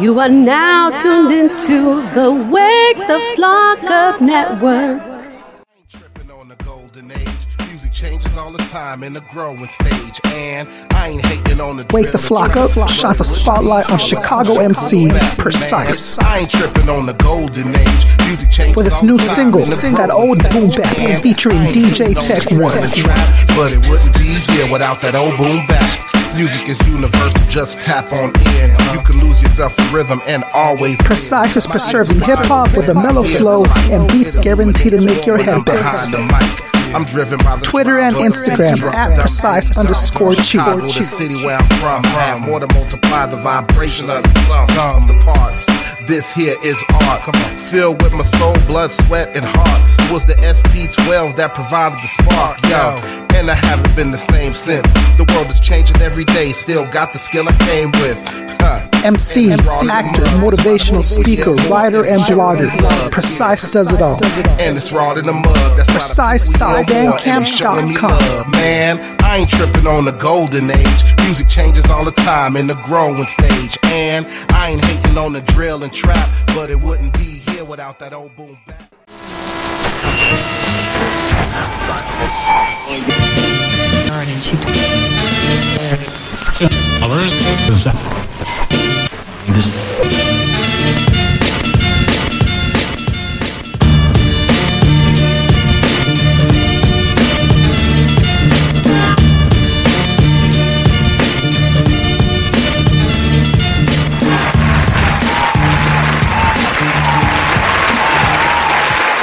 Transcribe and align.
You 0.00 0.18
are 0.18 0.28
now 0.28 0.98
tuned 0.98 1.32
into 1.32 2.02
the 2.14 2.28
Wake 2.32 2.96
the 3.06 3.32
Flock 3.36 3.84
Up 3.84 4.20
Network. 4.20 5.00
Tripping 5.88 6.30
on 6.32 6.48
the 6.48 6.56
golden 6.56 7.12
age. 7.12 7.28
Music 7.68 7.92
changes 7.92 8.36
all 8.36 8.50
the 8.50 8.58
time 8.64 9.04
in 9.04 9.12
the 9.12 9.20
growing 9.30 9.64
stage. 9.66 10.20
And 10.24 10.68
I 10.90 11.10
ain't 11.10 11.24
hating 11.24 11.60
on 11.60 11.76
the 11.76 11.86
Wake 11.92 12.10
the 12.10 12.18
flock 12.18 12.56
up, 12.56 12.72
shines 12.88 13.20
a 13.20 13.24
spotlight 13.24 13.88
on 13.88 13.98
Chicago 13.98 14.58
MC 14.58 15.10
Precise. 15.38 16.18
I 16.18 16.38
ain't 16.38 16.50
tripping 16.50 16.88
on 16.88 17.06
the 17.06 17.14
golden 17.14 17.76
age. 17.76 18.06
Music 18.26 18.50
changes 18.50 18.76
With 18.76 18.88
its 18.88 19.00
new 19.04 19.18
single, 19.18 19.62
Sing 19.62 19.94
That 19.94 20.10
Old. 20.10 20.42
Boom 20.50 20.70
Bap, 20.70 21.20
featuring 21.20 21.58
DJ 21.68 22.20
Tech 22.20 22.50
One. 22.50 22.72
drill 22.72 22.82
and 22.82 22.92
trap, 22.92 23.48
But 23.54 23.70
it 23.70 23.88
wouldn't 23.88 24.14
be 24.14 24.34
here 24.50 24.72
without 24.72 25.00
that 25.02 25.14
old 25.14 25.36
boom 25.38 25.64
bap. 25.68 26.13
Music 26.34 26.68
is 26.68 26.80
universal, 26.88 27.46
just 27.48 27.80
tap 27.80 28.12
on 28.12 28.30
in. 28.40 28.70
You 28.92 29.00
can 29.04 29.20
lose 29.20 29.40
yourself 29.40 29.78
in 29.78 29.92
rhythm 29.94 30.20
and 30.26 30.42
always 30.52 30.96
Precise 31.02 31.56
is 31.56 31.66
preserving 31.66 32.20
hip 32.22 32.40
hop 32.40 32.76
with 32.76 32.88
a 32.88 32.94
mellow 32.94 33.22
flow 33.22 33.64
and 33.66 34.10
beats 34.10 34.36
guaranteed 34.36 34.98
to 34.98 35.04
make 35.04 35.26
your 35.26 35.38
head 35.38 35.64
bounce. 35.64 36.08
Behind 36.94 37.06
the 37.08 37.18
mic. 37.18 37.24
I'm 37.24 37.26
driven 37.26 37.38
by 37.38 37.56
the 37.56 37.64
Twitter 37.64 37.98
and 37.98 38.14
Instagram 38.16 38.94
at 38.94 39.20
precise 39.20 39.76
underscore. 39.76 40.34
Chicago, 40.34 40.86
the 40.86 40.92
city 40.92 41.34
where 41.36 41.58
I'm 41.58 42.02
from, 42.02 42.42
more 42.42 42.60
to 42.60 42.66
multiply 42.74 43.26
the 43.26 43.36
vibration 43.36 44.10
of 44.10 44.22
the 44.22 44.66
sum, 44.74 45.02
of 45.02 45.08
the 45.08 45.14
parts. 45.24 45.66
This 46.06 46.34
here 46.34 46.56
is 46.62 46.82
art. 47.02 47.22
Filled 47.60 48.02
with 48.02 48.12
my 48.12 48.22
soul, 48.22 48.54
blood, 48.66 48.92
sweat, 48.92 49.34
and 49.36 49.44
heart. 49.44 49.80
It 50.00 50.12
was 50.12 50.26
the 50.26 50.34
SP12 50.34 51.36
that 51.36 51.54
provided 51.54 51.98
the 51.98 52.08
spark, 52.08 52.62
yo. 52.64 52.96
And 53.34 53.50
I 53.50 53.54
haven't 53.54 53.96
been 53.96 54.10
the 54.10 54.18
same 54.18 54.52
since. 54.52 54.92
The 55.16 55.24
world 55.34 55.48
is 55.48 55.58
changing 55.58 56.00
every 56.02 56.24
day. 56.24 56.52
Still 56.52 56.86
got 56.92 57.12
the 57.12 57.18
skill 57.18 57.48
I 57.48 57.56
came 57.66 57.90
with. 57.92 58.20
Huh. 58.60 58.88
MC, 59.04 59.50
actor, 59.50 60.22
motivational 60.40 61.04
speaker, 61.04 61.52
writer, 61.68 62.06
and 62.06 62.20
blogger. 62.22 62.70
Precise 63.10 63.72
does 63.72 63.92
it 63.92 64.00
all. 64.00 64.22
And 64.60 64.76
it's 64.76 64.92
raw 64.92 65.12
in 65.14 65.26
the 65.26 65.32
mud. 65.32 65.76
That's 65.76 65.78
why 65.78 65.84
the 65.84 65.92
Precise 65.92 66.52
people 66.52 66.83
dot 66.86 66.94
know 66.94 67.04
more 67.04 67.18
and 67.26 67.44
they 67.44 67.94
bandcamp.com. 67.94 68.50
Man, 68.52 69.22
I 69.22 69.38
ain't 69.38 69.50
tripping 69.50 69.86
on 69.86 70.04
the 70.04 70.12
golden 70.12 70.70
age. 70.70 71.16
Music 71.18 71.48
changes 71.48 71.86
all 71.86 72.04
the 72.04 72.12
time 72.12 72.56
in 72.56 72.66
the 72.66 72.74
growing 72.74 73.24
stage. 73.24 73.78
And 73.84 74.26
I 74.50 74.70
ain't 74.70 74.84
hating 74.84 75.18
on 75.18 75.32
the 75.32 75.40
drill 75.42 75.82
and 75.82 75.92
trap, 75.92 76.28
but 76.48 76.70
it 76.70 76.80
wouldn't 76.80 77.12
be 77.14 77.42
here 77.50 77.64
without 77.64 77.98
that 77.98 78.12
old 78.12 78.34
boom 78.36 78.56
bap. 78.66 78.90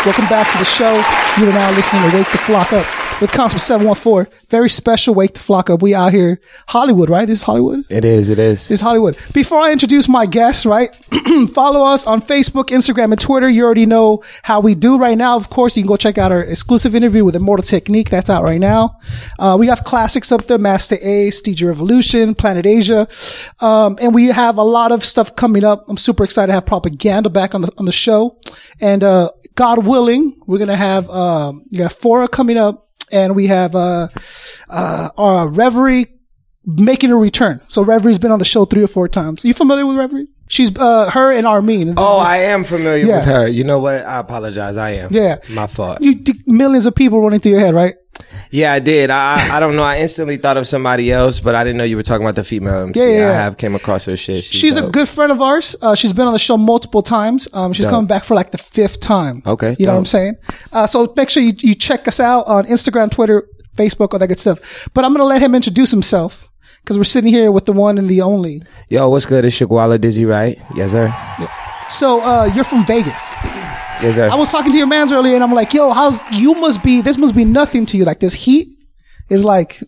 Welcome 0.03 0.25
back 0.29 0.51
to 0.51 0.57
the 0.57 0.65
show. 0.65 0.95
You 1.37 1.47
and 1.47 1.55
I 1.55 1.67
are 1.67 1.71
now 1.71 1.75
listening 1.75 2.09
to 2.09 2.17
Wake 2.17 2.31
the 2.31 2.39
Flock 2.39 2.73
Up 2.73 2.87
with 3.21 3.31
Concept 3.31 3.61
714. 3.61 4.33
Very 4.49 4.67
special 4.67 5.13
Wake 5.13 5.33
the 5.35 5.39
Flock 5.39 5.69
Up. 5.69 5.83
We 5.83 5.93
out 5.93 6.11
here, 6.11 6.41
Hollywood, 6.69 7.07
right? 7.07 7.27
This 7.27 7.39
is 7.39 7.43
Hollywood? 7.43 7.83
It 7.91 8.03
is, 8.03 8.27
it 8.27 8.39
is. 8.39 8.71
It's 8.71 8.81
Hollywood. 8.81 9.15
Before 9.31 9.59
I 9.59 9.71
introduce 9.71 10.09
my 10.09 10.25
guests, 10.25 10.65
right? 10.65 10.89
follow 11.53 11.85
us 11.85 12.07
on 12.07 12.19
Facebook, 12.19 12.69
Instagram, 12.69 13.11
and 13.11 13.21
Twitter. 13.21 13.47
You 13.47 13.63
already 13.63 13.85
know 13.85 14.23
how 14.41 14.59
we 14.59 14.73
do 14.73 14.97
right 14.97 15.15
now. 15.15 15.37
Of 15.37 15.51
course, 15.51 15.77
you 15.77 15.83
can 15.83 15.87
go 15.87 15.97
check 15.97 16.17
out 16.17 16.31
our 16.31 16.41
exclusive 16.41 16.95
interview 16.95 17.23
with 17.23 17.35
Immortal 17.35 17.63
Technique. 17.63 18.09
That's 18.09 18.31
out 18.31 18.41
right 18.43 18.59
now. 18.59 18.97
Uh, 19.37 19.55
we 19.59 19.67
have 19.67 19.83
classics 19.83 20.31
up 20.31 20.47
there, 20.47 20.57
Masta 20.57 20.97
Ace, 21.07 21.43
DJ 21.43 21.67
Revolution, 21.67 22.33
Planet 22.33 22.65
Asia. 22.65 23.07
Um, 23.59 23.99
and 24.01 24.15
we 24.15 24.27
have 24.27 24.57
a 24.57 24.63
lot 24.63 24.91
of 24.91 25.05
stuff 25.05 25.35
coming 25.35 25.63
up. 25.63 25.87
I'm 25.87 25.97
super 25.97 26.23
excited 26.23 26.47
to 26.47 26.53
have 26.53 26.65
propaganda 26.65 27.29
back 27.29 27.53
on 27.53 27.61
the, 27.61 27.71
on 27.77 27.85
the 27.85 27.91
show. 27.91 28.39
And, 28.79 29.03
uh, 29.03 29.29
God 29.55 29.85
willing, 29.85 30.39
we're 30.47 30.57
to 30.69 30.75
have, 30.75 31.09
um, 31.09 31.63
you 31.69 31.77
got 31.79 31.91
Fora 31.91 32.27
coming 32.27 32.57
up 32.57 32.89
and 33.11 33.35
we 33.35 33.47
have, 33.47 33.75
uh, 33.75 34.07
uh, 34.69 35.09
our 35.17 35.47
Reverie 35.49 36.07
making 36.65 37.11
a 37.11 37.17
return. 37.17 37.61
So 37.67 37.81
Reverie's 37.83 38.17
been 38.17 38.31
on 38.31 38.39
the 38.39 38.45
show 38.45 38.65
three 38.65 38.83
or 38.83 38.87
four 38.87 39.07
times. 39.07 39.43
You 39.43 39.53
familiar 39.53 39.85
with 39.85 39.97
Reverie? 39.97 40.27
She's 40.47 40.75
uh 40.77 41.09
her 41.11 41.31
and 41.31 41.47
Armin. 41.47 41.93
Oh, 41.95 42.17
I 42.17 42.37
am 42.37 42.65
familiar 42.65 43.05
Yeah. 43.05 43.15
with 43.17 43.25
her. 43.25 43.47
You 43.47 43.63
know 43.63 43.79
what? 43.79 44.05
I 44.05 44.19
apologize. 44.19 44.75
I 44.75 44.91
am. 44.91 45.07
Yeah. 45.11 45.37
My 45.49 45.65
fault. 45.65 46.01
you 46.01 46.21
millions 46.45 46.85
of 46.85 46.93
people 46.93 47.21
running 47.21 47.39
through 47.39 47.53
your 47.53 47.61
head, 47.61 47.73
right? 47.73 47.95
Yeah, 48.51 48.73
I 48.73 48.79
did. 48.79 49.09
I 49.09 49.55
I- 49.57 49.59
don't 49.59 49.75
know. 49.75 49.83
I 49.83 49.99
instantly 49.99 50.37
thought 50.37 50.57
of 50.57 50.67
somebody 50.67 51.11
else, 51.11 51.39
but 51.39 51.55
I 51.55 51.63
didn't 51.63 51.77
know 51.77 51.83
you 51.83 51.95
were 51.95 52.03
talking 52.03 52.25
about 52.25 52.35
the 52.35 52.43
female 52.43 52.75
MC. 52.87 52.99
Yeah, 52.99 53.05
yeah, 53.05 53.17
yeah. 53.17 53.29
I 53.31 53.33
have 53.33 53.57
came 53.57 53.75
across 53.75 54.05
her 54.05 54.15
shit. 54.17 54.43
She's, 54.43 54.59
She's 54.59 54.75
a 54.75 54.81
dope. 54.81 54.91
good 54.93 55.07
friend 55.09 55.31
of 55.31 55.41
ours. 55.41 55.75
Uh, 55.81 55.95
she's 55.95 56.13
been 56.13 56.27
on 56.27 56.33
the 56.33 56.39
show 56.39 56.57
multiple 56.57 57.01
times. 57.01 57.47
Um, 57.53 57.73
she's 57.73 57.85
Dope. 57.85 57.91
coming 57.91 58.07
back 58.07 58.23
for 58.23 58.35
like 58.35 58.51
the 58.51 58.57
fifth 58.57 58.99
time. 58.99 59.41
Okay, 59.45 59.75
You 59.79 59.85
know 59.85 59.93
what 59.93 59.97
I'm 59.99 60.03
dope. 60.03 60.09
saying? 60.09 60.35
Uh, 60.73 60.87
so 60.87 61.13
make 61.15 61.29
sure 61.29 61.41
you, 61.43 61.53
you 61.57 61.75
check 61.75 62.07
us 62.07 62.19
out 62.19 62.47
on 62.47 62.65
Instagram, 62.67 63.09
Twitter, 63.11 63.47
Facebook, 63.75 64.13
all 64.13 64.19
that 64.19 64.27
good 64.27 64.39
stuff. 64.39 64.59
But 64.93 65.05
I'm 65.05 65.11
going 65.11 65.19
to 65.21 65.25
let 65.25 65.41
him 65.41 65.55
introduce 65.55 65.91
himself 65.91 66.49
because 66.83 66.97
we're 66.97 67.03
sitting 67.05 67.31
here 67.31 67.51
with 67.51 67.65
the 67.65 67.73
one 67.73 67.97
and 67.97 68.09
the 68.09 68.21
only. 68.21 68.63
Yo, 68.89 69.09
what's 69.09 69.25
good? 69.25 69.45
It's 69.45 69.57
Shakwala 69.59 69.99
Dizzy, 70.01 70.25
right? 70.25 70.59
Yes, 70.75 70.91
sir. 70.91 71.13
So, 71.89 72.21
uh, 72.21 72.45
you're 72.55 72.63
from 72.63 72.85
Vegas. 72.85 73.21
Yes, 74.01 74.15
sir. 74.15 74.29
I 74.29 74.35
was 74.35 74.51
talking 74.51 74.71
to 74.71 74.77
your 74.77 74.87
mans 74.87 75.11
earlier 75.11 75.35
and 75.35 75.43
I'm 75.43 75.53
like, 75.53 75.73
yo, 75.73 75.91
how's, 75.93 76.19
you 76.31 76.53
must 76.55 76.83
be, 76.83 77.01
this 77.01 77.17
must 77.17 77.35
be 77.35 77.45
nothing 77.45 77.85
to 77.87 77.97
you. 77.97 78.05
Like 78.05 78.19
this 78.19 78.33
heat 78.33 78.69
is 79.29 79.43
like 79.45 79.81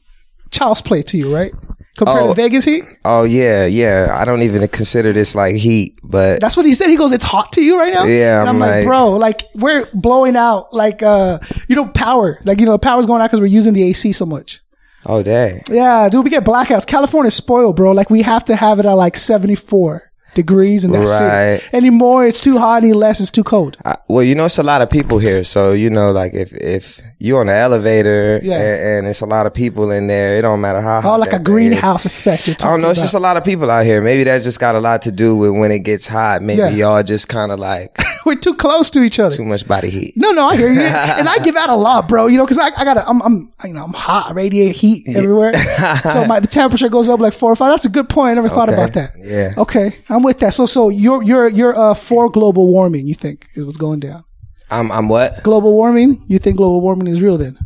child's 0.52 0.82
play 0.82 1.02
to 1.04 1.18
you, 1.18 1.34
right? 1.34 1.52
Compared 1.96 2.24
Oh. 2.24 2.28
to 2.30 2.34
Vegas 2.34 2.66
heat. 2.66 2.84
oh 3.06 3.22
yeah, 3.24 3.66
yeah. 3.68 4.08
I 4.20 4.26
don't 4.26 4.42
even 4.42 4.68
consider 4.70 5.14
this 5.14 5.36
like 5.36 5.56
heat, 5.56 6.00
but 6.04 6.42
That's 6.42 6.58
what 6.58 6.66
he 6.66 6.74
said. 6.74 6.88
He 6.88 6.96
goes, 6.96 7.12
"It's 7.12 7.24
hot 7.24 7.52
to 7.54 7.64
you 7.64 7.78
right 7.78 7.94
now." 7.94 8.06
Yeah, 8.06 8.40
and 8.42 8.50
I'm, 8.50 8.56
I'm 8.56 8.60
like, 8.60 8.74
like- 8.78 8.86
bro, 8.86 9.12
like 9.12 9.44
we're 9.54 9.88
blowing 9.94 10.36
out, 10.36 10.74
like 10.74 11.04
uh, 11.04 11.38
you 11.68 11.76
know, 11.76 11.86
power, 11.86 12.40
like 12.46 12.60
you 12.60 12.66
know, 12.66 12.80
power's 12.80 13.06
going 13.06 13.22
out 13.22 13.28
because 13.28 13.42
we're 13.42 13.46
using 13.46 13.74
the 13.74 13.84
AC 13.84 14.12
so 14.12 14.26
much. 14.26 14.62
oh 15.06 15.22
dang. 15.22 15.62
Yeah, 15.70 16.10
dude, 16.10 16.24
we 16.24 16.32
get 16.32 16.44
blackouts. 16.44 16.88
California's 16.88 17.36
spoiled, 17.36 17.76
bro. 17.76 17.92
Like 17.92 18.10
we 18.10 18.24
have 18.24 18.44
to 18.46 18.56
have 18.56 18.80
it 18.80 18.88
at 18.88 18.94
like 18.94 19.16
74 19.16 20.12
degrees, 20.34 20.84
and 20.86 20.94
that's 20.94 21.10
Right. 21.12 21.54
it. 21.56 21.64
Any 21.74 21.90
more, 21.90 22.26
it's 22.26 22.42
too 22.42 22.58
hot. 22.58 22.84
Any 22.84 22.94
less, 22.94 23.20
it's 23.20 23.32
too 23.32 23.44
cold. 23.44 23.78
I, 23.86 23.96
well, 24.08 24.24
you 24.24 24.36
know, 24.36 24.46
it's 24.46 24.58
a 24.58 24.64
lot 24.64 24.82
of 24.82 24.90
people 24.90 25.20
here, 25.20 25.44
so 25.44 25.72
you 25.72 25.90
know, 25.90 26.12
like 26.12 26.34
if 26.34 26.52
if 26.54 27.00
you're 27.20 27.40
on 27.40 27.48
the 27.48 27.54
elevator 27.56 28.40
Yeah. 28.44 28.56
and, 28.60 28.82
and 29.00 29.08
it's 29.08 29.22
a 29.22 29.26
lot 29.26 29.46
of 29.46 29.54
people 29.54 29.92
in 29.92 30.08
there, 30.08 30.38
it 30.38 30.42
don't 30.42 30.60
matter 30.62 30.82
how. 30.82 30.98
Oh, 31.00 31.02
hot 31.02 31.20
like 31.20 31.34
a 31.34 31.40
greenhouse 31.40 32.06
effect. 32.06 32.64
I 32.64 32.70
don't 32.72 32.82
know. 32.82 32.90
It's 32.90 33.02
just 33.02 33.14
a 33.14 33.20
lot 33.20 33.38
of 33.38 33.44
people 33.44 33.70
out 33.72 33.86
here. 33.86 34.02
Maybe 34.02 34.24
that 34.26 34.44
just 34.44 34.60
got 34.60 34.76
a 34.76 34.80
lot 34.80 35.02
to 35.04 35.12
do 35.12 35.36
with 35.36 35.52
when 35.52 35.72
it 35.72 35.80
gets 35.80 36.08
hot. 36.08 36.42
Maybe 36.42 36.60
Yeah. 36.60 36.70
y'all 36.70 37.04
just 37.04 37.30
kind 37.30 37.52
of 37.52 37.60
like 37.60 37.98
we're 38.26 38.36
too 38.36 38.54
close 38.56 38.90
to 38.92 39.02
each 39.04 39.20
other. 39.20 39.36
too 39.36 39.46
much 39.46 39.66
body 39.68 39.90
heat. 39.90 40.14
No, 40.18 40.32
no, 40.32 40.48
I 40.48 40.58
hear 40.58 40.72
you, 40.72 40.82
and 41.20 41.30
I 41.30 41.38
give 41.40 41.56
out 41.56 41.70
a 41.70 41.76
lot, 41.76 42.08
bro. 42.10 42.28
You 42.28 42.38
know, 42.38 42.46
because 42.46 42.58
I, 42.60 42.68
I 42.78 42.84
gotta, 42.84 43.08
I'm, 43.08 43.22
I'm, 43.22 43.54
you 43.64 43.74
know, 43.74 43.84
I'm 43.86 43.94
hot, 43.94 44.28
I 44.30 44.34
radiate 44.34 44.76
heat 44.76 45.06
everywhere. 45.16 45.54
so 46.12 46.26
my 46.26 46.40
the 46.40 46.48
temperature 46.48 46.90
goes 46.90 47.08
up 47.08 47.20
like 47.22 47.34
four 47.34 47.52
or 47.52 47.56
five. 47.56 47.72
That's 47.72 47.86
a 47.86 47.90
good 47.90 48.10
point. 48.10 48.32
I 48.32 48.34
never 48.36 48.50
thought 48.50 48.70
about 48.72 48.94
that. 48.94 49.14
Yeah. 49.18 49.54
Okay, 49.58 49.96
I'm 50.10 50.23
with 50.24 50.40
that. 50.40 50.54
So, 50.54 50.66
so 50.66 50.90
you're, 50.90 51.24
you're, 51.24 51.50
you're 51.50 51.78
uh 51.78 51.94
for 51.94 52.30
global 52.30 52.68
warming. 52.68 53.08
You 53.08 53.14
think 53.14 53.50
is 53.56 53.66
what's 53.66 53.78
going 53.78 54.00
down? 54.00 54.24
I'm 54.72 54.92
I'm 54.92 55.08
what? 55.10 55.44
Global 55.44 55.74
warming. 55.74 56.24
You 56.28 56.40
think 56.40 56.58
global 56.58 56.82
warming 56.82 57.08
is 57.08 57.22
real? 57.22 57.38
Then 57.38 57.58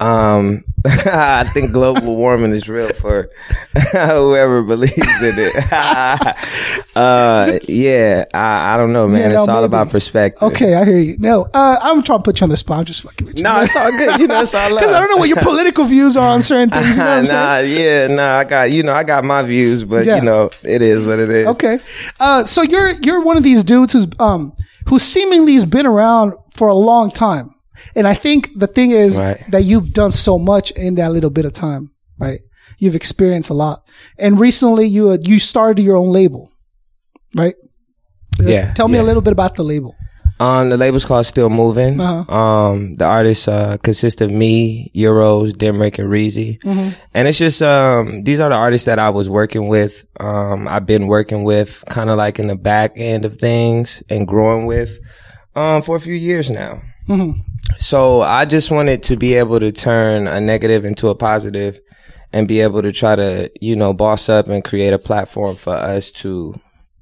Um, 0.00 0.64
I 0.86 1.44
think 1.52 1.72
global 1.72 2.16
warming 2.16 2.52
is 2.52 2.66
real 2.68 2.88
for 2.94 3.28
whoever 3.92 4.62
believes 4.62 5.22
in 5.22 5.34
it. 5.38 5.54
uh, 6.96 7.58
yeah, 7.68 8.24
I, 8.32 8.74
I 8.74 8.76
don't 8.78 8.92
know, 8.94 9.06
man. 9.06 9.20
Yeah, 9.20 9.28
no, 9.28 9.34
it's 9.34 9.48
all 9.48 9.56
maybe. 9.56 9.66
about 9.66 9.90
perspective. 9.90 10.42
okay, 10.42 10.74
I 10.74 10.84
hear 10.86 10.98
you. 10.98 11.16
No, 11.18 11.42
uh, 11.52 11.78
I'm 11.82 12.02
trying 12.02 12.20
to 12.20 12.22
put 12.22 12.40
you 12.40 12.44
on 12.44 12.50
the 12.50 12.56
spot. 12.56 12.78
I'm 12.78 12.84
just 12.86 13.02
fucking 13.02 13.26
with 13.26 13.38
you. 13.38 13.44
No, 13.44 13.60
it's 13.60 13.76
all 13.76 13.90
good. 13.90 14.18
You 14.20 14.26
know, 14.26 14.40
it's 14.40 14.54
all 14.54 14.70
love. 14.70 14.80
Because 14.80 14.94
I 14.94 15.00
don't 15.00 15.10
know 15.10 15.16
what 15.18 15.28
your 15.28 15.42
political 15.42 15.84
views 15.84 16.16
are 16.16 16.28
on 16.30 16.40
certain 16.40 16.70
things. 16.70 16.88
You 16.88 16.96
know 16.96 17.04
what 17.04 17.18
I'm 17.18 17.26
saying? 17.26 17.76
nah, 17.76 17.80
yeah, 17.80 18.06
nah. 18.08 18.38
I 18.38 18.44
got 18.44 18.70
you 18.70 18.82
know, 18.82 18.92
I 18.94 19.04
got 19.04 19.22
my 19.22 19.42
views, 19.42 19.84
but 19.84 20.06
Yeah. 20.06 20.16
you 20.16 20.22
know, 20.22 20.50
it 20.64 20.80
is 20.80 21.06
what 21.06 21.18
it 21.18 21.28
is. 21.28 21.46
Okay. 21.48 21.78
Uh, 22.18 22.44
so 22.44 22.62
you're 22.62 22.92
you're 23.02 23.22
one 23.22 23.36
of 23.36 23.42
these 23.42 23.62
dudes 23.64 23.92
who's 23.92 24.06
um 24.18 24.54
who 24.88 24.98
seemingly 24.98 25.52
has 25.54 25.66
been 25.66 25.84
around 25.86 26.32
for 26.52 26.68
a 26.68 26.74
long 26.74 27.10
time, 27.10 27.54
and 27.94 28.06
I 28.08 28.14
think 28.14 28.50
the 28.56 28.66
thing 28.66 28.90
is 28.92 29.16
Right. 29.16 29.42
that 29.50 29.62
you've 29.64 29.92
done 29.92 30.12
so 30.12 30.38
much 30.38 30.70
in 30.72 30.94
that 30.96 31.12
little 31.12 31.30
bit 31.30 31.44
of 31.44 31.52
time, 31.52 31.90
right? 32.18 32.40
You've 32.78 32.94
experienced 32.96 33.50
a 33.50 33.54
lot, 33.54 33.82
and 34.18 34.40
recently 34.40 34.86
you 34.86 35.10
uh, 35.10 35.18
you 35.20 35.38
started 35.38 35.82
your 35.82 35.96
own 35.96 36.10
label, 36.12 36.50
right? 37.36 37.54
Yeah. 38.38 38.72
Tell 38.74 38.88
me 38.88 38.98
a 38.98 39.02
little 39.02 39.22
bit 39.22 39.32
about 39.32 39.54
the 39.56 39.62
label. 39.64 39.94
Um, 40.38 40.70
the 40.70 40.78
label's 40.78 41.04
called 41.04 41.26
Still 41.26 41.50
Moving. 41.50 42.00
Uh-huh. 42.00 42.34
Um, 42.34 42.94
the 42.94 43.04
artists 43.04 43.46
uh, 43.46 43.76
consist 43.82 44.22
of 44.22 44.30
me, 44.30 44.90
Euros, 44.96 45.50
Demrick, 45.52 45.98
and 45.98 46.08
Reezy. 46.08 46.58
Mm-hmm. 46.62 46.98
And 47.12 47.28
it's 47.28 47.36
just 47.36 47.60
um, 47.60 48.22
these 48.24 48.40
are 48.40 48.48
the 48.48 48.54
artists 48.54 48.86
that 48.86 48.98
I 48.98 49.10
was 49.10 49.28
working 49.28 49.68
with. 49.68 50.06
Um, 50.18 50.66
I've 50.66 50.86
been 50.86 51.08
working 51.08 51.44
with 51.44 51.84
kind 51.90 52.08
of 52.08 52.16
like 52.16 52.38
in 52.38 52.46
the 52.46 52.56
back 52.56 52.92
end 52.96 53.26
of 53.26 53.36
things 53.36 54.02
and 54.08 54.26
growing 54.26 54.64
with 54.64 54.98
um, 55.54 55.82
for 55.82 55.96
a 55.96 56.00
few 56.00 56.14
years 56.14 56.50
now. 56.50 56.80
Mm-hmm. 57.10 57.40
So 57.78 58.22
I 58.22 58.44
just 58.44 58.70
wanted 58.70 59.02
to 59.04 59.16
be 59.16 59.34
able 59.34 59.60
to 59.60 59.72
turn 59.72 60.26
a 60.26 60.40
negative 60.40 60.84
into 60.84 61.08
a 61.08 61.14
positive 61.14 61.80
and 62.32 62.46
be 62.46 62.60
able 62.60 62.82
to 62.82 62.92
try 62.92 63.16
to, 63.16 63.50
you 63.60 63.74
know, 63.74 63.92
boss 63.92 64.28
up 64.28 64.48
and 64.48 64.64
create 64.64 64.92
a 64.92 64.98
platform 64.98 65.56
for 65.56 65.74
us 65.74 66.12
to 66.12 66.54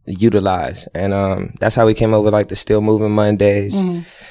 utilize. 0.07 0.89
And 0.95 1.13
um 1.13 1.53
that's 1.61 1.75
how 1.75 1.85
we 1.85 1.93
came 1.93 2.15
up 2.15 2.25
with 2.25 2.33
like 2.33 2.49
the 2.49 2.57
Still 2.57 2.81
Moving 2.81 3.11
Mondays. 3.13 3.75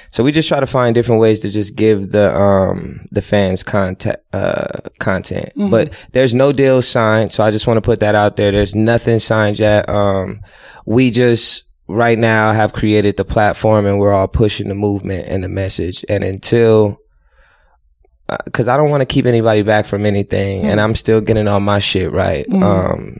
So 0.09 0.23
we 0.23 0.31
just 0.31 0.47
try 0.47 0.59
to 0.59 0.65
find 0.65 0.95
different 0.95 1.21
ways 1.21 1.41
to 1.41 1.51
just 1.51 1.75
give 1.75 2.11
the 2.11 2.35
um 2.35 3.01
the 3.11 3.21
fans 3.21 3.61
content 3.61 4.17
uh 4.33 4.79
content. 4.97 5.51
But 5.55 5.93
there's 6.13 6.33
no 6.33 6.51
deal 6.51 6.81
signed, 6.81 7.31
so 7.31 7.43
I 7.43 7.51
just 7.51 7.67
want 7.67 7.77
to 7.77 7.81
put 7.81 7.99
that 7.99 8.15
out 8.15 8.37
there. 8.37 8.51
There's 8.51 8.73
nothing 8.73 9.19
signed 9.19 9.59
yet. 9.59 9.87
Um 9.87 10.41
we 10.87 11.11
just 11.11 11.65
right 11.87 12.17
now 12.17 12.51
have 12.51 12.73
created 12.73 13.17
the 13.17 13.25
platform 13.25 13.85
and 13.85 13.99
we're 13.99 14.13
all 14.13 14.27
pushing 14.27 14.67
the 14.67 14.75
movement 14.75 15.27
and 15.27 15.43
the 15.43 15.49
message. 15.49 16.03
And 16.09 16.23
until 16.23 16.99
because 18.45 18.67
I 18.67 18.75
don't 18.75 18.89
want 18.89 19.01
to 19.01 19.05
keep 19.05 19.25
anybody 19.25 19.61
back 19.61 19.85
from 19.85 20.05
anything, 20.05 20.65
and 20.65 20.81
I'm 20.81 20.95
still 20.95 21.21
getting 21.21 21.47
all 21.47 21.59
my 21.59 21.79
shit 21.79 22.11
right. 22.11 22.45
Um, 22.51 23.17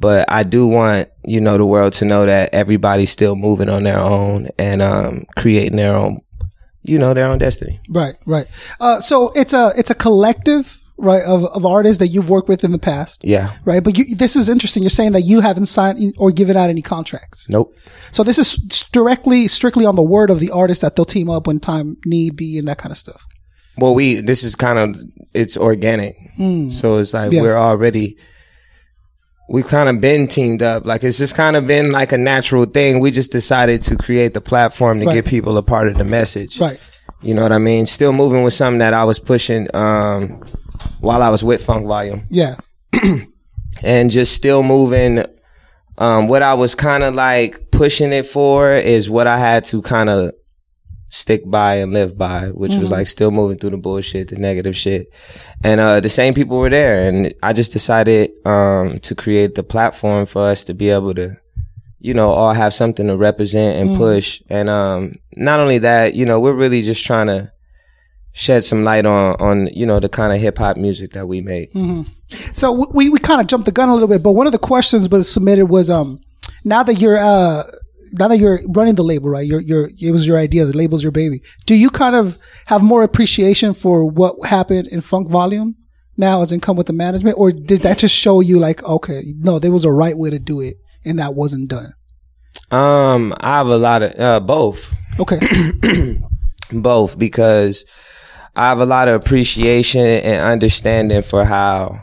but 0.00 0.30
I 0.30 0.44
do 0.44 0.66
want 0.66 1.08
you 1.24 1.40
know 1.40 1.58
the 1.58 1.66
world 1.66 1.94
to 1.94 2.04
know 2.04 2.24
that 2.24 2.54
everybody's 2.54 3.10
still 3.10 3.34
moving 3.34 3.68
on 3.68 3.82
their 3.82 3.98
own 3.98 4.48
and 4.58 4.80
um, 4.80 5.24
creating 5.36 5.76
their 5.76 5.94
own, 5.96 6.20
you 6.82 6.98
know, 6.98 7.14
their 7.14 7.26
own 7.26 7.38
destiny. 7.38 7.80
Right, 7.88 8.14
right. 8.26 8.46
Uh, 8.78 9.00
so 9.00 9.32
it's 9.34 9.52
a 9.52 9.72
it's 9.76 9.90
a 9.90 9.94
collective, 9.94 10.80
right, 10.96 11.22
of, 11.22 11.44
of 11.46 11.66
artists 11.66 11.98
that 11.98 12.08
you've 12.08 12.28
worked 12.28 12.48
with 12.48 12.64
in 12.64 12.72
the 12.72 12.78
past, 12.78 13.20
Yeah. 13.24 13.50
right? 13.64 13.82
But 13.82 13.98
you, 13.98 14.14
this 14.14 14.36
is 14.36 14.48
interesting. 14.48 14.82
You're 14.82 14.90
saying 14.90 15.12
that 15.12 15.22
you 15.22 15.40
haven't 15.40 15.66
signed 15.66 16.14
or 16.18 16.30
given 16.30 16.56
out 16.56 16.70
any 16.70 16.82
contracts. 16.82 17.48
Nope. 17.50 17.74
So 18.12 18.22
this 18.22 18.38
is 18.38 18.54
directly, 18.92 19.48
strictly 19.48 19.84
on 19.86 19.96
the 19.96 20.02
word 20.02 20.30
of 20.30 20.38
the 20.40 20.50
artist 20.50 20.80
that 20.82 20.94
they'll 20.96 21.04
team 21.04 21.28
up 21.28 21.46
when 21.46 21.58
time 21.60 21.96
need 22.06 22.36
be 22.36 22.58
and 22.58 22.68
that 22.68 22.78
kind 22.78 22.92
of 22.92 22.98
stuff. 22.98 23.24
Well, 23.76 23.92
we 23.94 24.20
this 24.20 24.44
is 24.44 24.54
kind 24.54 24.78
of 24.78 24.96
it's 25.34 25.56
organic, 25.56 26.14
so 26.70 26.98
it's 26.98 27.12
like 27.12 27.32
Yeah. 27.32 27.42
we're 27.42 27.56
already. 27.56 28.16
We've 29.50 29.66
kind 29.66 29.88
of 29.88 30.00
been 30.00 30.26
teamed 30.28 30.62
up. 30.62 30.86
Like 30.86 31.02
it's 31.02 31.18
just 31.18 31.34
kind 31.34 31.56
of 31.56 31.66
been 31.66 31.90
like 31.90 32.12
a 32.12 32.18
natural 32.18 32.64
thing. 32.66 33.00
We 33.00 33.10
just 33.10 33.32
decided 33.32 33.82
to 33.82 33.96
create 33.96 34.32
the 34.32 34.40
platform 34.40 35.00
to 35.00 35.06
Right. 35.06 35.14
get 35.14 35.26
people 35.26 35.58
a 35.58 35.62
part 35.62 35.88
of 35.88 35.98
the 35.98 36.04
message. 36.04 36.60
Right. 36.60 36.78
You 37.20 37.34
know 37.34 37.42
what 37.42 37.52
I 37.52 37.58
mean? 37.58 37.84
Still 37.86 38.12
moving 38.12 38.42
with 38.44 38.54
something 38.54 38.78
that 38.78 38.94
I 38.94 39.04
was 39.04 39.18
pushing 39.18 39.66
um, 39.74 40.40
while 41.00 41.22
I 41.22 41.28
was 41.28 41.44
with 41.44 41.64
Funk 41.64 41.86
Volume, 41.86 42.26
Yeah. 42.30 42.56
and 43.82 44.10
just 44.10 44.34
still 44.34 44.62
moving. 44.62 45.24
Um, 45.98 46.26
what 46.28 46.42
I 46.42 46.54
was 46.54 46.74
kind 46.74 47.04
of 47.04 47.14
like 47.14 47.70
pushing 47.70 48.12
it 48.12 48.26
for 48.26 48.72
is 48.72 49.08
what 49.08 49.26
I 49.26 49.38
had 49.38 49.64
to 49.64 49.80
kind 49.82 50.10
of 50.10 50.32
stick 51.08 51.42
by 51.48 51.76
and 51.76 51.92
live 51.92 52.18
by, 52.18 52.48
which 52.48 52.74
was 52.74 52.90
like 52.90 53.06
still 53.06 53.30
moving 53.30 53.58
through 53.58 53.70
the 53.70 53.76
bullshit, 53.76 54.28
the 54.28 54.36
negative 54.36 54.76
shit. 54.76 55.12
And 55.62 55.80
uh, 55.80 56.00
the 56.00 56.08
same 56.08 56.34
people 56.34 56.58
were 56.58 56.70
there, 56.70 57.08
and 57.08 57.32
I 57.42 57.52
just 57.52 57.72
decided 57.72 58.32
um, 58.44 58.98
to 59.00 59.14
create 59.14 59.54
the 59.54 59.62
platform 59.62 60.26
for 60.26 60.42
us 60.42 60.64
to 60.64 60.74
be 60.74 60.90
able 60.90 61.14
to 61.14 61.36
you 62.00 62.12
know, 62.12 62.28
all 62.28 62.52
have 62.52 62.74
something 62.74 63.06
to 63.06 63.16
represent 63.16 63.78
and 63.78 63.96
push. 63.96 64.42
And 64.50 64.68
um 64.68 65.14
not 65.36 65.58
only 65.58 65.78
that, 65.78 66.12
you 66.14 66.26
know, 66.26 66.38
we're 66.38 66.52
really 66.52 66.82
just 66.82 67.02
trying 67.02 67.28
to 67.28 67.50
shed 68.34 68.64
some 68.64 68.84
light 68.84 69.06
on 69.06 69.36
on, 69.40 69.68
you 69.68 69.86
know, 69.86 69.98
the 70.00 70.08
kind 70.08 70.32
of 70.32 70.40
hip 70.40 70.58
hop 70.58 70.76
music 70.76 71.12
that 71.12 71.26
we 71.26 71.40
make. 71.40 71.72
So 72.52 72.72
we, 72.90 73.08
we 73.08 73.18
kind 73.20 73.40
of 73.40 73.46
jumped 73.46 73.64
the 73.64 73.72
gun 73.72 73.88
a 73.88 73.94
little 73.94 74.08
bit, 74.08 74.22
but 74.22 74.32
one 74.32 74.46
of 74.46 74.52
the 74.52 74.58
questions 74.58 75.08
was 75.08 75.32
submitted 75.32 75.66
was, 75.66 75.88
um, 75.88 76.18
now 76.64 76.82
that 76.82 77.00
you're, 77.00 77.16
uh, 77.16 77.62
now 78.18 78.28
that 78.28 78.38
you're 78.38 78.60
running 78.68 78.96
the 78.96 79.04
label, 79.04 79.30
right? 79.30 79.46
You're, 79.46 79.60
you're, 79.60 79.90
it 80.00 80.10
was 80.10 80.26
your 80.26 80.36
idea. 80.36 80.64
The 80.64 80.76
label's 80.76 81.02
your 81.02 81.12
baby. 81.12 81.42
Do 81.64 81.76
you 81.76 81.90
kind 81.90 82.16
of 82.16 82.36
have 82.66 82.82
more 82.82 83.04
appreciation 83.04 83.72
for 83.72 84.04
what 84.04 84.46
happened 84.46 84.88
in 84.88 85.00
Funk 85.00 85.28
Volume 85.30 85.76
now 86.16 86.42
as 86.42 86.50
in 86.50 86.60
come 86.60 86.76
with 86.76 86.88
the 86.88 86.92
management? 86.92 87.38
Or 87.38 87.52
did 87.52 87.82
that 87.82 87.98
just 87.98 88.14
show 88.16 88.40
you 88.40 88.58
like, 88.58 88.82
okay, 88.82 89.32
no, 89.38 89.58
there 89.60 89.72
was 89.72 89.84
a 89.84 89.92
right 89.92 90.16
way 90.18 90.30
to 90.30 90.38
do 90.40 90.60
it 90.60 90.76
and 91.04 91.18
that 91.20 91.34
wasn't 91.34 91.68
done? 91.68 91.92
Um 92.70 93.32
I 93.38 93.58
have 93.58 93.68
a 93.68 93.76
lot 93.76 94.02
of 94.02 94.18
uh 94.18 94.40
both. 94.40 94.92
Okay. 95.20 95.38
both 96.72 97.18
because 97.18 97.84
I 98.56 98.68
have 98.68 98.80
a 98.80 98.86
lot 98.86 99.08
of 99.08 99.20
appreciation 99.20 100.02
and 100.04 100.42
understanding 100.42 101.22
for 101.22 101.44
how 101.44 102.00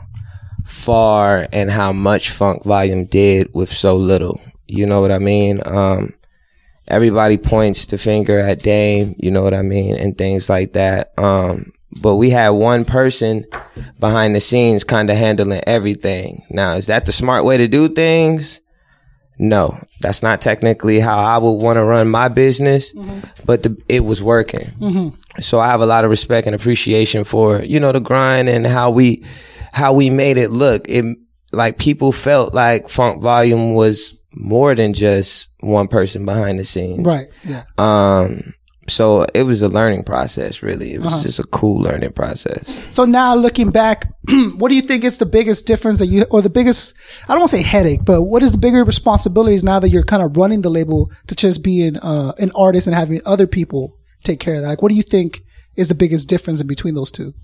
far 0.64 1.48
and 1.52 1.70
how 1.70 1.92
much 1.92 2.30
Funk 2.30 2.64
Volume 2.64 3.06
did 3.06 3.52
with 3.54 3.72
so 3.72 3.96
little. 3.96 4.40
You 4.66 4.86
know 4.86 5.00
what 5.00 5.12
I 5.12 5.18
mean? 5.18 5.60
Um, 5.64 6.14
everybody 6.88 7.38
points 7.38 7.86
the 7.86 7.98
finger 7.98 8.38
at 8.38 8.62
Dame, 8.62 9.14
you 9.18 9.30
know 9.30 9.42
what 9.42 9.54
I 9.54 9.62
mean, 9.62 9.96
and 9.96 10.16
things 10.16 10.48
like 10.48 10.74
that. 10.74 11.12
Um, 11.18 11.72
but 12.00 12.16
we 12.16 12.30
had 12.30 12.50
one 12.50 12.84
person 12.84 13.44
behind 13.98 14.34
the 14.34 14.40
scenes 14.40 14.84
kind 14.84 15.10
of 15.10 15.16
handling 15.16 15.62
everything. 15.66 16.44
Now, 16.50 16.74
is 16.74 16.86
that 16.86 17.06
the 17.06 17.12
smart 17.12 17.44
way 17.44 17.56
to 17.58 17.68
do 17.68 17.88
things? 17.88 18.60
No, 19.38 19.78
that's 20.00 20.22
not 20.22 20.40
technically 20.40 21.00
how 21.00 21.18
I 21.18 21.38
would 21.38 21.52
want 21.52 21.76
to 21.76 21.84
run 21.84 22.08
my 22.08 22.28
business, 22.28 22.94
but 23.44 23.62
the, 23.62 23.76
it 23.88 24.04
was 24.04 24.22
working. 24.22 25.16
So 25.40 25.60
I 25.60 25.68
have 25.68 25.80
a 25.80 25.86
lot 25.86 26.04
of 26.04 26.10
respect 26.10 26.46
and 26.46 26.54
appreciation 26.54 27.24
for, 27.24 27.62
you 27.62 27.80
know, 27.80 27.92
the 27.92 28.00
grind 28.00 28.48
and 28.48 28.66
how 28.66 28.90
we, 28.90 29.24
how 29.72 29.92
we 29.94 30.10
made 30.10 30.36
it 30.36 30.50
look. 30.50 30.88
It, 30.88 31.04
like 31.52 31.78
people 31.78 32.12
felt 32.12 32.54
like 32.54 32.88
Funk 32.88 33.22
Volume 33.22 33.74
was 33.74 34.16
more 34.34 34.74
than 34.74 34.94
just 34.94 35.50
one 35.60 35.88
person 35.88 36.24
behind 36.24 36.58
the 36.58 36.64
scenes. 36.64 37.04
right. 37.04 37.26
Yeah. 37.44 37.64
Um, 37.78 38.54
so 38.88 39.24
it 39.32 39.44
was 39.44 39.62
a 39.62 39.68
learning 39.68 40.04
process, 40.04 40.62
really. 40.62 40.94
It 40.94 41.00
was 41.00 41.22
just 41.22 41.38
a 41.38 41.44
cool 41.44 41.80
learning 41.80 42.12
process. 42.12 42.80
So 42.90 43.04
now 43.04 43.34
looking 43.34 43.70
back, 43.70 44.12
what 44.56 44.70
do 44.70 44.74
you 44.74 44.82
think 44.82 45.04
is 45.04 45.18
the 45.18 45.26
biggest 45.26 45.66
difference 45.66 46.00
that 46.00 46.06
you, 46.06 46.24
or 46.30 46.42
the 46.42 46.50
biggest, 46.50 46.94
I 47.24 47.28
don't 47.28 47.40
want 47.40 47.50
to 47.50 47.56
say 47.56 47.62
headache, 47.62 48.04
but 48.04 48.22
what 48.22 48.42
is 48.42 48.52
the 48.52 48.58
bigger 48.58 48.84
responsibilities 48.84 49.62
now 49.62 49.78
that 49.78 49.90
you're 49.90 50.02
kind 50.02 50.22
of 50.22 50.36
running 50.36 50.62
the 50.62 50.70
label 50.70 51.12
to 51.28 51.36
just 51.36 51.62
being 51.62 51.96
uh, 51.98 52.32
an 52.38 52.50
artist 52.56 52.88
and 52.88 52.96
having 52.96 53.20
other 53.24 53.46
people 53.46 53.96
take 54.22 54.40
care 54.40 54.54
of 54.54 54.62
that? 54.62 54.68
Like, 54.68 54.82
what 54.82 54.90
do 54.90 54.94
you 54.94 55.02
think 55.02 55.42
is 55.76 55.88
the 55.88 55.94
biggest 55.94 56.28
difference 56.28 56.60
in 56.60 56.66
between 56.66 56.94
those 56.94 57.10
two? 57.10 57.34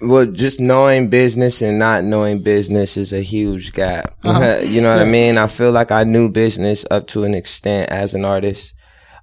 Well, 0.00 0.26
just 0.26 0.60
knowing 0.60 1.08
business 1.10 1.60
and 1.60 1.78
not 1.78 2.04
knowing 2.04 2.40
business 2.42 2.96
is 2.96 3.12
a 3.12 3.20
huge 3.20 3.72
gap. 3.72 4.16
you 4.24 4.80
know 4.80 4.92
what 4.92 5.02
I 5.02 5.10
mean? 5.10 5.36
I 5.36 5.48
feel 5.48 5.72
like 5.72 5.90
I 5.90 6.04
knew 6.04 6.28
business 6.28 6.84
up 6.90 7.08
to 7.08 7.24
an 7.24 7.34
extent 7.34 7.90
as 7.90 8.14
an 8.14 8.24
artist, 8.24 8.74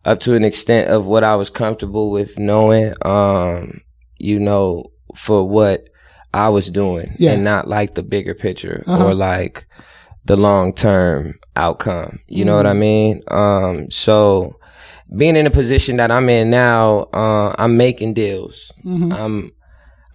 up 0.04 0.20
to 0.22 0.34
an 0.36 0.44
extent 0.44 0.90
of 0.90 1.06
what 1.06 1.24
I 1.24 1.38
was 1.38 1.50
comfortable 1.50 2.12
with 2.12 2.38
knowing, 2.38 2.94
um, 3.04 3.82
you 4.20 4.38
know, 4.40 4.92
for 5.16 5.48
what 5.48 5.88
I 6.34 6.50
was 6.50 6.70
doing 6.70 7.16
Yeah. 7.18 7.32
and 7.32 7.46
not 7.46 7.70
like 7.70 7.96
the 7.96 8.04
bigger 8.04 8.34
picture 8.34 8.84
or 8.86 9.14
like 9.14 9.66
the 10.26 10.36
long 10.36 10.74
term 10.74 11.36
outcome. 11.56 12.20
You 12.28 12.44
know 12.44 12.58
what 12.58 12.68
I 12.68 12.74
mean? 12.74 13.22
Um, 13.30 13.90
so 13.90 14.58
being 15.16 15.36
in 15.36 15.46
a 15.46 15.52
position 15.52 15.98
that 15.98 16.12
I'm 16.12 16.30
in 16.30 16.50
now, 16.50 17.10
uh, 17.14 17.54
I'm 17.58 17.78
making 17.78 18.14
deals. 18.14 18.72
I'm, 19.12 19.52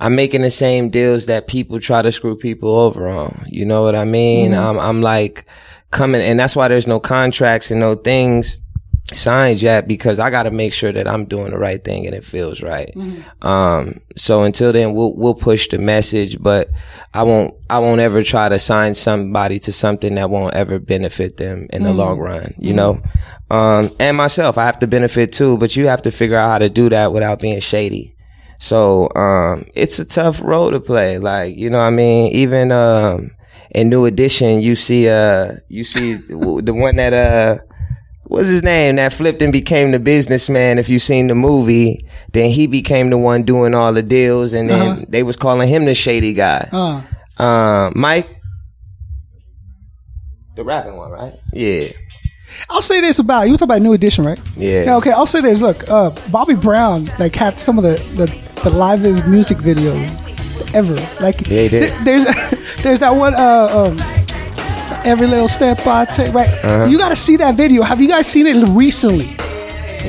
I'm 0.00 0.14
making 0.14 0.42
the 0.42 0.50
same 0.50 0.88
deals 0.88 1.26
that 1.26 1.46
people 1.46 1.78
try 1.78 2.00
to 2.02 2.10
screw 2.10 2.36
people 2.36 2.74
over 2.74 3.06
on. 3.08 3.44
You 3.48 3.64
know 3.66 3.82
what 3.82 3.94
I 3.94 4.04
mean? 4.04 4.52
I'm, 4.70 4.78
I'm 4.78 5.02
like 5.02 5.44
coming, 5.90 6.20
and 6.22 6.40
that's 6.40 6.56
why 6.56 6.68
there's 6.68 6.86
no 6.86 6.98
contracts 7.00 7.70
and 7.70 7.80
no 7.80 7.94
things 7.94 8.60
signed 9.12 9.60
yet 9.60 9.88
because 9.88 10.18
I 10.20 10.30
got 10.30 10.44
to 10.44 10.50
make 10.50 10.72
sure 10.72 10.92
that 10.92 11.08
I'm 11.08 11.24
doing 11.24 11.50
the 11.50 11.58
right 11.58 11.82
thing 11.82 12.06
and 12.06 12.14
it 12.14 12.24
feels 12.24 12.62
right. 12.62 12.92
Um, 13.42 14.00
so 14.16 14.42
until 14.42 14.72
then, 14.72 14.92
we'll 14.94 15.14
we'll 15.14 15.34
push 15.34 15.68
the 15.68 15.78
message, 15.78 16.40
but 16.40 16.70
I 17.12 17.24
won't 17.24 17.54
I 17.68 17.78
won't 17.80 18.00
ever 18.00 18.22
try 18.22 18.48
to 18.48 18.58
sign 18.58 18.94
somebody 18.94 19.58
to 19.60 19.72
something 19.72 20.14
that 20.14 20.30
won't 20.30 20.54
ever 20.54 20.78
benefit 20.78 21.36
them 21.36 21.66
in 21.72 21.82
the 21.82 21.92
long 21.92 22.18
run. 22.18 22.54
You 22.58 22.74
know, 22.74 23.02
um, 23.50 23.90
and 23.98 24.16
myself, 24.16 24.58
I 24.58 24.66
have 24.66 24.78
to 24.80 24.86
benefit 24.86 25.32
too, 25.32 25.58
but 25.58 25.74
you 25.76 25.88
have 25.88 26.02
to 26.02 26.10
figure 26.10 26.36
out 26.36 26.48
how 26.50 26.58
to 26.58 26.70
do 26.70 26.88
that 26.90 27.12
without 27.12 27.40
being 27.40 27.60
shady. 27.60 28.14
So 28.58 29.08
um, 29.16 29.66
it's 29.74 29.98
a 29.98 30.04
tough 30.04 30.40
role 30.42 30.70
to 30.70 30.80
play. 30.80 31.18
Like 31.18 31.56
you 31.56 31.70
know, 31.70 31.78
what 31.78 31.84
I 31.84 31.90
mean, 31.90 32.32
even 32.32 32.70
um, 32.70 33.32
in 33.70 33.88
New 33.88 34.04
Edition, 34.04 34.60
you 34.60 34.76
see 34.76 35.08
uh, 35.08 35.54
you 35.68 35.82
see 35.82 36.14
the 36.28 36.74
one 36.74 36.96
that 36.96 37.12
uh 37.12 37.58
what's 38.30 38.48
his 38.48 38.62
name 38.62 38.96
that 38.96 39.12
flipped 39.12 39.42
and 39.42 39.52
became 39.52 39.90
the 39.90 39.98
businessman 39.98 40.78
if 40.78 40.88
you 40.88 40.98
seen 40.98 41.26
the 41.26 41.34
movie 41.34 42.04
then 42.32 42.48
he 42.50 42.66
became 42.66 43.10
the 43.10 43.18
one 43.18 43.42
doing 43.42 43.74
all 43.74 43.92
the 43.92 44.02
deals 44.02 44.52
and 44.52 44.70
then 44.70 45.04
they 45.08 45.22
was 45.22 45.36
calling 45.36 45.68
him 45.68 45.84
the 45.84 45.94
shady 45.94 46.32
guy 46.32 46.68
Uh, 46.72 47.02
uh, 47.42 47.90
mike 47.94 48.28
the 50.56 50.64
rapping 50.64 50.96
one 50.96 51.10
right 51.10 51.34
yeah 51.52 51.88
I'll 52.68 52.82
say 52.82 53.00
this 53.00 53.20
about 53.20 53.48
you. 53.48 53.56
Talk 53.56 53.66
about 53.66 53.80
New 53.80 53.92
Edition, 53.92 54.24
right? 54.26 54.38
Yeah. 54.56 54.96
Okay. 54.96 55.12
I'll 55.12 55.24
say 55.24 55.40
this. 55.40 55.62
Look, 55.62 55.88
uh, 55.88 56.10
Bobby 56.32 56.54
Brown 56.56 57.04
like 57.20 57.34
had 57.36 57.60
some 57.60 57.78
of 57.78 57.84
the 57.84 57.94
the, 58.16 58.26
the 58.64 58.70
livest 58.70 59.24
music 59.28 59.58
videos 59.58 60.04
ever. 60.74 60.94
Like, 61.24 61.46
Yeah, 61.46 61.62
he 61.62 61.68
did. 61.68 61.82
th- 61.92 62.04
there's 62.04 62.24
there's 62.82 62.98
that 62.98 63.10
one. 63.10 63.34
Uh, 63.34 63.68
um, 63.96 64.19
Every 65.04 65.26
little 65.26 65.48
step 65.48 65.86
I 65.86 66.04
take, 66.04 66.32
right? 66.34 66.48
Uh-huh. 66.48 66.84
You 66.86 66.98
got 66.98 67.08
to 67.08 67.16
see 67.16 67.36
that 67.36 67.54
video. 67.54 67.82
Have 67.82 68.00
you 68.00 68.08
guys 68.08 68.26
seen 68.26 68.46
it 68.46 68.66
recently? 68.68 69.36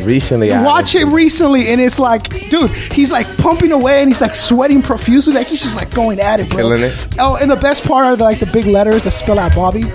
Recently, 0.04 0.52
I 0.52 0.64
Watch 0.64 0.96
it 0.96 1.06
recently, 1.06 1.68
and 1.68 1.82
it's 1.82 2.00
like, 2.00 2.50
dude, 2.50 2.72
he's 2.72 3.12
like 3.12 3.28
pumping 3.38 3.72
away, 3.72 4.00
and 4.02 4.10
he's 4.10 4.22
like 4.22 4.36
sweating 4.36 4.82
profusely, 4.82 5.34
like 5.34 5.48
he's 5.48 5.62
just 5.62 5.76
like 5.76 5.94
going 5.94 6.20
at 6.20 6.40
it, 6.40 6.50
bro. 6.50 6.58
Killing 6.58 6.82
it. 6.82 7.08
Oh, 7.20 7.36
and 7.36 7.52
the 7.52 7.58
best 7.58 7.86
part 7.86 8.06
are 8.06 8.16
the, 8.16 8.24
like 8.24 8.40
the 8.40 8.46
big 8.48 8.66
letters 8.66 9.04
that 9.04 9.12
spell 9.12 9.38
out 9.38 9.54
Bobby. 9.54 9.82
You 9.82 9.88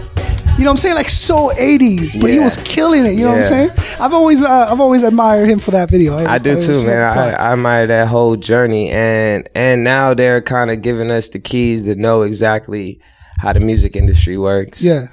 know 0.64 0.70
what 0.70 0.70
I'm 0.70 0.76
saying? 0.78 0.94
Like 0.94 1.10
so 1.10 1.50
80s, 1.50 2.18
but 2.18 2.30
he 2.30 2.38
was 2.38 2.56
killing 2.58 3.04
it. 3.04 3.12
You 3.12 3.24
know 3.24 3.32
what 3.32 3.38
I'm 3.38 3.44
saying? 3.44 3.70
I've 4.00 4.14
always, 4.14 4.40
uh, 4.42 4.68
I've 4.70 4.80
always 4.80 5.02
admired 5.02 5.48
him 5.48 5.58
for 5.58 5.70
that 5.72 5.90
video. 5.90 6.14
I 6.16 6.24
always 6.24 6.42
do 6.42 6.54
thought 6.54 6.62
it 6.64 6.68
was 6.68 6.80
too, 6.80 6.86
man. 6.86 7.02
I, 7.02 7.30
I 7.32 7.52
admire 7.52 7.86
that 7.86 8.08
whole 8.08 8.36
journey, 8.36 8.90
and 8.90 9.48
and 9.54 9.84
now 9.84 10.14
they're 10.14 10.40
kind 10.40 10.70
of 10.70 10.80
giving 10.80 11.10
us 11.10 11.28
the 11.28 11.38
keys 11.40 11.82
to 11.84 11.94
know 11.94 12.22
exactly 12.22 13.00
how 13.38 13.52
the 13.52 13.60
music 13.60 13.96
industry 13.96 14.38
works, 14.38 14.82
yeah, 14.82 15.08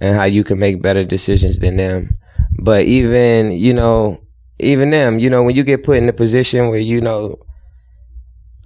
and 0.00 0.16
how 0.16 0.24
you 0.24 0.44
can 0.44 0.58
make 0.58 0.82
better 0.82 1.04
decisions 1.04 1.58
than 1.58 1.76
them. 1.76 2.16
But 2.58 2.84
even 2.84 3.52
you 3.52 3.74
know, 3.74 4.20
even 4.58 4.90
them, 4.90 5.18
you 5.18 5.30
know, 5.30 5.42
when 5.42 5.54
you 5.54 5.64
get 5.64 5.84
put 5.84 5.98
in 5.98 6.08
a 6.08 6.12
position 6.12 6.68
where 6.68 6.78
you 6.78 7.00
know 7.00 7.38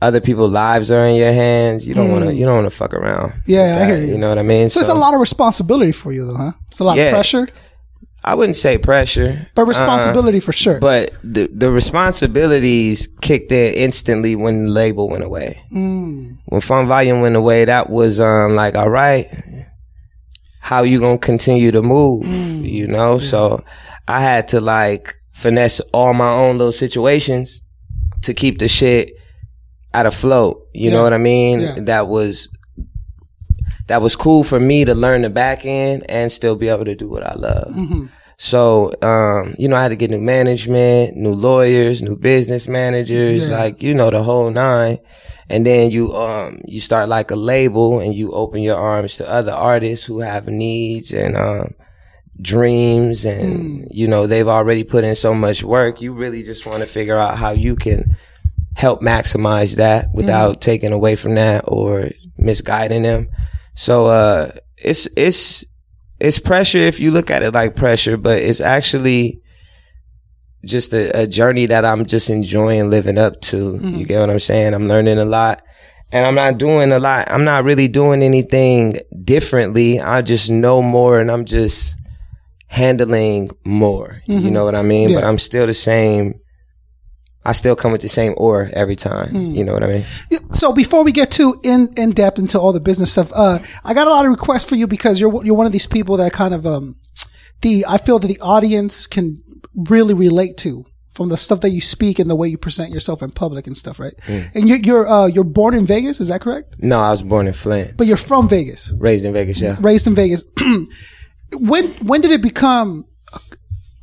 other 0.02 0.20
people's 0.20 0.52
lives 0.52 0.90
are 0.90 1.06
in 1.06 1.16
your 1.16 1.32
hands, 1.32 1.86
you 1.86 1.94
don't 1.94 2.10
want 2.10 2.24
to, 2.24 2.30
hmm. 2.30 2.36
you 2.36 2.44
don't 2.44 2.54
want 2.54 2.66
to 2.66 2.76
fuck 2.76 2.94
around. 2.94 3.34
Yeah, 3.46 3.80
I 3.80 3.86
hear 3.86 3.98
you. 3.98 4.12
You 4.12 4.18
know 4.18 4.28
what 4.28 4.38
I 4.38 4.42
mean? 4.42 4.68
so, 4.68 4.80
it's 4.80 4.88
a 4.88 4.94
lot 4.94 5.14
of 5.14 5.20
responsibility 5.20 5.92
for 5.92 6.12
you, 6.12 6.26
though, 6.26 6.36
huh? 6.36 6.52
It's 6.68 6.80
a 6.80 6.84
lot 6.84 6.98
of 6.98 7.10
pressure, 7.10 7.48
I 8.22 8.34
wouldn't 8.34 8.56
say 8.56 8.76
pressure, 8.76 9.46
but 9.54 9.62
Uh, 9.62 9.66
responsibility 9.66 10.40
for 10.40 10.52
sure. 10.52 10.78
But 10.78 11.12
the 11.24 11.48
the 11.52 11.70
responsibilities 11.70 13.08
kicked 13.22 13.50
in 13.52 13.72
instantly 13.74 14.36
when 14.36 14.66
the 14.66 14.70
label 14.70 15.08
went 15.08 15.24
away. 15.24 15.58
Mm. 15.72 16.36
When 16.46 16.60
Funk 16.60 16.88
Volume 16.88 17.22
went 17.22 17.36
away, 17.36 17.64
that 17.64 17.88
was 17.88 18.20
um 18.20 18.54
like, 18.54 18.74
all 18.74 18.90
right, 18.90 19.26
how 20.60 20.82
you 20.82 21.00
gonna 21.00 21.18
continue 21.18 21.70
to 21.72 21.82
move? 21.82 22.24
Mm. 22.24 22.62
You 22.70 22.86
know, 22.86 23.18
so 23.18 23.64
I 24.06 24.20
had 24.20 24.48
to 24.48 24.60
like 24.60 25.14
finesse 25.32 25.80
all 25.92 26.12
my 26.12 26.30
own 26.30 26.58
little 26.58 26.72
situations 26.72 27.64
to 28.22 28.34
keep 28.34 28.58
the 28.58 28.68
shit 28.68 29.12
out 29.94 30.06
of 30.06 30.14
float. 30.14 30.60
You 30.74 30.90
Yeah. 30.90 30.96
know 30.96 31.02
what 31.02 31.14
I 31.14 31.18
mean? 31.18 31.60
Yeah. 31.60 31.74
That 31.80 32.08
was 32.08 32.48
that 33.90 34.00
was 34.00 34.14
cool 34.14 34.44
for 34.44 34.60
me 34.60 34.84
to 34.84 34.94
learn 34.94 35.22
the 35.22 35.28
back 35.30 35.66
end 35.66 36.06
and 36.08 36.30
still 36.30 36.54
be 36.54 36.68
able 36.68 36.84
to 36.84 36.94
do 36.94 37.08
what 37.08 37.24
I 37.26 37.34
love. 37.34 37.74
Mm-hmm. 37.74 38.06
So, 38.36 38.92
um, 39.02 39.56
you 39.58 39.66
know, 39.66 39.74
I 39.74 39.82
had 39.82 39.88
to 39.88 39.96
get 39.96 40.10
new 40.12 40.20
management, 40.20 41.16
new 41.16 41.32
lawyers, 41.32 42.00
new 42.00 42.14
business 42.16 42.68
managers, 42.68 43.48
Yeah. 43.48 43.58
like, 43.58 43.82
you 43.82 43.92
know, 43.92 44.08
the 44.10 44.22
whole 44.22 44.48
nine. 44.48 44.98
And 45.48 45.66
then 45.66 45.90
you, 45.90 46.14
um, 46.14 46.60
you 46.66 46.80
start 46.80 47.08
like 47.08 47.32
a 47.32 47.36
label 47.36 47.98
and 47.98 48.14
you 48.14 48.30
open 48.30 48.62
your 48.62 48.76
arms 48.78 49.16
to 49.16 49.28
other 49.28 49.50
artists 49.50 50.06
who 50.06 50.20
have 50.20 50.46
needs 50.46 51.12
and, 51.12 51.36
um, 51.36 51.74
dreams 52.40 53.24
and, 53.24 53.88
you 53.90 54.06
know, 54.06 54.28
they've 54.28 54.46
already 54.46 54.84
put 54.84 55.02
in 55.02 55.16
so 55.16 55.34
much 55.34 55.64
work. 55.64 56.00
You 56.00 56.12
really 56.12 56.44
just 56.44 56.64
want 56.64 56.80
to 56.82 56.86
figure 56.86 57.18
out 57.18 57.36
how 57.36 57.50
you 57.50 57.74
can 57.74 58.16
help 58.76 59.02
maximize 59.02 59.76
that 59.78 60.14
without 60.14 60.60
taking 60.60 60.92
away 60.92 61.16
from 61.16 61.34
that 61.34 61.64
or 61.66 62.10
misguiding 62.38 63.02
them. 63.02 63.28
So, 63.80 64.06
uh, 64.06 64.50
it's, 64.76 65.08
it's, 65.16 65.64
it's 66.20 66.38
pressure 66.38 66.78
if 66.78 67.00
you 67.00 67.10
look 67.10 67.30
at 67.30 67.42
it 67.42 67.54
like 67.54 67.76
pressure, 67.76 68.16
but 68.16 68.38
it's 68.42 68.60
actually 68.60 69.40
just 70.66 70.92
a, 70.92 71.22
a 71.22 71.26
journey 71.26 71.64
that 71.66 71.84
I'm 71.86 72.04
just 72.04 72.28
enjoying 72.28 72.90
living 72.90 73.16
up 73.18 73.40
to. 73.42 73.78
You 73.98 74.04
get 74.04 74.20
what 74.20 74.28
I'm 74.28 74.38
saying? 74.38 74.74
I'm 74.74 74.86
learning 74.88 75.18
a 75.18 75.24
lot. 75.24 75.62
And 76.12 76.26
I'm 76.26 76.34
not 76.34 76.58
doing 76.58 76.90
a 76.92 76.98
lot. 76.98 77.30
I'm 77.30 77.44
not 77.44 77.64
really 77.64 77.86
doing 77.88 78.22
anything 78.22 78.98
differently. 79.24 80.00
I 80.00 80.22
just 80.22 80.50
know 80.50 80.82
more 80.82 81.20
and 81.20 81.30
I'm 81.30 81.44
just 81.44 81.96
handling 82.66 83.48
more. 83.64 84.20
You 84.42 84.50
know 84.50 84.64
what 84.64 84.74
I 84.74 84.82
mean? 84.82 85.10
But 85.14 85.24
I'm 85.24 85.38
still 85.38 85.66
the 85.66 85.74
same. 85.74 86.39
I 87.44 87.52
still 87.52 87.74
come 87.74 87.90
with 87.92 88.02
the 88.02 88.08
same 88.08 88.34
ore 88.36 88.68
every 88.72 88.96
time. 88.96 89.34
You 89.54 89.64
know 89.64 89.72
what 89.72 89.82
I 89.82 89.86
mean? 89.86 90.04
So 90.52 90.72
before 90.72 91.04
we 91.04 91.12
get 91.12 91.30
too 91.30 91.56
in 91.62 91.88
in 91.96 92.10
depth 92.10 92.38
into 92.38 92.60
all 92.60 92.72
the 92.72 92.80
business 92.80 93.12
stuff, 93.12 93.32
uh, 93.34 93.60
I 93.84 93.94
got 93.94 94.06
a 94.06 94.10
lot 94.10 94.26
of 94.26 94.30
requests 94.30 94.64
for 94.64 94.74
you 94.74 94.86
because 94.86 95.20
you're 95.20 95.44
you're 95.44 95.54
one 95.54 95.66
of 95.66 95.72
these 95.72 95.86
people 95.86 96.18
that 96.18 96.32
kind 96.32 96.52
of 96.52 96.66
um 96.66 96.96
the 97.62 97.86
I 97.88 97.98
feel 97.98 98.18
that 98.18 98.28
the 98.28 98.40
audience 98.40 99.06
can 99.06 99.42
really 99.74 100.14
relate 100.14 100.56
to 100.58 100.84
from 101.12 101.28
the 101.28 101.36
stuff 101.36 101.60
that 101.60 101.70
you 101.70 101.80
speak 101.80 102.18
and 102.18 102.30
the 102.30 102.36
way 102.36 102.48
you 102.48 102.58
present 102.58 102.92
yourself 102.92 103.22
in 103.22 103.30
public 103.30 103.66
and 103.66 103.76
stuff, 103.76 103.98
right? 104.00 104.14
And 104.54 104.68
you're 104.68 104.78
you're 104.78 105.08
uh, 105.08 105.26
you're 105.26 105.44
born 105.44 105.74
in 105.74 105.86
Vegas, 105.86 106.20
is 106.20 106.28
that 106.28 106.40
correct? 106.42 106.76
No, 106.78 107.00
I 107.00 107.10
was 107.10 107.22
born 107.22 107.46
in 107.46 107.52
Flint, 107.52 107.96
But 107.96 108.06
you're 108.06 108.16
from 108.16 108.48
Vegas, 108.48 108.92
raised 108.98 109.24
in 109.24 109.32
Vegas, 109.32 109.60
yeah. 109.60 109.76
raised 109.80 110.06
in 110.06 110.14
Vegas. 110.14 110.44
when 111.54 111.92
when 112.06 112.20
did 112.20 112.30
it 112.32 112.42
become 112.42 113.06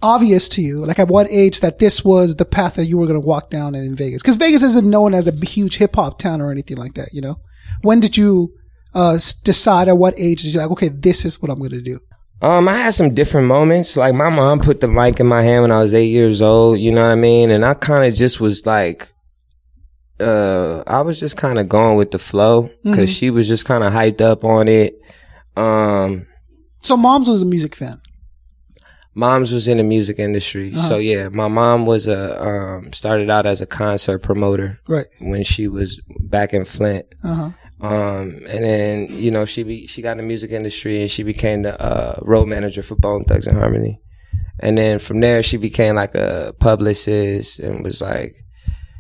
obvious 0.02 0.48
to 0.50 0.62
you? 0.62 0.86
Like 0.86 1.00
at 1.00 1.08
what 1.08 1.28
age 1.30 1.62
that 1.62 1.80
this 1.80 2.04
was 2.04 2.36
the 2.36 2.46
path 2.46 2.76
that 2.76 2.86
you 2.86 2.98
were 2.98 3.08
going 3.08 3.20
to 3.22 3.28
walk 3.28 3.50
down 3.50 3.76
in, 3.76 3.96
Vegas? 3.96 4.22
Because 4.22 4.36
Vegas 4.36 4.64
isn't 4.64 4.90
known 4.90 5.14
as 5.14 5.28
a 5.28 5.46
huge 5.46 5.78
hip 5.78 5.96
hop 5.96 6.20
town 6.20 6.42
or 6.42 6.52
anything 6.52 6.78
like 6.78 6.94
that. 6.96 7.14
You 7.14 7.22
know, 7.22 7.40
when 7.82 8.00
did 8.00 8.18
you 8.18 8.54
uh, 8.94 9.20
decide? 9.44 9.88
At 9.88 9.98
what 9.98 10.14
age 10.18 10.44
did 10.44 10.54
you 10.54 10.60
like? 10.60 10.72
Okay, 10.72 10.90
this 10.90 11.26
is 11.26 11.42
what 11.42 11.52
I'm 11.52 11.58
going 11.58 11.72
to 11.72 11.82
do. 11.82 12.00
Um, 12.42 12.68
I 12.68 12.76
had 12.76 12.94
some 12.94 13.14
different 13.16 13.48
moments. 13.48 13.98
Like 13.98 14.14
my 14.14 14.30
mom 14.30 14.60
put 14.60 14.80
the 14.80 14.88
mic 14.88 15.20
in 15.20 15.26
my 15.26 15.42
hand 15.42 15.64
when 15.64 15.72
I 15.72 15.80
was 15.82 15.94
eight 15.94 16.10
years 16.10 16.42
old. 16.42 16.80
You 16.80 16.92
know 16.92 17.02
what 17.02 17.12
I 17.12 17.16
mean? 17.16 17.50
And 17.50 17.66
I 17.66 17.74
kind 17.74 18.06
of 18.06 18.14
just 18.14 18.40
was 18.40 18.66
like, 18.66 19.12
uh, 20.20 20.84
I 20.86 21.02
was 21.02 21.20
just 21.20 21.38
kind 21.38 21.60
of 21.60 21.68
going 21.70 21.98
with 21.98 22.12
the 22.12 22.20
flow 22.20 22.70
because 22.84 23.10
she 23.10 23.30
was 23.30 23.48
just 23.48 23.66
kind 23.66 23.84
of 23.84 23.94
hyped 23.94 24.22
up 24.22 24.44
on 24.44 24.68
it. 24.68 24.96
Um, 25.56 26.28
So, 26.82 26.96
mom's 26.96 27.28
was 27.30 27.42
a 27.42 27.46
music 27.46 27.76
fan. 27.76 28.00
Mom's 29.18 29.52
was 29.52 29.68
in 29.68 29.78
the 29.78 29.84
music 29.84 30.20
industry, 30.20 30.74
so 30.76 30.98
yeah, 30.98 31.28
my 31.30 31.48
mom 31.48 31.86
was 31.88 32.08
a 32.08 32.40
um 32.42 32.94
started 32.94 33.30
out 33.30 33.46
as 33.48 33.62
a 33.62 33.66
concert 33.66 34.20
promoter 34.20 34.80
Right. 34.88 35.08
when 35.20 35.44
she 35.44 35.68
was 35.68 36.00
back 36.22 36.54
in 36.54 36.64
Flint. 36.66 37.06
Uh 37.24 37.34
huh. 37.34 37.50
Um, 37.80 38.42
and 38.48 38.64
then, 38.66 39.08
you 39.12 39.30
know, 39.30 39.46
she 39.46 39.62
be, 39.64 39.86
she 39.86 40.02
got 40.02 40.14
in 40.14 40.18
the 40.18 40.24
music 40.24 40.50
industry 40.52 41.02
and 41.02 41.12
she 41.12 41.22
became 41.22 41.62
the, 41.62 41.80
uh, 41.80 42.20
road 42.24 42.48
manager 42.48 42.82
for 42.82 42.96
Bone 42.96 43.24
Thugs-n-Harmony. 43.26 44.02
And 44.60 44.76
then 44.80 44.98
from 44.98 45.20
there, 45.20 45.44
she 45.44 45.58
became 45.58 45.94
like 45.96 46.16
a 46.16 46.56
publicist 46.60 47.60
and 47.60 47.84
was 47.84 48.02
like, 48.02 48.36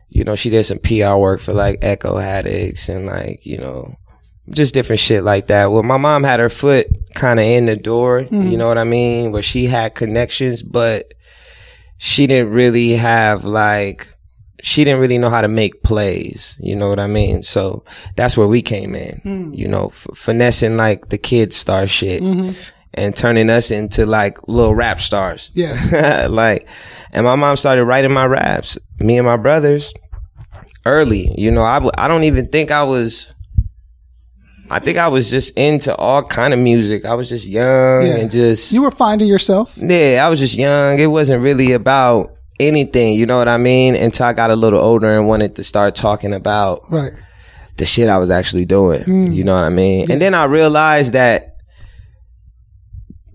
you 0.10 0.24
know, 0.24 0.36
she 0.36 0.52
did 0.52 0.64
some 0.66 0.78
PR 0.78 1.16
work 1.16 1.40
for 1.42 1.54
like 1.54 1.80
Echo 1.82 2.20
Addicts 2.20 2.88
and 2.88 3.08
like, 3.08 3.46
you 3.48 3.58
know, 3.58 3.96
just 4.50 4.74
different 4.74 5.00
shit 5.00 5.24
like 5.24 5.48
that. 5.48 5.72
Well, 5.72 5.84
my 5.84 5.98
mom 5.98 6.24
had 6.24 6.39
her 6.39 6.50
foot 6.50 6.88
kind 7.16 7.39
of 7.39 7.46
in 7.46 7.66
the 7.66 7.75
door, 7.75 8.22
you 8.22 8.27
hmm. 8.27 8.56
know 8.56 8.68
what 8.68 8.77
I 8.77 8.84
mean? 8.84 9.32
Where 9.32 9.42
she 9.42 9.66
had 9.66 9.96
connections, 9.96 10.63
but 10.63 11.13
she 11.98 12.27
didn't 12.27 12.54
really 12.54 12.92
have 12.92 13.44
like, 13.44 14.08
she 14.62 14.84
didn't 14.84 15.01
really 15.01 15.18
know 15.18 15.30
how 15.30 15.42
to 15.42 15.48
make 15.48 15.84
plays. 15.84 16.58
You 16.62 16.75
know 16.75 16.89
what 16.89 17.00
I 17.00 17.08
mean? 17.08 17.44
So 17.44 17.84
that's 18.16 18.38
where 18.38 18.48
we 18.48 18.62
came 18.62 18.96
in, 18.96 19.20
hmm. 19.20 19.54
you 19.54 19.68
know, 19.68 19.88
f- 19.88 20.08
finessing 20.16 20.77
like 20.77 21.10
the 21.10 21.18
kid 21.18 21.54
star 21.54 21.86
shit 21.88 22.24
mm-hmm. 22.24 22.51
and 22.94 23.16
turning 23.16 23.50
us 23.50 23.72
into 23.72 24.06
like 24.06 24.48
little 24.48 24.75
rap 24.75 25.01
stars. 25.01 25.51
Yeah. 25.54 26.27
like, 26.30 26.68
and 27.12 27.25
my 27.25 27.36
mom 27.36 27.56
started 27.56 27.86
writing 27.86 28.12
my 28.12 28.25
raps, 28.25 28.77
me 29.00 29.18
and 29.18 29.25
my 29.25 29.38
brothers 29.38 29.94
early. 30.86 31.34
You 31.38 31.51
know, 31.51 31.63
I, 31.63 31.75
w- 31.75 31.92
I 31.98 32.08
don't 32.08 32.24
even 32.24 32.48
think 32.48 32.72
I 32.72 32.84
was, 32.84 33.34
I 34.70 34.80
think 34.80 34.98
I 34.98 35.08
was 35.08 35.30
just 35.30 35.58
into 35.58 35.96
all 35.96 36.24
kind 36.24 36.54
of 36.54 36.60
music. 36.60 37.06
I 37.06 37.14
was 37.14 37.30
just 37.30 37.46
young 37.48 38.06
Yeah. 38.06 38.18
and 38.18 38.32
just, 38.32 38.72
You 38.72 38.82
were 38.84 38.92
finding 38.92 39.28
yourself. 39.28 39.78
yeah, 39.78 40.24
I 40.26 40.30
was 40.30 40.40
just 40.40 40.56
young. 40.56 41.00
It 41.00 41.08
wasn't 41.08 41.42
really 41.44 41.72
about 41.74 42.34
anything, 42.60 43.14
you 43.16 43.26
know 43.26 43.38
what 43.38 43.48
I 43.48 43.58
mean? 43.58 43.96
Until 43.96 44.26
I 44.26 44.34
got 44.34 44.50
a 44.52 44.56
little 44.56 44.80
older 44.80 45.16
and 45.18 45.28
wanted 45.28 45.56
to 45.58 45.64
start 45.64 45.96
talking 45.96 46.34
about 46.34 46.92
Right. 46.92 47.12
the 47.78 47.86
shit 47.86 48.10
I 48.10 48.18
was 48.18 48.30
actually 48.30 48.66
doing. 48.66 49.02
Hmm. 49.04 49.28
You 49.28 49.44
know 49.44 49.54
what 49.54 49.64
I 49.64 49.70
mean? 49.70 50.12
And 50.12 50.20
then 50.22 50.34
I 50.34 50.46
realized 50.46 51.14
that 51.14 51.57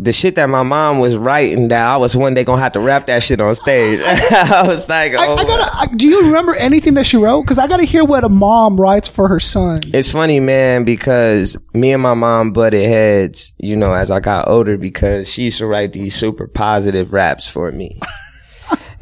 the 0.02 0.12
shit 0.12 0.35
that 0.35 0.49
my 0.49 0.64
mom 0.64 0.99
was 0.99 1.16
writing 1.16 1.68
that 1.68 1.85
I 1.85 1.97
was 1.97 2.16
one 2.16 2.35
day 2.35 2.42
gonna 2.42 2.61
have 2.61 2.73
to 2.73 2.80
rap 2.80 3.06
that 3.06 3.23
shit 3.23 3.40
on 3.40 3.54
stage. 3.54 4.00
I 4.04 4.64
was 4.66 4.88
like, 4.88 5.14
I, 5.14 5.26
oh. 5.28 5.37
I 5.37 5.44
gotta. 5.44 5.76
I, 5.76 5.87
do 5.87 6.09
you 6.09 6.23
remember 6.23 6.56
anything 6.56 6.94
that 6.94 7.06
she 7.06 7.16
wrote? 7.16 7.42
Because 7.42 7.59
I 7.59 7.68
gotta 7.68 7.85
hear 7.85 8.04
what 8.04 8.25
a 8.25 8.28
mom 8.28 8.76
writes 8.76 9.09
for 9.09 9.28
her 9.28 9.38
son. 9.38 9.78
It's 9.94 10.11
funny, 10.11 10.40
man, 10.40 10.85
because 10.85 11.56
me 11.73 11.92
and 11.92 12.02
my 12.02 12.14
mom 12.14 12.52
butted 12.52 12.85
heads, 12.85 13.52
you 13.59 13.76
know, 13.76 13.94
as 13.94 14.11
I 14.11 14.18
got 14.18 14.49
older 14.49 14.76
because 14.76 15.28
she 15.28 15.44
used 15.44 15.59
to 15.59 15.66
write 15.66 15.92
these 15.92 16.16
super 16.16 16.49
positive 16.49 17.12
raps 17.12 17.49
for 17.49 17.71
me. 17.71 18.00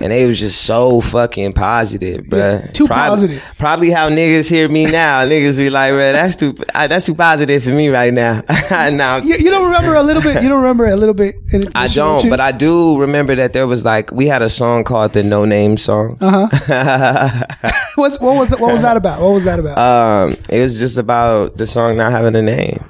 and 0.00 0.12
they 0.12 0.26
was 0.26 0.40
just 0.40 0.62
so 0.62 1.00
fucking 1.00 1.52
positive, 1.52 2.28
bro. 2.28 2.38
Yeah, 2.38 2.66
too 2.73 2.88
positive. 2.88 3.42
Probably 3.59 3.90
how 3.90 4.09
niggas 4.09 4.49
hear 4.49 4.69
me 4.69 4.87
now. 4.90 5.25
niggas 5.25 5.59
be 5.59 5.71
like, 5.71 5.92
bruh, 5.92 6.12
that's 6.12 6.37
too 6.37 6.54
uh, 6.75 6.87
that's 6.87 7.07
too 7.07 7.14
positive 7.14 7.62
for 7.62 7.71
me 7.71 7.88
right 7.88 8.12
now. 8.12 8.42
now 8.71 9.19
You, 9.19 9.37
you 9.37 9.50
don't 9.50 9.66
remember 9.66 9.95
a 9.95 10.02
little 10.02 10.23
bit. 10.23 10.42
You 10.42 10.49
don't 10.49 10.61
remember 10.62 10.87
a 10.87 10.97
little 10.97 11.14
bit. 11.14 11.37
I 11.75 11.88
don't, 11.88 12.28
but 12.30 12.40
I 12.40 12.52
do 12.52 12.99
remember 12.99 13.35
that 13.37 13.52
there 13.52 13.66
was 13.66 13.85
like 13.85 14.11
we 14.11 14.26
had 14.26 14.42
a 14.42 14.49
song 14.49 14.85
called 14.85 15.12
the 15.12 15.23
No 15.23 15.45
Name 15.45 15.76
song. 15.76 16.16
Uh 16.21 16.49
huh. 16.49 17.71
What's, 17.97 18.19
what 18.21 18.37
was 18.37 18.50
what 18.52 18.73
was 18.73 18.83
that 18.83 18.97
about? 18.97 19.21
What 19.21 19.33
was 19.33 19.45
that 19.45 19.59
about? 19.59 19.76
Um, 19.76 20.37
it 20.49 20.61
was 20.61 20.78
just 20.78 20.97
about 20.97 21.57
the 21.59 21.66
song 21.66 21.97
not 21.97 22.12
having 22.12 22.35
a 22.35 22.42
name. 22.42 22.83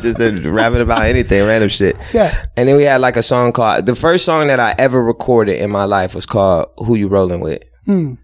just 0.00 0.18
rapping 0.18 0.80
about 0.80 1.02
anything, 1.04 1.46
random 1.46 1.68
shit. 1.68 1.96
Yeah. 2.14 2.44
And 2.56 2.68
then 2.68 2.76
we 2.76 2.84
had 2.84 3.00
like 3.00 3.16
a 3.16 3.22
song 3.22 3.52
called 3.52 3.86
the 3.86 3.94
first 3.94 4.24
song 4.24 4.46
that 4.48 4.60
I 4.60 4.74
ever 4.78 5.02
recorded 5.02 5.60
in 5.66 5.70
my 5.70 5.84
life 5.84 6.14
was 6.14 6.24
called 6.26 6.68
"Who 6.78 6.94
You 6.94 7.08
Rolling 7.08 7.40
With." 7.40 7.62
Hmm. 7.84 8.14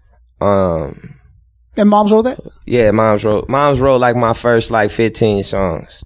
Um, 0.41 1.15
and 1.77 1.89
moms 1.89 2.11
wrote 2.11 2.23
that. 2.23 2.39
yeah, 2.65 2.91
moms 2.91 3.23
wrote 3.23 3.47
moms 3.49 3.79
wrote 3.79 3.97
like 3.97 4.15
my 4.15 4.33
first 4.33 4.71
like 4.71 4.91
fifteen 4.91 5.43
songs 5.43 6.03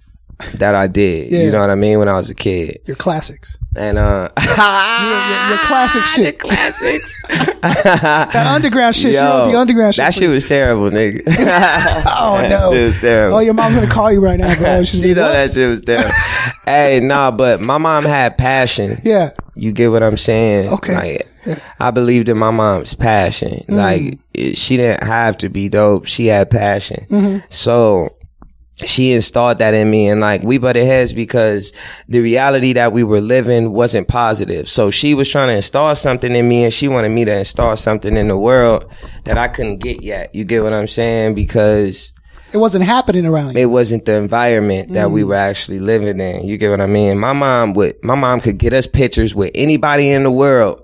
that 0.54 0.74
I 0.74 0.86
did. 0.86 1.32
Yeah. 1.32 1.42
You 1.42 1.50
know 1.50 1.60
what 1.60 1.70
I 1.70 1.74
mean 1.74 1.98
when 1.98 2.06
I 2.08 2.16
was 2.16 2.30
a 2.30 2.34
kid, 2.34 2.78
Your 2.86 2.94
classics. 2.94 3.58
and 3.74 3.98
uh, 3.98 4.30
Your, 4.38 5.48
your 5.48 5.58
classic 5.66 6.02
shit. 6.04 6.38
classics. 6.38 7.16
That 7.60 8.46
underground 8.46 8.94
shit. 8.94 9.12
you 9.14 9.18
wrote 9.18 9.46
Yo, 9.46 9.50
the 9.52 9.58
underground 9.58 9.94
shit. 9.96 10.04
That 10.04 10.14
for 10.14 10.20
shit 10.20 10.30
was 10.30 10.44
terrible, 10.44 10.90
nigga. 10.90 11.22
Oh 12.06 12.46
no. 12.48 12.72
shit 12.72 12.86
was 12.92 13.00
terrible. 13.00 13.36
Oh, 13.36 13.40
your 13.40 13.54
mom's 13.54 13.74
gonna 13.74 13.88
call 13.88 14.12
you 14.12 14.20
right 14.20 14.38
now, 14.38 14.54
bro. 14.56 14.84
She's 14.84 15.00
she 15.00 15.08
like, 15.08 15.16
know 15.16 15.22
"What?" 15.22 15.32
that 15.32 15.52
shit 15.52 15.68
was 15.68 15.82
terrible. 15.82 16.14
hey, 16.66 17.00
nah, 17.02 17.30
but 17.32 17.60
my 17.60 17.78
mom 17.78 18.04
had 18.04 18.38
passion. 18.38 19.00
Yeah. 19.04 19.30
You 19.58 19.72
get 19.72 19.90
what 19.90 20.02
I'm 20.02 20.16
saying? 20.16 20.72
Okay. 20.72 20.94
Like, 21.46 21.62
I 21.80 21.90
believed 21.90 22.28
in 22.28 22.38
my 22.38 22.50
mom's 22.50 22.94
passion. 22.94 23.64
Mm-hmm. 23.68 23.74
Like, 23.74 24.18
it, 24.34 24.56
she 24.56 24.76
didn't 24.76 25.04
have 25.04 25.38
to 25.38 25.48
be 25.48 25.68
dope. 25.68 26.06
She 26.06 26.26
had 26.26 26.50
passion. 26.50 27.06
Mm-hmm. 27.10 27.46
So, 27.48 28.14
she 28.84 29.12
installed 29.12 29.58
that 29.58 29.74
in 29.74 29.90
me 29.90 30.08
and 30.08 30.20
like 30.20 30.42
we 30.42 30.56
butted 30.56 30.86
heads 30.86 31.12
because 31.12 31.72
the 32.08 32.20
reality 32.20 32.72
that 32.74 32.92
we 32.92 33.02
were 33.02 33.20
living 33.20 33.72
wasn't 33.72 34.06
positive. 34.06 34.68
So 34.68 34.90
she 34.90 35.14
was 35.14 35.28
trying 35.28 35.48
to 35.48 35.54
install 35.54 35.96
something 35.96 36.34
in 36.34 36.48
me 36.48 36.64
and 36.64 36.72
she 36.72 36.86
wanted 36.86 37.08
me 37.08 37.24
to 37.24 37.38
install 37.38 37.76
something 37.76 38.16
in 38.16 38.28
the 38.28 38.38
world 38.38 38.88
that 39.24 39.36
I 39.36 39.48
couldn't 39.48 39.78
get 39.78 40.02
yet. 40.02 40.32
You 40.32 40.44
get 40.44 40.62
what 40.62 40.72
I'm 40.72 40.86
saying? 40.86 41.34
Because 41.34 42.12
It 42.52 42.56
wasn't 42.58 42.84
happening 42.84 43.26
around 43.26 43.54
you. 43.54 43.60
it 43.60 43.66
wasn't 43.66 44.04
the 44.06 44.14
environment 44.14 44.92
that 44.94 45.10
we 45.10 45.22
were 45.24 45.34
actually 45.34 45.80
living 45.80 46.18
in. 46.20 46.46
You 46.46 46.56
get 46.56 46.70
what 46.70 46.80
I 46.80 46.86
mean? 46.86 47.18
My 47.18 47.32
mom 47.32 47.74
would, 47.74 47.96
my 48.02 48.14
mom 48.14 48.40
could 48.40 48.58
get 48.58 48.72
us 48.72 48.86
pictures 48.86 49.34
with 49.34 49.50
anybody 49.54 50.10
in 50.10 50.22
the 50.24 50.30
world 50.30 50.80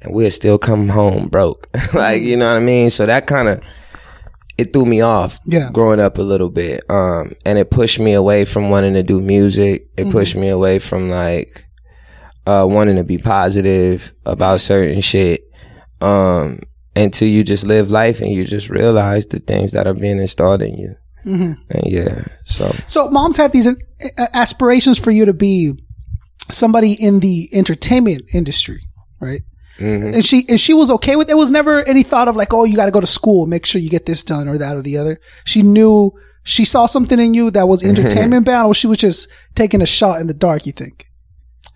and 0.00 0.14
we'd 0.14 0.30
still 0.30 0.58
come 0.58 0.88
home 0.88 1.28
broke. 1.28 1.68
like, 1.94 2.22
you 2.22 2.36
know 2.36 2.48
what 2.48 2.56
I 2.56 2.60
mean? 2.60 2.90
So 2.90 3.04
that 3.06 3.26
kind 3.26 3.48
of, 3.48 3.60
it 4.58 4.72
threw 4.72 4.84
me 4.86 5.00
off 5.00 5.38
Yeah. 5.44 5.70
growing 5.72 6.00
up 6.00 6.18
a 6.18 6.22
little 6.22 6.50
bit. 6.50 6.82
Um, 6.88 7.32
and 7.44 7.58
it 7.58 7.70
pushed 7.70 8.00
me 8.00 8.14
away 8.14 8.44
from 8.44 8.70
wanting 8.70 8.94
to 8.94 9.02
do 9.02 9.20
music. 9.20 9.88
It 9.96 10.10
pushed 10.10 10.34
me 10.36 10.48
away 10.48 10.78
from 10.78 11.10
like, 11.10 11.66
uh, 12.46 12.66
wanting 12.68 12.96
to 12.96 13.04
be 13.04 13.18
positive 13.18 14.12
about 14.24 14.60
certain 14.60 15.00
shit. 15.00 15.42
Um, 16.00 16.60
until 16.96 17.28
you 17.28 17.42
just 17.44 17.64
live 17.64 17.90
life 17.90 18.20
and 18.20 18.30
you 18.30 18.44
just 18.44 18.68
realize 18.68 19.26
the 19.26 19.38
things 19.38 19.72
that 19.72 19.86
are 19.86 19.94
being 19.94 20.18
installed 20.18 20.60
in 20.62 20.74
you. 20.74 20.94
And 21.24 21.84
yeah, 21.84 22.24
so 22.44 22.74
So 22.86 23.08
moms 23.08 23.36
had 23.36 23.52
these 23.52 23.66
uh, 23.66 23.74
aspirations 24.32 24.98
for 24.98 25.10
you 25.10 25.24
to 25.24 25.32
be 25.32 25.74
somebody 26.48 26.92
in 26.92 27.20
the 27.20 27.48
entertainment 27.52 28.22
industry, 28.34 28.82
right? 29.20 29.42
Mm-hmm. 29.78 30.14
And 30.14 30.24
she 30.24 30.44
and 30.48 30.60
she 30.60 30.74
was 30.74 30.90
okay 30.90 31.16
with 31.16 31.30
it. 31.30 31.36
Was 31.36 31.50
never 31.50 31.82
any 31.84 32.02
thought 32.02 32.28
of 32.28 32.36
like, 32.36 32.52
oh, 32.52 32.64
you 32.64 32.76
got 32.76 32.86
to 32.86 32.92
go 32.92 33.00
to 33.00 33.06
school, 33.06 33.46
make 33.46 33.66
sure 33.66 33.80
you 33.80 33.90
get 33.90 34.06
this 34.06 34.22
done 34.22 34.48
or 34.48 34.58
that 34.58 34.76
or 34.76 34.82
the 34.82 34.98
other. 34.98 35.18
She 35.44 35.62
knew 35.62 36.12
she 36.44 36.64
saw 36.64 36.86
something 36.86 37.18
in 37.18 37.34
you 37.34 37.50
that 37.52 37.68
was 37.68 37.82
entertainment 37.82 38.44
bound, 38.44 38.68
or 38.68 38.74
she 38.74 38.86
was 38.86 38.98
just 38.98 39.28
taking 39.54 39.80
a 39.80 39.86
shot 39.86 40.20
in 40.20 40.26
the 40.26 40.34
dark. 40.34 40.66
You 40.66 40.72
think? 40.72 41.06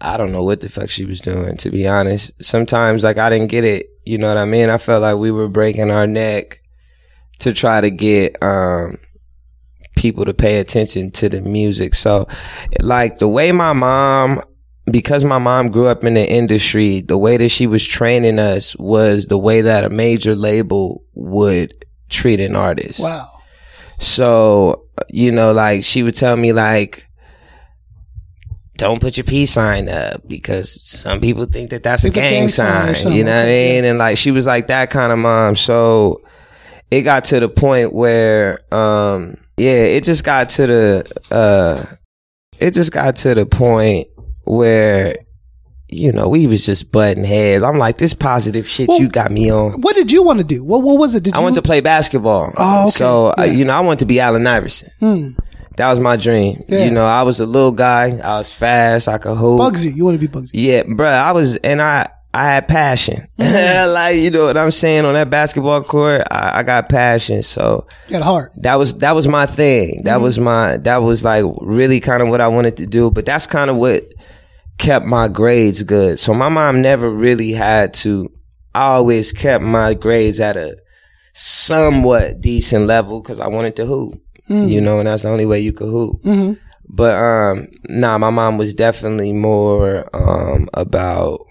I 0.01 0.19
don't 0.19 0.33
know 0.33 0.43
what 0.43 0.61
the 0.61 0.69
fuck 0.69 0.91
she 0.91 1.07
was 1.07 1.21
doing, 1.21 1.57
to 1.59 1.71
be 1.71 1.89
honest. 1.89 2.33
Sometimes, 2.43 3.03
like, 3.03 3.17
I 3.17 3.31
didn't 3.31 3.49
get 3.49 3.65
it. 3.65 3.87
You 4.05 4.19
know 4.19 4.29
what 4.29 4.37
I 4.37 4.45
mean? 4.45 4.69
I 4.69 4.77
felt 4.77 5.03
like 5.03 5.17
we 5.17 5.31
were 5.31 5.49
breaking 5.49 5.91
our 5.91 6.07
neck 6.07 6.61
to 7.39 7.53
try 7.55 7.81
to 7.81 7.91
get, 7.91 8.37
um, 8.43 8.99
people 9.97 10.25
to 10.25 10.35
pay 10.35 10.61
attention 10.61 11.11
to 11.11 11.29
the 11.29 11.41
music. 11.41 11.95
So, 11.95 12.29
like, 12.81 13.19
the 13.19 13.29
way 13.29 13.51
my 13.51 13.73
mom, 13.73 14.43
because 14.91 15.25
my 15.25 15.39
mom 15.39 15.71
grew 15.71 15.87
up 15.87 16.05
in 16.05 16.15
the 16.15 16.31
industry, 16.31 17.01
the 17.01 17.19
way 17.19 17.37
that 17.37 17.49
she 17.49 17.67
was 17.67 17.85
training 17.85 18.39
us 18.39 18.77
was 18.77 19.27
the 19.27 19.39
way 19.39 19.63
that 19.63 19.83
a 19.83 19.89
major 19.89 20.37
label 20.37 21.03
would 21.15 21.85
treat 22.09 22.39
an 22.39 22.55
artist. 22.55 23.01
Wow. 23.01 23.33
So, 23.99 24.85
you 25.09 25.33
know, 25.33 25.53
like 25.53 25.83
she 25.83 26.03
would 26.03 26.15
tell 26.15 26.37
me 26.37 26.53
like, 26.53 27.09
don't 28.77 29.01
put 29.01 29.17
your 29.17 29.25
peace 29.25 29.53
sign 29.53 29.89
up 29.89 30.29
because 30.29 30.83
some 30.89 31.19
people 31.19 31.47
think 31.47 31.71
that 31.71 31.83
that's 31.83 32.05
a 32.05 32.09
It's 32.09 32.17
a 32.17 32.21
gang, 32.21 32.33
gang 32.33 32.49
sign 32.49 32.95
sign. 32.95 33.13
You 33.15 33.25
know 33.25 33.35
what 33.35 33.45
I 33.45 33.47
mean? 33.47 33.85
And 33.85 33.99
like 33.99 34.19
she 34.19 34.31
was 34.31 34.47
like 34.47 34.67
that 34.67 34.91
kind 34.91 35.13
of 35.13 35.19
mom. 35.19 35.57
So 35.57 36.21
it 36.91 37.03
got 37.03 37.25
to 37.25 37.41
the 37.41 37.49
point 37.49 37.95
where, 37.95 38.61
um, 38.75 39.39
yeah, 39.57 39.85
it 39.85 40.05
just 40.05 40.25
got 40.25 40.49
to 40.51 40.67
the, 40.67 41.21
uh, 41.31 41.85
it 42.59 42.73
just 42.75 42.93
got 42.93 43.17
to 43.17 43.35
the 43.35 43.47
point 43.47 44.09
where, 44.45 45.17
you 45.89 46.13
know, 46.13 46.29
we 46.29 46.47
was 46.47 46.67
just 46.67 46.91
butting 46.93 47.25
heads. 47.25 47.63
I'm 47.63 47.79
like, 47.79 47.99
this 47.99 48.15
positive 48.15 48.69
shit 48.69 48.89
Well, 48.89 49.01
you 49.01 49.09
got 49.09 49.31
me 49.31 49.51
on. 49.53 49.81
What 49.81 49.95
did 49.95 50.11
you 50.11 50.23
want 50.23 50.39
to 50.39 50.45
do? 50.45 50.65
What 50.65 50.83
What 50.83 50.99
was 50.99 51.15
it? 51.15 51.23
Did 51.23 51.35
I 51.35 51.39
you? 51.39 51.43
wanted 51.45 51.57
to 51.57 51.63
play 51.63 51.81
basketball. 51.81 52.53
Oh, 52.57 52.83
okay. 52.83 52.91
So, 52.91 53.35
I, 53.37 53.45
Yeah. 53.47 53.53
you 53.53 53.65
know, 53.65 53.73
I 53.75 53.81
wanted 53.81 54.01
to 54.01 54.07
be 54.07 54.19
Allen 54.21 54.47
Iverson. 54.47 54.91
Hmm. 55.01 55.29
That 55.77 55.91
was 55.91 56.01
my 56.01 56.17
dream. 56.17 56.65
Yeah. 56.69 56.85
You 56.85 56.91
know, 56.91 57.05
I 57.05 57.23
was 57.23 57.39
a 57.39 57.47
little 57.47 57.71
guy. 57.73 58.19
I 58.19 58.39
was 58.39 58.53
fast. 58.53 59.09
I 59.09 59.19
could 59.19 59.37
hoop. 59.37 59.61
Bugsy. 59.61 59.95
You 59.95 60.07
want 60.07 60.19
to 60.21 60.27
be 60.27 60.33
Bugsy? 60.33 60.51
Yeah, 60.55 60.83
bruh. 60.85 61.13
I 61.13 61.33
was, 61.33 61.57
and 61.57 61.83
I, 61.83 62.09
I 62.37 62.45
had 62.45 62.69
passion. 62.69 63.29
Mm-hmm. 63.39 63.93
like, 63.93 64.17
you 64.17 64.31
know 64.31 64.45
what 64.45 64.57
I'm 64.59 64.71
saying? 64.71 65.05
On 65.05 65.15
that 65.15 65.31
basketball 65.31 65.83
court, 65.83 66.23
I, 66.31 66.59
I 66.59 66.63
got 66.63 66.89
passion. 66.89 67.43
So 67.43 67.87
Got 68.09 68.23
heart. 68.23 68.53
that 68.57 68.75
was, 68.77 68.99
that 68.99 69.15
was 69.15 69.27
my 69.29 69.47
thing. 69.47 70.03
That 70.05 70.21
was 70.21 70.39
my, 70.39 70.77
that 70.79 70.99
was 70.99 71.25
like 71.25 71.45
really 71.61 72.01
kind 72.01 72.23
of 72.23 72.29
what 72.29 72.41
I 72.41 72.49
wanted 72.49 72.77
to 72.79 72.87
do. 72.87 73.11
But 73.11 73.25
that's 73.25 73.47
kind 73.47 73.71
of 73.71 73.77
what 73.77 74.05
kept 74.79 75.07
my 75.07 75.29
grades 75.29 75.83
good. 75.85 76.19
So 76.19 76.35
my 76.35 76.49
mom 76.49 76.83
never 76.83 77.09
really 77.11 77.53
had 77.53 77.95
to, 77.95 78.31
I 78.75 78.89
always 78.95 79.33
kept 79.33 79.65
my 79.65 79.95
grades 79.95 80.41
at 80.41 80.57
a 80.57 80.77
somewhat 81.33 82.41
decent 82.41 82.87
level 82.87 83.21
because 83.23 83.41
I 83.41 83.47
wanted 83.49 83.77
to 83.77 83.87
hoop. 83.87 84.21
You 84.49 84.81
know, 84.81 84.99
and 85.01 85.09
that's 85.09 85.23
the 85.25 85.29
only 85.31 85.47
way 85.47 85.61
you 85.61 85.73
could 85.73 85.89
hoop. 85.89 86.21
But 86.89 87.15
um, 87.17 87.67
nah, 87.89 88.17
my 88.19 88.31
mom 88.31 88.59
was 88.59 88.75
definitely 88.77 89.33
more 89.33 90.09
um 90.15 90.69
about 90.75 91.46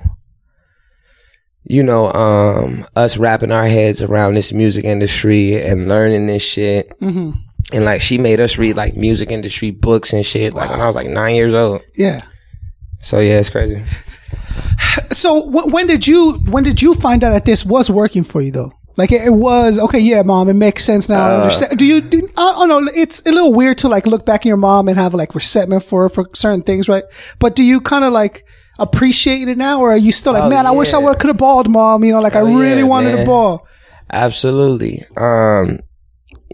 you 1.65 1.82
know 1.84 2.12
um 2.13 2.86
us 2.95 3.17
wrapping 3.17 3.51
our 3.51 3.67
heads 3.67 4.01
around 4.01 4.36
this 4.36 4.54
music 4.54 4.86
industry 4.86 5.62
and 5.62 5.88
learning 5.88 6.28
this 6.28 6.43
shit. 6.43 6.89
Mm-hmm. 6.99 7.32
And 7.73 7.86
like 7.86 8.01
she 8.01 8.17
made 8.17 8.39
us 8.39 8.58
read 8.58 8.78
like 8.78 8.95
music 8.95 9.32
industry 9.32 9.71
books 9.71 10.13
and 10.13 10.25
shit 10.25 10.54
like 10.54 10.69
when 10.69 10.80
I 10.82 10.86
was 10.88 10.95
like 10.95 11.08
nine 11.08 11.36
years 11.36 11.54
old. 11.54 11.82
Yeah. 11.95 12.21
So 13.01 13.19
yeah, 13.19 13.39
it's 13.39 13.49
crazy. 13.49 13.84
So 15.13 15.49
wh- 15.49 15.71
when 15.71 15.88
did 15.88 16.06
you 16.06 16.34
when 16.49 16.63
did 16.63 16.82
you 16.82 16.93
find 16.93 17.23
out 17.23 17.32
that 17.32 17.45
this 17.45 17.65
was 17.65 17.89
working 17.89 18.25
for 18.25 18.41
you 18.41 18.51
though? 18.51 18.73
Like 18.97 19.12
it, 19.12 19.21
it 19.21 19.30
was 19.32 19.80
okay, 19.80 19.99
yeah, 19.99 20.21
mom. 20.23 20.49
It 20.49 20.56
makes 20.56 20.84
sense 20.84 21.10
now. 21.10 21.25
Uh, 21.25 21.30
I 21.30 21.41
understand. 21.41 21.80
Do 21.80 21.86
you? 21.86 22.01
Do, 22.01 22.28
I 22.38 22.67
don't 22.67 22.86
know. 22.86 22.91
It's 22.93 23.21
a 23.25 23.32
little 23.32 23.54
weird 23.54 23.78
to 23.80 23.89
like 23.89 24.06
look 24.08 24.25
back 24.25 24.41
at 24.41 24.45
your 24.45 24.58
mom 24.58 24.88
and 24.88 24.97
have 24.97 25.13
like 25.13 25.34
resentment 25.36 25.84
for 25.84 26.10
for 26.10 26.30
certain 26.34 26.63
things, 26.63 26.88
right? 26.88 27.04
But 27.39 27.56
do 27.56 27.63
you 27.63 27.82
kind 27.82 28.04
of 28.04 28.13
like 28.13 28.45
appreciate 28.80 29.48
it 29.48 29.58
now, 29.58 29.80
or 29.80 29.92
are 29.94 29.98
you 29.98 30.12
still 30.12 30.34
like, 30.34 30.44
Oh, 30.44 30.50
man, 30.50 30.66
I 30.66 30.72
wish 30.72 30.94
I 30.94 31.00
yeah. 31.00 31.06
would 31.06 31.20
could 31.20 31.28
have 31.30 31.38
balled, 31.38 31.70
mom. 31.70 32.04
You 32.04 32.12
know, 32.14 32.20
like 32.20 32.36
I 32.36 32.42
Oh, 32.42 32.46
really 32.60 32.78
yeah, 32.82 32.84
wanted 32.84 33.12
to 33.12 33.18
man. 33.18 33.26
ball. 33.26 33.68
Absolutely. 34.12 35.04
Um, 35.18 35.80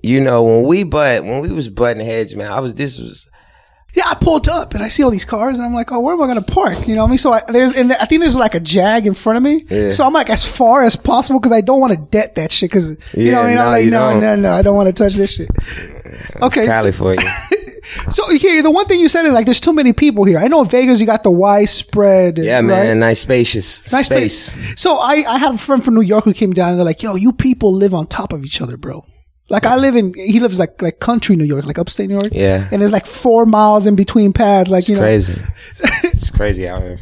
you 0.03 0.19
know 0.19 0.41
when 0.43 0.63
we 0.63 0.83
but 0.83 1.23
when 1.23 1.41
we 1.41 1.51
was 1.51 1.69
butting 1.69 2.03
heads, 2.03 2.35
man, 2.35 2.51
I 2.51 2.59
was 2.59 2.73
this 2.75 2.99
was 2.99 3.29
Yeah, 3.93 4.05
I 4.07 4.15
pulled 4.15 4.47
up 4.47 4.73
and 4.73 4.81
I 4.83 4.87
see 4.87 5.03
all 5.03 5.11
these 5.11 5.25
cars 5.25 5.59
and 5.59 5.65
I'm 5.67 5.73
like, 5.75 5.91
oh, 5.91 5.99
where 5.99 6.13
am 6.15 6.21
I 6.21 6.25
going 6.25 6.41
to 6.43 6.51
park? 6.51 6.87
You 6.87 6.95
know 6.95 7.01
what 7.01 7.07
I 7.07 7.09
mean? 7.11 7.17
So 7.17 7.33
I, 7.33 7.41
there's, 7.49 7.73
and 7.75 7.91
I 7.93 8.05
think 8.05 8.21
there's 8.21 8.35
like 8.37 8.55
a 8.55 8.59
Jag 8.61 9.05
in 9.05 9.13
front 9.13 9.37
of 9.37 9.43
me. 9.43 9.65
Yeah. 9.69 9.91
So 9.91 10.05
I'm 10.05 10.13
like 10.13 10.29
as 10.29 10.43
far 10.45 10.81
as 10.83 10.95
possible 10.95 11.39
because 11.39 11.51
I 11.51 11.61
don't 11.61 11.79
want 11.81 11.93
to 11.93 11.99
debt 11.99 12.35
that 12.35 12.51
shit 12.51 12.71
because, 12.71 12.91
you 13.13 13.31
know 13.31 13.39
what 13.39 13.45
I 13.45 13.47
mean? 13.49 13.55
No, 13.57 13.65
I'm 13.65 13.71
like, 13.71 13.85
no, 13.85 14.09
don't. 14.11 14.21
no, 14.21 14.35
no, 14.37 14.53
I 14.53 14.61
don't 14.61 14.75
want 14.75 14.87
to 14.87 14.93
touch 14.93 15.15
this 15.15 15.31
shit. 15.33 15.49
Okay. 16.41 16.65
Cali 16.65 16.91
So, 16.91 16.97
for 16.97 17.13
you. 17.21 17.29
so 18.11 18.29
here, 18.35 18.61
the 18.63 18.71
one 18.71 18.85
thing 18.85 18.99
you 18.99 19.09
said 19.09 19.25
is 19.25 19.33
like, 19.33 19.45
there's 19.45 19.59
too 19.59 19.73
many 19.73 19.93
people 19.93 20.23
here. 20.23 20.39
I 20.39 20.47
know 20.47 20.61
in 20.61 20.67
Vegas, 20.69 20.99
you 20.99 21.05
got 21.05 21.23
the 21.23 21.31
widespread. 21.31 22.37
Yeah, 22.37 22.61
man, 22.61 22.99
nice 22.99 23.19
spacious 23.21 23.91
Nice 23.91 24.05
space. 24.05 24.45
space. 24.47 24.79
So 24.81 24.97
I, 24.97 25.23
I 25.27 25.37
have 25.37 25.55
a 25.55 25.57
friend 25.57 25.83
from 25.83 25.95
New 25.95 26.01
York 26.01 26.23
who 26.25 26.33
came 26.33 26.53
down 26.53 26.69
and 26.71 26.77
they're 26.79 26.85
like, 26.85 27.03
yo, 27.03 27.15
you 27.15 27.31
people 27.33 27.73
live 27.73 27.93
on 27.93 28.07
top 28.07 28.33
of 28.33 28.43
each 28.45 28.61
other, 28.61 28.77
bro. 28.77 29.05
Like 29.49 29.65
I 29.65 29.75
live 29.75 29.95
in, 29.95 30.13
he 30.13 30.39
lives 30.39 30.59
like, 30.59 30.81
like 30.81 30.99
country 30.99 31.35
New 31.35 31.43
York, 31.43 31.65
like 31.65 31.77
upstate 31.77 32.07
New 32.07 32.13
York. 32.15 32.29
Yeah. 32.31 32.67
And 32.71 32.81
there's 32.81 32.93
like 32.93 33.05
four 33.05 33.45
miles 33.45 33.85
in 33.85 33.95
between 33.95 34.31
pads. 34.31 34.69
Like, 34.69 34.87
you 34.87 34.95
know, 34.95 35.03
It's 35.03 35.29
Crazy. 35.29 35.41
it's 36.07 36.31
crazy 36.31 36.67
out 36.69 36.81
here. 36.81 36.99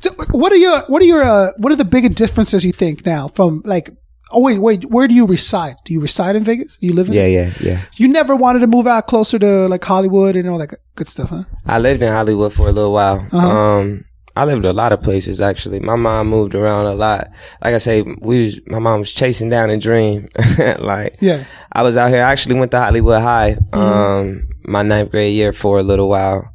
So, 0.00 0.10
what 0.30 0.52
are 0.52 0.56
your 0.56 0.84
what 0.86 1.02
are 1.02 1.04
your 1.04 1.22
uh, 1.22 1.50
what 1.56 1.72
are 1.72 1.76
the 1.76 1.84
bigger 1.84 2.08
differences 2.08 2.64
you 2.64 2.70
think 2.70 3.04
now 3.04 3.26
from 3.26 3.60
like 3.64 3.90
oh 4.30 4.40
wait 4.40 4.60
wait 4.60 4.84
where 4.90 5.08
do 5.08 5.14
you 5.14 5.26
reside 5.26 5.76
do 5.84 5.92
you 5.92 6.00
reside 6.00 6.36
in 6.36 6.44
vegas 6.44 6.76
do 6.78 6.86
you 6.86 6.92
live 6.94 7.08
in 7.08 7.14
Yeah, 7.14 7.26
yeah, 7.26 7.52
yeah. 7.60 7.80
you 7.96 8.08
never 8.08 8.34
wanted 8.36 8.60
to 8.60 8.66
move 8.66 8.86
out 8.86 9.06
closer 9.06 9.38
to 9.38 9.68
like 9.68 9.84
hollywood 9.84 10.36
and 10.36 10.48
all 10.48 10.58
that 10.58 10.74
good 10.96 11.08
stuff 11.08 11.30
huh 11.30 11.44
I 11.66 11.78
lived 11.78 12.02
in 12.02 12.08
Hollywood 12.12 12.52
for 12.52 12.66
a 12.68 12.72
little 12.72 12.92
while. 12.92 13.26
Uh-huh. 13.30 13.46
Um, 13.46 14.04
I 14.34 14.44
lived 14.44 14.64
a 14.64 14.72
lot 14.72 14.92
of 14.92 15.02
places 15.02 15.40
actually. 15.40 15.80
My 15.80 15.96
mom 15.96 16.28
moved 16.28 16.54
around 16.54 16.86
a 16.86 16.94
lot. 16.94 17.28
Like 17.62 17.74
I 17.74 17.78
say, 17.78 18.02
we 18.02 18.44
was, 18.44 18.60
my 18.68 18.78
mom 18.78 19.00
was 19.00 19.12
chasing 19.12 19.50
down 19.50 19.68
a 19.68 19.76
dream. 19.76 20.28
like, 20.78 21.16
Yeah. 21.20 21.38
Mm-hmm. 21.38 21.72
I 21.72 21.82
was 21.82 21.96
out 21.96 22.08
here. 22.10 22.22
I 22.22 22.30
actually 22.32 22.58
went 22.58 22.70
to 22.70 22.80
Hollywood 22.80 23.20
High, 23.20 23.58
um, 23.72 24.48
my 24.64 24.82
ninth 24.82 25.10
grade 25.10 25.34
year 25.34 25.52
for 25.52 25.78
a 25.78 25.82
little 25.82 26.08
while. 26.08 26.48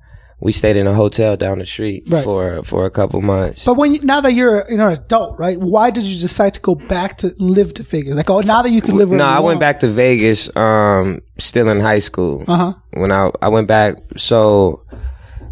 We 0.45 0.51
stayed 0.51 0.75
in 0.75 0.87
a 0.87 0.93
hotel 0.93 1.37
down 1.37 1.59
the 1.59 1.65
street 1.65 2.03
Right. 2.07 2.23
for, 2.23 2.63
for 2.63 2.85
a 2.85 2.91
couple 2.91 3.21
months. 3.21 3.63
but 3.65 3.75
when 3.75 3.95
you, 3.95 4.01
now 4.03 4.19
that 4.21 4.33
you're 4.33 4.63
you 4.69 4.75
know 4.77 4.87
an 4.89 4.93
adult 4.93 5.39
right 5.39 5.57
why 5.57 5.89
did 5.89 6.03
you 6.03 6.19
decide 6.19 6.53
to 6.55 6.59
go 6.59 6.75
back 6.75 7.17
to 7.21 7.33
live 7.37 7.73
to 7.75 7.83
vegas 7.83 8.17
like 8.17 8.29
oh 8.29 8.41
now 8.41 8.61
that 8.61 8.71
you 8.71 8.81
can 8.81 8.95
live 8.97 9.09
No, 9.09 9.23
I 9.25 9.39
went 9.39 9.43
want. 9.55 9.59
back 9.61 9.79
to 9.79 9.87
Vegas, 9.87 10.53
um, 10.55 11.21
still 11.37 11.69
in 11.69 11.79
high 11.79 11.99
school. 12.09 12.43
Uh-huh. 12.47 12.73
When 13.01 13.11
I, 13.11 13.31
I 13.41 13.47
went 13.55 13.67
back, 13.67 13.95
so 14.17 14.83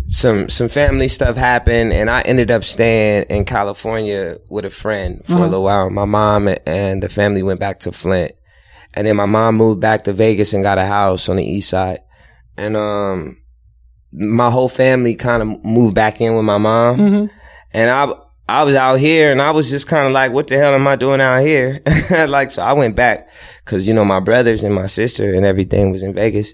some, 0.10 0.50
some 0.50 0.68
family 0.68 1.08
stuff 1.08 1.38
happened 1.38 1.94
and 1.94 2.10
I 2.10 2.20
ended 2.22 2.52
up 2.52 2.64
staying 2.66 3.24
in 3.30 3.46
California 3.46 4.40
with 4.50 4.66
a 4.66 4.70
friend 4.70 5.22
for 5.26 5.36
a 5.38 5.48
little 5.48 5.64
while. 5.64 5.90
My 5.90 6.04
mom 6.06 6.50
and 6.66 7.02
the 7.02 7.08
family 7.08 7.44
went 7.44 7.62
back 7.62 7.80
to 7.82 7.92
Flint. 7.94 8.34
And 8.94 9.08
then 9.08 9.16
my 9.16 9.26
mom 9.26 9.56
moved 9.56 9.80
back 9.80 10.04
to 10.04 10.12
Vegas 10.14 10.54
and 10.54 10.64
got 10.64 10.78
a 10.78 10.86
house 10.86 11.30
on 11.30 11.38
the 11.38 11.46
east 11.46 11.70
side. 11.70 12.00
And, 12.58 12.76
um, 12.76 13.38
my 14.12 14.50
whole 14.50 14.70
family 14.70 15.16
kind 15.16 15.42
of 15.42 15.64
moved 15.64 15.96
back 15.96 16.20
in 16.22 16.36
with 16.36 16.46
my 16.46 16.58
mom. 16.58 17.30
And 17.74 17.90
I, 17.90 18.12
I 18.50 18.64
was 18.64 18.76
out 18.76 19.00
here 19.00 19.32
and 19.32 19.42
I 19.42 19.52
was 19.52 19.70
just 19.70 19.88
kind 19.88 20.06
of 20.06 20.12
like, 20.14 20.34
what 20.34 20.48
the 20.48 20.58
hell 20.58 20.74
am 20.74 20.86
I 20.88 20.96
doing 20.98 21.22
out 21.22 21.42
here? 21.42 21.82
like, 22.28 22.52
so 22.52 22.62
I 22.62 22.74
went 22.74 22.96
back 22.96 23.30
cause, 23.66 23.88
you 23.88 23.94
know, 23.94 24.04
my 24.04 24.20
brothers 24.20 24.64
and 24.66 24.76
my 24.76 24.88
sister 24.88 25.34
and 25.34 25.46
everything 25.46 25.92
was 25.92 26.04
in 26.04 26.14
Vegas. 26.14 26.54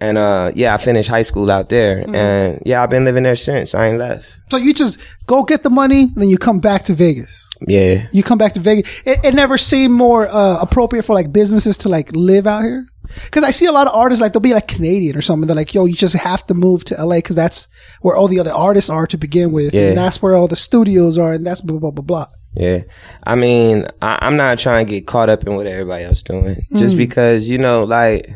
And, 0.00 0.18
uh, 0.18 0.52
yeah, 0.54 0.74
I 0.74 0.78
finished 0.78 1.08
high 1.08 1.22
school 1.22 1.50
out 1.50 1.68
there 1.68 2.04
and 2.14 2.60
yeah, 2.64 2.82
I've 2.82 2.90
been 2.90 3.04
living 3.04 3.24
there 3.24 3.36
since. 3.36 3.74
I 3.74 3.86
ain't 3.88 3.98
left. 3.98 4.28
so 4.50 4.56
you 4.56 4.72
just 4.74 5.00
go 5.26 5.42
get 5.42 5.62
the 5.64 5.70
money 5.70 6.08
then 6.16 6.28
you 6.28 6.38
come 6.38 6.58
back 6.60 6.82
to 6.84 6.94
vegas 6.94 7.48
Yeah. 7.66 8.06
you 8.12 8.22
come 8.22 8.38
back 8.38 8.54
to 8.54 8.60
Vegas. 8.60 8.90
It, 9.04 9.24
it 9.24 9.34
never 9.34 9.56
seemed 9.58 9.94
more 9.94 10.28
uh, 10.28 10.58
appropriate 10.60 11.02
for 11.04 11.14
like 11.14 11.32
businesses 11.32 11.78
to 11.78 11.88
like 11.88 12.10
live 12.12 12.46
out 12.46 12.62
here. 12.64 12.86
Because 13.24 13.44
I 13.44 13.50
see 13.50 13.66
a 13.66 13.72
lot 13.72 13.86
of 13.86 13.94
artists 13.94 14.20
like 14.20 14.32
they'll 14.32 14.40
be 14.40 14.54
like 14.54 14.68
Canadian 14.68 15.16
or 15.16 15.22
something. 15.22 15.46
They're 15.46 15.56
like, 15.56 15.74
yo, 15.74 15.84
you 15.84 15.94
just 15.94 16.14
have 16.14 16.46
to 16.46 16.54
move 16.54 16.84
to 16.84 17.04
LA 17.04 17.16
because 17.16 17.36
that's 17.36 17.68
where 18.00 18.16
all 18.16 18.28
the 18.28 18.40
other 18.40 18.52
artists 18.52 18.90
are 18.90 19.06
to 19.06 19.16
begin 19.16 19.52
with, 19.52 19.74
Yeah. 19.74 19.88
and 19.88 19.98
that's 19.98 20.22
where 20.22 20.34
all 20.34 20.48
the 20.48 20.56
studios 20.56 21.18
are, 21.18 21.32
and 21.32 21.46
that's 21.46 21.60
blah 21.60 21.78
blah 21.78 21.90
blah 21.90 22.02
blah. 22.04 22.26
Yeah. 22.54 22.82
I 23.24 23.34
mean, 23.34 23.86
I, 24.00 24.18
I'm 24.20 24.36
not 24.36 24.58
trying 24.58 24.86
to 24.86 24.90
get 24.90 25.06
caught 25.06 25.28
up 25.28 25.46
in 25.46 25.54
what 25.54 25.66
everybody 25.66 26.04
else 26.04 26.22
doing. 26.22 26.66
Just 26.74 26.94
mm. 26.94 26.98
because, 26.98 27.48
you 27.48 27.58
know, 27.58 27.84
like, 27.84 28.28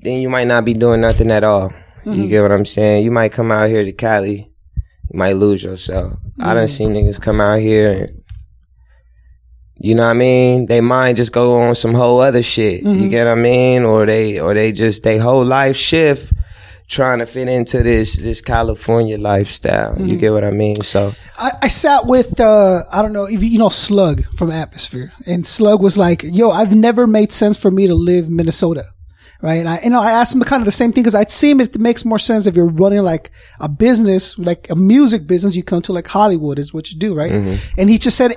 then 0.00 0.20
you 0.20 0.28
might 0.28 0.48
not 0.48 0.64
be 0.64 0.74
doing 0.74 1.00
nothing 1.00 1.30
at 1.30 1.44
all. 1.44 1.72
You 2.04 2.12
mm-hmm. 2.12 2.28
get 2.28 2.42
what 2.42 2.52
I'm 2.52 2.64
saying? 2.64 3.04
You 3.04 3.10
might 3.10 3.32
come 3.32 3.50
out 3.50 3.68
here 3.68 3.84
to 3.84 3.92
Cali. 3.92 4.52
You 5.10 5.18
might 5.18 5.34
lose 5.34 5.62
yourself. 5.62 6.18
I 6.40 6.54
done 6.54 6.66
mm. 6.66 6.76
seen 6.76 6.94
niggas 6.94 7.20
come 7.20 7.40
out 7.40 7.60
here 7.60 7.92
and, 7.92 8.22
you 9.78 9.94
know 9.94 10.04
what 10.04 10.10
I 10.10 10.14
mean? 10.14 10.66
They 10.66 10.80
mind 10.80 11.18
just 11.18 11.32
go 11.32 11.60
on 11.60 11.74
some 11.74 11.94
whole 11.94 12.20
other 12.20 12.42
shit. 12.42 12.82
You 12.82 12.88
mm-hmm. 12.88 13.08
get 13.08 13.26
what 13.26 13.32
I 13.32 13.40
mean? 13.40 13.84
Or 13.84 14.06
they, 14.06 14.40
or 14.40 14.54
they 14.54 14.72
just, 14.72 15.02
they 15.02 15.18
whole 15.18 15.44
life 15.44 15.76
shift 15.76 16.32
trying 16.88 17.18
to 17.18 17.26
fit 17.26 17.48
into 17.48 17.82
this, 17.82 18.16
this 18.16 18.40
California 18.40 19.18
lifestyle. 19.18 19.98
You 19.98 20.04
mm-hmm. 20.04 20.18
get 20.18 20.32
what 20.32 20.44
I 20.44 20.50
mean? 20.50 20.76
So, 20.82 21.14
I, 21.38 21.52
I 21.62 21.68
sat 21.68 22.06
with 22.06 22.40
uh, 22.40 22.84
I 22.90 23.02
don't 23.02 23.12
know 23.12 23.24
if 23.24 23.42
you, 23.42 23.48
you 23.48 23.58
know 23.58 23.68
Slug 23.68 24.24
from 24.36 24.50
Atmosphere, 24.50 25.12
and 25.26 25.46
Slug 25.46 25.82
was 25.82 25.98
like, 25.98 26.22
"Yo, 26.22 26.50
I've 26.50 26.74
never 26.74 27.06
made 27.06 27.32
sense 27.32 27.58
for 27.58 27.70
me 27.70 27.86
to 27.86 27.94
live 27.94 28.30
Minnesota." 28.30 28.86
Right. 29.42 29.56
And 29.56 29.68
I, 29.68 29.80
you 29.82 29.90
know, 29.90 30.00
I 30.00 30.12
asked 30.12 30.34
him 30.34 30.40
kind 30.42 30.62
of 30.62 30.64
the 30.64 30.72
same 30.72 30.92
thing 30.92 31.02
because 31.02 31.14
I'd 31.14 31.30
seem 31.30 31.60
it 31.60 31.78
makes 31.78 32.06
more 32.06 32.18
sense 32.18 32.46
if 32.46 32.56
you're 32.56 32.66
running 32.66 33.02
like 33.02 33.30
a 33.60 33.68
business, 33.68 34.38
like 34.38 34.70
a 34.70 34.74
music 34.74 35.26
business, 35.26 35.54
you 35.54 35.62
come 35.62 35.82
to 35.82 35.92
like 35.92 36.08
Hollywood 36.08 36.58
is 36.58 36.72
what 36.72 36.90
you 36.90 36.98
do. 36.98 37.14
Right. 37.14 37.32
Mm-hmm. 37.32 37.74
And 37.78 37.90
he 37.90 37.98
just 37.98 38.16
said 38.16 38.32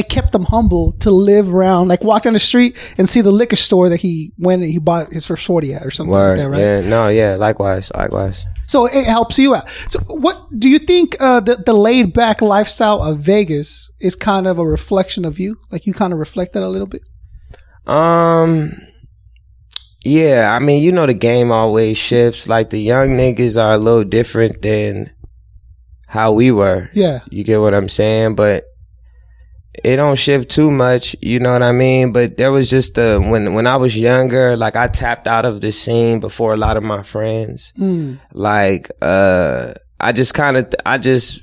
it, 0.00 0.08
kept 0.08 0.34
him 0.34 0.44
humble 0.44 0.92
to 1.00 1.10
live 1.10 1.54
around, 1.54 1.88
like 1.88 2.02
walk 2.02 2.22
down 2.24 2.32
the 2.32 2.38
street 2.38 2.76
and 2.98 3.08
see 3.08 3.20
the 3.20 3.30
liquor 3.30 3.56
store 3.56 3.88
that 3.88 4.00
he 4.00 4.32
went 4.38 4.62
and 4.62 4.70
he 4.70 4.78
bought 4.78 5.12
his 5.12 5.26
first 5.26 5.46
40 5.46 5.74
at 5.74 5.84
or 5.84 5.90
something 5.90 6.12
word. 6.12 6.38
like 6.38 6.46
that. 6.46 6.50
Right. 6.50 6.60
Yeah. 6.60 6.80
No, 6.80 7.08
yeah. 7.08 7.36
Likewise. 7.36 7.90
Likewise. 7.94 8.44
So 8.66 8.86
it 8.86 9.04
helps 9.04 9.38
you 9.38 9.54
out. 9.54 9.68
So 9.88 9.98
what 10.00 10.46
do 10.56 10.68
you 10.68 10.78
think 10.78 11.16
uh, 11.20 11.40
the 11.40 11.56
the 11.56 11.72
laid 11.72 12.12
back 12.12 12.40
lifestyle 12.40 13.02
of 13.02 13.18
Vegas 13.18 13.90
is 14.00 14.14
kind 14.14 14.46
of 14.46 14.58
a 14.58 14.64
reflection 14.64 15.24
of 15.24 15.40
you? 15.40 15.56
Like 15.72 15.86
you 15.86 15.92
kind 15.92 16.12
of 16.12 16.20
reflect 16.20 16.52
that 16.52 16.62
a 16.62 16.68
little 16.68 16.86
bit. 16.86 17.02
Um, 17.86 18.72
yeah, 20.04 20.54
I 20.54 20.60
mean, 20.60 20.82
you 20.82 20.92
know, 20.92 21.06
the 21.06 21.14
game 21.14 21.50
always 21.50 21.98
shifts. 21.98 22.48
Like 22.48 22.70
the 22.70 22.80
young 22.80 23.10
niggas 23.10 23.60
are 23.60 23.72
a 23.72 23.78
little 23.78 24.04
different 24.04 24.62
than 24.62 25.10
how 26.06 26.32
we 26.32 26.50
were. 26.50 26.90
Yeah. 26.94 27.20
You 27.30 27.44
get 27.44 27.60
what 27.60 27.74
I'm 27.74 27.88
saying? 27.88 28.36
But 28.36 28.64
it 29.72 29.96
don't 29.96 30.18
shift 30.18 30.50
too 30.50 30.70
much. 30.70 31.14
You 31.20 31.40
know 31.40 31.52
what 31.52 31.62
I 31.62 31.72
mean? 31.72 32.12
But 32.12 32.36
there 32.36 32.52
was 32.52 32.68
just 32.68 32.94
the 32.94 33.20
when 33.20 33.54
when 33.54 33.66
I 33.66 33.76
was 33.76 33.96
younger, 33.96 34.56
like 34.56 34.76
I 34.76 34.88
tapped 34.88 35.26
out 35.26 35.44
of 35.44 35.60
the 35.60 35.72
scene 35.72 36.20
before 36.20 36.54
a 36.54 36.56
lot 36.56 36.76
of 36.76 36.82
my 36.82 37.02
friends. 37.02 37.72
Hmm. 37.76 38.14
Like, 38.32 38.90
uh, 39.00 39.74
I 39.98 40.12
just 40.12 40.34
kind 40.34 40.56
of, 40.56 40.72
I 40.84 40.98
just, 40.98 41.40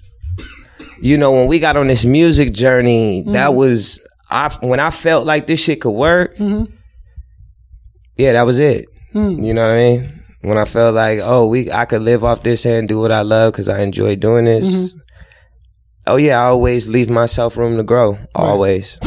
you 1.02 1.18
know, 1.18 1.32
when 1.32 1.48
we 1.48 1.60
got 1.60 1.78
on 1.78 1.88
this 1.88 2.06
music 2.06 2.54
journey, 2.54 3.24
hmm. 3.24 3.32
that 3.32 3.54
was 3.54 4.02
I 4.30 4.56
when 4.62 4.80
I 4.80 4.90
felt 4.90 5.26
like 5.26 5.48
this 5.48 5.60
shit 5.60 5.82
could 5.82 5.92
work. 5.92 6.36
Hmm. 6.38 6.66
Yeah, 8.18 8.34
that 8.34 8.46
was 8.46 8.60
it. 8.60 8.88
You 9.14 9.54
know 9.54 9.62
what 9.62 9.74
I 9.74 9.78
mean? 9.78 10.24
When 10.42 10.58
I 10.58 10.66
felt 10.66 10.96
like, 10.96 11.20
oh, 11.22 11.48
we, 11.48 11.72
I 11.72 11.86
could 11.86 12.02
live 12.02 12.24
off 12.24 12.44
this 12.44 12.66
and 12.66 12.88
do 12.88 13.00
what 13.00 13.12
I 13.12 13.22
love 13.22 13.54
because 13.54 13.68
I 13.68 13.82
enjoy 13.82 14.16
doing 14.16 14.46
this. 14.46 14.94
Mm-hmm. 14.94 15.00
Oh 16.08 16.16
yeah, 16.16 16.42
I 16.42 16.46
always 16.46 16.88
leave 16.88 17.10
myself 17.10 17.58
room 17.58 17.76
to 17.76 17.84
grow. 17.84 18.18
Always. 18.34 18.98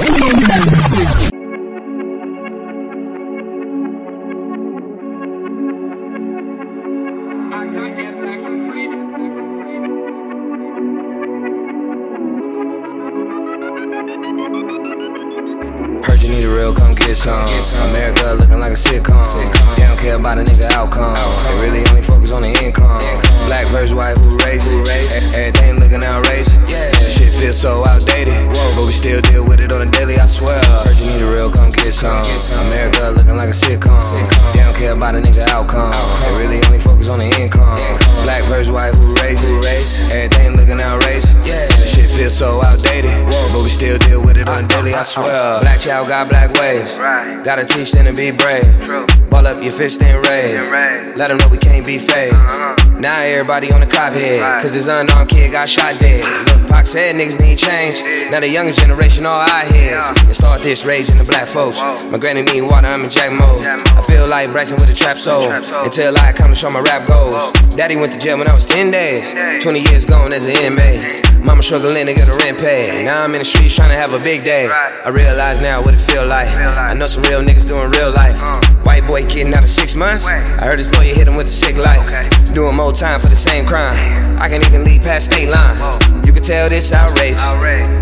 Everybody 53.50 53.74
on 53.74 53.80
the 53.80 53.90
cop 53.90 54.12
head. 54.12 54.62
Cause 54.62 54.74
this 54.74 54.86
unarmed 54.86 55.28
kid 55.28 55.50
got 55.50 55.68
shot 55.68 55.98
dead. 55.98 56.22
Look, 56.46 56.70
Pac 56.70 56.86
said 56.86 57.16
niggas 57.16 57.42
need 57.42 57.58
change. 57.58 57.98
Now 58.30 58.38
the 58.38 58.48
younger 58.48 58.72
generation 58.72 59.26
all 59.26 59.40
eye 59.40 59.66
heads. 59.66 59.98
And 60.22 60.34
start 60.34 60.60
this 60.62 60.86
rage 60.86 61.10
in 61.10 61.18
the 61.18 61.26
black 61.26 61.48
folks. 61.48 61.82
My 62.10 62.18
granny 62.18 62.42
need 62.42 62.62
water, 62.62 62.86
I'm 62.86 63.02
in 63.02 63.10
jack 63.10 63.32
mode. 63.32 63.66
I 63.98 64.02
feel 64.06 64.28
like 64.28 64.52
Bryson 64.52 64.78
with 64.78 64.90
a 64.90 64.94
trap 64.94 65.18
soul. 65.18 65.50
Until 65.50 66.16
I 66.18 66.32
come 66.32 66.50
to 66.50 66.54
show 66.54 66.70
my 66.70 66.80
rap 66.80 67.08
goals. 67.08 67.34
Daddy 67.74 67.96
went 67.96 68.12
to 68.12 68.18
jail 68.18 68.38
when 68.38 68.46
I 68.46 68.52
was 68.52 68.66
10 68.66 68.92
days. 68.92 69.34
20 69.34 69.80
years 69.90 70.06
gone 70.06 70.32
as 70.32 70.46
an 70.46 70.56
inmate. 70.62 71.02
Mama 71.42 71.62
struggling 71.62 72.06
to 72.06 72.14
get 72.14 72.28
a 72.28 72.36
rent 72.38 72.58
paid. 72.58 73.04
Now 73.04 73.24
I'm 73.24 73.32
in 73.32 73.40
the 73.40 73.44
streets 73.44 73.74
trying 73.74 73.90
to 73.90 73.98
have 73.98 74.12
a 74.14 74.22
big 74.22 74.44
day. 74.44 74.70
I 74.70 75.08
realize 75.08 75.60
now 75.60 75.80
what 75.80 75.94
it 75.94 75.98
feel 75.98 76.26
like. 76.26 76.54
I 76.54 76.94
know 76.94 77.08
some 77.08 77.24
real 77.24 77.42
niggas 77.42 77.66
doing 77.66 77.90
real 77.90 78.12
life. 78.12 78.38
Uh. 78.38 78.60
White 78.84 79.06
boy 79.06 79.24
kidding 79.26 79.54
out 79.54 79.64
of 79.64 79.70
six 79.70 79.94
months. 79.94 80.26
I 80.26 80.66
heard 80.66 80.78
his 80.78 80.92
lawyer 80.94 81.14
hit 81.14 81.28
him 81.28 81.36
with 81.36 81.46
a 81.46 81.56
sick 81.62 81.76
life. 81.76 82.10
Doing 82.52 82.76
more 82.76 82.92
time 82.92 83.20
for 83.20 83.28
the 83.28 83.36
same 83.40 83.64
crime. 83.64 83.96
I 84.38 84.48
can 84.48 84.60
even 84.62 84.84
lead 84.84 85.00
past 85.00 85.32
state 85.32 85.48
lines. 85.48 85.80
You 86.26 86.32
can 86.32 86.42
tell 86.42 86.68
this 86.68 86.92
outrage. 86.92 87.40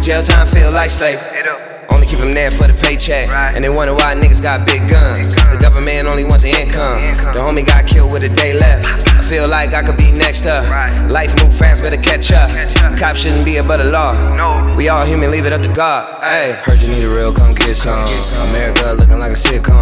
Jail 0.03 0.23
time 0.23 0.47
feel 0.47 0.73
like 0.73 0.91
slave. 0.91 1.23
Only 1.91 2.07
keep 2.07 2.19
them 2.19 2.35
there 2.35 2.51
for 2.51 2.67
the 2.67 2.77
paycheck. 2.83 3.31
And 3.55 3.65
they 3.65 3.71
wonder 3.71 3.95
why 3.95 4.15
niggas 4.15 4.43
got 4.43 4.67
big 4.67 4.83
guns. 4.91 5.37
The 5.37 5.59
government 5.63 6.09
only 6.09 6.25
want 6.25 6.43
the 6.43 6.51
income. 6.51 6.99
The 7.33 7.39
homie 7.39 7.65
got 7.65 7.87
killed 7.87 8.11
with 8.11 8.27
a 8.27 8.33
day 8.35 8.53
left. 8.53 8.87
I 9.09 9.23
feel 9.23 9.49
like 9.49 9.75
I 9.75 9.83
could 9.83 9.97
be 9.97 10.11
next 10.19 10.45
up. 10.45 10.67
Life 11.09 11.33
move 11.41 11.55
fast, 11.55 11.83
better 11.83 12.03
catch 12.03 12.33
up. 12.33 12.51
Cops 12.99 13.23
shouldn't 13.23 13.45
be 13.45 13.57
above 13.57 13.79
the 13.79 13.91
law. 13.91 14.13
We 14.77 14.89
all 14.89 15.07
human, 15.07 15.31
leave 15.31 15.47
it 15.47 15.53
up 15.53 15.63
to 15.63 15.73
God. 15.73 16.03
Hey, 16.23 16.59
heard 16.67 16.83
you 16.83 16.89
need 16.91 17.05
a 17.07 17.15
real, 17.15 17.33
come 17.33 17.55
get 17.55 17.77
some. 17.77 18.05
America 18.51 18.95
looking 18.99 19.23
like 19.23 19.33
a 19.33 19.39
sitcom. 19.39 19.81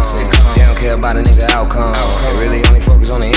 They 0.55 0.63
don't 0.63 0.77
care 0.77 0.95
about 0.95 1.17
a 1.17 1.21
nigga 1.25 1.49
outcome. 1.49 1.93
They 2.37 2.45
really 2.45 2.61
only 2.69 2.79
focus 2.79 3.09
on 3.09 3.21
the. 3.21 3.36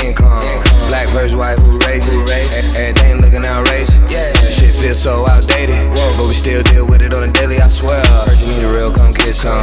Black 0.91 1.07
versus 1.15 1.39
white, 1.39 1.55
who 1.55 1.79
raised 1.87 2.11
it? 2.11 2.27
Everything 2.75 3.23
looking 3.23 3.47
outrageous. 3.47 3.95
Yeah, 4.11 4.27
shit 4.51 4.75
feels 4.75 4.99
so 4.99 5.23
outdated. 5.31 5.79
Whoa, 5.95 6.19
But 6.19 6.27
we 6.27 6.35
still 6.35 6.67
deal 6.67 6.83
with 6.83 6.99
it 6.99 7.15
on 7.15 7.23
a 7.23 7.31
daily, 7.31 7.63
I 7.63 7.71
swear. 7.71 7.95
Heard 8.27 8.35
you 8.43 8.51
need 8.51 8.67
a 8.67 8.71
real, 8.75 8.91
come 8.91 9.15
get 9.15 9.39
some. 9.39 9.55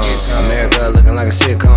America 0.47 0.87
looking 0.95 1.19
like 1.19 1.27
a 1.27 1.35
sitcom. 1.35 1.75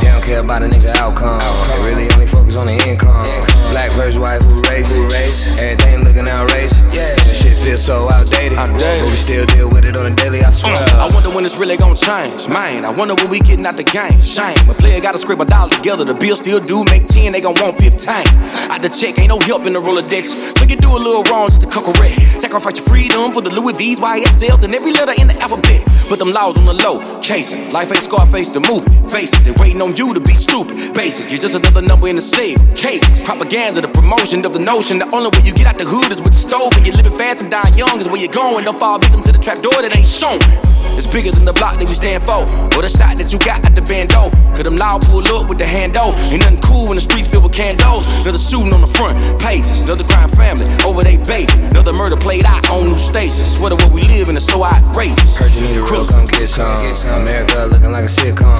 They 0.00 0.08
don't 0.08 0.24
care 0.24 0.40
about 0.40 0.64
a 0.64 0.72
nigga 0.72 0.96
outcome. 0.96 1.36
They 1.68 1.92
really 1.92 2.08
only 2.16 2.24
focus 2.24 2.56
on 2.56 2.64
the 2.64 2.76
income. 2.88 3.20
Black 3.68 3.92
versus 3.92 4.16
white, 4.16 4.40
who 4.40 4.64
raised 4.64 4.96
it? 4.96 5.60
Everything 5.60 6.00
looking 6.00 6.24
outrageous. 6.24 6.80
Yeah, 6.96 7.12
shit 7.36 7.60
feels 7.60 7.84
so 7.84 8.08
outdated. 8.16 8.56
But 8.56 9.12
we 9.12 9.16
still 9.20 9.44
deal 9.52 9.68
with 9.68 9.84
it 9.84 9.92
on 9.92 10.08
a 10.08 10.14
daily, 10.16 10.40
I 10.40 10.48
swear. 10.48 10.72
Uh, 10.72 11.04
I 11.04 11.12
wonder 11.12 11.28
when 11.36 11.44
it's 11.44 11.60
really 11.60 11.76
gonna 11.76 12.00
change, 12.00 12.48
man. 12.48 12.88
I 12.88 12.90
wonder 12.96 13.12
when 13.14 13.28
we 13.28 13.44
getting 13.44 13.68
out 13.68 13.76
the 13.76 13.84
game. 13.84 14.24
Shame. 14.24 14.56
A 14.72 14.74
player 14.74 15.04
gotta 15.04 15.20
scrape 15.20 15.40
a 15.40 15.44
dollar 15.44 15.68
together. 15.68 16.08
The 16.08 16.16
bill 16.16 16.36
still 16.36 16.64
do 16.64 16.80
make 16.88 17.04
10, 17.12 17.36
they 17.36 17.44
gon' 17.44 17.60
want 17.60 17.76
15. 17.76 18.72
Out 18.72 18.80
the 18.86 18.94
check, 18.94 19.18
ain't 19.18 19.34
no 19.34 19.40
help 19.42 19.66
in 19.66 19.74
the 19.74 19.82
Rolodex. 19.82 20.38
So 20.54 20.62
you 20.62 20.78
do 20.78 20.94
a 20.94 21.00
little 21.00 21.26
wrong 21.26 21.50
just 21.50 21.66
to 21.66 21.68
come 21.68 21.82
correct. 21.82 22.22
Sacrifice 22.38 22.78
your 22.78 22.86
freedom 22.86 23.34
for 23.34 23.42
the 23.42 23.50
Louis 23.50 23.74
V's, 23.74 23.98
YSLs, 23.98 24.62
and 24.62 24.70
every 24.70 24.94
letter 24.94 25.14
in 25.18 25.26
the 25.26 25.36
alphabet. 25.42 25.82
Put 26.06 26.22
them 26.22 26.30
laws 26.30 26.54
on 26.62 26.70
the 26.70 26.76
low, 26.86 27.02
case. 27.18 27.58
Life 27.74 27.90
ain't 27.90 28.06
Scarface 28.06 28.54
the 28.54 28.62
movie. 28.62 28.86
Face 29.10 29.34
it, 29.34 29.42
they 29.42 29.54
waiting 29.58 29.82
on 29.82 29.98
you 29.98 30.14
to 30.14 30.22
be 30.22 30.30
stupid. 30.30 30.94
Basic, 30.94 31.34
you're 31.34 31.42
just 31.42 31.58
another 31.58 31.82
number 31.82 32.06
in 32.06 32.14
the 32.14 32.22
cell. 32.22 32.54
Case 32.78 33.26
propaganda, 33.26 33.82
the 33.82 33.90
promotion 33.90 34.46
of 34.46 34.54
the 34.54 34.62
notion. 34.62 35.02
The 35.02 35.10
only 35.10 35.34
way 35.34 35.42
you 35.42 35.50
get 35.50 35.66
out 35.66 35.78
the 35.78 35.88
hood 35.88 36.14
is 36.14 36.22
with 36.22 36.38
the 36.38 36.42
stove, 36.46 36.70
and 36.78 36.86
you're 36.86 36.94
living 36.94 37.16
fast 37.18 37.42
and 37.42 37.50
dying 37.50 37.74
young 37.74 37.98
is 37.98 38.06
where 38.06 38.22
you're 38.22 38.30
going. 38.30 38.62
Don't 38.62 38.78
fall 38.78 39.02
victim 39.02 39.22
to 39.26 39.32
the 39.34 39.42
trap 39.42 39.58
door 39.66 39.82
that 39.82 39.90
ain't 39.90 40.06
shown. 40.06 40.38
It's 40.96 41.10
bigger 41.10 41.34
than 41.34 41.44
the 41.44 41.52
block 41.52 41.76
that 41.76 41.84
we 41.84 41.92
stand 41.92 42.22
for, 42.22 42.46
or 42.72 42.80
the 42.80 42.88
shot 42.88 43.18
that 43.18 43.28
you 43.28 43.36
got 43.42 43.60
at 43.66 43.74
the 43.74 43.82
bando. 43.82 44.30
Cause 44.54 44.64
them 44.64 44.78
loud 44.78 45.02
pull 45.04 45.26
up 45.34 45.50
with 45.50 45.58
the 45.58 45.68
hando. 45.68 46.14
Ain't 46.30 46.40
nothing 46.40 46.62
cool 46.62 46.88
when 46.88 46.96
the 46.96 47.04
streets 47.04 47.28
filled 47.28 47.44
with 47.44 47.52
candles. 47.52 48.08
Another 48.24 48.40
shooting 48.40 48.72
on 48.76 48.84
the 48.84 48.92
front 48.92 49.16
pages, 49.40 49.88
another 49.88 50.04
crime 50.04 50.28
family 50.28 50.68
over 50.84 51.00
they 51.00 51.16
baby. 51.24 51.48
Another 51.72 51.96
murder 51.96 52.16
played 52.16 52.44
out 52.44 52.60
on 52.68 52.92
new 52.92 53.00
stations. 53.00 53.56
Swear 53.56 53.72
to 53.72 53.76
what 53.80 53.88
we 53.88 54.04
live 54.04 54.28
in 54.28 54.36
is 54.36 54.44
so 54.44 54.60
outrageous. 54.60 55.40
Heard 55.40 55.52
you 55.56 55.64
need 55.64 55.80
a 55.80 55.84
real, 55.88 56.04
come 56.04 56.28
get 56.28 56.44
some. 56.44 56.68
America 57.24 57.72
looking 57.72 57.90
like 57.96 58.04
a 58.04 58.12
sitcom. 58.12 58.52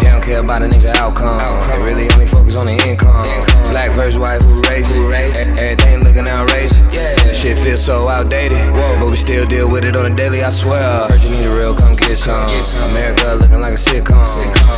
They 0.00 0.08
don't 0.08 0.24
care 0.24 0.40
about 0.40 0.64
a 0.64 0.68
nigga 0.72 0.96
outcome. 0.96 1.36
They 1.68 1.78
really 1.84 2.08
only 2.16 2.24
focus 2.24 2.56
on 2.56 2.64
the 2.64 2.76
income. 2.88 3.28
Black 3.68 3.92
versus 3.92 4.16
white, 4.16 4.40
who 4.40 4.64
raised 4.64 4.96
it? 4.96 5.12
Everything 5.60 6.00
looking 6.00 6.24
outrageous. 6.24 6.72
Yeah, 6.88 7.32
shit 7.36 7.60
feels 7.60 7.84
so 7.84 8.08
outdated. 8.08 8.56
Whoa. 8.72 9.04
But 9.04 9.12
we 9.12 9.20
still 9.20 9.44
deal 9.44 9.68
with 9.68 9.84
it 9.84 9.92
on 9.92 10.08
a 10.08 10.14
daily, 10.16 10.40
I 10.40 10.48
swear. 10.48 10.80
Heard 10.80 11.20
you 11.20 11.30
need 11.36 11.44
a 11.44 11.52
real, 11.52 11.76
come 11.76 11.92
get 12.00 12.16
some. 12.16 12.48
America 12.88 13.36
looking 13.36 13.60
like 13.60 13.76
a 13.76 13.80
sitcom. 13.80 14.24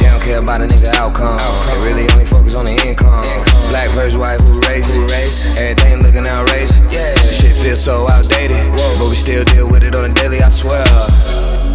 They 0.02 0.10
don't 0.10 0.22
care 0.22 0.42
about 0.42 0.60
a 0.60 0.66
nigga 0.66 0.90
outcome. 0.98 1.38
They 1.38 1.78
really 1.86 2.10
only 2.10 2.26
focus 2.26 2.58
on 2.58 2.66
the 2.66 2.74
income. 2.82 3.22
Black 3.70 3.90
versus 3.92 4.18
white, 4.18 4.40
who 4.40 4.58
raised 4.66 5.46
it? 5.46 5.56
Everything 5.56 6.02
looking 6.02 6.26
outrageous. 6.26 6.74
Yeah, 6.90 7.30
shit 7.30 7.56
feels 7.56 7.82
so 7.82 8.04
outdated. 8.10 8.58
Whoa, 8.74 8.98
But 8.98 9.08
we 9.10 9.14
still 9.14 9.44
deal 9.44 9.70
with 9.70 9.84
it 9.84 9.94
on 9.94 10.10
a 10.10 10.14
daily, 10.14 10.42
I 10.42 10.48
swear. 10.48 11.69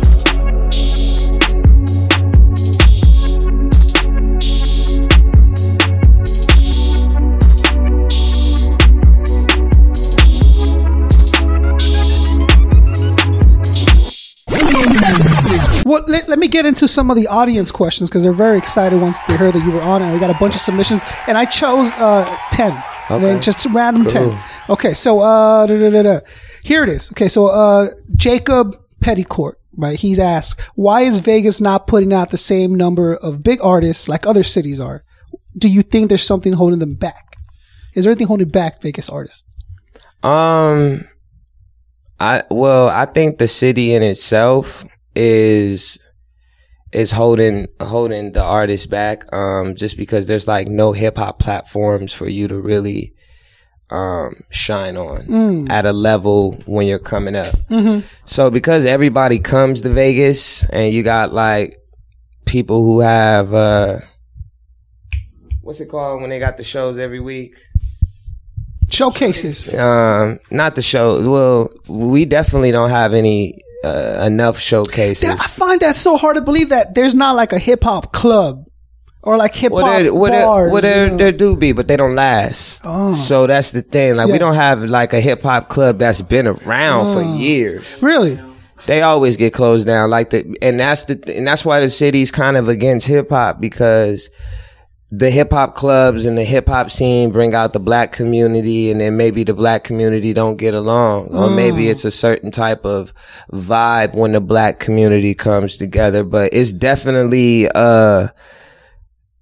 Well, 15.86 16.04
let, 16.08 16.28
let 16.28 16.40
me 16.40 16.48
get 16.48 16.66
into 16.66 16.88
some 16.88 17.12
of 17.12 17.16
the 17.16 17.28
audience 17.28 17.70
questions 17.70 18.10
because 18.10 18.24
they're 18.24 18.34
very 18.34 18.58
excited 18.58 19.00
once 19.00 19.20
they 19.28 19.38
heard 19.38 19.54
that 19.54 19.64
you 19.64 19.72
were 19.72 19.82
on, 19.82 20.02
and 20.02 20.12
we 20.12 20.20
got 20.20 20.36
a 20.36 20.40
bunch 20.40 20.56
of 20.56 20.62
submissions, 20.62 21.04
and 21.28 21.38
I 21.38 21.46
chose 21.46 21.92
uh, 21.98 22.26
ten, 22.52 22.76
and 23.10 23.24
then 23.24 23.40
just 23.40 23.66
random 23.68 24.02
Cool. 24.04 24.12
ten. 24.12 24.44
Okay, 24.68 24.96
so 24.96 25.20
uh, 25.20 25.68
da, 25.68 25.90
da, 25.92 26.02
da. 26.02 26.20
here 26.64 26.82
it 26.84 26.90
is. 26.90 27.12
Okay, 27.12 27.28
so 27.28 27.46
uh, 27.48 27.90
Jacob 28.16 28.76
Petticourt, 29.00 29.60
right? 29.78 30.00
He's 30.00 30.18
asked, 30.18 30.60
why 30.74 31.02
is 31.02 31.20
Vegas 31.20 31.62
not 31.62 31.86
putting 31.86 32.12
out 32.14 32.32
the 32.32 32.38
same 32.38 32.74
number 32.74 33.16
of 33.16 33.44
big 33.44 33.60
artists 33.62 34.10
like 34.10 34.26
other 34.26 34.42
cities 34.42 34.80
are? 34.80 35.04
Do 35.56 35.70
you 35.70 35.84
think 35.84 36.10
there's 36.10 36.26
something 36.26 36.54
holding 36.54 36.80
them 36.80 36.96
back? 36.96 37.36
Is 37.94 38.06
there 38.06 38.12
anything 38.12 38.26
holding 38.26 38.50
back 38.50 38.82
Vegas 38.82 39.08
artists? 39.08 39.48
Um, 40.24 41.06
I 42.20 42.42
well, 42.50 42.90
I 42.90 43.06
think 43.06 43.38
the 43.38 43.48
city 43.48 43.94
in 43.94 44.02
itself 44.02 44.84
is 45.16 46.00
is 46.92 47.12
holding 47.12 47.68
holding 47.82 48.32
the 48.32 48.44
artist 48.44 48.90
back. 48.90 49.26
Um, 49.34 49.76
just 49.76 49.98
because 49.98 50.28
there's 50.28 50.48
like 50.48 50.68
no 50.68 50.92
hip 50.94 51.18
hop 51.18 51.40
platforms 51.40 52.14
for 52.14 52.28
you 52.28 52.48
to 52.48 52.60
really 52.60 53.14
um 53.92 54.34
shine 54.50 54.98
on 54.98 55.70
at 55.70 55.86
a 55.86 55.94
level 55.94 56.54
when 56.66 56.88
you're 56.88 56.98
coming 57.00 57.36
up. 57.36 57.56
So 58.26 58.50
because 58.50 58.86
everybody 58.86 59.38
comes 59.40 59.82
to 59.82 59.90
Vegas 59.90 60.64
and 60.70 60.92
you 60.94 61.04
got 61.04 61.34
like 61.34 61.78
people 62.46 62.82
who 62.84 63.02
have 63.02 63.54
uh 63.54 64.00
what's 65.62 65.80
it 65.82 65.90
called 65.90 66.22
when 66.22 66.30
they 66.30 66.40
got 66.40 66.58
the 66.58 66.64
shows 66.64 66.98
every 66.98 67.20
week? 67.20 67.58
Showcases. 68.90 69.74
Um, 69.74 70.40
not 70.52 70.76
the 70.76 70.82
show. 70.82 71.22
Well, 71.30 71.70
we 71.88 72.26
definitely 72.26 72.72
don't 72.72 72.92
have 72.92 73.14
any 73.14 73.60
uh, 73.86 74.24
enough 74.26 74.58
showcases. 74.60 75.30
I 75.30 75.36
find 75.48 75.80
that 75.82 75.96
so 75.96 76.18
hard 76.18 76.36
to 76.38 76.42
believe 76.42 76.70
that 76.70 76.96
there's 76.96 77.16
not 77.16 77.36
like 77.36 77.54
a 77.54 77.60
hip 77.60 77.84
hop 77.84 78.12
club 78.14 78.66
or 79.24 79.38
like 79.38 79.56
hip 79.56 79.72
hop 79.72 79.84
Well, 79.84 80.04
there, 80.04 80.14
well, 80.14 80.32
there, 80.32 80.42
bars. 80.46 80.72
well, 80.72 80.82
there, 80.82 81.06
you 81.06 81.12
know? 81.12 81.18
there 81.18 81.32
do 81.32 81.56
be, 81.58 81.72
but 81.72 81.88
they 81.88 81.98
don't 81.98 82.16
last. 82.16 82.84
So 83.28 83.48
that's 83.48 83.72
the 83.72 83.82
thing. 83.82 84.16
Like 84.16 84.28
Yeah. 84.28 84.34
we 84.34 84.40
don't 84.40 84.56
have 84.56 84.82
like 84.84 85.14
a 85.14 85.22
hip 85.22 85.42
hop 85.44 85.70
club 85.70 86.00
that's 86.00 86.22
been 86.22 86.48
around 86.48 87.14
for 87.14 87.22
years. 87.38 88.02
Really? 88.04 88.40
They 88.88 89.02
always 89.02 89.36
get 89.36 89.52
closed 89.54 89.88
down. 89.88 90.10
Like 90.12 90.30
the, 90.30 90.56
and 90.62 90.80
that's 90.80 91.06
the, 91.06 91.36
and 91.36 91.48
that's 91.48 91.66
why 91.66 91.80
the 91.80 91.90
city's 91.90 92.30
kind 92.32 92.56
of 92.58 92.70
against 92.70 93.08
hip 93.08 93.30
hop 93.30 93.60
because 93.60 94.30
the 95.12 95.30
hip 95.30 95.52
hop 95.52 95.76
clubs 95.76 96.26
and 96.26 96.38
the 96.38 96.44
hip 96.44 96.68
hop 96.68 96.90
scene 96.90 97.30
bring 97.32 97.54
out 97.54 97.74
the 97.74 97.80
black 97.80 98.12
community 98.12 98.90
and 98.90 99.00
then 99.00 99.16
maybe 99.16 99.44
the 99.44 99.54
black 99.54 99.84
community 99.84 100.34
don't 100.34 100.58
get 100.58 100.74
along 100.74 101.28
or 101.28 101.50
maybe 101.50 101.88
it's 101.90 102.04
a 102.06 102.12
certain 102.12 102.50
type 102.52 102.84
of 102.86 103.14
vibe 103.54 104.16
when 104.16 104.32
the 104.32 104.42
black 104.42 104.80
community 104.80 105.36
comes 105.36 105.78
together 105.78 106.24
but 106.24 106.52
it's 106.54 106.74
definitely 106.74 107.70
uh 107.76 108.28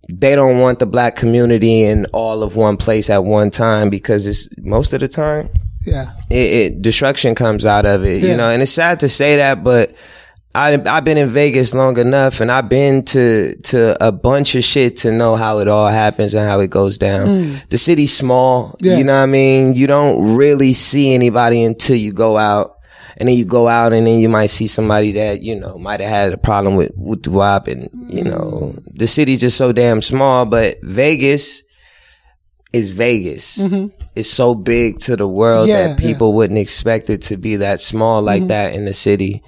they 0.10 0.36
don't 0.36 0.60
want 0.60 0.80
the 0.80 0.86
black 0.86 1.15
community 1.15 1.84
in 1.84 2.06
all 2.08 2.43
of 2.43 2.58
one 2.58 2.76
place 2.76 3.10
at 3.10 3.23
one 3.23 3.49
time 3.49 3.89
because 3.89 4.28
it's 4.28 4.49
most 4.58 4.91
of 4.91 4.99
the 4.99 5.08
time 5.08 5.49
Yeah. 5.86 6.12
it, 6.30 6.36
it 6.76 6.82
destruction 6.82 7.36
comes 7.36 7.65
out 7.65 7.86
of 7.86 8.04
it, 8.04 8.21
Yeah. 8.21 8.32
you 8.32 8.38
know. 8.38 8.49
And 8.49 8.62
it's 8.62 8.71
sad 8.71 8.99
to 8.99 9.10
say 9.10 9.38
that, 9.38 9.63
but 9.63 9.95
I 10.56 10.74
I've 10.86 11.04
been 11.04 11.18
in 11.18 11.30
Vegas 11.30 11.74
long 11.74 11.98
enough, 11.98 12.39
and 12.39 12.52
I've 12.52 12.70
been 12.70 13.04
to 13.06 13.56
to 13.56 13.98
a 14.06 14.12
bunch 14.12 14.54
of 14.56 14.63
shit 14.63 14.98
to 14.98 15.12
know 15.12 15.36
how 15.36 15.58
it 15.60 15.68
all 15.68 15.88
happens 15.89 16.34
and 16.36 16.48
how 16.48 16.60
it 16.60 16.70
goes 16.70 16.98
down. 16.98 17.58
The 17.70 17.78
city's 17.78 18.16
small, 18.16 18.74
Mm. 18.74 18.86
Yeah. 18.86 18.98
you 18.98 19.04
know 19.04 19.13
what 19.13 19.24
I 19.24 19.26
mean. 19.26 19.74
You 19.74 19.88
don't 19.88 20.36
really 20.36 20.74
see 20.74 21.13
anybody 21.13 21.63
until 21.63 21.96
you 21.96 22.13
go 22.13 22.38
out. 22.38 22.78
And 23.16 23.30
then 23.30 23.36
you 23.38 23.46
go 23.46 23.68
out 23.68 23.94
and 23.94 24.08
then 24.08 24.20
you 24.20 24.28
might 24.28 24.48
see 24.50 24.66
somebody 24.66 25.12
that, 25.12 25.44
you 25.44 25.60
know, 25.60 25.78
might 25.78 26.00
have 26.00 26.10
had 26.10 26.34
a 26.34 26.38
problem 26.38 26.76
with, 26.76 26.94
with 26.98 27.28
WAP 27.28 27.68
and, 27.68 27.88
you 28.10 28.24
know, 28.24 28.74
the 28.92 29.06
city's 29.06 29.39
just 29.39 29.56
so 29.56 29.72
damn 29.72 30.02
small, 30.02 30.48
but 30.48 30.80
Vegas 30.82 31.62
is 32.74 32.89
Vegas. 32.89 33.72
It's 34.16 34.30
so 34.30 34.56
big 34.56 34.98
to 35.02 35.16
the 35.16 35.28
world 35.28 35.70
Mm-hmm. 35.70 35.78
Yeah, 35.78 35.88
that 35.89 36.00
people 36.00 36.34
wouldn't 36.34 36.58
expect 36.58 37.12
it 37.12 37.22
to 37.24 37.38
be 37.38 37.58
that 37.58 37.80
small 37.80 38.24
like 38.24 38.48
that 38.48 38.74
in 38.74 38.86
the 38.86 38.94
city. 38.96 39.44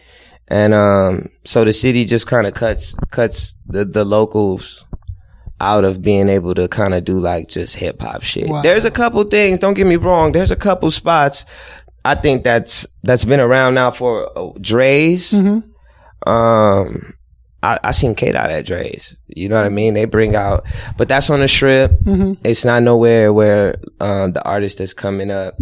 And 0.48 0.74
um 0.74 1.30
so 1.44 1.64
the 1.64 1.74
city 1.74 2.06
just 2.06 2.28
kind 2.28 2.46
of 2.46 2.54
cuts 2.54 2.94
cuts 3.12 3.56
the 3.66 3.86
the 3.86 4.06
locals 4.06 4.86
out 5.60 5.86
of 5.86 6.02
being 6.02 6.30
able 6.30 6.54
to 6.54 6.68
kind 6.68 6.94
of 6.94 7.06
do 7.06 7.20
like 7.20 7.48
just 7.48 7.78
hip 7.78 8.02
hop 8.02 8.22
shit. 8.22 8.50
Wow. 8.50 8.62
There's 8.62 8.86
a 8.86 8.92
couple 8.92 9.24
things, 9.24 9.60
don't 9.60 9.74
get 9.74 9.88
me 9.88 9.96
wrong, 9.96 10.34
there's 10.34 10.52
a 10.52 10.56
couple 10.56 10.92
spots 10.92 11.46
I 12.04 12.14
think 12.14 12.44
that's 12.44 12.86
that's 13.04 13.26
been 13.26 13.40
around 13.40 13.74
now 13.74 13.90
for 13.92 14.30
uh, 14.38 14.52
Drai's. 14.60 15.32
Mm-hmm. 15.32 16.30
Um 16.30 17.16
I, 17.64 17.80
I 17.84 17.92
seen 17.92 18.14
Kate 18.14 18.36
out 18.36 18.52
at 18.52 18.66
Drai's. 18.68 19.18
You 19.28 19.50
know 19.50 19.56
what 19.56 19.66
I 19.66 19.70
mean? 19.70 19.96
They 19.96 20.06
bring 20.06 20.36
out, 20.36 20.68
but 20.98 21.08
that's 21.08 21.32
on 21.32 21.40
the 21.40 21.48
strip. 21.48 22.00
Mm-hmm. 22.02 22.46
It's 22.46 22.64
not 22.64 22.84
nowhere 22.84 23.34
where 23.34 23.80
um, 24.00 24.34
the 24.34 24.44
artist 24.44 24.78
that's 24.78 24.94
coming 24.94 25.32
up 25.32 25.58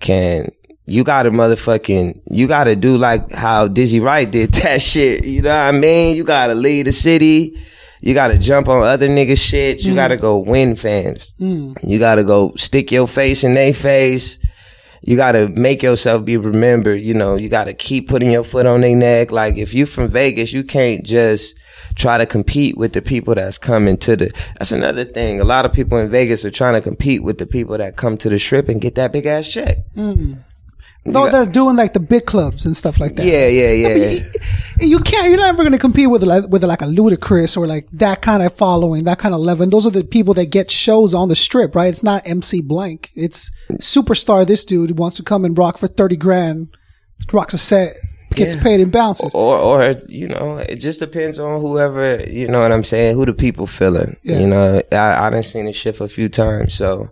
can 0.00 0.52
you 0.88 1.04
gotta 1.04 1.30
motherfucking, 1.30 2.22
you 2.30 2.48
gotta 2.48 2.74
do 2.74 2.96
like 2.96 3.30
how 3.32 3.68
Dizzy 3.68 4.00
Wright 4.00 4.30
did 4.30 4.52
that 4.62 4.80
shit. 4.80 5.24
You 5.24 5.42
know 5.42 5.50
what 5.50 5.74
I 5.74 5.78
mean? 5.78 6.16
You 6.16 6.24
gotta 6.24 6.54
lead 6.54 6.86
the 6.86 6.92
city. 6.92 7.56
You 8.00 8.14
gotta 8.14 8.38
jump 8.38 8.68
on 8.68 8.82
other 8.82 9.08
niggas 9.08 9.40
shit. 9.40 9.84
You 9.84 9.92
mm. 9.92 9.96
gotta 9.96 10.16
go 10.16 10.38
win 10.38 10.76
fans. 10.76 11.34
Mm. 11.40 11.76
You 11.86 11.98
gotta 11.98 12.24
go 12.24 12.54
stick 12.56 12.90
your 12.90 13.06
face 13.06 13.44
in 13.44 13.54
their 13.54 13.74
face. 13.74 14.38
You 15.02 15.16
gotta 15.16 15.48
make 15.48 15.82
yourself 15.82 16.24
be 16.24 16.36
remembered. 16.36 17.02
You 17.02 17.14
know, 17.14 17.36
you 17.36 17.48
gotta 17.48 17.74
keep 17.74 18.08
putting 18.08 18.30
your 18.30 18.44
foot 18.44 18.66
on 18.66 18.80
their 18.80 18.96
neck. 18.96 19.30
Like 19.30 19.58
if 19.58 19.74
you 19.74 19.84
from 19.84 20.08
Vegas, 20.08 20.52
you 20.52 20.64
can't 20.64 21.04
just 21.04 21.58
try 21.94 22.16
to 22.16 22.26
compete 22.26 22.78
with 22.78 22.92
the 22.92 23.02
people 23.02 23.34
that's 23.34 23.58
coming 23.58 23.96
to 23.98 24.16
the, 24.16 24.26
that's 24.58 24.72
another 24.72 25.04
thing. 25.04 25.40
A 25.40 25.44
lot 25.44 25.66
of 25.66 25.72
people 25.72 25.98
in 25.98 26.08
Vegas 26.08 26.44
are 26.44 26.50
trying 26.50 26.74
to 26.74 26.80
compete 26.80 27.22
with 27.22 27.38
the 27.38 27.46
people 27.46 27.76
that 27.76 27.96
come 27.96 28.16
to 28.18 28.28
the 28.28 28.38
strip 28.38 28.68
and 28.68 28.80
get 28.80 28.94
that 28.94 29.12
big 29.12 29.26
ass 29.26 29.48
check. 29.48 29.78
Mm. 29.96 30.38
Though 31.12 31.30
they're 31.30 31.46
doing 31.46 31.76
like 31.76 31.92
the 31.92 32.00
big 32.00 32.26
clubs 32.26 32.66
and 32.66 32.76
stuff 32.76 32.98
like 33.00 33.16
that. 33.16 33.24
Yeah, 33.26 33.46
yeah, 33.48 33.70
yeah. 33.72 34.20
you 34.80 34.98
can't. 35.00 35.28
You're 35.30 35.38
never 35.40 35.62
going 35.62 35.72
to 35.72 35.78
compete 35.78 36.10
with 36.10 36.22
like 36.22 36.48
with 36.48 36.64
like 36.64 36.82
a 36.82 36.86
Ludacris 36.86 37.56
or 37.56 37.66
like 37.66 37.88
that 37.92 38.22
kind 38.22 38.42
of 38.42 38.54
following, 38.54 39.04
that 39.04 39.18
kind 39.18 39.34
of 39.34 39.40
level. 39.40 39.62
And 39.64 39.72
those 39.72 39.86
are 39.86 39.90
the 39.90 40.04
people 40.04 40.34
that 40.34 40.46
get 40.46 40.70
shows 40.70 41.14
on 41.14 41.28
the 41.28 41.36
strip, 41.36 41.74
right? 41.74 41.88
It's 41.88 42.02
not 42.02 42.26
MC 42.26 42.62
Blank. 42.62 43.10
It's 43.14 43.50
superstar. 43.74 44.46
This 44.46 44.64
dude 44.64 44.98
wants 44.98 45.16
to 45.18 45.22
come 45.22 45.44
and 45.44 45.56
rock 45.56 45.78
for 45.78 45.86
thirty 45.88 46.16
grand, 46.16 46.68
rocks 47.32 47.54
a 47.54 47.58
set, 47.58 47.96
gets 48.34 48.54
Yeah. 48.56 48.62
paid 48.62 48.80
and 48.80 48.92
bounces. 48.92 49.34
or 49.34 49.56
or 49.58 49.94
you 50.08 50.28
know 50.28 50.58
it 50.58 50.76
just 50.76 51.00
depends 51.00 51.38
on 51.38 51.60
whoever 51.60 52.22
you 52.28 52.46
know 52.46 52.60
what 52.60 52.70
i'm 52.70 52.84
saying 52.84 53.14
who 53.16 53.24
the 53.24 53.32
people 53.32 53.66
feeling 53.66 54.16
Yeah. 54.22 54.38
you 54.40 54.46
know 54.46 54.82
i 54.92 55.26
i 55.26 55.30
done 55.30 55.42
seen 55.42 55.66
it 55.66 55.72
shift 55.74 56.00
a 56.02 56.08
few 56.08 56.28
times 56.28 56.74
so 56.74 57.08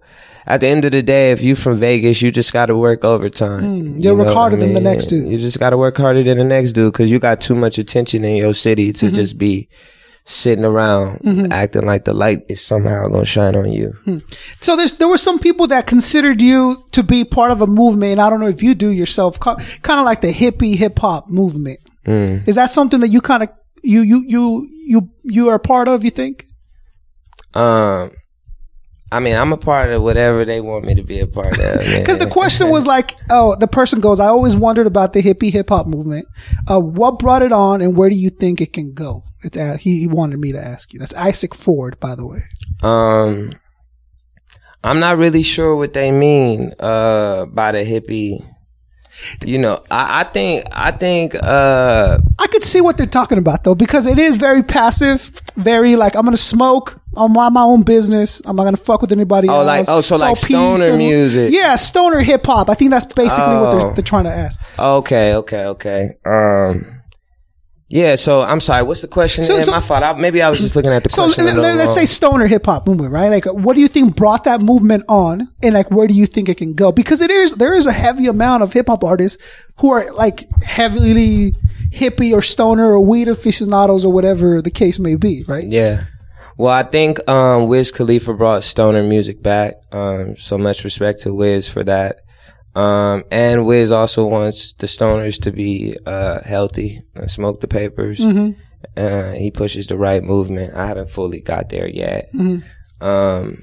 at 0.46 0.60
the 0.60 0.66
end 0.68 0.84
of 0.84 0.92
the 0.92 1.02
day 1.02 1.32
if 1.32 1.42
you 1.42 1.54
from 1.56 1.76
vegas 1.76 2.22
you 2.22 2.30
just 2.30 2.52
got 2.52 2.66
to 2.66 2.76
work 2.76 3.04
overtime 3.04 3.62
Hmm, 3.62 3.98
you'll 3.98 4.12
You 4.12 4.14
work 4.18 4.26
know 4.28 4.34
harder 4.34 4.56
I 4.56 4.60
than 4.60 4.74
the 4.74 4.80
next 4.80 5.06
dude. 5.06 5.28
you 5.30 5.38
just 5.38 5.58
got 5.58 5.70
to 5.70 5.76
work 5.76 5.96
harder 5.96 6.22
than 6.22 6.38
the 6.38 6.44
next 6.44 6.72
dude 6.72 6.92
because 6.92 7.10
you 7.10 7.18
got 7.18 7.40
too 7.40 7.54
much 7.56 7.78
attention 7.78 8.24
in 8.24 8.36
your 8.36 8.54
city 8.54 8.92
Mm-hmm. 8.92 9.06
to 9.08 9.12
just 9.12 9.38
be 9.38 9.68
sitting 10.28 10.64
around 10.64 11.20
acting 11.52 11.86
like 11.86 12.04
the 12.04 12.12
light 12.12 12.40
is 12.48 12.60
somehow 12.60 13.06
gonna 13.08 13.24
shine 13.24 13.54
on 13.54 13.70
you 13.70 13.92
Hmm. 14.04 14.18
So 14.60 14.74
there's 14.76 14.92
there 14.98 15.06
were 15.08 15.18
some 15.18 15.38
people 15.38 15.66
that 15.68 15.86
considered 15.86 16.42
you 16.42 16.76
to 16.92 17.02
be 17.04 17.24
part 17.24 17.52
of 17.52 17.60
a 17.62 17.66
movement. 17.68 18.12
And 18.12 18.20
I 18.20 18.28
don't 18.28 18.40
know 18.40 18.48
if 18.48 18.60
you 18.60 18.74
do 18.74 18.90
yourself, 18.90 19.38
kind 19.38 19.60
of 20.00 20.04
like 20.04 20.20
the 20.22 20.32
hippie 20.32 20.74
hip 20.76 20.98
hop 20.98 21.28
movement. 21.30 21.78
Mm. 22.06 22.46
Is 22.48 22.56
that 22.56 22.72
something 22.72 22.98
that 23.00 23.08
you 23.08 23.20
kind 23.20 23.44
of 23.44 23.50
you 23.84 24.00
you 24.02 24.24
you 24.26 24.68
you 24.92 25.10
you 25.22 25.48
are 25.48 25.54
a 25.56 25.60
part 25.60 25.86
of? 25.88 26.02
You 26.04 26.10
think? 26.10 26.46
um 27.54 28.10
I 29.12 29.20
mean, 29.20 29.36
I'm 29.36 29.52
a 29.52 29.56
part 29.56 29.90
of 29.90 30.02
whatever 30.02 30.44
they 30.44 30.60
want 30.60 30.84
me 30.84 30.94
to 30.96 31.02
be 31.02 31.20
a 31.20 31.26
part 31.26 31.58
of. 31.58 31.80
Because 31.96 32.18
the 32.18 32.28
question 32.28 32.70
was 32.70 32.86
like, 32.86 33.16
oh, 33.30 33.54
the 33.56 33.68
person 33.68 34.00
goes, 34.00 34.18
I 34.18 34.26
always 34.26 34.56
wondered 34.56 34.86
about 34.86 35.12
the 35.12 35.22
hippie 35.22 35.52
hip 35.52 35.68
hop 35.68 35.86
movement. 35.86 36.26
Uh, 36.68 36.80
what 36.80 37.18
brought 37.18 37.42
it 37.42 37.52
on, 37.52 37.80
and 37.82 37.96
where 37.96 38.10
do 38.10 38.16
you 38.16 38.30
think 38.30 38.60
it 38.60 38.72
can 38.72 38.92
go? 38.94 39.22
It's 39.42 39.56
a, 39.56 39.76
he, 39.76 40.00
he 40.00 40.08
wanted 40.08 40.38
me 40.38 40.52
to 40.52 40.58
ask 40.58 40.92
you. 40.92 40.98
That's 40.98 41.14
Isaac 41.14 41.54
Ford, 41.54 42.00
by 42.00 42.16
the 42.16 42.26
way. 42.26 42.40
Um, 42.82 43.52
I'm 44.82 44.98
not 44.98 45.18
really 45.18 45.42
sure 45.42 45.76
what 45.76 45.92
they 45.92 46.10
mean 46.10 46.72
uh, 46.80 47.46
by 47.46 47.72
the 47.72 47.84
hippie. 47.84 48.44
You 49.44 49.58
know, 49.58 49.82
I, 49.90 50.20
I 50.20 50.24
think 50.24 50.66
I 50.72 50.90
think 50.90 51.34
uh, 51.34 52.18
I 52.38 52.46
could 52.48 52.64
see 52.64 52.80
what 52.80 52.96
they're 52.96 53.06
talking 53.06 53.38
about 53.38 53.64
though, 53.64 53.74
because 53.74 54.06
it 54.06 54.18
is 54.18 54.34
very 54.34 54.62
passive, 54.62 55.30
very 55.56 55.96
like 55.96 56.14
I'm 56.14 56.24
gonna 56.24 56.36
smoke, 56.36 57.00
I'm 57.16 57.36
on 57.36 57.52
my 57.52 57.62
own 57.62 57.82
business, 57.82 58.42
I'm 58.44 58.56
not 58.56 58.64
gonna 58.64 58.76
fuck 58.76 59.00
with 59.00 59.12
anybody 59.12 59.48
Oh, 59.48 59.60
else. 59.60 59.66
like- 59.66 59.88
oh, 59.88 60.00
so 60.00 60.16
It's 60.16 60.22
like 60.22 60.36
stoner 60.36 60.88
and- 60.90 60.98
music. 60.98 61.52
Yeah, 61.52 61.76
stoner 61.76 62.20
hip 62.20 62.44
hop. 62.46 62.68
I 62.70 62.74
think 62.74 62.90
that's 62.90 63.04
basically 63.06 63.54
what 63.54 63.70
they're, 63.78 63.86
Oh. 63.90 63.92
they're 63.94 64.02
trying 64.04 64.24
to 64.24 64.30
ask. 64.32 64.60
okay, 64.78 65.34
okay, 65.34 65.64
okay. 65.64 66.10
Um, 66.24 66.95
yeah. 67.88 68.14
So 68.16 68.42
I'm 68.42 68.60
sorry. 68.60 68.82
What's 68.82 69.02
the 69.02 69.08
question? 69.08 69.44
So- 69.44 69.62
so- 69.62 69.70
my 69.70 69.80
fault. 69.80 70.02
I, 70.02 70.12
maybe 70.14 70.42
I 70.42 70.50
was 70.50 70.60
just 70.60 70.74
looking 70.76 70.92
at 70.92 71.04
the 71.04 71.10
So 71.10 71.24
question. 71.24 71.44
let, 71.46 71.56
a 71.56 71.60
little 71.60 71.80
us 71.82 71.94
say 71.94 72.06
stoner 72.06 72.46
hip 72.46 72.66
hop 72.66 72.86
movement, 72.86 73.12
right? 73.12 73.30
Like, 73.30 73.46
what 73.46 73.74
do 73.74 73.80
you 73.80 73.88
think 73.88 74.16
brought 74.16 74.44
that 74.44 74.60
movement 74.60 75.04
on, 75.08 75.48
and 75.62 75.74
like, 75.74 75.90
where 75.90 76.06
do 76.06 76.14
you 76.14 76.26
think 76.26 76.48
it 76.48 76.56
can 76.56 76.74
go? 76.74 76.92
Because 76.92 77.20
it 77.20 77.30
is 77.30 77.54
there 77.54 77.74
is 77.74 77.86
a 77.86 77.92
heavy 77.92 78.26
amount 78.26 78.62
of 78.62 78.72
hip 78.72 78.86
hop 78.88 79.04
artists 79.04 79.42
who 79.78 79.90
are 79.92 80.12
like 80.12 80.48
heavily 80.62 81.54
hippie 81.92 82.32
or 82.34 82.42
stoner 82.42 82.90
or 82.90 83.00
weed 83.00 83.28
aficionados 83.28 84.04
or 84.04 84.12
whatever 84.12 84.60
the 84.60 84.70
case 84.70 84.98
may 84.98 85.14
be, 85.16 85.44
right? 85.46 85.64
Yeah. 85.64 86.04
Well, 86.58 86.72
I 86.72 86.84
think 86.84 87.26
um, 87.28 87.68
Wiz 87.68 87.92
Khalifa 87.92 88.32
brought 88.32 88.64
stoner 88.64 89.02
music 89.02 89.42
back. 89.42 89.74
Um, 89.92 90.36
so 90.38 90.56
much 90.56 90.84
respect 90.84 91.20
to 91.22 91.34
Wiz 91.34 91.68
for 91.68 91.84
that. 91.84 92.20
Um, 92.76 93.24
and 93.30 93.64
Wiz 93.64 93.90
also 93.90 94.26
wants 94.26 94.74
the 94.74 94.86
stoners 94.86 95.40
to 95.42 95.50
be 95.52 95.96
uh, 96.04 96.42
healthy 96.44 97.00
and 97.14 97.30
smoke 97.30 97.60
the 97.60 97.68
papers. 97.68 98.20
Uh, 98.96 99.32
he 99.32 99.50
pushes 99.50 99.86
the 99.86 99.96
right 99.96 100.22
movement. 100.22 100.74
I 100.74 100.86
haven't 100.86 101.10
fully 101.10 101.40
got 101.40 101.70
there 101.70 101.88
yet. 101.88 102.30
Um, 103.00 103.60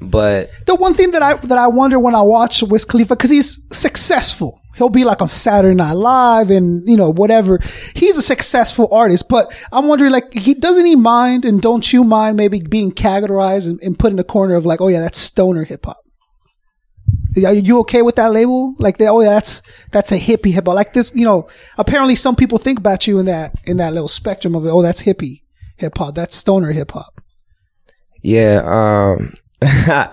but 0.00 0.50
The 0.66 0.74
one 0.74 0.94
thing 0.94 1.10
that 1.10 1.22
I 1.22 1.34
that 1.34 1.58
I 1.58 1.68
wonder 1.68 1.98
when 1.98 2.14
I 2.14 2.22
watch 2.22 2.62
Wiz 2.62 2.84
Khalifa 2.84 3.14
because 3.16 3.30
he's 3.30 3.66
successful. 3.76 4.60
He'll 4.76 4.88
be 4.88 5.04
like 5.04 5.22
on 5.22 5.28
Saturday 5.28 5.74
Night 5.74 5.92
Live 5.92 6.50
and 6.50 6.88
you 6.88 6.96
know 6.96 7.10
whatever. 7.12 7.60
He's 7.94 8.16
a 8.16 8.22
successful 8.22 8.88
artist, 8.90 9.28
but 9.28 9.52
I'm 9.72 9.86
wondering 9.86 10.10
like 10.10 10.32
he 10.32 10.54
doesn't 10.54 10.86
he 10.86 10.96
mind 10.96 11.44
and 11.44 11.60
don't 11.60 11.92
you 11.92 12.02
mind 12.02 12.36
maybe 12.36 12.60
being 12.60 12.92
categorized 12.92 13.68
and, 13.68 13.78
and 13.82 13.98
put 13.98 14.10
in 14.10 14.16
the 14.16 14.24
corner 14.24 14.54
of 14.54 14.64
like 14.66 14.80
oh 14.80 14.88
yeah 14.88 15.00
that's 15.00 15.18
stoner 15.18 15.64
hip 15.64 15.84
hop. 15.84 16.03
Are 17.36 17.52
you 17.52 17.80
okay 17.80 18.02
with 18.02 18.16
that 18.16 18.32
label? 18.32 18.74
Like 18.78 18.98
they, 18.98 19.08
oh 19.08 19.20
yeah, 19.20 19.30
that's 19.30 19.62
that's 19.90 20.12
a 20.12 20.18
hippie 20.18 20.52
hip 20.52 20.66
hop. 20.66 20.74
Like 20.74 20.92
this, 20.92 21.14
you 21.14 21.24
know. 21.24 21.48
Apparently, 21.78 22.14
some 22.16 22.36
people 22.36 22.58
think 22.58 22.78
about 22.78 23.06
you 23.06 23.18
in 23.18 23.26
that 23.26 23.54
in 23.66 23.78
that 23.78 23.92
little 23.92 24.08
spectrum 24.08 24.54
of 24.54 24.64
it. 24.66 24.70
Oh, 24.70 24.82
that's 24.82 25.02
hippie 25.02 25.42
hip 25.76 25.98
hop. 25.98 26.14
That's 26.14 26.36
stoner 26.36 26.70
hip 26.72 26.92
hop. 26.92 27.20
yeah, 28.22 28.62
um, 28.64 29.34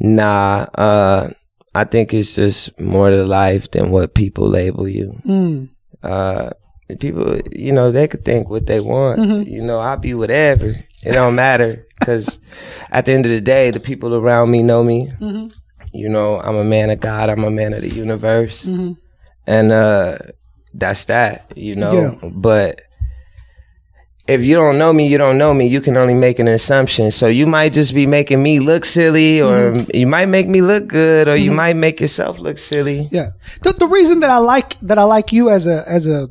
nah, 0.00 0.66
uh, 0.74 1.30
I 1.74 1.84
think 1.84 2.14
it's 2.14 2.36
just 2.36 2.78
more 2.80 3.10
to 3.10 3.24
life 3.24 3.70
than 3.70 3.90
what 3.90 4.14
people 4.14 4.48
label 4.48 4.88
you. 4.88 5.20
Uh, 6.02 6.50
people, 7.00 7.40
you 7.52 7.72
know, 7.72 7.90
they 7.90 8.06
could 8.08 8.24
think 8.24 8.48
what 8.48 8.66
they 8.66 8.80
want. 8.80 9.48
You 9.48 9.62
know, 9.62 9.78
I'll 9.78 9.96
be 9.96 10.14
whatever. 10.14 10.76
It 11.04 11.12
don't 11.12 11.34
matter 11.34 11.86
because 11.98 12.38
at 12.90 13.06
the 13.06 13.12
end 13.12 13.26
of 13.26 13.32
the 13.32 13.40
day, 13.40 13.70
the 13.70 13.80
people 13.80 14.14
around 14.14 14.50
me 14.50 14.62
know 14.62 14.84
me. 14.84 15.10
You 15.92 16.08
know, 16.08 16.40
I'm 16.40 16.56
a 16.56 16.64
man 16.64 16.90
of 16.90 17.00
God. 17.00 17.28
I'm 17.28 17.44
a 17.44 17.50
man 17.50 17.74
of 17.74 17.82
the 17.82 17.90
universe, 17.90 18.64
mm-hmm. 18.64 18.92
and 19.46 19.72
uh, 19.72 20.18
that's 20.74 21.06
that. 21.06 21.52
You 21.56 21.76
know, 21.76 22.18
Yeah. 22.22 22.30
but 22.32 22.82
if 24.28 24.42
you 24.44 24.54
don't 24.54 24.78
know 24.78 24.92
me, 24.92 25.08
you 25.08 25.18
don't 25.18 25.36
know 25.36 25.52
me. 25.52 25.66
You 25.66 25.80
can 25.80 25.96
only 25.96 26.14
make 26.14 26.38
an 26.38 26.48
assumption. 26.48 27.10
So 27.10 27.26
you 27.26 27.46
might 27.46 27.72
just 27.72 27.94
be 27.94 28.06
making 28.06 28.42
me 28.42 28.60
look 28.60 28.84
silly, 28.84 29.40
or 29.42 29.72
mm-hmm. 29.72 29.96
you 29.96 30.06
might 30.06 30.26
make 30.26 30.48
me 30.48 30.62
look 30.62 30.86
good, 30.86 31.28
or 31.28 31.36
you 31.36 31.50
mm-hmm. 31.50 31.56
might 31.56 31.76
make 31.76 32.00
yourself 32.00 32.38
look 32.38 32.58
silly. 32.58 33.08
Yeah. 33.10 33.30
The, 33.62 33.72
the 33.72 33.86
reason 33.86 34.20
that 34.20 34.30
I 34.30 34.38
like 34.38 34.78
that 34.80 34.98
I 34.98 35.04
like 35.04 35.32
you 35.32 35.50
as 35.50 35.66
a 35.66 35.84
as 35.88 36.06
a 36.06 36.30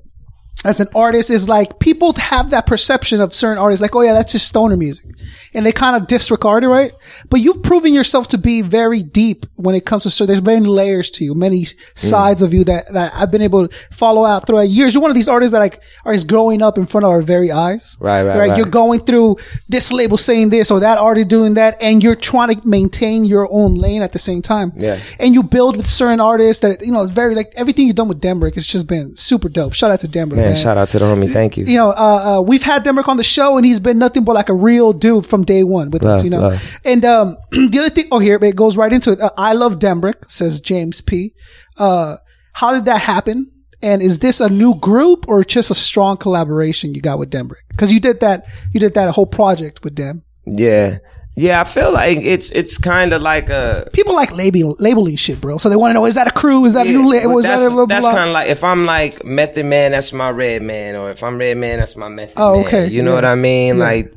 as 0.64 0.80
an 0.80 0.88
artist 0.94 1.30
is 1.30 1.50
like 1.50 1.80
people 1.80 2.14
have 2.14 2.52
that 2.52 2.68
perception 2.68 3.20
of 3.20 3.34
certain 3.34 3.58
artists 3.58 3.82
like 3.82 3.96
oh 3.96 4.02
yeah 4.02 4.14
that's 4.14 4.32
just 4.32 4.48
stoner 4.48 4.78
music. 4.78 5.06
And 5.54 5.66
they 5.66 5.72
kind 5.72 5.96
of 5.96 6.08
disregard 6.08 6.64
it 6.64 6.68
right? 6.68 6.94
But 7.30 7.42
you've 7.42 7.64
proven 7.64 7.94
yourself 7.94 8.28
to 8.30 8.38
be 8.38 8.62
very 8.62 9.04
deep 9.04 9.46
when 9.56 9.76
it 9.76 9.86
comes 9.86 10.04
to 10.04 10.10
so 10.10 10.26
there's 10.26 10.42
many 10.42 10.66
layers 10.66 11.10
to 11.12 11.26
you 11.26 11.34
many 11.34 11.66
mm. 11.66 11.98
sides 11.98 12.42
of 12.42 12.54
you 12.54 12.64
that 12.66 12.92
that 12.94 13.14
I've 13.16 13.32
been 13.32 13.42
able 13.42 13.68
to 13.68 13.76
follow 13.92 14.26
out 14.26 14.46
throughout 14.46 14.70
years. 14.70 14.94
You're 14.94 15.02
one 15.02 15.12
of 15.12 15.16
these 15.16 15.30
artists 15.30 15.52
that 15.52 15.60
like 15.60 15.82
are 16.06 16.14
is 16.14 16.24
growing 16.24 16.62
up 16.62 16.78
in 16.78 16.86
front 16.86 17.06
of 17.06 17.12
our 17.12 17.22
very 17.22 17.52
eyes. 17.52 17.98
Right, 18.00 18.24
right, 18.24 18.38
right. 18.38 18.58
you're 18.58 18.68
going 18.68 19.02
through 19.02 19.38
this 19.68 19.92
label 19.92 20.18
saying 20.18 20.50
this 20.50 20.72
or 20.72 20.80
that 20.80 20.98
artist 20.98 21.28
doing 21.28 21.56
that 21.56 21.82
and 21.82 22.04
you're 22.04 22.16
trying 22.16 22.54
to 22.54 22.68
maintain 22.68 23.26
your 23.26 23.48
own 23.52 23.76
lane 23.76 24.02
at 24.02 24.12
the 24.12 24.20
same 24.20 24.42
time. 24.42 24.74
Yeah. 24.76 25.00
and 25.20 25.34
you 25.34 25.44
build 25.44 25.78
with 25.78 25.88
certain 25.88 26.20
artists 26.20 26.62
that 26.62 26.82
you 26.82 26.92
know 26.92 27.02
it's 27.02 27.12
very 27.12 27.36
like 27.36 27.52
everything 27.56 27.88
you've 27.88 27.96
done 27.96 28.08
with 28.08 28.22
Demrick 28.22 28.58
it's 28.58 28.68
just 28.68 28.88
been 28.88 29.16
super 29.16 29.50
dope. 29.50 29.74
Shout 29.74 29.92
out 29.92 30.00
to 30.02 30.08
Demrick, 30.08 30.51
shout 30.56 30.78
out 30.78 30.90
to 30.90 31.00
the 31.00 31.06
homie. 31.06 31.32
Thank 31.32 31.58
you. 31.58 31.66
You 31.66 31.78
know, 31.78 31.90
uh, 31.90 32.40
uh, 32.40 32.42
we've 32.42 32.64
had 32.64 32.84
Demrick 32.84 33.08
on 33.08 33.18
the 33.18 33.24
show, 33.24 33.58
and 33.58 33.66
he's 33.66 33.80
been 33.80 34.00
nothing 34.00 34.24
but 34.24 34.34
like 34.34 34.50
a 34.50 34.54
real 34.54 34.94
dude 34.94 35.26
from 35.26 35.44
day 35.44 35.64
one 35.64 35.92
with 35.92 36.06
us. 36.06 36.24
You 36.24 36.30
know, 36.30 36.42
love. 36.42 36.78
and 36.86 37.04
um, 37.06 37.38
the 37.52 37.80
other 37.80 37.90
thing, 37.90 38.06
oh 38.12 38.20
here 38.20 38.38
it 38.42 38.56
goes 38.56 38.78
right 38.78 38.92
into 38.92 39.12
it. 39.12 39.22
Uh, 39.22 39.32
I 39.38 39.54
love 39.54 39.80
Demrick, 39.80 40.30
says 40.30 40.62
James 40.62 41.02
P. 41.02 41.34
Uh, 41.78 42.18
how 42.54 42.74
did 42.74 42.86
that 42.86 43.02
happen? 43.02 43.52
And 43.84 44.02
is 44.02 44.20
this 44.20 44.40
a 44.40 44.50
new 44.50 44.76
group 44.76 45.26
or 45.28 45.44
just 45.44 45.72
a 45.72 45.76
strong 45.76 46.18
collaboration 46.18 46.94
you 46.94 47.02
got 47.02 47.18
with 47.18 47.32
Demrick? 47.32 47.64
Because 47.70 47.92
you 47.92 48.00
did 48.00 48.20
that, 48.20 48.46
you 48.72 48.80
did 48.80 48.94
that 48.94 49.14
whole 49.16 49.26
project 49.26 49.84
with 49.84 49.96
them. 49.96 50.24
Yeah, 50.46 50.98
yeah. 51.36 51.62
I 51.62 51.64
feel 51.64 51.92
like 51.94 52.20
it's 52.20 52.52
it's 52.52 52.78
kind 52.78 53.14
of 53.14 53.22
like 53.22 53.50
a 53.50 53.88
People 53.94 54.16
like 54.16 54.32
label, 54.36 54.76
labeling 54.80 55.16
shit, 55.16 55.40
bro. 55.42 55.58
So 55.58 55.70
they 55.70 55.76
want 55.76 55.90
to 55.92 55.94
know: 55.94 56.06
is 56.06 56.16
that 56.16 56.28
a 56.28 56.32
crew? 56.32 56.66
Is 56.66 56.74
that 56.74 56.88
a 56.88 56.90
new? 56.90 57.04
La- 57.04 57.26
well, 57.28 57.36
was 57.38 57.46
that's, 57.46 57.62
that 57.64 57.68
a 57.72 57.74
blah, 57.74 57.86
that's 57.86 58.06
kind 58.06 58.30
of 58.30 58.34
like 58.34 58.50
if 58.50 58.64
I'm 58.64 58.86
like 58.86 59.24
Method 59.26 59.66
Man, 59.66 59.92
that's 59.92 60.12
my 60.14 60.30
Redman, 60.30 60.96
or 60.96 61.10
if 61.12 61.24
I'm 61.24 61.38
Redman, 61.38 61.80
that's 61.80 61.96
my 61.96 62.10
Method 62.10 62.34
Oh, 62.38 62.58
Man. 62.58 62.66
okay. 62.66 62.88
You 62.88 63.02
know 63.04 63.12
Yeah. 63.12 63.16
what 63.16 63.26
I 63.26 63.36
mean? 63.36 63.78
Yeah. 63.78 63.84
Like, 63.84 64.14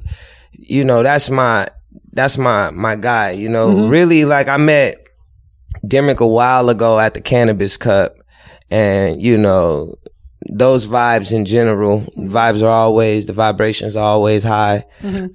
you 0.53 0.85
know, 0.85 1.03
that's 1.03 1.31
my 1.31 1.69
that's 2.13 2.37
my 2.39 2.71
my 2.71 2.97
guy. 2.97 3.31
You 3.33 3.49
know, 3.49 3.69
Mm-hmm. 3.69 3.89
really, 3.91 4.25
like 4.25 4.49
I 4.49 4.57
met 4.57 4.99
Demrick 5.87 6.19
a 6.21 6.27
while 6.27 6.69
ago 6.69 6.99
at 6.99 7.15
the 7.15 7.21
Cannabis 7.21 7.77
Cup. 7.77 8.17
and 8.71 9.21
you 9.23 9.37
know 9.37 9.95
those 10.51 10.87
vibes 10.87 11.33
in 11.33 11.45
general 11.45 12.01
vibes 12.19 12.63
are 12.63 12.69
always 12.69 13.27
the 13.27 13.33
vibrations 13.33 13.97
are 13.97 14.05
always 14.05 14.45
high 14.45 14.85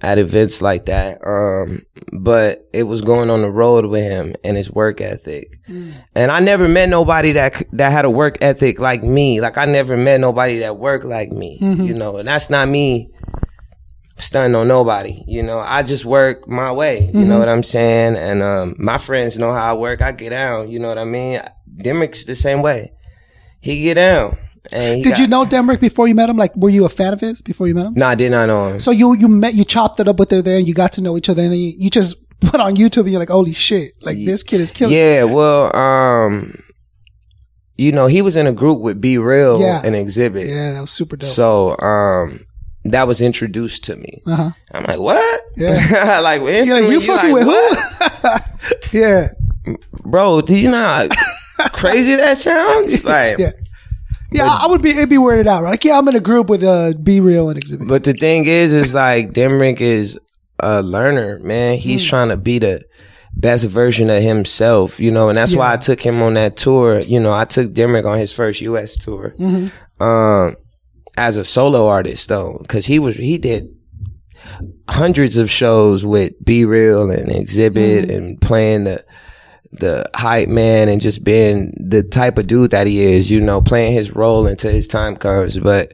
at 0.02 0.18
events 0.18 0.62
like 0.62 0.86
that 0.86 1.20
um 1.26 1.82
but 2.14 2.68
it 2.74 2.84
was 2.84 3.02
going 3.02 3.30
on 3.30 3.42
the 3.42 3.52
road 3.52 3.86
with 3.86 4.04
him 4.04 4.36
and 4.44 4.56
his 4.56 4.70
work 4.72 5.02
ethic 5.02 5.60
and 6.16 6.32
i 6.32 6.40
never 6.40 6.68
met 6.68 6.90
nobody 6.90 7.32
that 7.32 7.62
that 7.74 7.92
had 7.92 8.06
a 8.06 8.10
work 8.10 8.38
ethic 8.42 8.80
like 8.80 9.04
me 9.04 9.42
like 9.42 9.58
i 9.58 9.66
never 9.66 9.98
met 9.98 10.20
nobody 10.20 10.60
that 10.60 10.78
worked 10.78 11.06
like 11.06 11.32
me 11.32 11.58
you 11.88 11.94
know 11.94 12.18
and 12.18 12.28
that's 12.28 12.50
not 12.50 12.68
me 12.68 13.10
stunning 14.18 14.54
on 14.54 14.68
nobody. 14.68 15.24
You 15.28 15.42
know, 15.44 15.60
I 15.60 15.82
just 15.82 16.04
work 16.04 16.46
my 16.46 16.74
way. 16.74 17.10
You 17.14 17.24
know 17.24 17.40
what 17.40 17.48
I'm 17.48 17.64
saying? 17.64 18.18
And 18.18 18.44
um, 18.44 18.76
my 18.78 18.98
friends 18.98 19.38
know 19.40 19.54
how 19.54 19.74
I 19.74 19.78
work. 19.78 20.02
I 20.02 20.12
get 20.12 20.32
down. 20.32 20.70
You 20.70 20.78
know 20.80 20.90
what 20.90 20.98
I 20.98 21.06
mean? 21.06 21.40
Demrick's 21.78 22.26
the 22.26 22.36
same 22.36 22.62
way. 22.62 22.92
He 23.62 23.82
get 23.82 23.94
down. 23.94 24.38
Did 24.70 25.04
got- 25.04 25.20
you 25.20 25.28
know 25.28 25.46
Demrick 25.46 25.80
before 25.80 26.08
you 26.08 26.16
met 26.16 26.30
him? 26.30 26.38
Like, 26.38 26.56
were 26.56 26.70
you 26.70 26.86
a 26.86 26.90
fan 26.90 27.14
of 27.14 27.20
his 27.22 27.42
before 27.42 27.68
you 27.68 27.76
met 27.76 27.86
him? 27.88 27.94
No, 27.96 28.08
I 28.08 28.16
did 28.16 28.32
not 28.32 28.48
know 28.48 28.68
him. 28.70 28.80
So 28.80 28.92
you 28.92 29.16
you 29.16 29.28
met 29.28 29.54
you 29.54 29.64
chopped 29.64 30.00
it 30.00 30.08
up 30.08 30.20
with 30.20 30.32
her 30.32 30.42
there, 30.42 30.58
and 30.58 30.68
you 30.68 30.74
got 30.74 30.94
to 30.94 31.02
know 31.02 31.18
each 31.18 31.30
other, 31.30 31.42
and 31.42 31.52
then 31.52 31.60
you, 31.60 31.74
you 31.78 31.90
just 31.90 32.16
put 32.42 32.60
on 32.60 32.76
YouTube, 32.76 33.02
and 33.04 33.12
you're 33.12 33.20
like, 33.20 33.30
holy 33.30 33.54
shit, 33.54 33.94
like 34.02 34.18
this 34.18 34.44
kid 34.44 34.62
is 34.62 34.72
killing. 34.72 34.96
Yeah, 34.96 35.24
well, 35.24 35.76
um, 35.76 36.62
you 37.78 37.92
know, 37.94 38.08
he 38.08 38.22
was 38.22 38.36
in 38.36 38.48
a 38.48 38.52
group 38.52 38.80
with 38.80 39.00
B-Real 39.00 39.62
Yeah. 39.62 39.82
and 39.84 39.96
Xzibit. 39.96 40.48
Yeah, 40.48 40.74
that 40.74 40.82
was 40.82 40.92
super 40.92 41.16
dope. 41.16 41.30
So, 41.30 41.78
um, 41.80 42.46
that 42.84 43.08
was 43.08 43.22
introduced 43.22 43.86
to 43.86 43.96
me. 43.96 44.22
uh-huh. 44.26 44.52
I'm 44.74 44.84
like, 44.84 45.00
what? 45.00 45.42
Yeah. 45.56 46.20
like, 46.24 46.42
You're 46.42 46.50
instantly, 46.50 46.82
like, 46.84 46.92
you 46.92 47.02
fucking 47.02 47.32
like, 47.32 47.46
with 47.46 47.48
what? 47.48 48.42
who? 48.92 48.98
yeah, 49.00 49.28
bro? 50.04 50.42
Do 50.42 50.58
you 50.58 50.70
know 50.72 51.08
how 51.58 51.68
crazy 51.70 52.16
that 52.18 52.38
sounds? 52.38 53.06
Like, 53.06 53.38
yeah, 53.38 53.52
yeah. 54.32 54.48
I 54.62 54.68
would 54.68 54.82
be 54.82 54.90
it'd 54.90 55.10
be 55.10 55.18
weirded 55.18 55.48
out, 55.48 55.64
right? 55.64 55.72
Like, 55.72 55.84
yeah, 55.86 55.98
I'm 55.98 56.08
in 56.08 56.16
a 56.16 56.20
group 56.20 56.50
with 56.50 56.64
uh, 56.64 56.94
B-Real 57.02 57.50
and 57.50 57.60
Xzibit. 57.64 57.88
But 57.88 58.04
the 58.04 58.14
thing 58.14 58.46
is, 58.46 58.74
is 58.74 58.94
like 58.94 59.34
Demrick 59.34 59.82
is 59.82 60.20
a 60.60 60.82
learner, 60.82 61.40
man. 61.40 61.78
He's 61.78 62.04
Hmm. 62.04 62.10
trying 62.10 62.30
to 62.30 62.38
be 62.38 62.60
the 62.60 62.82
best 63.34 63.66
version 63.66 64.10
of 64.10 64.22
himself, 64.24 65.00
you 65.00 65.12
know, 65.12 65.30
and 65.30 65.38
that's 65.38 65.56
why 65.56 65.72
I 65.74 65.78
took 65.78 66.02
him 66.02 66.22
on 66.22 66.34
that 66.34 66.58
tour. 66.58 67.00
You 67.00 67.20
know, 67.20 67.32
I 67.34 67.46
took 67.46 67.68
Demrick 67.72 68.06
on 68.06 68.18
his 68.18 68.34
first 68.34 68.60
U.S. 68.62 68.98
tour, 68.98 69.34
Mm-hmm. 69.40 70.04
um, 70.04 70.56
as 71.18 71.38
a 71.38 71.44
solo 71.46 71.88
artist 71.88 72.28
though, 72.30 72.58
because 72.62 72.86
he 72.86 72.98
was 73.00 73.18
he 73.18 73.38
did 73.38 73.68
hundreds 74.90 75.38
of 75.38 75.50
shows 75.50 76.06
with 76.06 76.34
B-Real 76.44 77.10
and 77.12 77.30
Xzibit 77.30 78.04
Mm-hmm. 78.06 78.12
and 78.12 78.42
playing 78.42 78.84
the 78.86 79.04
the 79.72 80.10
hype 80.16 80.50
man 80.50 80.90
and 80.90 81.00
just 81.02 81.24
being 81.24 81.74
the 81.80 82.02
type 82.04 82.38
of 82.38 82.48
dude 82.48 82.72
that 82.72 82.88
he 82.88 83.02
is, 83.02 83.30
you 83.30 83.40
know, 83.42 83.62
playing 83.62 83.94
his 83.94 84.16
role 84.16 84.48
until 84.48 84.72
his 84.72 84.88
time 84.88 85.16
comes. 85.16 85.58
But 85.60 85.94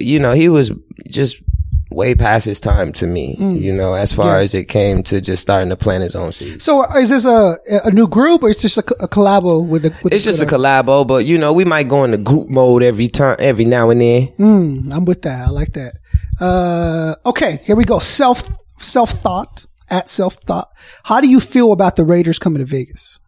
you 0.00 0.18
know, 0.18 0.32
he 0.32 0.48
was 0.48 0.72
just 1.06 1.42
way 1.90 2.14
past 2.14 2.44
his 2.44 2.60
time 2.60 2.92
to 2.92 3.06
me, 3.06 3.34
you 3.38 3.72
know, 3.72 3.94
as 3.94 4.12
far 4.12 4.26
Mm. 4.26 4.38
Yeah. 4.38 4.42
as 4.42 4.54
it 4.54 4.64
came 4.68 5.02
to 5.04 5.20
just 5.20 5.40
starting 5.40 5.70
to 5.70 5.76
plant 5.76 6.02
his 6.02 6.14
own 6.14 6.32
seeds. 6.32 6.62
so 6.64 6.84
is 6.94 7.08
this 7.08 7.24
a 7.24 7.56
a 7.84 7.90
new 7.90 8.06
group 8.06 8.42
or 8.42 8.50
it's 8.50 8.60
just 8.62 8.76
a, 8.78 8.84
a 9.00 9.08
collabo 9.08 9.64
with 9.66 9.82
the? 9.82 9.92
With 10.02 10.12
It's 10.12 10.24
just 10.24 10.42
a 10.42 10.46
collabo, 10.46 11.06
but 11.06 11.24
you 11.24 11.38
know, 11.38 11.52
we 11.52 11.64
might 11.64 11.88
go 11.88 12.04
into 12.04 12.18
group 12.18 12.48
mode 12.48 12.82
every 12.82 13.08
time, 13.08 13.36
every 13.38 13.64
now 13.64 13.90
and 13.90 14.00
then. 14.00 14.28
Mm, 14.38 14.92
I'm 14.94 15.04
with 15.04 15.22
that. 15.22 15.48
I 15.48 15.50
like 15.50 15.72
that. 15.74 15.94
Uh, 16.40 17.14
okay, 17.26 17.60
here 17.64 17.74
we 17.76 17.84
go. 17.84 17.98
Self 17.98 18.48
self 18.80 19.10
thought 19.10 19.66
at 19.90 20.10
self 20.10 20.34
thought. 20.34 20.68
How 21.04 21.20
do 21.20 21.28
you 21.28 21.40
feel 21.40 21.72
about 21.72 21.96
the 21.96 22.04
Raiders 22.04 22.38
coming 22.38 22.58
to 22.60 22.64
Vegas? 22.64 23.18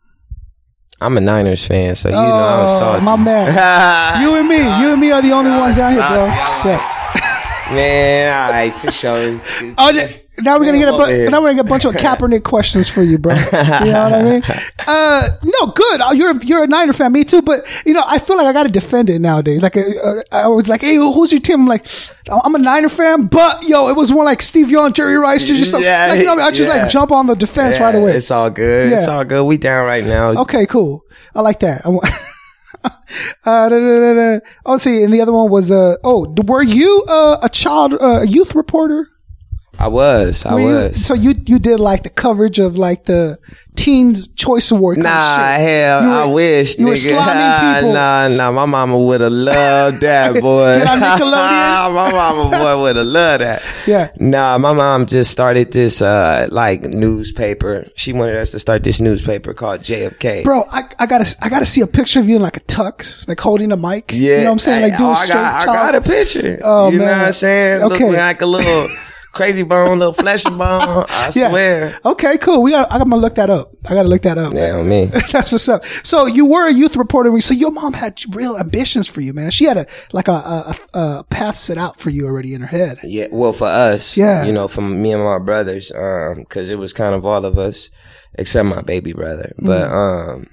I'm 1.01 1.17
a 1.17 1.21
Niners 1.21 1.67
fan, 1.67 1.95
so 1.95 2.11
you 2.11 2.15
know 2.15 2.21
I'm 2.21 2.67
Oh, 2.69 2.79
salty. 2.79 3.05
my 3.07 3.17
man. 3.17 4.23
you 4.23 4.35
and 4.35 4.47
me, 4.49 4.57
you 4.59 4.93
and 4.93 5.01
me 5.01 5.11
are 5.13 5.23
the 5.23 5.33
only 5.33 5.51
ones 5.51 5.77
down 5.77 5.93
here, 5.93 6.03
bro. 6.03 6.27
Yeah. 6.27 6.97
Man, 7.71 8.35
all 8.45 8.51
right, 8.51 8.75
for 8.75 8.91
sure. 8.91 9.41
Oh, 9.79 9.93
now 10.43 10.59
we're 10.59 10.65
gonna 10.67 10.79
get 10.79 10.89
a 10.89 10.97
bu- 10.97 11.31
now 11.31 11.41
we're 11.41 11.49
gonna 11.49 11.55
get 11.63 11.67
a 11.67 11.69
bunch 11.69 11.85
of 11.85 11.95
Kaepernick 12.03 12.43
questions 12.45 12.89
for 12.89 13.03
you, 13.03 13.19
bro. 13.19 13.35
You 13.35 13.43
know 13.43 13.49
what 13.51 14.13
I 14.15 14.23
mean? 14.23 14.43
Uh, 14.87 15.29
no, 15.43 15.67
good. 15.73 16.01
Uh, 16.01 16.11
You're 16.13 16.37
you're 16.43 16.65
a 16.65 16.67
Niner 16.67 16.93
fan, 16.93 17.13
me 17.13 17.25
too. 17.25 17.43
But 17.43 17.67
you 17.87 17.93
know, 17.95 18.03
I 18.07 18.19
feel 18.19 18.37
like 18.37 18.47
I 18.47 18.53
got 18.53 18.65
to 18.65 18.71
defend 18.71 19.11
it 19.11 19.19
nowadays. 19.21 19.63
Like 19.63 19.77
uh, 19.77 19.83
uh, 20.03 20.23
I 20.33 20.49
was 20.49 20.69
like, 20.69 20.81
hey, 20.83 20.97
who's 20.97 21.33
your 21.33 21.41
team? 21.41 21.61
I'm 21.63 21.67
like, 21.67 21.87
I'm 22.31 22.55
a 22.55 22.59
Niner 22.59 22.89
fan, 22.89 23.27
but 23.27 23.63
yo, 23.63 23.89
it 23.89 23.97
was 23.97 24.11
more 24.13 24.25
like 24.25 24.43
Steve 24.43 24.71
Young, 24.71 24.93
Jerry 24.93 25.17
Rice, 25.17 25.45
just 25.45 25.73
like, 25.73 25.83
Yeah, 25.85 26.07
like, 26.09 26.19
you 26.21 26.25
know, 26.25 26.35
I 26.35 26.51
just 26.51 26.69
yeah. 26.69 26.83
like 26.83 26.91
jump 26.91 27.13
on 27.13 27.27
the 27.27 27.35
defense 27.35 27.77
Yeah, 27.77 27.85
right 27.85 27.95
away. 27.95 28.13
It's 28.13 28.31
all 28.31 28.51
good. 28.51 28.93
It's 28.93 29.09
all 29.09 29.25
good. 29.25 29.45
We 29.45 29.59
down 29.59 29.87
right 29.87 30.05
now. 30.05 30.31
Okay, 30.43 30.67
cool. 30.67 31.05
I 31.35 31.41
like 31.41 31.61
that. 31.61 31.83
I 31.85 31.91
uh, 32.85 33.69
da, 33.69 33.69
da, 33.69 34.15
da. 34.15 34.39
Oh, 34.65 34.79
see, 34.79 35.03
and 35.03 35.13
the 35.13 35.21
other 35.21 35.33
one 35.33 35.51
was 35.51 35.69
the. 35.69 35.99
oh, 36.05 36.35
were 36.47 36.63
you 36.63 37.05
uh, 37.09 37.39
a 37.43 37.49
child, 37.49 37.95
uh, 37.95 38.21
a 38.23 38.27
youth 38.27 38.55
reporter? 38.55 39.09
I 39.81 39.89
was. 39.89 40.45
I 40.45 40.55
Were 40.55 40.61
you- 40.61 40.67
was. 40.67 41.05
so 41.07 41.15
you 41.15 41.35
you 41.47 41.59
did 41.59 41.81
like 41.81 42.03
the 42.03 42.11
coverage 42.11 42.59
of 42.59 42.77
like 42.77 43.07
the 43.07 43.39
Teens 43.77 44.29
Choice 44.35 44.71
Award. 44.73 44.97
Kind 44.97 45.05
Nah, 45.05 45.11
of 45.55 45.57
shit. 45.57 45.69
hell, 45.69 46.03
You 46.03 46.09
were- 46.09 46.15
I 46.15 46.25
wish, 46.27 46.79
you 46.79 46.87
were 46.87 46.93
nigga. 46.93 47.75
people. 47.81 47.93
nah, 47.95 48.29
nah, 48.29 48.51
my 48.51 48.67
mama 48.67 48.99
would 48.99 49.23
have 49.23 49.33
loved 49.33 50.01
that, 50.03 50.35
boy. 50.43 50.79
Get 50.81 50.89
on 50.89 50.99
Nickelodeon? 51.01 51.95
my 51.95 52.13
mama 52.13 52.51
boy 52.59 52.83
would 52.83 52.97
have 52.97 53.07
loved 53.07 53.43
that. 53.43 53.63
Yeah. 53.87 54.11
Nah, 54.19 54.59
my 54.59 54.75
mom 54.75 55.07
just 55.07 55.31
started 55.31 55.73
this 55.73 56.03
uh 56.03 56.47
like 56.51 56.83
newspaper. 56.83 57.87
She 57.97 58.13
wanted 58.13 58.37
us 58.37 58.51
to 58.51 58.59
start 58.59 58.85
this 58.85 59.01
newspaper 59.01 59.55
called 59.55 59.81
JFK. 59.81 60.45
Bro, 60.45 60.65
I, 60.71 60.83
I 60.99 61.07
gotta 61.07 61.35
I 61.41 61.49
gotta 61.49 61.65
see 61.67 61.81
a 61.81 61.87
picture 61.87 62.21
of 62.21 62.29
you 62.29 62.37
in 62.37 62.43
like 62.43 62.59
a 62.59 62.61
tux, 62.61 63.27
like 63.29 63.41
holding 63.41 63.73
a 63.73 63.77
mic. 63.79 64.13
Yeah, 64.13 64.19
you 64.19 64.37
know 64.39 64.45
what 64.45 64.53
I'm 64.53 64.59
saying? 64.59 64.83
Like 64.83 64.99
doing 64.99 65.09
oh, 65.11 65.15
I 65.15 65.25
straight 65.25 65.35
got, 65.37 65.63
I 65.63 65.65
got 65.65 65.95
a 65.95 66.01
picture. 66.03 66.61
Oh, 66.63 66.91
you 66.91 66.99
know 66.99 67.07
man. 67.07 67.19
what 67.19 67.27
I'm 67.29 67.33
saying? 67.33 67.83
Okay. 67.85 67.89
Looking 68.05 68.13
like 68.13 68.43
a 68.43 68.47
little 68.47 68.89
Krayzie 69.33 69.67
Bone, 69.67 69.99
little 69.99 70.13
fleshy 70.13 70.49
bone. 70.51 70.59
I 71.09 71.31
Yeah. 71.35 71.51
swear. 71.51 71.99
Okay, 72.05 72.37
cool. 72.39 72.63
We 72.63 72.73
got. 72.73 72.91
I'm 72.93 72.99
gonna 73.09 73.17
look 73.17 73.37
that 73.37 73.49
up. 73.51 73.73
I 73.89 73.95
gotta 73.95 74.09
look 74.09 74.23
that 74.23 74.39
up. 74.39 74.53
Yeah, 74.53 74.83
me. 74.83 75.05
That's 75.33 75.53
what's 75.53 75.69
up. 75.69 75.85
So 76.03 76.27
you 76.27 76.47
were 76.47 76.67
a 76.69 76.73
youth 76.73 76.97
reporter. 76.97 77.39
So 77.41 77.55
your 77.55 77.71
mom 77.71 77.93
had 77.93 78.21
real 78.35 78.57
ambitions 78.57 79.07
for 79.07 79.21
you, 79.21 79.33
man. 79.33 79.51
She 79.51 79.65
had 79.67 79.77
a 79.77 79.87
like 80.13 80.29
a 80.29 80.33
a, 80.33 80.77
a, 80.95 81.25
path 81.31 81.57
set 81.57 81.79
out 81.79 81.99
for 81.99 82.11
you 82.11 82.27
already 82.27 82.55
in 82.55 82.61
her 82.63 82.67
head. 82.67 82.99
Yeah, 83.05 83.29
well, 83.31 83.53
for 83.53 83.69
us, 83.69 84.17
Yeah. 84.17 84.45
you 84.45 84.53
know, 84.53 84.67
for 84.69 84.81
me 84.83 85.13
and 85.13 85.23
my 85.23 85.39
brothers, 85.39 85.93
um, 85.93 86.45
cause 86.47 86.69
it 86.71 86.79
was 86.79 86.93
kind 86.93 87.15
of 87.15 87.25
all 87.25 87.45
of 87.45 87.57
us, 87.59 87.91
except 88.35 88.67
my 88.67 88.83
baby 88.83 89.13
brother. 89.13 89.53
But, 89.59 89.91
um, 89.93 90.49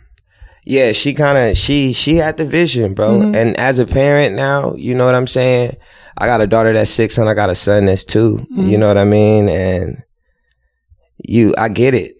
yeah, 0.65 0.91
she 0.91 1.13
kind 1.13 1.37
of, 1.37 1.57
she, 1.57 1.93
she 1.93 2.17
had 2.17 2.37
the 2.37 2.45
vision, 2.45 2.93
bro. 2.93 3.21
And 3.33 3.57
as 3.57 3.79
a 3.79 3.85
parent 3.85 4.35
now, 4.35 4.73
you 4.75 4.93
know 4.95 5.05
what 5.05 5.15
I'm 5.15 5.27
saying? 5.27 5.77
I 6.17 6.25
got 6.25 6.41
a 6.41 6.47
daughter 6.47 6.73
that's 6.73 6.89
six 6.89 7.17
and 7.17 7.29
I 7.29 7.33
got 7.33 7.49
a 7.49 7.55
son 7.55 7.85
that's 7.85 8.03
2 8.03 8.47
You 8.49 8.77
know 8.77 8.87
what 8.87 8.97
I 8.97 9.03
mean? 9.05 9.49
And 9.49 10.03
you, 11.23 11.53
I 11.57 11.69
get 11.69 11.93
it. 11.93 12.17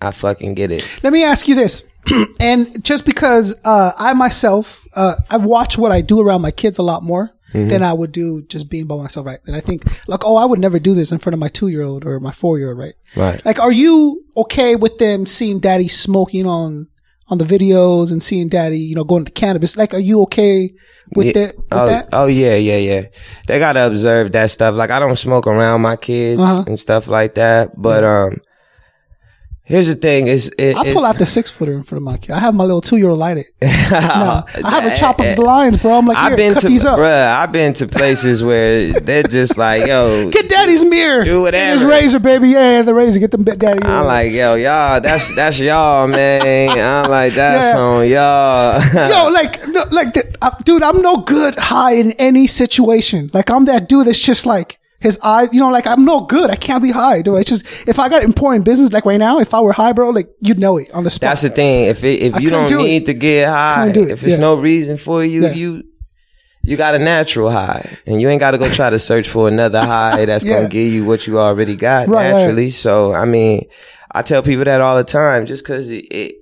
I 0.00 0.10
fucking 0.10 0.54
get 0.54 0.70
it. 0.70 0.86
Let 1.02 1.12
me 1.12 1.24
ask 1.24 1.48
you 1.48 1.54
this. 1.54 1.84
and 2.40 2.84
just 2.84 3.04
because 3.04 3.58
uh, 3.64 3.92
I 3.96 4.12
myself, 4.12 4.86
uh, 4.94 5.16
I 5.30 5.38
watch 5.38 5.78
what 5.78 5.92
I 5.92 6.00
do 6.00 6.20
around 6.20 6.42
my 6.42 6.50
kids 6.50 6.78
a 6.78 6.82
lot 6.82 7.02
more 7.02 7.32
than 7.70 7.82
I 7.82 7.92
would 7.92 8.12
do 8.12 8.42
just 8.42 8.68
being 8.68 8.86
by 8.86 8.96
myself, 8.96 9.24
right? 9.24 9.38
And 9.46 9.56
I 9.56 9.60
think, 9.60 9.82
like, 10.08 10.24
oh, 10.24 10.36
I 10.36 10.44
would 10.44 10.58
never 10.58 10.78
do 10.78 10.94
this 10.94 11.10
in 11.10 11.18
front 11.18 11.32
of 11.32 11.40
my 11.40 11.48
two 11.48 11.68
year 11.68 11.82
old 11.82 12.04
or 12.04 12.20
my 12.20 12.32
four 12.32 12.58
year 12.58 12.68
old, 12.68 12.78
right? 12.78 12.94
Right. 13.16 13.44
Like, 13.46 13.58
are 13.58 13.72
you 13.72 14.24
okay 14.36 14.76
with 14.76 14.98
them 14.98 15.24
seeing 15.24 15.58
daddy 15.58 15.88
smoking 15.88 16.46
on 16.46 16.88
on 17.28 17.38
the 17.38 17.44
videos 17.44 18.12
and 18.12 18.22
seeing 18.22 18.48
daddy, 18.48 18.78
you 18.78 18.94
know, 18.94 19.04
going 19.04 19.24
to 19.24 19.32
cannabis? 19.32 19.76
Like, 19.76 19.94
are 19.94 19.98
you 19.98 20.22
okay 20.22 20.72
with, 21.14 21.26
Yeah. 21.26 21.32
that, 21.32 21.56
with 21.56 21.66
oh, 21.72 21.86
that? 21.86 22.08
oh 22.12 22.26
yeah, 22.26 22.54
yeah, 22.56 22.76
yeah. 22.76 23.02
They 23.46 23.58
gotta 23.58 23.86
observe 23.86 24.32
that 24.32 24.50
stuff. 24.50 24.74
Like 24.74 24.90
I 24.90 24.98
don't 24.98 25.16
smoke 25.16 25.46
around 25.46 25.80
my 25.82 25.96
kids 25.96 26.40
Uh-huh. 26.40 26.64
and 26.66 26.78
stuff 26.78 27.08
like 27.08 27.34
that. 27.34 27.70
But 27.80 28.04
um, 28.04 28.40
here's 29.66 29.88
the 29.88 29.94
thing: 29.94 30.26
is 30.28 30.50
it, 30.58 30.74
I 30.76 30.92
pull 30.94 31.04
out 31.04 31.18
the 31.18 31.26
six 31.26 31.50
footer 31.50 31.74
in 31.74 31.82
front 31.82 31.98
of 32.00 32.04
my 32.04 32.16
kid. 32.16 32.30
I 32.32 32.38
have 32.38 32.54
my 32.54 32.64
little 32.64 32.80
two 32.80 32.96
year 32.96 33.10
old 33.10 33.18
light 33.18 33.36
it. 33.36 33.46
no, 33.62 33.68
I 33.68 34.46
have 34.80 34.90
a 34.90 34.96
chop 34.96 35.20
of 35.20 35.36
the 35.36 35.42
lines, 35.42 35.76
bro. 35.76 35.98
I'm 35.98 36.06
like, 36.06 36.16
I've 36.16 36.36
been 36.36 36.54
cut 36.54 36.62
to, 36.62 36.68
these 36.68 36.84
up. 36.84 36.98
bruh, 36.98 37.26
I've 37.36 37.52
been 37.52 37.72
to 37.74 37.86
places 37.86 38.42
where 38.42 38.92
they're 38.94 39.24
just 39.24 39.58
like, 39.58 39.86
yo, 39.86 40.30
Get 40.32 40.48
daddy's 40.48 40.84
mirror. 40.84 41.24
Do 41.24 41.44
Get 41.50 41.54
his 41.54 41.82
whatever. 41.84 41.88
razor, 42.02 42.18
baby. 42.18 42.48
Yeah, 42.50 42.82
the 42.82 42.94
razor. 42.94 43.20
Get 43.20 43.32
them 43.32 43.44
daddy. 43.44 43.82
I'm 43.84 44.06
like, 44.06 44.32
yo, 44.32 44.54
y'all, 44.54 45.00
that's 45.00 45.34
that's 45.34 45.58
y'all, 45.60 46.06
man. 46.08 46.70
I'm 47.04 47.10
like, 47.10 47.34
that's 47.34 47.74
Yeah. 47.74 47.80
on 47.80 48.08
y'all. 48.08 49.10
Yo, 49.26 49.30
like, 49.32 49.66
no, 49.68 49.84
like, 49.90 50.14
the, 50.14 50.36
uh, 50.40 50.50
dude, 50.64 50.82
I'm 50.82 51.02
no 51.02 51.18
good 51.18 51.56
high 51.56 51.92
in 51.94 52.12
any 52.12 52.46
situation. 52.46 53.30
Like, 53.34 53.50
I'm 53.50 53.64
that 53.66 53.88
dude 53.88 54.06
that's 54.06 54.18
just 54.18 54.46
like 54.46 54.78
his 55.00 55.18
eye. 55.22 55.48
You 55.52 55.60
know, 55.60 55.70
like 55.70 55.86
I'm 55.86 56.04
no 56.04 56.20
good. 56.22 56.50
I 56.50 56.56
can't 56.56 56.82
be 56.82 56.90
high, 56.90 57.22
dude. 57.22 57.38
It's 57.40 57.50
just 57.50 57.66
if 57.88 57.98
I 57.98 58.08
got 58.08 58.22
important 58.22 58.64
business, 58.64 58.92
like 58.92 59.04
right 59.04 59.18
now, 59.18 59.38
if 59.38 59.54
I 59.54 59.60
were 59.60 59.72
high, 59.72 59.92
bro, 59.92 60.10
like 60.10 60.28
you'd 60.40 60.58
know 60.58 60.78
it 60.78 60.90
on 60.92 61.04
the 61.04 61.10
spot. 61.10 61.28
That's 61.30 61.42
the 61.42 61.50
thing. 61.50 61.86
If 61.86 62.02
it, 62.04 62.22
if 62.22 62.40
you 62.40 62.50
couldn't 62.50 62.70
don't 62.70 62.80
it. 62.80 62.84
need 62.84 63.06
to 63.06 63.14
get 63.14 63.48
high, 63.48 63.90
do 63.92 64.02
it, 64.02 64.10
if 64.10 64.20
there's 64.20 64.34
yeah. 64.34 64.40
no 64.40 64.54
reason 64.54 64.96
for 64.96 65.24
you, 65.24 65.42
Yeah. 65.42 65.52
you 65.52 65.82
you 66.62 66.76
got 66.76 66.94
a 66.96 66.98
natural 66.98 67.48
high, 67.50 67.96
and 68.06 68.20
you 68.20 68.28
ain't 68.28 68.40
got 68.40 68.50
to 68.50 68.58
go 68.58 68.68
try 68.68 68.90
to 68.90 68.98
search 68.98 69.28
for 69.28 69.46
another 69.46 69.80
high 69.84 70.24
that's 70.24 70.44
Yeah. 70.46 70.56
gonna 70.56 70.68
give 70.68 70.92
you 70.92 71.04
what 71.04 71.26
you 71.26 71.38
already 71.38 71.76
got 71.76 72.08
Right, 72.08 72.32
right. 72.32 72.38
naturally. 72.38 72.70
So 72.70 73.12
I 73.12 73.24
mean, 73.24 73.66
I 74.10 74.22
tell 74.22 74.42
people 74.42 74.64
that 74.64 74.80
all 74.80 74.96
the 74.96 75.04
time. 75.04 75.46
Just 75.46 75.62
because 75.62 75.90
it, 75.90 76.06
it 76.10 76.34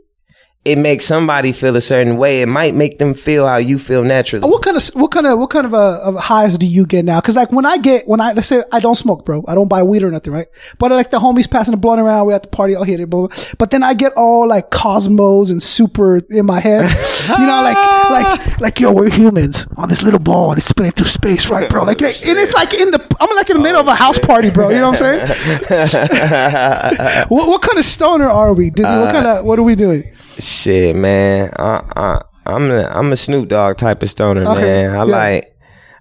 it 0.64 0.78
makes 0.78 1.04
somebody 1.04 1.52
feel 1.52 1.76
a 1.76 1.80
certain 1.80 2.16
way. 2.16 2.40
It 2.40 2.48
might 2.48 2.74
make 2.74 2.98
them 2.98 3.12
feel 3.12 3.46
how 3.46 3.58
you 3.58 3.78
feel 3.78 4.02
naturally. 4.02 4.48
What 4.48 4.62
kind 4.62 4.76
of 4.78 4.82
what 4.94 5.10
kind 5.10 5.26
of 5.26 5.38
what 5.38 5.50
kind 5.50 5.66
of, 5.66 5.74
uh, 5.74 6.00
of 6.02 6.16
highs 6.16 6.56
do 6.56 6.66
you 6.66 6.86
get 6.86 7.04
now? 7.04 7.20
Because 7.20 7.36
like 7.36 7.52
when 7.52 7.66
I 7.66 7.76
get 7.76 8.08
when 8.08 8.20
I 8.20 8.32
let's 8.32 8.48
say 8.48 8.62
I 8.72 8.80
don't 8.80 8.94
smoke, 8.94 9.26
bro, 9.26 9.44
I 9.46 9.54
don't 9.54 9.68
buy 9.68 9.82
weed 9.82 10.02
or 10.02 10.10
nothing, 10.10 10.32
right? 10.32 10.46
But 10.78 10.90
like 10.90 11.10
the 11.10 11.18
homies 11.18 11.50
passing 11.50 11.72
the 11.72 11.76
blunt 11.76 12.00
around, 12.00 12.26
we're 12.26 12.32
at 12.32 12.44
the 12.44 12.48
party, 12.48 12.74
I'll 12.74 12.84
hit 12.84 12.98
it, 12.98 13.10
blah, 13.10 13.26
blah. 13.26 13.36
But 13.58 13.72
then 13.72 13.82
I 13.82 13.92
get 13.92 14.14
all 14.14 14.48
like 14.48 14.70
cosmos 14.70 15.50
and 15.50 15.62
super 15.62 16.16
in 16.30 16.46
my 16.46 16.60
head, 16.60 16.84
you 17.38 17.46
know, 17.46 17.62
like 17.62 17.76
like 18.10 18.60
like 18.60 18.80
yo, 18.80 18.90
we're 18.90 19.10
humans 19.10 19.66
on 19.76 19.90
this 19.90 20.02
little 20.02 20.18
ball 20.18 20.50
and 20.50 20.58
it's 20.58 20.66
spinning 20.66 20.92
through 20.92 21.08
space, 21.08 21.46
right, 21.46 21.68
bro? 21.68 21.84
Like, 21.84 22.00
and 22.00 22.38
it's 22.38 22.54
like 22.54 22.72
in 22.72 22.90
the 22.90 23.16
I'm 23.20 23.36
like 23.36 23.50
in 23.50 23.58
the 23.58 23.62
middle 23.62 23.80
of 23.82 23.86
a 23.86 23.94
house 23.94 24.18
party, 24.18 24.48
bro. 24.48 24.70
You 24.70 24.76
know 24.80 24.92
what 24.92 25.02
I'm 25.02 25.28
saying? 25.68 27.26
what, 27.28 27.48
what 27.48 27.60
kind 27.60 27.78
of 27.78 27.84
stoner 27.84 28.30
are 28.30 28.54
we, 28.54 28.70
Dizzy? 28.70 28.88
what 28.88 29.12
kind 29.12 29.26
of 29.26 29.44
what 29.44 29.58
are 29.58 29.62
we 29.62 29.74
doing? 29.74 30.10
Shit, 30.38 30.96
man. 30.96 31.52
I, 31.56 31.82
I, 31.96 32.20
I'm 32.46 32.70
a, 32.70 32.82
I'm 32.84 33.12
a 33.12 33.16
Snoop 33.16 33.48
Dogg 33.48 33.76
type 33.76 34.02
of 34.02 34.10
stoner, 34.10 34.42
Okay, 34.42 34.60
man. 34.60 34.90
I 34.90 34.98
yeah. 34.98 35.02
like 35.04 35.56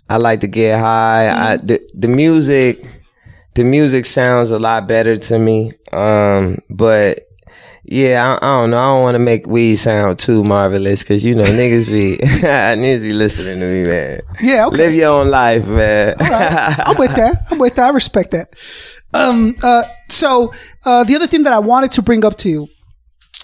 I 0.09 0.17
like 0.17 0.41
to 0.41 0.47
get 0.47 0.79
high. 0.79 1.53
I 1.53 1.57
the, 1.57 1.81
the 1.93 2.07
music 2.07 2.83
the 3.55 3.63
music 3.63 4.05
sounds 4.05 4.49
a 4.49 4.59
lot 4.59 4.87
better 4.87 5.17
to 5.17 5.39
me. 5.39 5.71
Um, 5.91 6.59
but 6.69 7.27
yeah, 7.83 8.37
I, 8.41 8.45
I 8.45 8.61
don't 8.61 8.71
know. 8.71 8.79
I 8.79 8.95
don't 8.95 9.03
want 9.03 9.15
to 9.15 9.19
make 9.19 9.45
weed 9.45 9.75
sound 9.75 10.19
too 10.19 10.43
marvelous 10.43 11.03
because 11.03 11.23
you 11.23 11.35
know 11.35 11.45
niggas 11.45 11.89
be 11.89 12.17
niggas 12.23 13.01
be 13.01 13.13
listening 13.13 13.59
to 13.59 13.65
me, 13.65 13.83
man. 13.83 14.21
Yeah, 14.41 14.67
okay. 14.67 14.77
Live 14.77 14.93
your 14.93 15.21
own 15.21 15.29
life, 15.29 15.67
man. 15.67 16.15
I'm 16.19 16.97
with 16.97 17.15
that. 17.15 17.45
I'm 17.51 17.59
with 17.59 17.75
that. 17.75 17.85
I 17.85 17.89
respect 17.89 18.31
that. 18.31 18.53
Um, 19.13 19.55
uh, 19.61 19.83
so, 20.09 20.53
uh, 20.85 21.03
the 21.03 21.15
other 21.15 21.27
thing 21.27 21.43
that 21.43 21.53
I 21.53 21.59
wanted 21.59 21.91
to 21.93 22.01
bring 22.01 22.25
up 22.25 22.37
to 22.39 22.49
you 22.49 22.67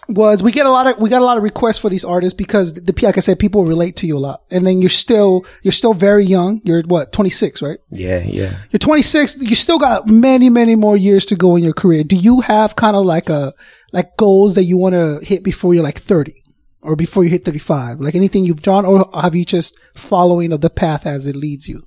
was 0.10 0.42
we 0.42 0.52
get 0.52 0.66
a 0.66 0.72
lot 0.72 0.88
of, 0.88 0.98
we 0.98 1.10
got 1.10 1.22
a 1.22 1.26
lot 1.26 1.38
of 1.38 1.44
requests 1.44 1.78
for 1.78 1.90
these 1.90 2.04
artists 2.04 2.36
because 2.36 2.74
the, 2.74 2.94
like 3.02 3.18
I 3.18 3.22
said, 3.22 3.40
people 3.40 3.66
relate 3.66 3.96
to 3.98 4.08
you 4.08 4.18
a 4.18 4.20
lot. 4.20 4.44
And 4.50 4.66
then 4.66 4.82
you're 4.82 4.90
still, 4.90 5.46
you're 5.62 5.72
still 5.72 5.94
very 5.94 6.26
young. 6.26 6.62
You're 6.64 6.82
what, 6.84 7.14
26, 7.14 7.62
right? 7.62 7.78
yeah, 7.92 8.24
yeah. 8.26 8.58
You're 8.72 8.80
26. 8.80 9.38
You 9.38 9.56
still 9.56 9.80
got 9.80 10.08
many, 10.08 10.50
many 10.50 10.76
more 10.76 10.98
years 10.98 11.26
to 11.28 11.36
go 11.36 11.56
in 11.56 11.64
your 11.64 11.74
career. 11.74 12.04
Do 12.04 12.16
you 12.16 12.42
have 12.42 12.76
kind 12.76 12.96
of 12.96 13.06
like 13.06 13.30
a, 13.30 13.54
like 13.92 14.18
goals 14.18 14.56
that 14.56 14.64
you 14.64 14.78
want 14.78 14.94
to 14.94 15.20
hit 15.24 15.44
before 15.44 15.74
you're 15.74 15.84
like 15.84 16.00
30 16.00 16.34
or 16.82 16.96
before 16.96 17.24
you 17.24 17.30
hit 17.30 17.46
35? 17.46 18.00
Like 18.00 18.16
anything 18.16 18.46
you've 18.46 18.62
drawn 18.62 18.86
or 18.86 19.10
have 19.14 19.36
you 19.36 19.46
just 19.46 19.78
following 19.96 20.52
of 20.52 20.62
the 20.62 20.70
path 20.70 21.06
as 21.06 21.28
it 21.28 21.36
leads 21.36 21.68
you? 21.68 21.86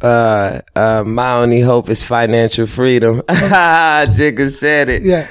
Uh, 0.00 0.60
uh, 0.74 1.04
my 1.04 1.34
only 1.34 1.60
hope 1.60 1.88
is 1.88 2.04
financial 2.04 2.66
freedom. 2.66 3.20
Jigga 3.28 4.50
said 4.50 4.88
it. 4.88 5.02
Yeah. 5.02 5.28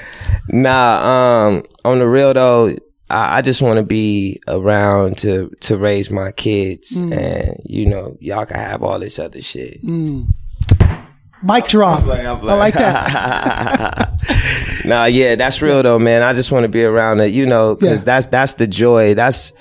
Nah, 0.48 1.46
um, 1.48 1.62
on 1.84 1.98
the 2.00 2.08
real 2.08 2.34
though, 2.34 2.74
I, 3.10 3.38
I 3.38 3.42
just 3.42 3.62
want 3.62 3.76
to 3.78 3.82
be 3.84 4.40
around 4.48 5.18
to 5.18 5.50
to 5.60 5.76
raise 5.78 6.10
my 6.10 6.32
kids, 6.32 6.96
and 6.96 7.56
you 7.64 7.86
know, 7.86 8.16
y'all 8.20 8.46
can 8.46 8.56
have 8.56 8.82
all 8.82 8.98
this 8.98 9.18
other 9.18 9.40
shit. 9.40 9.82
Mic 11.44 11.66
drop. 11.66 12.04
I 12.04 12.32
like 12.54 12.74
that. 12.74 14.08
Nah, 14.84 15.04
yeah, 15.04 15.36
that's 15.36 15.62
real 15.62 15.80
though, 15.82 15.98
man. 16.00 16.22
I 16.22 16.32
just 16.32 16.50
want 16.50 16.64
to 16.64 16.68
be 16.68 16.82
around 16.84 17.20
it, 17.20 17.32
you 17.32 17.46
know, 17.46 17.76
because 17.76 18.00
Yeah. 18.00 18.04
that's 18.04 18.26
that's 18.26 18.54
the 18.54 18.66
joy. 18.66 19.14
That's 19.14 19.52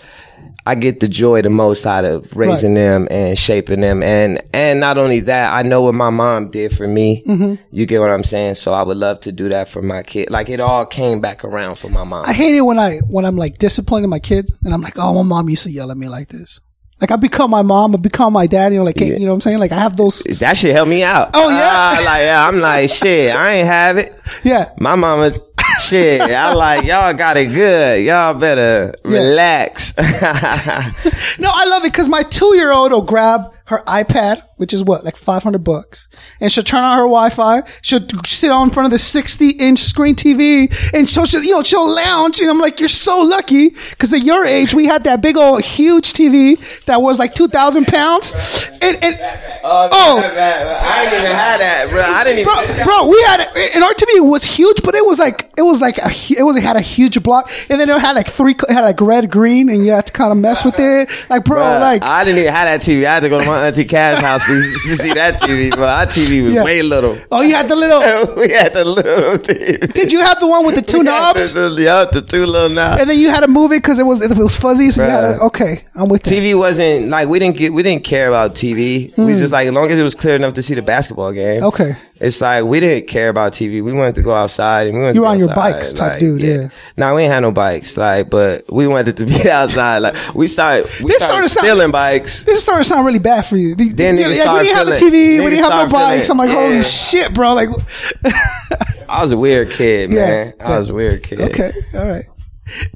I 0.65 0.75
get 0.75 0.99
the 0.99 1.07
joy 1.07 1.41
the 1.41 1.49
most 1.49 1.85
out 1.85 2.05
of 2.05 2.35
raising 2.35 2.75
them 2.75 3.07
and 3.09 3.37
shaping 3.37 3.81
them, 3.81 4.03
and 4.03 4.41
and 4.53 4.79
not 4.79 4.97
only 4.97 5.21
that, 5.21 5.53
I 5.53 5.63
know 5.63 5.81
what 5.81 5.95
my 5.95 6.09
mom 6.11 6.49
did 6.49 6.75
for 6.75 6.87
me. 6.87 7.23
Mm-hmm. 7.25 7.55
You 7.71 7.85
get 7.85 7.99
what 7.99 8.11
I'm 8.11 8.23
saying? 8.23 8.55
So 8.55 8.73
I 8.73 8.83
would 8.83 8.97
love 8.97 9.21
to 9.21 9.31
do 9.31 9.49
that 9.49 9.67
for 9.69 9.81
my 9.81 10.03
kid. 10.03 10.29
Like 10.29 10.49
it 10.49 10.59
all 10.59 10.85
came 10.85 11.19
back 11.19 11.43
around 11.43 11.75
for 11.75 11.89
my 11.89 12.03
mom. 12.03 12.25
I 12.25 12.33
hate 12.33 12.55
it 12.55 12.61
when 12.61 12.77
I 12.77 12.97
when 13.07 13.25
I'm 13.25 13.37
like 13.37 13.57
disciplining 13.57 14.09
my 14.09 14.19
kids 14.19 14.53
and 14.63 14.73
I'm 14.73 14.81
like, 14.81 14.99
oh, 14.99 15.13
my 15.15 15.23
mom 15.23 15.49
used 15.49 15.63
to 15.63 15.71
yell 15.71 15.89
at 15.91 15.97
me 15.97 16.07
like 16.07 16.29
this. 16.29 16.59
Like 17.01 17.09
I 17.09 17.15
become 17.15 17.49
my 17.49 17.63
mom, 17.63 17.95
I 17.95 17.97
become 17.97 18.31
my 18.31 18.45
dad. 18.45 18.71
You 18.71 18.79
know, 18.79 18.85
like 18.85 18.99
you 18.99 19.17
know 19.17 19.25
what 19.29 19.33
I'm 19.33 19.41
saying? 19.41 19.57
Like 19.57 19.71
I 19.71 19.79
have 19.79 19.97
those. 19.97 20.21
that 20.39 20.55
shit 20.55 20.71
help 20.71 20.87
me 20.87 21.01
out. 21.01 21.31
Oh, 21.33 21.49
yeah? 21.49 21.69
Ah, 21.71 22.01
like 22.05 22.21
yeah, 22.21 22.47
I'm 22.47 22.59
like 22.59 22.91
shit. 22.91 23.35
I 23.35 23.53
ain't 23.53 23.67
have 23.67 23.97
it. 23.97 24.15
Yeah, 24.43 24.71
My 24.79 24.95
mama, 24.95 25.37
shit. 25.81 26.21
I 26.21 26.53
like 26.53 26.85
y'all 26.85 27.13
got 27.13 27.37
it 27.37 27.47
good. 27.47 28.05
Y'all 28.05 28.33
better 28.33 28.93
relax. 29.03 29.95
no, 29.97 30.03
I 30.03 31.65
love 31.67 31.83
it 31.83 31.91
because 31.91 32.07
my 32.07 32.23
two 32.23 32.55
year 32.55 32.71
old 32.71 32.91
will 32.91 33.01
grab 33.01 33.53
her 33.71 33.83
iPad, 33.87 34.43
which 34.57 34.73
is 34.73 34.83
what 34.83 35.03
like 35.03 35.15
500 35.15 35.63
bucks, 35.63 36.07
and 36.39 36.51
she'll 36.51 36.63
turn 36.63 36.83
on 36.83 36.97
her 36.97 37.03
Wi-Fi. 37.03 37.63
She'll 37.81 38.07
sit 38.25 38.51
on 38.51 38.67
in 38.67 38.73
front 38.73 38.85
of 38.85 38.91
the 38.91 38.99
60 38.99 39.49
inch 39.49 39.79
screen 39.79 40.15
TV, 40.15 40.71
and 40.93 41.09
she'll, 41.09 41.25
she'll 41.25 41.43
you 41.43 41.51
know 41.51 41.63
she'll 41.63 41.89
lounge. 41.89 42.39
And 42.39 42.49
I'm 42.49 42.59
like, 42.59 42.79
you're 42.79 42.89
so 42.89 43.21
lucky 43.21 43.69
because 43.69 44.13
at 44.13 44.23
your 44.23 44.45
age 44.45 44.73
we 44.73 44.85
had 44.85 45.03
that 45.05 45.21
big 45.21 45.37
old 45.37 45.63
huge 45.63 46.13
TV 46.13 46.59
that 46.85 47.01
was 47.01 47.17
like 47.17 47.33
2,000 47.33 47.87
pounds, 47.87 48.33
and, 48.81 49.03
and 49.03 49.19
oh. 49.63 49.89
oh. 49.91 50.17
I 50.19 51.05
didn't 51.05 51.19
even 51.21 51.35
have 51.35 51.59
that, 51.59 51.89
bro. 51.91 52.01
I 52.03 52.23
didn't 52.23 52.39
even. 52.39 52.53
bro, 52.53 52.83
bro, 52.85 53.07
we 53.09 53.21
had 53.23 53.39
it. 53.41 53.75
and 53.75 53.83
our 53.83 53.93
TV 53.93 54.21
was 54.21 54.43
huge, 54.43 54.83
but 54.83 54.95
it 54.95 55.05
was 55.05 55.17
like 55.17 55.51
it 55.57 55.63
was 55.63 55.81
like 55.81 55.97
a 55.97 56.11
it 56.37 56.43
was 56.43 56.55
it 56.55 56.63
had 56.63 56.75
a 56.75 56.81
huge 56.81 57.21
block, 57.23 57.51
and 57.69 57.79
then 57.79 57.89
it 57.89 57.99
had 57.99 58.15
like 58.15 58.27
three, 58.27 58.53
it 58.53 58.69
had 58.69 58.81
like 58.81 59.01
red, 59.01 59.31
green, 59.31 59.69
and 59.69 59.85
you 59.85 59.91
had 59.91 60.07
to 60.07 60.13
kind 60.13 60.31
of 60.31 60.37
mess 60.37 60.63
with 60.63 60.75
it, 60.77 61.09
like 61.29 61.45
bro, 61.45 61.61
Bruh, 61.61 61.79
like 61.79 62.03
I 62.03 62.23
didn't 62.23 62.39
even 62.39 62.53
have 62.53 62.67
that 62.67 62.81
TV. 62.81 63.05
I 63.05 63.15
had 63.15 63.21
to 63.21 63.29
go 63.29 63.39
to 63.39 63.45
my 63.45 63.60
auntie 63.61 63.85
Cash 63.85 64.21
house 64.21 64.45
to, 64.45 64.53
to 64.53 64.95
see 64.95 65.13
that 65.13 65.39
TV, 65.39 65.69
but 65.69 65.79
Our 65.81 66.05
TV 66.05 66.43
was 66.43 66.53
Yeah. 66.53 66.63
way 66.63 66.81
little. 66.81 67.17
oh, 67.31 67.41
you 67.41 67.53
had 67.55 67.67
the 67.67 67.75
little. 67.75 68.35
we 68.41 68.49
had 68.51 68.73
the 68.73 68.83
little 68.85 69.37
TV. 69.37 69.93
Did 69.93 70.11
you 70.11 70.21
have 70.21 70.39
the 70.39 70.47
one 70.47 70.65
with 70.65 70.75
the 70.75 70.81
two 70.81 71.03
knobs? 71.09 71.53
The, 71.53 71.69
the, 71.69 71.81
yeah, 71.83 72.05
the 72.11 72.21
two 72.21 72.45
little 72.45 72.69
knobs. 72.69 73.01
And 73.01 73.09
then 73.09 73.19
you 73.19 73.29
had 73.29 73.41
to 73.41 73.47
move 73.47 73.71
it 73.71 73.81
because 73.81 73.99
it 73.99 74.05
was 74.05 74.21
it 74.21 74.35
was 74.37 74.55
fuzzy. 74.55 74.89
So 74.91 75.03
you 75.03 75.09
had 75.09 75.35
to, 75.37 75.41
okay, 75.43 75.83
I'm 75.95 76.09
with 76.09 76.23
that. 76.23 76.33
TV 76.33 76.57
wasn't 76.57 77.09
like 77.09 77.27
we 77.27 77.39
didn't 77.39 77.57
get 77.57 77.73
we 77.73 77.83
didn't 77.83 78.03
care 78.03 78.27
about 78.27 78.55
TV. 78.55 79.15
We 79.17 79.25
was 79.25 79.39
just 79.39 79.53
like 79.53 79.67
as 79.67 79.73
long 79.73 79.89
as 79.91 79.99
it 79.99 80.03
was 80.03 80.15
clear 80.15 80.35
enough 80.35 80.53
to 80.53 80.63
see 80.63 80.73
the 80.73 80.81
basketball 80.81 81.31
game. 81.31 81.61
Hmm. 81.61 81.67
Okay. 81.67 81.95
It's 82.21 82.39
like 82.39 82.63
we 82.65 82.79
didn't 82.79 83.07
care 83.07 83.29
about 83.29 83.53
TV. 83.53 83.83
We 83.83 83.93
wanted 83.93 84.15
to 84.15 84.21
go 84.21 84.31
outside 84.33 84.87
and 84.87 84.95
we 84.95 85.01
wanted 85.01 85.15
You 85.15 85.21
to 85.21 85.21
were 85.21 85.25
go 85.27 85.31
on 85.31 85.39
your 85.39 85.55
bikes 85.55 85.91
type 85.93 86.11
like, 86.11 86.19
dude, 86.19 86.41
yeah. 86.41 86.69
Nah, 86.95 87.15
we 87.15 87.23
ain't 87.23 87.31
had 87.33 87.39
no 87.39 87.51
bikes, 87.51 87.97
like, 87.97 88.29
but 88.29 88.71
we 88.71 88.87
wanted 88.87 89.17
to 89.17 89.25
be 89.25 89.49
outside. 89.49 89.99
Like 89.99 90.15
we 90.35 90.47
started 90.47 90.85
we 91.01 91.11
This 91.11 91.23
started, 91.23 91.49
started 91.49 91.77
sound- 91.79 91.91
bikes. 91.91 92.43
This 92.45 92.61
started 92.61 92.83
to 92.83 92.89
sound 92.89 93.05
really 93.07 93.19
bad 93.19 93.45
for 93.45 93.57
you. 93.57 93.73
Then 93.75 94.17
you, 94.17 94.23
like, 94.27 94.37
we 94.61 94.67
didn't 94.67 94.77
have 94.77 94.87
a 94.87 94.91
TV, 94.91 95.11
we 95.43 95.49
didn't 95.49 95.59
have 95.59 95.69
no 95.71 95.87
started 95.87 95.89
feeling- 95.89 96.05
bikes. 96.17 96.29
I'm 96.29 96.37
like, 96.37 96.49
holy 96.51 96.75
yeah. 96.75 96.81
shit, 96.83 97.33
bro! 97.33 97.53
Like, 97.55 97.69
I 99.09 99.21
was 99.21 99.31
a 99.31 99.37
weird 99.37 99.71
kid, 99.71 100.11
Yeah, 100.11 100.25
man. 100.25 100.53
I 100.59 100.69
yeah. 100.69 100.77
was 100.77 100.89
a 100.89 100.93
weird 100.93 101.23
kid. 101.23 101.41
Okay, 101.41 101.71
all 101.95 102.05
right. 102.07 102.25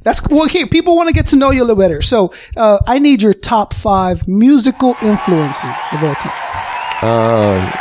That's 0.03 0.21
cool. 0.21 0.43
Okay, 0.43 0.65
people 0.65 0.95
want 0.95 1.09
to 1.09 1.13
get 1.13 1.27
to 1.27 1.35
know 1.35 1.49
you 1.51 1.61
a 1.61 1.65
little 1.65 1.75
better. 1.81 2.01
So, 2.01 2.31
uh, 2.55 2.77
I 2.87 2.99
need 2.99 3.21
your 3.21 3.33
top 3.33 3.73
five 3.73 4.25
musical 4.27 4.95
influences 5.01 5.63
of 5.91 6.03
all 6.03 6.15
time. 6.15 6.41
Um, 7.03 7.73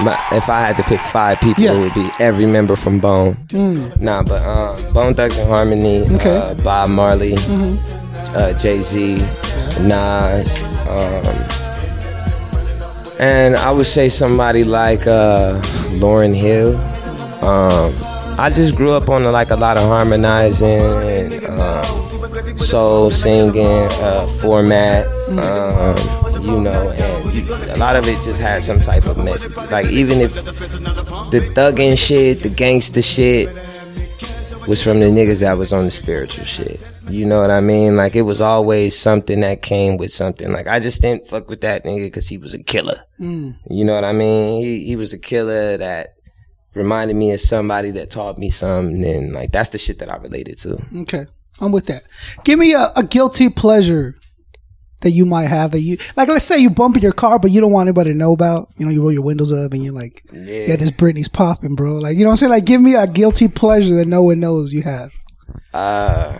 my, 0.00 0.18
if 0.32 0.48
I 0.48 0.60
had 0.60 0.76
to 0.78 0.82
pick 0.84 1.00
five 1.00 1.40
people, 1.40 1.62
Yeah. 1.62 1.72
Mm. 1.72 1.76
it 1.76 1.80
would 1.82 1.94
be 1.94 2.10
every 2.20 2.46
member 2.46 2.76
from 2.76 2.98
Bone. 3.00 3.36
Nah, 4.00 4.22
but 4.22 4.42
um, 4.42 4.92
Bone 4.92 5.14
Thugs-n-Harmony, 5.14 6.02
Okay. 6.16 6.36
uh, 6.36 6.54
Bob 6.54 6.90
Marley, 6.90 7.34
uh, 8.34 8.52
Jay 8.58 8.80
Z, 8.80 9.16
Nas, 9.80 10.62
um, 10.88 11.24
and 13.20 13.56
I 13.56 13.70
would 13.70 13.86
say 13.86 14.08
somebody 14.08 14.64
like 14.64 15.06
uh, 15.06 15.60
Lauryn 16.00 16.34
Hill. 16.34 16.76
Um, 17.44 17.94
I 18.38 18.50
just 18.50 18.74
grew 18.74 18.90
up 18.92 19.08
on 19.08 19.22
like 19.24 19.50
a 19.50 19.56
lot 19.56 19.76
of 19.76 19.84
harmonizing 19.84 20.80
and 20.80 21.44
um, 21.46 22.13
soul 22.56 23.10
singing 23.10 23.56
uh, 23.56 24.26
format. 24.40 25.06
Um, 25.28 25.96
you 26.44 26.60
know, 26.60 26.90
and 26.90 27.70
a 27.70 27.76
lot 27.78 27.96
of 27.96 28.06
it 28.06 28.22
just 28.22 28.40
had 28.40 28.62
some 28.62 28.80
type 28.80 29.06
of 29.06 29.16
message. 29.16 29.56
Like 29.70 29.86
even 29.86 30.20
if 30.20 30.34
the 30.34 31.50
thugging 31.54 31.96
shit, 31.98 32.42
the 32.42 32.50
gangster 32.50 33.02
shit 33.02 33.48
was 34.68 34.82
from 34.82 35.00
the 35.00 35.06
niggas 35.06 35.40
that 35.40 35.56
was 35.58 35.72
on 35.72 35.84
the 35.84 35.90
spiritual 35.90 36.44
shit. 36.44 36.80
You 37.08 37.26
know 37.26 37.40
what 37.40 37.50
I 37.50 37.60
mean? 37.60 37.96
Like 37.96 38.14
it 38.16 38.22
was 38.22 38.40
always 38.40 38.98
something 38.98 39.40
that 39.40 39.62
came 39.62 39.96
with 39.96 40.12
something. 40.12 40.50
Like 40.52 40.66
I 40.66 40.80
just 40.80 41.02
didn't 41.02 41.26
fuck 41.26 41.48
with 41.48 41.62
that 41.62 41.84
nigga 41.84 42.06
because 42.06 42.28
he 42.28 42.38
was 42.38 42.54
a 42.54 42.62
killer. 42.62 42.96
You 43.70 43.84
know 43.84 43.94
what 43.94 44.04
I 44.04 44.12
mean? 44.12 44.62
He 44.62 44.84
he 44.86 44.96
was 44.96 45.12
a 45.12 45.18
killer 45.18 45.76
that 45.78 46.14
reminded 46.74 47.14
me 47.14 47.32
of 47.32 47.40
somebody 47.40 47.90
that 47.92 48.10
taught 48.10 48.38
me 48.38 48.50
something, 48.50 49.04
and 49.04 49.32
like 49.32 49.52
that's 49.52 49.70
the 49.70 49.78
shit 49.78 49.98
that 50.00 50.10
I 50.10 50.16
related 50.16 50.58
to. 50.60 50.78
Okay, 51.00 51.26
I'm 51.60 51.72
with 51.72 51.86
that. 51.86 52.04
Give 52.44 52.58
me 52.58 52.74
a, 52.74 52.92
a 52.96 53.02
guilty 53.02 53.48
pleasure 53.48 54.16
that 55.00 55.10
you 55.10 55.24
might 55.26 55.44
have 55.44 55.70
that 55.72 55.80
you 55.80 55.98
like. 56.16 56.28
Let's 56.28 56.44
say 56.44 56.58
you 56.58 56.70
bump 56.70 56.96
in 56.96 57.02
your 57.02 57.12
car, 57.12 57.38
but 57.38 57.50
you 57.50 57.60
don't 57.60 57.70
want 57.70 57.86
anybody 57.88 58.10
to 58.10 58.16
know 58.16 58.32
about. 58.32 58.68
You 58.76 58.86
know, 58.86 58.92
you 58.92 59.00
roll 59.02 59.12
your 59.12 59.22
windows 59.22 59.52
up 59.52 59.72
and 59.72 59.84
you're 59.84 59.94
like, 59.94 60.22
"Yeah, 60.32 60.76
this 60.76 60.90
Britney's 60.90 61.28
popping, 61.28 61.74
bro." 61.76 61.94
Like, 61.96 62.16
you 62.16 62.24
know 62.24 62.30
what 62.30 62.32
I'm 62.32 62.36
saying? 62.38 62.50
Like, 62.50 62.64
give 62.64 62.80
me 62.80 62.94
a 62.94 63.06
guilty 63.06 63.48
pleasure 63.48 63.94
that 63.96 64.08
no 64.08 64.22
one 64.22 64.40
knows 64.40 64.72
you 64.72 64.82
have. 64.82 65.12
Uh 65.72 66.38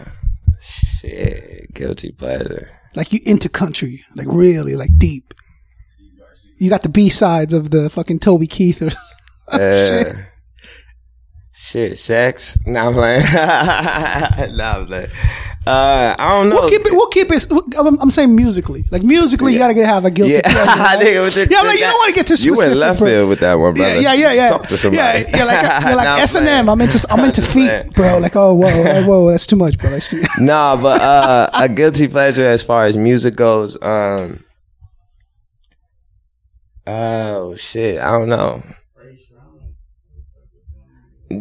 shit, 0.61 1.73
guilty 1.75 2.11
pleasure. 2.13 2.71
Like, 2.95 3.13
you 3.13 3.21
into 3.25 3.49
country, 3.49 4.05
like 4.15 4.29
really, 4.31 4.77
like 4.77 4.91
deep. 4.99 5.35
You 6.59 6.71
got 6.71 6.83
the 6.83 6.89
B 6.89 7.09
sides 7.11 7.53
of 7.53 7.71
the 7.71 7.91
fucking 7.91 8.21
Toby 8.21 8.47
Keith 8.47 8.83
or. 8.83 8.91
Uh, 9.47 9.59
Shit, 9.59 10.17
sex. 11.65 12.59
Nah, 12.67 12.89
I'm 12.89 12.93
playing. 12.93 13.23
nah, 14.57 14.77
I'm 14.77 14.87
playing. 14.87 15.11
Uh, 15.67 16.15
I 16.19 16.29
don't 16.29 16.51
know. 16.51 16.57
We'll 16.57 16.69
keep 16.69 16.85
it. 16.85 16.93
We'll 16.93 17.09
keep 17.09 17.31
it. 17.31 17.47
I'm, 17.79 17.99
I'm 17.99 18.11
saying 18.11 18.37
musically. 18.37 18.85
Like 18.91 19.03
musically, 19.03 19.55
you 19.55 19.59
gotta 19.59 19.73
get 19.73 19.87
have 19.87 20.05
a 20.05 20.11
guilty 20.11 20.35
Yeah, 20.35 20.43
pleasure. 20.43 20.67
right? 20.81 20.99
Nigga, 21.01 21.51
yeah, 21.51 21.61
like 21.63 21.79
you 21.79 21.87
don't 21.87 21.95
want 21.95 22.09
to 22.11 22.15
get 22.15 22.27
too 22.27 22.35
You 22.35 22.55
went 22.55 22.77
left 22.77 22.99
bro. 22.99 23.09
field 23.09 23.29
with 23.31 23.41
that 23.41 23.59
one, 23.59 23.73
brother. 23.73 23.99
Yeah, 23.99 24.13
yeah, 24.13 24.33
yeah. 24.33 24.49
Talk 24.51 24.67
to 24.67 24.77
somebody. 24.77 25.21
Yeah, 25.21 25.37
yeah, 25.37 25.45
like, 25.45 25.63
yeah, 25.63 25.95
like 25.95 26.05
Nah, 26.05 26.17
S 26.19 26.35
and. 26.35 26.47
M. 26.47 26.69
I'm 26.69 26.81
into 26.83 27.07
I'm 27.11 27.25
into 27.25 27.41
feet, 27.41 27.95
bro. 27.95 28.19
Like, 28.19 28.37
oh, 28.37 28.53
whoa, 28.53 28.83
like, 28.83 29.07
whoa, 29.07 29.31
that's 29.31 29.47
too 29.47 29.57
much, 29.57 29.79
bro. 29.79 29.91
Let's 29.91 30.07
see. 30.07 30.23
Nah, 30.39 30.77
but 30.77 31.01
uh, 31.01 31.49
a 31.55 31.69
guilty 31.69 32.09
pleasure 32.09 32.45
as 32.47 32.63
far 32.63 32.85
as 32.85 32.99
music 32.99 33.37
goes. 33.37 33.83
Um, 33.83 34.45
oh 36.87 37.57
shit, 37.57 37.99
I 37.99 38.11
don't 38.19 38.29
know. 38.29 38.63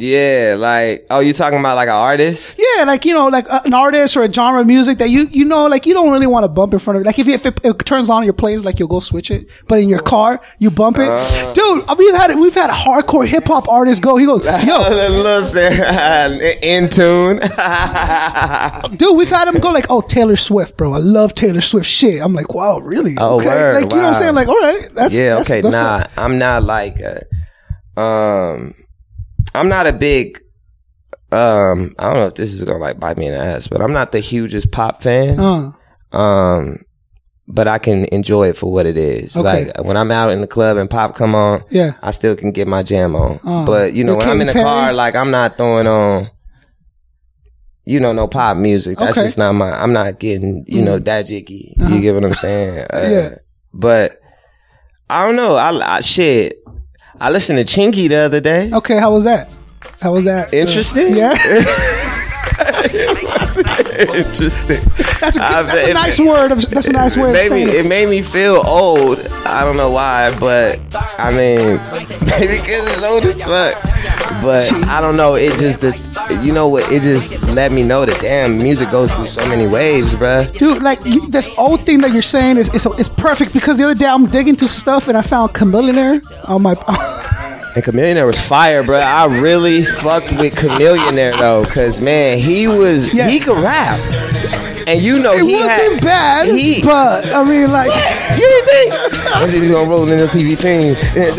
Yeah, 0.02 0.56
like 0.58 1.08
oh, 1.10 1.20
you 1.20 1.34
talking 1.34 1.60
about 1.60 1.76
like 1.76 1.88
an 1.88 1.96
artist? 1.96 2.58
Yeah, 2.58 2.84
like 2.86 3.06
you 3.06 3.14
know, 3.14 3.28
like 3.28 3.50
uh, 3.52 3.62
an 3.66 3.74
artist 3.74 4.16
or 4.18 4.24
a 4.24 4.32
genre 4.32 4.62
of 4.62 4.68
music 4.68 4.98
that 5.00 5.10
you 5.10 5.28
you 5.32 5.46
know, 5.46 5.68
like 5.68 5.86
you 5.86 5.94
don't 5.94 6.12
really 6.12 6.28
want 6.28 6.44
to 6.44 6.48
bump 6.48 6.74
in 6.74 6.80
front 6.80 7.00
of. 7.00 7.06
Like 7.06 7.20
if, 7.20 7.28
you, 7.28 7.34
if 7.34 7.46
it, 7.46 7.60
it 7.64 7.80
turns 7.86 8.10
on 8.10 8.24
your 8.24 8.34
plays, 8.34 8.64
like 8.64 8.80
you'll 8.80 8.88
go 8.88 9.00
switch 9.00 9.32
it, 9.32 9.50
but 9.68 9.80
in 9.80 9.90
your 9.90 10.00
car 10.00 10.42
you 10.60 10.72
bump 10.72 10.98
it. 10.98 11.10
Uh. 11.10 11.54
Dude, 11.54 11.84
uh, 11.88 11.96
we've 11.98 12.16
had 12.16 12.36
we've 12.36 12.54
had 12.54 12.70
hardcore 12.70 13.28
hip 13.28 13.48
hop 13.48 13.68
artists 13.68 14.00
go. 14.00 14.18
He 14.18 14.26
goes, 14.26 14.44
yo, 14.66 14.78
Listen, 15.24 15.74
in 16.64 16.90
tune. 16.90 17.38
dude, 18.98 19.18
we've 19.18 19.30
had 19.30 19.48
him 19.48 19.60
go 19.60 19.72
like, 19.72 19.88
oh 19.90 20.02
Taylor 20.02 20.36
Swift, 20.36 20.78
bro. 20.78 20.94
I 20.94 21.00
love 21.00 21.34
Taylor 21.36 21.62
Swift 21.62 21.88
shit. 21.88 22.22
I'm 22.22 22.34
like, 22.34 22.54
wow, 22.54 22.80
really? 22.80 23.16
Oh, 23.18 23.38
okay. 23.38 23.48
word, 23.48 23.76
like 23.76 23.92
you 23.92 23.98
know 23.98 24.04
what 24.04 24.10
I'm 24.10 24.16
saying? 24.16 24.36
Like, 24.36 24.48
all 24.48 24.60
right, 24.60 24.90
that's 24.94 25.16
yeah, 25.16 25.30
that's- 25.30 25.50
okay, 25.50 25.62
that's 25.62 25.74
nah, 25.74 26.02
it. 26.02 26.08
I'm 26.18 26.38
not 26.38 26.64
like 26.64 27.00
a, 27.00 27.26
um, 28.00 28.74
I'm 29.56 29.70
not 29.70 29.88
a 29.88 29.94
big, 29.94 30.40
um, 31.32 31.94
I 32.00 32.12
don't 32.12 32.22
know 32.22 32.28
if 32.28 32.36
this 32.36 32.54
is 32.54 32.64
gonna 32.64 32.80
like 32.80 33.00
bite 33.00 33.18
me 33.18 33.28
in 33.28 33.34
the 33.34 33.40
ass, 33.40 33.68
but 33.68 33.82
I'm 33.82 33.94
not 33.94 34.12
the 34.12 34.20
hugest 34.20 34.72
pop 34.72 35.02
fan. 35.02 35.40
Uh, 35.40 35.72
Um, 36.18 36.80
but 37.48 37.68
I 37.68 37.78
can 37.78 38.06
enjoy 38.06 38.50
it 38.50 38.58
for 38.58 38.72
what 38.72 38.86
it 38.86 38.98
is. 38.98 39.36
Okay. 39.36 39.66
Like 39.66 39.84
when 39.84 39.98
I'm 39.98 40.12
out 40.12 40.32
in 40.32 40.42
the 40.42 40.48
club 40.48 40.78
and 40.78 40.90
pop 40.90 41.16
come 41.16 41.36
on, 41.36 41.64
Yeah. 41.70 41.94
I 42.02 42.12
still 42.12 42.36
can 42.36 42.52
get 42.52 42.68
my 42.68 42.84
jam 42.84 43.16
on. 43.16 43.40
Uh, 43.44 43.66
but 43.66 43.94
you 43.94 44.04
know, 44.04 44.16
when 44.16 44.30
I'm 44.30 44.40
in 44.42 44.48
the 44.48 44.54
Katy 44.54 44.64
car, 44.64 44.94
like 44.94 45.16
I'm 45.16 45.30
not 45.32 45.58
throwing 45.58 45.88
on, 45.88 46.30
you 47.86 48.00
know, 48.00 48.14
no 48.14 48.28
pop 48.28 48.56
music. 48.58 48.98
That's 48.98 49.18
Okay. 49.18 49.28
Just 49.28 49.38
not 49.38 49.54
my. 49.54 49.72
I'm 49.72 49.92
not 49.92 50.20
getting, 50.20 50.64
you 50.68 50.82
know, 50.82 51.00
that 51.00 51.24
jiggy. 51.24 51.74
You 51.78 52.00
get 52.00 52.14
what 52.16 52.24
I'm 52.24 52.36
saying? 52.36 52.78
Uh, 52.94 52.96
Uh-huh. 52.98 53.10
Yeah. 53.12 53.36
But 53.74 54.20
I 55.10 55.26
don't 55.26 55.36
know. 55.36 55.56
I, 55.56 55.98
I 55.98 56.00
shit. 56.02 56.63
I 57.20 57.30
listened 57.30 57.60
to 57.60 57.66
Chingy 57.66 58.08
the 58.10 58.16
other 58.18 58.42
day. 58.42 58.72
okay, 58.74 58.98
how 58.98 59.12
was 59.14 59.24
that? 59.26 59.50
How 60.02 60.14
was 60.14 60.26
that? 60.26 60.54
Uh, 60.54 60.58
Interesting. 60.58 61.16
yeah, 61.16 61.34
Interesting. 64.16 64.82
that's 65.22 65.38
a, 65.38 65.44
I 65.44 65.64
that's 65.64 65.88
a 65.90 65.94
nice 65.94 66.20
word. 66.20 66.52
Of, 66.52 66.70
that's 66.70 66.88
a 66.88 66.92
nice 66.94 67.16
way 67.16 67.30
of 67.30 67.34
Maybe 67.52 67.64
it 67.72 67.86
it. 67.86 67.90
made 67.90 68.10
me 68.10 68.22
feel 68.22 68.62
old. 68.66 69.20
I 69.46 69.64
don't 69.64 69.78
know 69.78 69.92
why, 69.92 70.38
but 70.40 70.80
I 71.20 71.32
mean, 71.32 71.78
maybe 72.26 72.58
because 72.60 72.88
it's 72.88 73.04
old 73.04 73.24
as 73.26 73.42
fuck. 73.42 73.93
But 74.42 74.72
I 74.90 75.00
don't 75.00 75.16
know. 75.16 75.36
It 75.36 75.58
just, 75.58 75.82
this, 75.82 76.06
you 76.42 76.52
know 76.52 76.68
what? 76.68 76.92
It 76.92 77.02
just 77.04 77.42
let 77.44 77.72
me 77.72 77.84
know 77.84 78.06
that 78.06 78.20
damn, 78.22 78.58
music 78.58 78.90
goes 78.92 79.12
through 79.14 79.28
so 79.28 79.48
many 79.48 79.68
waves, 79.68 80.16
bruh. 80.16 80.52
Dude, 80.58 80.84
like 80.84 81.04
you, 81.06 81.22
this 81.30 81.50
old 81.58 81.86
thing 81.86 82.02
that 82.02 82.12
you're 82.12 82.22
saying 82.22 82.58
is, 82.58 82.70
is 82.76 82.86
is 82.98 83.08
perfect 83.10 83.54
because 83.54 83.78
the 83.78 83.86
other 83.86 83.96
day 83.96 84.06
I'm 84.08 84.26
digging 84.26 84.56
through 84.56 84.68
stuff 84.68 85.08
and 85.08 85.18
I 85.18 85.22
found 85.22 85.54
Chamillionaire 85.54 86.22
on 86.50 86.62
my. 86.62 86.76
And 87.76 87.84
Chamillionaire 87.84 88.28
was 88.28 88.40
fire, 88.40 88.84
bruh. 88.84 89.02
I 89.02 89.26
really 89.40 89.84
fucked 89.84 90.32
with 90.34 90.54
Chamillionaire 90.56 91.36
though, 91.40 91.66
cause 91.66 92.00
man, 92.00 92.38
he 92.38 92.68
was 92.68 93.12
Yeah. 93.12 93.28
he 93.28 93.40
could 93.40 93.58
rap, 93.58 94.00
and 94.88 95.02
you 95.02 95.20
know 95.20 95.34
it 95.34 95.46
he 95.46 95.54
wasn't 95.56 95.72
had 95.94 96.02
bad, 96.02 96.48
He, 96.48 96.82
but 96.84 97.32
I 97.34 97.44
mean, 97.44 97.72
like, 97.72 97.92
You 98.40 98.48
didn't 98.48 98.66
think? 98.68 98.94
What's 99.40 99.54
he 99.54 99.60
gonna 99.70 99.90
roll 99.90 100.10
in 100.10 100.18
the 100.18 100.26
TV 100.26 100.56
thing? 100.58 100.90
with 100.90 101.36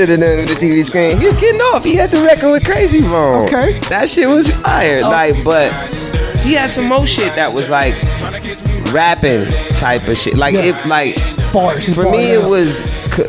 the 0.49 0.55
TV 0.55 0.84
screen. 0.84 1.18
He 1.18 1.26
was 1.26 1.36
getting 1.36 1.61
off. 1.61 1.84
He 1.84 1.95
had 1.97 2.11
the 2.11 2.22
record 2.22 2.51
with 2.51 2.62
Krayzie 2.64 3.03
Bone. 3.03 3.45
Okay. 3.45 3.76
Oh. 3.76 3.88
That 3.88 4.09
shit 4.09 4.28
was 4.28 4.51
fire. 4.51 5.03
Like, 5.03 5.42
but 5.45 5.72
he 6.38 6.53
had 6.55 6.70
some 6.70 6.86
more 6.88 7.07
shit 7.07 7.34
that 7.36 7.53
was 7.53 7.68
like 7.70 7.95
rapping 8.92 9.47
type 9.74 10.07
of 10.09 10.16
shit. 10.16 10.36
Like 10.36 10.55
Yeah. 10.55 10.62
it 10.82 10.86
like 10.86 11.16
bars. 11.53 11.86
he's 11.86 11.95
for 11.95 12.05
me 12.05 12.11
barred 12.11 12.45
it 12.45 12.49
was 12.49 12.80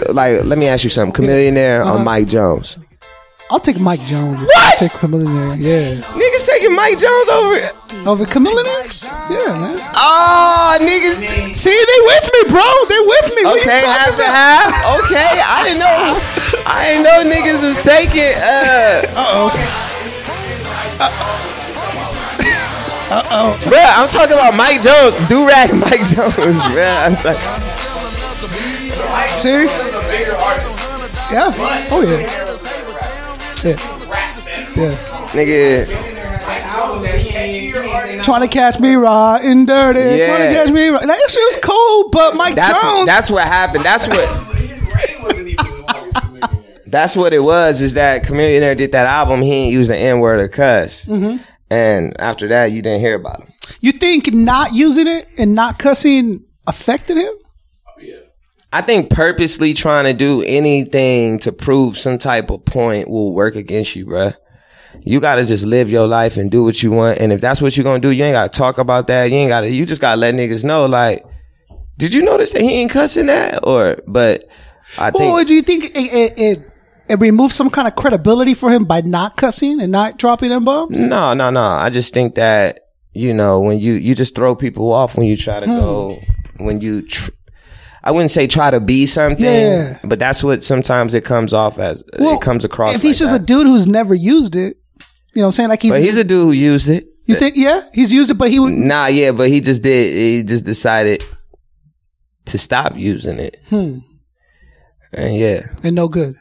like 0.10 0.44
let 0.46 0.58
me 0.58 0.68
ask 0.68 0.84
you 0.84 0.90
something. 0.90 1.26
Chamillionaire 1.26 1.82
Uh-huh. 1.82 1.96
or 1.96 2.00
Mike 2.04 2.28
Jones? 2.28 2.78
I'll 3.52 3.60
take 3.60 3.80
Mike 3.80 4.02
Jones. 4.08 4.40
What? 4.40 4.58
I'll 4.58 4.78
take 4.80 4.92
Chamillionaire. 4.94 5.56
Yeah. 5.62 6.02
Niggas 6.18 6.46
taking 6.48 6.76
Mike 6.76 6.98
Jones 6.98 7.30
over. 7.30 8.10
Over 8.10 8.26
Chamillionaire? 8.26 9.06
Yeah, 9.30 9.54
man. 9.62 9.78
Oh, 9.94 10.78
niggas. 10.82 11.22
See, 11.56 11.70
they 11.70 12.00
with 12.10 12.26
me, 12.34 12.50
bro. 12.50 12.66
They 12.90 13.00
with 13.06 13.36
me. 13.36 13.44
What 13.46 13.60
Okay, 13.62 13.82
talking 13.82 13.90
half 13.90 14.18
and 14.18 14.34
half. 14.34 15.00
Okay, 15.06 15.42
I 15.46 15.64
didn't 15.64 15.80
know. 15.80 16.18
I 16.66 16.86
didn't 16.90 17.04
know 17.06 17.36
niggas 17.36 17.62
was 17.62 17.78
taking. 17.84 18.34
Uh 18.36 19.04
oh. 19.16 19.52
Uh-oh. 23.08 23.58
Bruh, 23.62 23.94
I'm 23.96 24.10
talking 24.10 24.34
about 24.34 24.56
Mike 24.58 24.82
Jones, 24.82 25.16
do 25.28 25.48
rag 25.48 25.72
Mike 25.72 26.02
Jones, 26.10 26.34
bruh. 26.74 27.06
I'm 27.06 27.16
talking. 27.16 27.40
See? 29.38 29.66
Yeah. 31.32 31.52
Oh, 31.92 32.02
yeah. 32.02 32.55
Yeah. 33.64 33.78
Yeah. 34.76 34.96
Nigga, 35.36 35.88
Trying 38.24 38.42
to 38.42 38.48
catch 38.48 38.80
me 38.80 38.96
raw 38.96 39.36
and 39.42 39.66
dirty. 39.68 40.00
Trying 40.00 40.18
to 40.18 40.24
Yeah. 40.26 40.54
catch 40.54 40.72
me 40.72 40.88
raw. 40.90 41.00
That 41.00 41.30
shit 41.30 41.44
was 41.46 41.58
cool, 41.62 42.10
but 42.10 42.36
Mike 42.36 42.56
that's 42.56 42.82
Jones. 42.82 43.06
that's 43.08 43.30
what 43.32 43.46
happened. 43.46 43.86
That's 43.86 44.08
what 44.08 44.28
that's 46.88 47.16
what 47.16 47.34
it 47.34 47.40
was. 47.44 47.82
Is 47.82 47.94
that 47.96 48.24
Chamillionaire 48.24 48.76
did 48.78 48.92
that 48.94 49.06
album? 49.06 49.42
He 49.42 49.52
ain't 49.52 49.74
use 49.74 49.88
the 49.88 49.98
N 49.98 50.20
word 50.20 50.40
or 50.40 50.48
cuss, 50.48 51.06
Mm-hmm. 51.06 51.38
and 51.70 52.16
after 52.20 52.48
that, 52.50 52.72
you 52.72 52.82
didn't 52.82 53.00
hear 53.02 53.16
about 53.16 53.42
him. 53.42 53.54
you 53.82 53.92
think 53.92 54.34
not 54.34 54.74
using 54.74 55.08
it 55.08 55.28
and 55.38 55.56
not 55.56 55.78
cussing 55.80 56.44
affected 56.68 57.18
him? 57.18 57.34
I 58.76 58.82
think 58.82 59.10
purposely 59.10 59.74
trying 59.74 60.04
to 60.04 60.12
do 60.12 60.42
anything 60.42 61.40
to 61.40 61.54
prove 61.54 61.98
some 61.98 62.18
type 62.18 62.50
of 62.50 62.66
point 62.66 63.08
will 63.08 63.34
work 63.34 63.56
against 63.56 63.96
you, 63.96 64.06
bruh. 64.06 64.36
You 65.02 65.22
gotta 65.22 65.46
just 65.46 65.66
live 65.66 65.90
your 65.90 66.08
life 66.08 66.36
and 66.36 66.52
do 66.52 66.62
what 66.62 66.84
you 66.84 66.92
want. 66.92 67.20
And 67.20 67.32
if 67.32 67.40
that's 67.40 67.62
what 67.62 67.78
you're 67.78 67.86
gonna 67.86 68.02
do, 68.02 68.12
you 68.12 68.26
ain't 68.26 68.34
gotta 68.34 68.50
talk 68.50 68.78
about 68.78 69.08
that. 69.08 69.32
You 69.32 69.38
ain't 69.38 69.48
gotta, 69.48 69.72
you 69.72 69.86
just 69.86 70.02
gotta 70.02 70.20
let 70.20 70.36
niggas 70.36 70.66
know, 70.66 70.88
like, 70.88 71.26
did 71.98 72.14
you 72.14 72.22
notice 72.24 72.52
that 72.52 72.64
he 72.64 72.82
ain't 72.82 72.92
cussing 72.92 73.28
that? 73.28 73.66
Or, 73.66 73.96
but 74.08 74.44
I 74.98 75.10
think, 75.10 75.22
Well, 75.22 75.46
do 75.46 75.54
you 75.54 75.62
think 75.62 75.86
it, 75.86 75.96
it, 75.96 76.34
it, 76.38 76.72
it 77.08 77.20
removes 77.22 77.56
some 77.56 77.70
kind 77.70 77.88
of 77.88 77.96
credibility 77.96 78.56
for 78.56 78.70
him 78.70 78.84
by 78.84 79.00
not 79.00 79.38
cussing 79.38 79.80
and 79.80 79.90
not 79.90 80.18
dropping 80.18 80.50
them 80.50 80.66
bombs? 80.66 81.00
no, 81.00 81.34
no, 81.34 81.50
no. 81.50 81.64
I 81.64 81.90
just 81.90 82.14
think 82.14 82.36
that, 82.36 82.82
you 83.14 83.34
know, 83.34 83.62
when 83.62 83.80
you, 83.80 83.94
you 83.94 84.16
just 84.16 84.36
throw 84.36 84.54
people 84.54 84.92
off 84.92 85.16
when 85.16 85.28
you 85.28 85.38
try 85.38 85.62
to 85.62 85.66
hmm. 85.66 85.80
go, 85.80 86.20
when 86.58 86.82
you, 86.82 87.04
tr- 87.04 87.32
I 88.06 88.12
wouldn't 88.12 88.30
say 88.32 88.46
try 88.46 88.70
to 88.70 88.80
be 88.80 89.06
something, 89.08 89.44
Yeah. 89.44 89.98
but 90.04 90.20
that's 90.20 90.44
what 90.44 90.64
sometimes 90.64 91.14
it 91.16 91.26
comes 91.26 91.54
off 91.54 91.80
as, 91.80 92.04
it 92.14 92.42
comes 92.42 92.64
across 92.64 92.96
If 92.96 93.02
he's 93.02 93.16
like 93.16 93.20
just 93.20 93.32
that. 93.32 93.42
a 93.42 93.46
dude 93.46 93.66
who's 93.68 93.88
never 93.88 94.14
used 94.14 94.56
it, 94.56 94.78
you 95.34 95.42
know 95.42 95.44
what 95.44 95.48
I'm 95.48 95.54
saying? 95.54 95.70
Like 95.70 95.82
he's, 95.82 95.92
But 95.92 96.02
he's 96.02 96.16
a 96.16 96.24
dude 96.24 96.46
who 96.46 96.52
used 96.52 96.88
it. 96.88 97.08
you 97.26 97.34
think, 97.36 97.56
yeah, 97.58 97.82
he's 97.94 98.14
used 98.14 98.30
it, 98.30 98.36
but 98.36 98.50
he 98.52 98.60
would, 98.60 98.74
Nah, 98.74 99.08
yeah, 99.08 99.32
but 99.32 99.50
he 99.50 99.60
just 99.60 99.82
did. 99.82 100.14
He 100.14 100.44
just 100.44 100.66
decided 100.66 101.24
to 102.46 102.58
stop 102.60 102.94
using 102.96 103.40
it. 103.40 103.60
Hmm. 103.70 104.00
And 105.14 105.36
yeah, 105.36 105.62
and 105.84 105.96
no 105.96 106.08
good. 106.08 106.38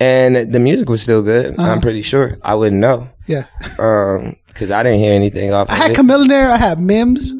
and 0.00 0.52
the 0.52 0.60
music 0.60 0.88
was 0.90 1.00
still 1.02 1.22
good. 1.22 1.58
Uh-huh. 1.58 1.70
I'm 1.70 1.80
pretty 1.80 2.02
sure. 2.02 2.36
I 2.42 2.54
wouldn't 2.54 2.80
know, 2.82 3.08
Yeah. 3.26 3.44
um, 3.78 4.36
because 4.48 4.70
I 4.70 4.82
didn't 4.82 4.98
hear 4.98 5.14
anything 5.14 5.54
off. 5.54 5.70
I 5.70 5.72
of 5.72 5.78
had 5.78 5.90
it. 5.92 5.96
Chamillionaire, 5.96 6.50
I 6.50 6.56
had 6.58 6.78
Mims. 6.80 7.32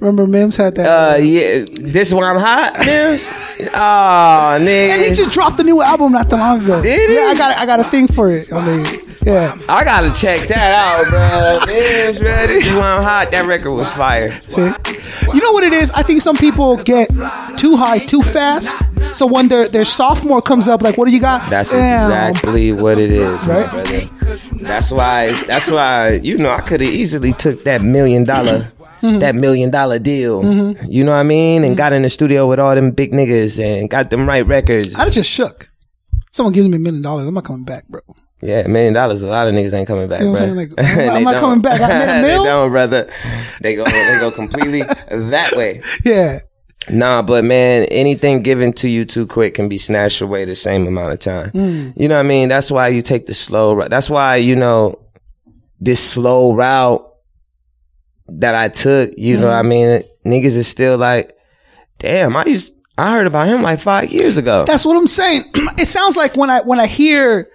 Remember 0.00 0.28
Mims 0.28 0.56
had 0.56 0.76
that? 0.76 0.86
Uh, 0.86 1.16
yeah, 1.16 1.64
this 1.72 2.08
is 2.08 2.14
why 2.14 2.30
I'm 2.30 2.38
hot, 2.38 2.78
Mims. 2.86 3.32
Oh, 3.74 4.56
and 4.60 5.02
he 5.02 5.12
just 5.12 5.32
dropped 5.32 5.58
a 5.58 5.64
new 5.64 5.82
album 5.82 6.12
not 6.12 6.28
that 6.30 6.36
long 6.36 6.62
ago. 6.62 6.80
Did 6.80 7.10
yeah? 7.10 7.22
I 7.30 7.34
got 7.36 7.56
I 7.56 7.66
got 7.66 7.80
a 7.80 7.84
thing 7.84 8.06
for 8.06 8.30
it. 8.32 8.52
I 8.52 8.64
mean, 8.64 8.86
yeah. 9.26 9.56
I 9.68 9.82
gotta 9.82 10.12
check 10.12 10.46
that 10.48 10.72
out, 10.72 11.08
bro. 11.10 11.66
Mims, 11.66 12.18
bro, 12.20 12.46
this 12.46 12.66
is 12.66 12.72
when 12.74 12.84
I'm 12.84 13.02
hot. 13.02 13.32
That 13.32 13.46
record 13.46 13.72
was 13.72 13.90
fire. 13.92 14.30
See, 14.30 14.62
you 14.62 15.40
know 15.40 15.50
what 15.52 15.64
it 15.64 15.72
is? 15.72 15.90
I 15.90 16.04
think 16.04 16.22
some 16.22 16.36
people 16.36 16.76
get 16.84 17.08
too 17.56 17.76
high 17.76 17.98
too 17.98 18.22
fast. 18.22 18.80
So 19.14 19.26
when 19.26 19.48
their 19.48 19.68
their 19.68 19.84
sophomore 19.84 20.40
comes 20.42 20.68
up, 20.68 20.80
like, 20.80 20.96
what 20.96 21.06
do 21.06 21.10
you 21.10 21.20
got? 21.20 21.50
That's 21.50 21.72
Damn. 21.72 22.08
exactly 22.30 22.72
what 22.72 22.98
it 22.98 23.10
is, 23.12 23.44
Right? 23.46 23.68
brother. 23.68 24.08
That's 24.60 24.92
why. 24.92 25.32
That's 25.48 25.68
why. 25.70 26.20
You 26.22 26.38
know, 26.38 26.50
I 26.50 26.60
could 26.60 26.80
have 26.82 26.90
easily 26.90 27.32
took 27.32 27.64
that 27.64 27.82
million 27.82 28.22
dollar, 28.24 28.66
Mm-hmm. 29.02 29.18
that 29.20 29.34
million 29.34 29.70
dollar 29.70 29.98
deal. 29.98 30.42
You 30.88 31.04
know 31.04 31.12
what 31.12 31.18
I 31.18 31.22
mean? 31.22 31.64
And 31.64 31.76
got 31.76 31.92
in 31.92 32.02
the 32.02 32.08
studio 32.08 32.48
with 32.48 32.58
all 32.58 32.74
them 32.74 32.90
big 32.90 33.12
niggas 33.12 33.62
and 33.62 33.88
got 33.88 34.10
them 34.10 34.26
right 34.28 34.46
records. 34.46 34.94
I 34.96 35.08
just 35.10 35.30
shook. 35.30 35.70
Someone 36.32 36.52
gives 36.52 36.68
me 36.68 36.76
a 36.76 36.80
million 36.80 37.02
dollars, 37.02 37.26
I'm 37.28 37.34
not 37.34 37.44
coming 37.44 37.64
back, 37.64 37.86
bro. 37.88 38.00
Yeah, 38.40 38.60
a 38.60 38.68
million 38.68 38.94
dollars. 38.94 39.22
A 39.22 39.26
lot 39.26 39.48
of 39.48 39.54
niggas 39.54 39.72
ain't 39.74 39.88
coming 39.88 40.08
back, 40.08 40.20
You 40.20 40.26
know 40.28 40.32
bro. 40.34 40.40
what 40.42 40.48
I'm 40.50 40.56
saying? 40.56 40.70
Like, 40.76 40.98
I'm- 41.08 41.16
I'm 41.16 41.24
not 41.24 41.36
coming 41.40 41.60
back. 41.60 41.80
I 41.80 41.88
made 42.22 42.34
a 42.34 42.38
they 42.38 42.44
don't, 42.44 42.70
brother. 42.70 43.10
They 43.60 43.74
go, 43.74 43.84
they 43.84 44.16
go 44.20 44.30
completely 44.30 44.82
that 45.10 45.56
way. 45.56 45.82
Yeah. 46.04 46.40
Nah, 46.90 47.22
but 47.22 47.44
man, 47.44 47.84
anything 47.90 48.42
given 48.42 48.72
to 48.74 48.88
you 48.88 49.04
too 49.04 49.26
quick 49.26 49.54
can 49.54 49.68
be 49.68 49.76
snatched 49.78 50.20
away 50.20 50.44
the 50.44 50.54
same 50.54 50.86
amount 50.86 51.12
of 51.12 51.18
time. 51.18 51.50
Mm. 51.50 51.92
You 51.96 52.08
know 52.08 52.14
what 52.14 52.20
I 52.24 52.28
mean? 52.28 52.48
That's 52.48 52.70
why 52.70 52.88
you 52.88 53.02
take 53.02 53.26
the 53.26 53.34
slow 53.34 53.74
route. 53.74 53.90
That's 53.90 54.08
why, 54.08 54.36
you 54.36 54.54
know, 54.56 54.98
this 55.80 55.98
slow 56.00 56.54
route 56.54 57.04
that 58.28 58.54
I 58.54 58.68
took, 58.68 59.12
you 59.16 59.36
know 59.36 59.46
what 59.46 59.54
I 59.54 59.62
mm-hmm. 59.62 59.68
mean? 59.68 60.42
Niggas 60.42 60.56
is 60.56 60.68
still 60.68 60.98
like, 60.98 61.36
damn, 61.98 62.36
I 62.36 62.44
used, 62.44 62.74
I 62.96 63.12
heard 63.12 63.26
about 63.26 63.48
him 63.48 63.62
like 63.62 63.80
five 63.80 64.12
years 64.12 64.36
ago. 64.36 64.64
That's 64.64 64.84
what 64.84 64.96
I'm 64.96 65.06
saying. 65.06 65.44
it 65.78 65.86
sounds 65.86 66.16
like 66.16 66.36
when 66.36 66.50
I 66.50 66.60
when 66.62 66.80
I 66.80 66.86
hear 66.86 67.48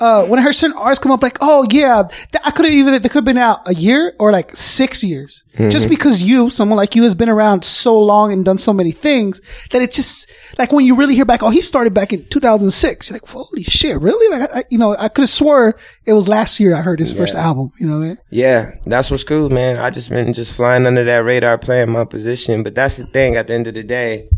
uh 0.00 0.24
when 0.26 0.38
I 0.38 0.42
hear 0.42 0.52
certain 0.52 0.76
artists 0.76 1.02
come 1.02 1.12
up 1.12 1.22
like, 1.22 1.38
oh 1.40 1.66
yeah, 1.70 2.02
th- 2.32 2.42
I 2.44 2.50
could 2.50 2.66
have 2.66 2.74
even 2.74 2.92
they 2.92 3.00
could 3.00 3.14
have 3.14 3.24
been 3.24 3.38
out 3.38 3.68
a 3.68 3.74
year 3.74 4.14
or 4.18 4.32
like 4.32 4.56
six 4.56 5.04
years. 5.04 5.44
Just 5.68 5.90
because 5.90 6.22
you, 6.22 6.48
someone 6.48 6.78
like 6.78 6.94
you, 6.94 7.02
has 7.02 7.14
been 7.14 7.28
around 7.28 7.64
so 7.66 8.00
long 8.00 8.32
and 8.32 8.46
done 8.46 8.56
so 8.56 8.72
many 8.72 8.92
things 8.92 9.42
that 9.72 9.82
it 9.82 9.92
just 9.92 10.32
like 10.58 10.72
when 10.72 10.86
you 10.86 10.96
really 10.96 11.14
hear 11.14 11.26
back, 11.26 11.42
oh, 11.42 11.50
he 11.50 11.60
started 11.60 11.92
back 11.92 12.14
in 12.14 12.24
2006. 12.28 13.10
You're 13.10 13.16
like, 13.16 13.28
holy 13.28 13.62
shit, 13.64 14.00
really? 14.00 14.38
Like, 14.38 14.48
I, 14.54 14.64
you 14.70 14.78
know, 14.78 14.96
I 14.98 15.08
could 15.08 15.22
have 15.22 15.28
swore 15.28 15.76
it 16.06 16.14
was 16.14 16.28
last 16.28 16.60
year 16.60 16.74
I 16.74 16.80
heard 16.80 16.98
his 16.98 17.12
first 17.12 17.34
album. 17.34 17.72
You 17.78 17.86
know 17.88 17.98
what 17.98 18.04
I 18.04 18.08
mean? 18.08 18.18
Yeah, 18.30 18.72
that's 18.86 19.10
what's 19.10 19.24
cool, 19.24 19.50
man. 19.50 19.76
I 19.76 19.90
just 19.90 20.08
been 20.08 20.32
just 20.32 20.56
flying 20.56 20.86
under 20.86 21.04
that 21.04 21.24
radar, 21.24 21.58
playing 21.58 21.90
my 21.90 22.04
position. 22.04 22.62
But 22.62 22.74
that's 22.74 22.96
the 22.96 23.06
thing. 23.06 23.36
At 23.36 23.46
the 23.48 23.54
end 23.54 23.66
of 23.66 23.74
the 23.74 23.82
day, 23.82 24.28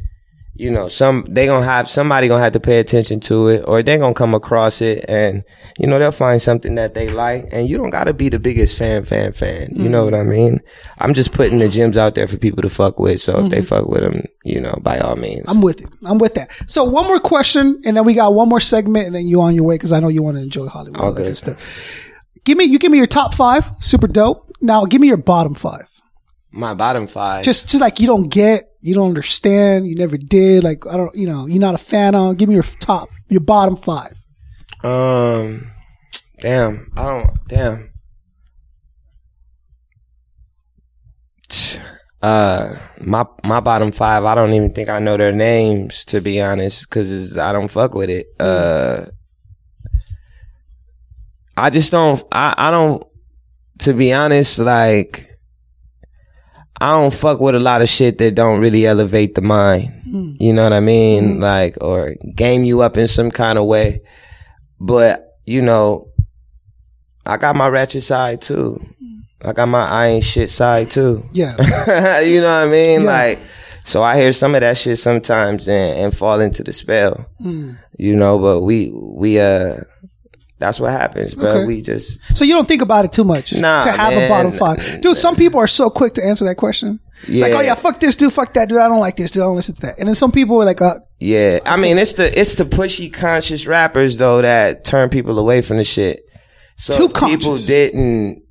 you 0.54 0.70
know, 0.70 0.86
some 0.86 1.24
they 1.28 1.46
gonna 1.46 1.64
have 1.64 1.88
somebody 1.88 2.28
gonna 2.28 2.42
have 2.42 2.52
to 2.52 2.60
pay 2.60 2.78
attention 2.78 3.20
to 3.20 3.48
it, 3.48 3.64
or 3.66 3.82
they 3.82 3.96
gonna 3.96 4.12
come 4.12 4.34
across 4.34 4.82
it, 4.82 5.04
and 5.08 5.44
you 5.78 5.86
know 5.86 5.98
they'll 5.98 6.12
find 6.12 6.42
something 6.42 6.74
that 6.74 6.92
they 6.92 7.08
like. 7.08 7.48
And 7.52 7.66
you 7.68 7.78
don't 7.78 7.88
gotta 7.88 8.12
be 8.12 8.28
the 8.28 8.38
biggest 8.38 8.78
fan, 8.78 9.06
fan, 9.06 9.32
fan. 9.32 9.70
You 9.72 9.88
know 9.88 10.04
what 10.04 10.12
I 10.12 10.18
mm-hmm. 10.18 10.30
mean? 10.30 10.60
I'm 10.98 11.14
just 11.14 11.32
putting 11.32 11.58
the 11.58 11.70
gems 11.70 11.96
out 11.96 12.14
there 12.14 12.28
for 12.28 12.36
people 12.36 12.60
to 12.62 12.68
fuck 12.68 12.98
with. 12.98 13.20
So 13.22 13.44
if 13.44 13.50
they 13.50 13.58
mm-hmm. 13.58 13.66
fuck 13.66 13.88
with 13.88 14.02
them, 14.02 14.26
you 14.44 14.60
know, 14.60 14.78
by 14.82 14.98
all 14.98 15.16
means. 15.16 15.44
I'm 15.48 15.62
with 15.62 15.80
it. 15.80 15.88
I'm 16.04 16.18
with 16.18 16.34
that. 16.34 16.50
So 16.66 16.84
one 16.84 17.06
more 17.06 17.20
question, 17.20 17.80
and 17.86 17.96
then 17.96 18.04
we 18.04 18.12
got 18.12 18.34
one 18.34 18.50
more 18.50 18.60
segment, 18.60 19.06
and 19.06 19.14
then 19.14 19.26
you 19.26 19.40
on 19.40 19.54
your 19.54 19.64
way 19.64 19.76
because 19.76 19.92
I 19.92 20.00
know 20.00 20.08
you 20.08 20.22
want 20.22 20.36
to 20.36 20.42
enjoy 20.42 20.66
Hollywood. 20.66 21.00
all 21.00 21.12
good 21.14 21.34
stuff. 21.34 21.64
Give 22.44 22.58
me, 22.58 22.64
you 22.64 22.78
give 22.78 22.92
me 22.92 22.98
your 22.98 23.06
top 23.06 23.34
five, 23.34 23.70
super 23.78 24.06
dope. 24.06 24.54
Now 24.60 24.84
give 24.84 25.00
me 25.00 25.08
your 25.08 25.16
bottom 25.16 25.54
five. 25.54 25.86
my 26.50 26.74
bottom 26.74 27.06
five. 27.06 27.42
Just, 27.42 27.70
just 27.70 27.80
like 27.80 28.00
you 28.00 28.06
don't 28.06 28.28
get, 28.28 28.71
you 28.82 28.94
don't 28.94 29.08
understand, 29.08 29.86
you 29.86 29.94
never 29.94 30.16
did. 30.18 30.64
Like 30.64 30.86
I 30.86 30.96
don't, 30.96 31.14
you 31.14 31.26
know, 31.26 31.46
you're 31.46 31.60
not 31.60 31.74
a 31.74 31.78
fan 31.78 32.14
on. 32.14 32.34
Give 32.34 32.48
me 32.48 32.54
your 32.56 32.64
top, 32.64 33.08
your 33.28 33.40
bottom 33.40 33.76
five. 33.76 34.12
Um, 34.84 35.70
damn, 36.40 36.92
I 36.96 37.04
don't, 37.06 37.30
damn. 37.48 37.92
Uh, 42.20 42.76
my 43.00 43.24
my 43.44 43.60
bottom 43.60 43.92
five, 43.92 44.24
I 44.24 44.34
don't 44.34 44.52
even 44.52 44.72
think 44.72 44.88
I 44.88 44.98
know 44.98 45.16
their 45.16 45.32
names 45.32 46.04
to 46.06 46.20
be 46.20 46.40
honest, 46.40 46.88
because 46.88 47.38
I 47.38 47.52
don't 47.52 47.68
fuck 47.68 47.94
with 47.94 48.10
it. 48.10 48.26
Uh, 48.38 49.06
I 51.56 51.70
just 51.70 51.90
don't. 51.92 52.22
I 52.30 52.54
I 52.56 52.70
don't. 52.70 53.04
To 53.80 53.92
be 53.94 54.12
honest, 54.12 54.58
like. 54.58 55.28
I 56.82 57.00
don't 57.00 57.14
fuck 57.14 57.38
with 57.38 57.54
a 57.54 57.60
lot 57.60 57.80
of 57.80 57.88
shit 57.88 58.18
that 58.18 58.34
don't 58.34 58.58
really 58.60 58.86
elevate 58.86 59.36
the 59.36 59.40
mind. 59.40 59.88
Hmm. 60.02 60.32
You 60.40 60.52
know 60.52 60.64
what 60.64 60.72
I 60.72 60.80
mean? 60.80 61.36
Hmm. 61.36 61.40
Like, 61.40 61.78
or 61.80 62.16
game 62.34 62.64
you 62.64 62.80
up 62.80 62.96
in 62.96 63.06
some 63.06 63.30
kind 63.30 63.56
of 63.56 63.66
way. 63.66 64.02
But, 64.80 65.38
you 65.46 65.62
know, 65.62 66.08
I 67.24 67.36
got 67.36 67.54
my 67.54 67.68
ratchet 67.68 68.02
side 68.02 68.42
too. 68.42 68.84
Hmm. 68.98 69.48
I 69.48 69.52
got 69.52 69.66
my 69.66 69.86
I 69.86 70.06
ain't 70.08 70.24
shit 70.24 70.50
side 70.50 70.90
too. 70.90 71.24
Yeah, 71.32 71.54
you 72.20 72.40
know 72.40 72.46
what 72.46 72.68
I 72.68 72.70
mean? 72.70 73.02
Yeah. 73.02 73.06
Like, 73.06 73.38
so 73.84 74.02
I 74.02 74.16
hear 74.16 74.32
some 74.32 74.56
of 74.56 74.62
that 74.62 74.76
shit 74.76 74.98
sometimes 74.98 75.68
and, 75.68 75.96
and 76.00 76.16
fall 76.16 76.40
into 76.40 76.64
the 76.64 76.72
spell. 76.72 77.26
You 77.96 78.16
know, 78.16 78.40
but 78.40 78.62
we, 78.62 78.90
we, 78.92 79.38
uh, 79.38 79.76
that's 80.62 80.78
what 80.80 80.92
happens, 80.92 81.34
bro. 81.34 81.50
Okay. 81.50 81.64
We 81.66 81.82
just, 81.82 82.20
so 82.36 82.44
you 82.44 82.54
don't 82.54 82.66
think 82.68 82.82
about 82.82 83.04
it 83.04 83.12
too 83.12 83.24
much 83.24 83.52
Nah, 83.52 83.82
to 83.82 83.90
have 83.92 84.12
a 84.14 84.28
bottom 84.28 84.52
five, 84.52 85.00
dude. 85.00 85.16
Some 85.16 85.34
people 85.36 85.58
are 85.60 85.66
so 85.66 85.90
quick 85.90 86.14
to 86.14 86.24
answer 86.24 86.44
that 86.44 86.56
question. 86.56 87.00
Yeah. 87.28 87.46
Like, 87.46 87.54
oh 87.54 87.60
yeah, 87.60 87.74
fuck 87.74 88.00
this 88.00 88.16
dude, 88.16 88.32
fuck 88.32 88.52
that 88.54 88.68
dude. 88.68 88.78
I 88.78 88.88
don't 88.88 89.00
like 89.00 89.16
this 89.16 89.30
dude. 89.32 89.42
I 89.42 89.46
don't 89.46 89.56
listen 89.56 89.74
to 89.76 89.82
that. 89.82 89.98
And 89.98 90.08
then 90.08 90.14
some 90.14 90.32
people 90.32 90.60
are 90.62 90.64
like, 90.64 90.80
uh, 90.80 90.94
yeah. 91.20 91.58
I 91.66 91.76
mean, 91.76 91.98
it's 91.98 92.14
the, 92.14 92.36
it's 92.40 92.54
the 92.54 92.64
pushy 92.64 93.12
conscious 93.12 93.66
rappers 93.66 94.16
though 94.16 94.40
that 94.42 94.84
turn 94.84 95.08
people 95.08 95.38
away 95.38 95.62
from 95.62 95.76
the 95.78 95.84
shit. 95.84 96.20
So 96.76 96.94
Too 96.96 97.08
people 97.08 97.28
conscious. 97.38 97.66
didn't 97.66 98.42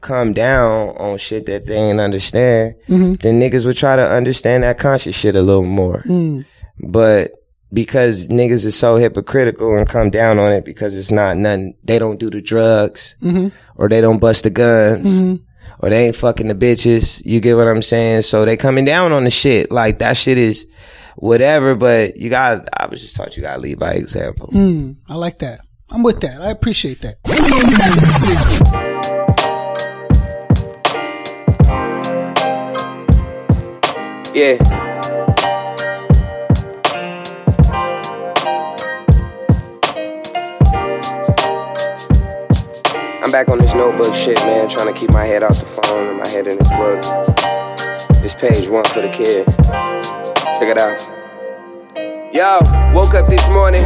come 0.00 0.32
down 0.32 0.90
on 0.98 1.18
shit 1.18 1.46
that 1.46 1.66
they 1.66 1.74
didn't 1.74 2.00
understand, 2.00 2.74
Mm-hmm. 2.88 3.14
then 3.14 3.40
niggas 3.40 3.66
would 3.66 3.76
try 3.76 3.96
to 3.96 4.06
understand 4.08 4.62
that 4.62 4.78
conscious 4.78 5.16
shit 5.16 5.34
a 5.34 5.42
little 5.42 5.64
more. 5.64 6.02
Mm. 6.06 6.44
But 6.78 7.32
because 7.72 8.28
niggas 8.28 8.64
is 8.64 8.76
so 8.76 8.96
hypocritical 8.96 9.76
and 9.76 9.88
come 9.88 10.10
down 10.10 10.38
on 10.38 10.52
it 10.52 10.64
because 10.64 10.96
it's 10.96 11.10
not 11.10 11.36
nothing, 11.36 11.74
they 11.84 11.98
don't 11.98 12.18
do 12.20 12.30
the 12.30 12.40
drugs 12.40 13.16
Mm-hmm. 13.22 13.48
or 13.76 13.88
they 13.88 14.00
don't 14.00 14.18
bust 14.18 14.44
the 14.44 14.50
guns. 14.50 15.40
Or 15.80 15.90
they 15.90 16.06
ain't 16.06 16.16
fucking 16.16 16.48
the 16.48 16.54
bitches. 16.54 17.20
You 17.26 17.38
get 17.40 17.54
what 17.56 17.68
I'm 17.68 17.82
saying? 17.82 18.22
So 18.22 18.46
they 18.46 18.56
coming 18.56 18.86
down 18.86 19.12
on 19.12 19.24
the 19.24 19.30
shit. 19.30 19.70
Like 19.70 19.98
that 19.98 20.16
shit 20.16 20.38
is 20.38 20.66
whatever, 21.16 21.74
but 21.74 22.16
you 22.16 22.30
got 22.30 22.66
I 22.72 22.86
was 22.86 23.02
just 23.02 23.14
taught 23.14 23.36
you 23.36 23.42
gotta 23.42 23.60
lead 23.60 23.78
by 23.78 23.92
example. 23.92 24.46
Mm. 24.48 24.96
I 25.10 25.16
like 25.16 25.40
that. 25.40 25.60
I'm 25.90 26.02
with 26.02 26.20
that. 26.20 26.40
I 26.40 26.50
appreciate 26.50 27.02
that. 27.02 27.16
Yeah. 34.34 34.85
Back 43.36 43.48
on 43.50 43.58
this 43.58 43.74
notebook 43.74 44.14
shit, 44.14 44.38
man, 44.38 44.66
trying 44.66 44.90
to 44.90 44.98
keep 44.98 45.10
my 45.10 45.22
head 45.22 45.42
off 45.42 45.58
the 45.60 45.66
phone 45.66 46.08
and 46.08 46.16
my 46.16 46.26
head 46.26 46.46
in 46.46 46.56
this 46.56 46.70
book. 46.70 47.02
This 48.22 48.34
page 48.34 48.66
one 48.66 48.84
for 48.84 49.02
the 49.02 49.10
kid. 49.10 49.44
Check 50.56 50.70
it 50.72 50.78
out. 50.78 50.96
Yo, 52.32 52.60
woke 52.94 53.12
up 53.12 53.28
this 53.28 53.46
morning. 53.48 53.82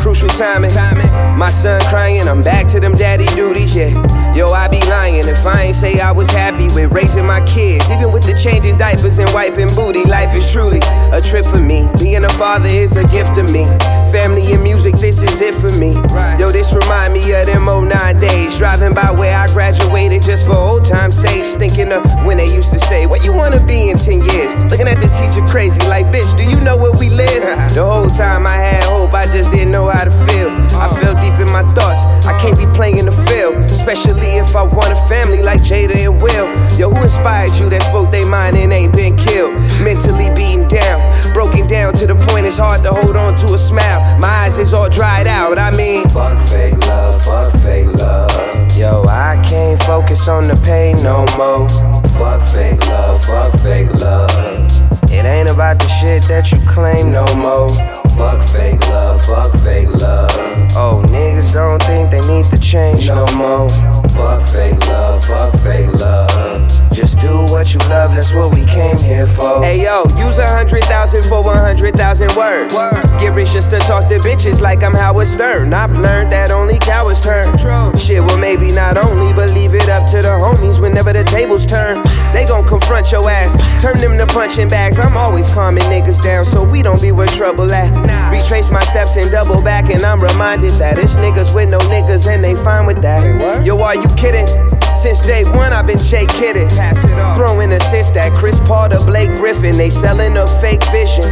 Crucial 0.00 0.30
timing. 0.30 0.72
My 1.36 1.50
son 1.50 1.78
crying, 1.90 2.26
I'm 2.26 2.42
back 2.42 2.66
to 2.68 2.80
them 2.80 2.94
daddy 2.94 3.26
duties, 3.36 3.74
yeah. 3.74 3.90
Yo, 4.34 4.46
I 4.46 4.66
be 4.68 4.80
lying 4.86 5.28
if 5.28 5.44
I 5.44 5.64
ain't 5.64 5.76
say 5.76 6.00
I 6.00 6.10
was 6.10 6.30
happy 6.30 6.72
with 6.74 6.90
raising 6.92 7.26
my 7.26 7.44
kids. 7.44 7.90
Even 7.90 8.10
with 8.10 8.22
the 8.22 8.32
changing 8.32 8.78
diapers 8.78 9.18
and 9.18 9.30
wiping 9.34 9.68
booty, 9.74 10.04
life 10.04 10.34
is 10.34 10.50
truly 10.50 10.80
a 11.12 11.20
trip 11.20 11.44
for 11.44 11.58
me. 11.58 11.86
Being 11.98 12.24
a 12.24 12.28
father 12.30 12.68
is 12.68 12.96
a 12.96 13.04
gift 13.08 13.34
to 13.34 13.42
me. 13.44 13.64
Family 14.10 14.52
and 14.52 14.62
music, 14.62 14.94
this 14.96 15.22
is 15.22 15.40
it 15.40 15.54
for 15.54 15.70
me. 15.76 15.92
Yo, 16.38 16.48
this 16.48 16.72
remind 16.72 17.12
me 17.12 17.20
of 17.32 17.46
them 17.46 17.66
09 17.66 18.20
days. 18.20 18.56
Driving 18.56 18.94
by 18.94 19.10
where 19.10 19.36
I 19.36 19.46
graduated 19.48 20.22
just 20.22 20.46
for 20.46 20.56
old 20.56 20.84
time's 20.84 21.20
sake. 21.20 21.44
Thinking 21.44 21.92
of 21.92 22.02
when 22.24 22.38
they 22.38 22.46
used 22.46 22.72
to 22.72 22.78
say, 22.78 23.06
What 23.06 23.24
you 23.24 23.32
wanna 23.32 23.64
be 23.66 23.90
in 23.90 23.98
10 23.98 24.22
years? 24.24 24.54
Looking 24.70 24.88
at 24.88 24.98
the 24.98 25.08
teacher 25.08 25.46
crazy, 25.46 25.80
like, 25.86 26.06
Bitch, 26.06 26.36
do 26.36 26.44
you 26.44 26.56
know 26.62 26.76
where 26.76 26.92
we 26.92 27.10
live? 27.10 27.42
the 27.74 27.84
whole 27.84 28.08
time 28.08 28.46
I 28.46 28.56
had 28.56 28.84
hope, 28.84 29.12
I 29.12 29.26
just 29.26 29.50
didn't 29.50 29.70
know 29.70 29.89
how 29.90 30.04
to 30.04 30.10
feel. 30.26 30.50
I 30.76 30.88
fell 31.00 31.14
deep 31.20 31.38
in 31.38 31.50
my 31.52 31.62
thoughts. 31.74 32.04
I 32.26 32.38
can't 32.40 32.56
be 32.56 32.66
playing 32.76 32.98
in 32.98 33.06
the 33.06 33.16
field, 33.28 33.56
especially 33.70 34.38
if 34.38 34.54
I 34.56 34.62
want 34.62 34.92
a 34.92 35.00
family 35.08 35.42
like 35.42 35.60
Jada 35.60 35.96
and 35.96 36.22
Will. 36.22 36.46
Yo, 36.78 36.90
who 36.90 37.02
inspired 37.02 37.52
you 37.56 37.68
that 37.70 37.82
spoke 37.82 38.10
they 38.10 38.24
mind 38.24 38.56
and 38.56 38.72
ain't 38.72 38.94
been 38.94 39.16
killed? 39.16 39.54
Mentally 39.82 40.30
beaten 40.30 40.68
down, 40.68 41.00
broken 41.32 41.66
down 41.66 41.94
to 41.94 42.06
the 42.06 42.14
point 42.28 42.46
it's 42.46 42.56
hard 42.56 42.82
to 42.84 42.90
hold 42.90 43.16
on 43.16 43.34
to 43.36 43.54
a 43.54 43.58
smile. 43.58 44.00
My 44.18 44.46
eyes 44.46 44.58
is 44.58 44.72
all 44.72 44.88
dried 44.88 45.26
out. 45.26 45.58
I 45.58 45.70
mean, 45.70 46.08
fuck 46.08 46.38
fake 46.48 46.78
love, 46.86 47.22
fuck 47.24 47.52
fake 47.60 47.92
love. 47.94 48.76
Yo, 48.76 49.04
I 49.08 49.40
can't 49.44 49.82
focus 49.82 50.28
on 50.28 50.48
the 50.48 50.56
pain 50.64 51.02
no 51.02 51.26
more. 51.36 51.68
Fuck 52.16 52.42
fake 52.48 52.80
love, 52.86 53.24
fuck 53.24 53.52
fake 53.60 53.92
love. 53.94 54.30
It 55.10 55.24
ain't 55.24 55.50
about 55.50 55.78
the 55.78 55.88
shit 55.88 56.22
that 56.28 56.50
you 56.52 56.58
claim 56.66 57.12
no 57.12 57.26
more. 57.34 57.99
Fuck 58.20 58.42
fake 58.48 58.86
love, 58.88 59.24
fuck 59.24 59.50
fake 59.62 59.88
love. 59.94 60.30
Oh, 60.76 61.02
niggas 61.06 61.54
don't 61.54 61.82
think 61.84 62.10
they 62.10 62.20
need 62.28 62.44
to 62.50 62.58
change 62.60 63.08
no 63.08 63.24
more. 63.28 63.66
Fuck 64.10 64.46
fake 64.46 64.86
love, 64.88 65.24
fuck 65.24 65.54
fake 65.60 65.90
love. 65.94 66.79
Just 66.92 67.20
do 67.20 67.28
what 67.46 67.72
you 67.72 67.78
love, 67.88 68.14
that's 68.14 68.34
what 68.34 68.52
we 68.52 68.64
came 68.66 68.96
here 68.96 69.26
for. 69.26 69.62
Hey 69.62 69.82
yo, 69.82 70.02
use 70.18 70.38
a 70.38 70.46
hundred 70.46 70.82
thousand 70.84 71.22
for 71.24 71.42
one 71.42 71.56
hundred 71.56 71.94
thousand 71.94 72.34
words. 72.36 72.74
Get 73.20 73.34
rich 73.34 73.52
just 73.52 73.70
to 73.70 73.78
talk 73.80 74.08
to 74.08 74.18
bitches 74.18 74.60
like 74.60 74.82
I'm 74.82 74.94
Howard 74.94 75.28
Stern. 75.28 75.72
I've 75.72 75.96
learned 75.96 76.32
that 76.32 76.50
only 76.50 76.78
cowards 76.78 77.20
turn. 77.20 77.56
Shit, 77.96 78.22
well 78.22 78.36
maybe 78.36 78.72
not 78.72 78.96
only, 78.96 79.32
but 79.32 79.50
leave 79.50 79.74
it 79.74 79.88
up 79.88 80.08
to 80.10 80.16
the 80.16 80.28
homies 80.28 80.80
whenever 80.80 81.12
the 81.12 81.24
tables 81.24 81.64
turn. 81.64 82.02
They 82.32 82.44
gon' 82.44 82.66
confront 82.66 83.12
your 83.12 83.28
ass, 83.30 83.54
turn 83.80 83.98
them 83.98 84.18
to 84.18 84.26
punching 84.26 84.68
bags. 84.68 84.98
I'm 84.98 85.16
always 85.16 85.52
calming 85.52 85.84
niggas 85.84 86.20
down 86.20 86.44
so 86.44 86.64
we 86.68 86.82
don't 86.82 87.00
be 87.00 87.12
where 87.12 87.28
trouble 87.28 87.72
at. 87.72 88.32
Retrace 88.32 88.70
my 88.70 88.82
steps 88.84 89.16
and 89.16 89.30
double 89.30 89.62
back, 89.62 89.90
and 89.90 90.02
I'm 90.02 90.20
reminded 90.20 90.72
that 90.72 90.98
it's 90.98 91.16
niggas 91.16 91.54
with 91.54 91.68
no 91.68 91.78
niggas 91.78 92.26
and 92.26 92.42
they 92.42 92.56
fine 92.56 92.84
with 92.86 93.00
that. 93.02 93.64
Yo, 93.64 93.80
are 93.80 93.94
you 93.94 94.08
kidding? 94.16 94.46
Since 95.00 95.22
day 95.22 95.44
one, 95.44 95.72
I've 95.72 95.86
been 95.86 95.98
Jay 95.98 96.26
Kidding. 96.26 96.68
Throwing 97.34 97.72
assists 97.72 98.14
at 98.18 98.36
Chris 98.38 98.60
Paul 98.68 98.90
to 98.90 99.00
Blake 99.00 99.30
Griffin. 99.30 99.78
They 99.78 99.88
selling 99.88 100.36
a 100.36 100.46
fake 100.60 100.84
vision. 100.92 101.24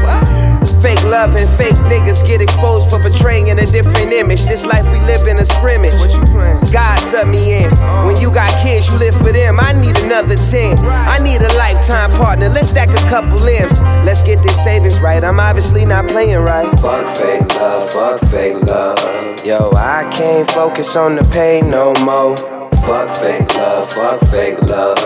Fake 0.80 1.02
love 1.04 1.36
and 1.36 1.46
fake 1.50 1.76
niggas 1.84 2.26
get 2.26 2.40
exposed 2.40 2.88
for 2.88 2.98
portraying 2.98 3.50
a 3.50 3.66
different 3.66 4.10
image. 4.10 4.46
This 4.46 4.64
life 4.64 4.90
we 4.90 4.98
live 5.00 5.26
in 5.26 5.36
a 5.38 5.44
scrimmage. 5.44 5.92
What 5.96 6.14
you 6.14 6.22
playing? 6.32 6.58
God 6.72 6.98
set 7.00 7.28
me 7.28 7.62
in. 7.62 7.70
When 8.06 8.16
you 8.16 8.30
got 8.30 8.58
kids, 8.62 8.88
you 8.88 8.98
live 8.98 9.14
for 9.14 9.32
them. 9.32 9.60
I 9.60 9.74
need 9.74 9.98
another 9.98 10.36
10. 10.36 10.78
I 10.78 11.18
need 11.18 11.42
a 11.42 11.52
lifetime 11.58 12.10
partner. 12.12 12.48
Let's 12.48 12.70
stack 12.70 12.88
a 12.88 13.08
couple 13.10 13.36
limbs. 13.44 13.78
Let's 14.02 14.22
get 14.22 14.42
this 14.42 14.64
savings 14.64 14.98
right. 15.02 15.22
I'm 15.22 15.38
obviously 15.38 15.84
not 15.84 16.08
playing 16.08 16.38
right. 16.38 16.70
Fuck 16.80 17.06
fake 17.06 17.54
love, 17.56 17.90
fuck 17.92 18.20
fake 18.30 18.62
love. 18.62 19.44
Yo, 19.44 19.70
I 19.76 20.08
can't 20.10 20.50
focus 20.52 20.96
on 20.96 21.16
the 21.16 21.24
pain 21.24 21.68
no 21.68 21.92
more. 21.96 22.57
Fuck 22.86 23.10
fake 23.16 23.54
love, 23.54 23.92
fuck 23.92 24.20
fake 24.30 24.60
love. 24.62 24.98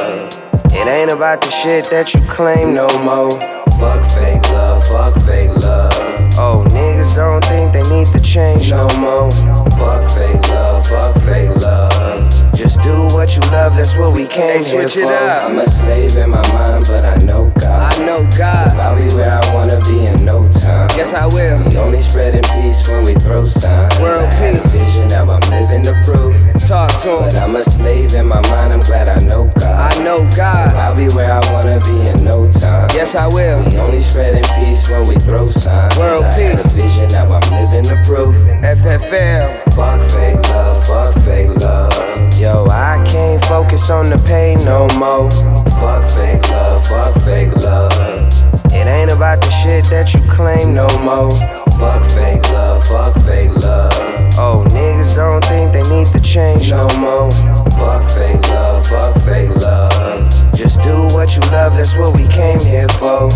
It 0.66 0.86
ain't 0.88 1.12
about 1.12 1.40
the 1.40 1.50
shit 1.50 1.90
that 1.90 2.14
you 2.14 2.20
claim 2.28 2.74
no 2.74 2.86
more. 3.02 3.30
Fuck 3.78 4.02
fake 4.10 4.42
love, 4.50 4.86
fuck 4.88 5.14
fake 5.24 5.54
love. 5.56 5.92
Oh, 6.38 6.64
niggas 6.70 7.14
don't 7.14 7.44
think 7.44 7.72
they 7.72 7.82
need 7.94 8.06
to 8.12 8.20
change 8.20 8.70
no 8.70 8.88
more. 8.96 9.30
Fuck 9.72 10.10
fake 10.16 10.48
love, 10.48 10.86
fuck 10.86 11.14
fake 11.22 11.54
love. 11.56 12.31
Just 12.62 12.80
do 12.80 12.94
what 13.12 13.34
you 13.34 13.42
love, 13.50 13.74
that's 13.74 13.96
what 13.96 14.14
we 14.14 14.24
came 14.24 14.62
here 14.62 14.86
for. 14.86 15.12
I'm 15.12 15.58
a 15.58 15.66
slave 15.66 16.16
in 16.16 16.30
my 16.30 16.46
mind, 16.52 16.86
but 16.86 17.04
I 17.04 17.16
know 17.26 17.50
God. 17.58 17.92
I 17.92 18.06
know 18.06 18.22
God. 18.38 18.70
So 18.70 18.78
I'll 18.78 18.94
be 18.94 19.12
where 19.16 19.32
I 19.32 19.52
wanna 19.52 19.80
be 19.80 20.06
in 20.06 20.24
no 20.24 20.48
time. 20.48 20.88
Yes, 20.96 21.12
I 21.12 21.26
will. 21.26 21.58
We 21.68 21.76
only 21.76 21.98
spread 21.98 22.36
in 22.36 22.44
peace 22.62 22.88
when 22.88 23.04
we 23.04 23.14
throw 23.14 23.46
signs. 23.46 23.98
World 23.98 24.32
I 24.34 24.52
peace. 24.52 24.74
vision, 24.74 25.08
now 25.08 25.28
I'm 25.28 25.40
living 25.50 25.82
the 25.82 26.00
proof. 26.04 26.36
Talk 26.64 26.94
to 27.02 27.24
him. 27.24 27.30
But. 27.30 27.34
I'm 27.34 27.56
a 27.56 27.64
slave 27.64 28.14
in 28.14 28.28
my 28.28 28.40
mind, 28.42 28.72
I'm 28.72 28.82
glad 28.84 29.08
I 29.08 29.18
know 29.26 29.50
God. 29.58 29.92
I 29.92 30.04
know 30.04 30.30
So 30.30 30.36
God. 30.36 30.72
I'll 30.74 30.94
be 30.94 31.08
where 31.16 31.32
I 31.32 31.52
wanna 31.52 31.80
be 31.80 32.06
in 32.10 32.24
no 32.24 32.48
time. 32.48 32.88
Yes, 32.94 33.16
I 33.16 33.26
will. 33.26 33.68
We 33.70 33.76
only 33.78 33.98
spread 33.98 34.36
in 34.36 34.64
peace 34.64 34.88
when 34.88 35.08
we 35.08 35.16
throw 35.16 35.48
signs. 35.48 35.96
World 35.96 36.26
I 36.26 36.54
peace. 36.54 36.64
vision, 36.76 37.08
now 37.08 37.24
I'm 37.24 37.50
living 37.50 37.82
the 37.82 38.00
proof. 38.06 38.36
FFL. 38.62 39.61
Fuck 39.74 40.00
fake 40.10 40.42
love, 40.48 40.86
fuck 40.86 41.14
fake 41.24 41.54
love. 41.56 41.92
Yo, 42.38 42.66
I 42.70 43.02
can't 43.06 43.42
focus 43.46 43.88
on 43.88 44.10
the 44.10 44.18
pain 44.18 44.64
no 44.64 44.86
more. 44.98 45.30
Fuck 45.80 46.04
fake 46.10 46.46
love, 46.50 46.86
fuck 46.86 47.14
fake 47.22 47.54
love. 47.56 47.92
It 48.66 48.86
ain't 48.86 49.10
about 49.10 49.40
the 49.40 49.50
shit 49.50 49.84
that 49.86 50.12
you 50.12 50.20
claim 50.30 50.74
no 50.74 50.86
more. 50.98 51.30
Fuck 51.78 52.04
fake 52.10 52.42
love, 52.50 52.86
fuck 52.86 53.14
fake 53.24 53.54
love. 53.56 53.92
Oh, 54.36 54.64
niggas 54.68 55.14
don't 55.14 55.44
think 55.46 55.72
they 55.72 55.82
need 55.84 56.12
to 56.12 56.20
change 56.20 56.70
no 56.70 56.88
more. 56.98 57.30
Fuck 57.72 58.10
fake 58.10 58.46
love, 58.48 58.86
fuck 58.86 59.16
fake 59.22 59.54
love. 59.56 60.54
Just 60.54 60.82
do 60.82 60.94
what 61.14 61.34
you 61.34 61.42
love, 61.50 61.76
that's 61.76 61.96
what 61.96 62.16
we 62.16 62.26
came 62.28 62.60
here 62.60 62.88
for. 62.90 63.30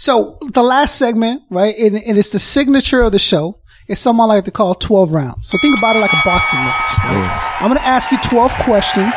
So 0.00 0.38
the 0.40 0.62
last 0.62 0.96
segment, 0.96 1.42
right, 1.50 1.76
and, 1.76 1.94
and 1.94 2.16
it's 2.16 2.30
the 2.30 2.38
signature 2.38 3.02
of 3.02 3.12
the 3.12 3.18
show. 3.18 3.58
It's 3.86 4.00
something 4.00 4.22
I 4.22 4.24
like 4.24 4.44
to 4.46 4.50
call 4.50 4.74
12 4.74 5.12
rounds. 5.12 5.48
So 5.48 5.58
think 5.60 5.76
about 5.76 5.96
it 5.96 5.98
like 6.00 6.12
a 6.14 6.22
boxing 6.24 6.58
match. 6.58 6.98
right? 7.04 7.58
I'm 7.60 7.68
going 7.68 7.78
to 7.78 7.86
ask 7.86 8.10
you 8.10 8.16
12 8.18 8.50
questions, 8.64 9.12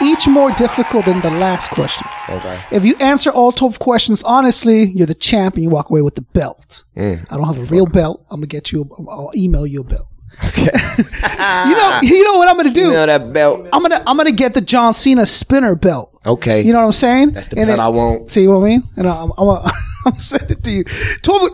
each 0.00 0.28
more 0.28 0.52
difficult 0.52 1.06
than 1.06 1.20
the 1.22 1.30
last 1.30 1.70
question. 1.70 2.06
Okay. 2.28 2.60
If 2.70 2.84
you 2.84 2.94
answer 3.00 3.30
all 3.32 3.50
12 3.50 3.80
questions 3.80 4.22
honestly, 4.22 4.84
you're 4.84 5.08
the 5.08 5.14
champ 5.14 5.56
and 5.56 5.64
you 5.64 5.70
walk 5.70 5.90
away 5.90 6.02
with 6.02 6.14
the 6.14 6.22
belt. 6.22 6.84
Mm. 6.96 7.26
I 7.32 7.36
don't 7.36 7.46
have 7.46 7.58
a 7.58 7.74
real 7.74 7.86
belt. 7.86 8.24
I'm 8.30 8.36
going 8.38 8.48
to 8.48 8.54
get 8.56 8.70
you, 8.70 8.82
a, 8.82 9.10
I'll 9.10 9.32
email 9.34 9.66
you 9.66 9.80
a 9.80 9.84
belt. 9.84 10.06
Okay. 10.44 10.62
you 10.98 11.74
know, 11.76 11.98
you 12.02 12.22
know 12.22 12.38
what 12.38 12.48
I'm 12.48 12.54
going 12.54 12.68
to 12.68 12.72
do? 12.72 12.82
You 12.86 12.92
know 12.92 13.06
that 13.06 13.32
belt. 13.32 13.66
I'm 13.72 13.82
gonna 13.82 14.00
I'm 14.06 14.16
gonna 14.16 14.30
get 14.30 14.54
the 14.54 14.60
John 14.60 14.94
Cena 14.94 15.26
spinner 15.26 15.74
belt. 15.74 16.16
Okay. 16.24 16.62
You 16.62 16.72
know 16.72 16.78
what 16.78 16.86
I'm 16.86 16.92
saying? 16.92 17.30
That's 17.32 17.48
the 17.48 17.56
And 17.58 17.66
belt 17.66 17.78
then- 17.78 17.84
I 17.84 17.88
want. 17.88 18.30
See 18.30 18.46
what 18.46 18.62
I 18.62 18.64
mean? 18.68 18.84
And 18.96 19.08
I'm 19.08 19.32
I'm, 19.36 19.48
I'm, 19.48 19.72
I'm 20.12 20.18
send 20.18 20.50
it 20.50 20.64
to 20.64 20.70
you. 20.70 20.84
Twelve. 21.22 21.50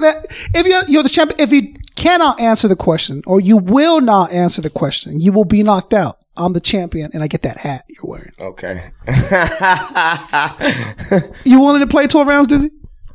If 0.55 0.67
you're 0.67 0.85
you're 0.89 1.03
the 1.03 1.09
champion, 1.09 1.41
if 1.41 1.53
you 1.53 1.75
cannot 1.97 2.41
answer 2.41 2.69
the 2.69 2.77
question 2.77 3.23
or 3.27 3.41
you 3.41 3.57
will 3.57 4.01
not 4.01 4.33
answer 4.33 4.63
the 4.63 4.71
question, 4.71 5.21
you 5.21 5.33
will 5.33 5.45
be 5.45 5.63
knocked 5.63 5.95
out. 5.95 6.19
I'm 6.37 6.53
the 6.53 6.61
champion, 6.61 7.11
and 7.15 7.23
I 7.23 7.29
get 7.29 7.43
that 7.43 7.59
hat 7.59 7.85
you're 7.89 8.05
wearing. 8.05 8.33
Okay. 8.41 8.91
You 11.45 11.61
willing 11.61 11.81
to 11.81 11.87
play 11.87 12.07
12 12.09 12.27
rounds, 12.27 12.49
Dizzy? 12.49 12.71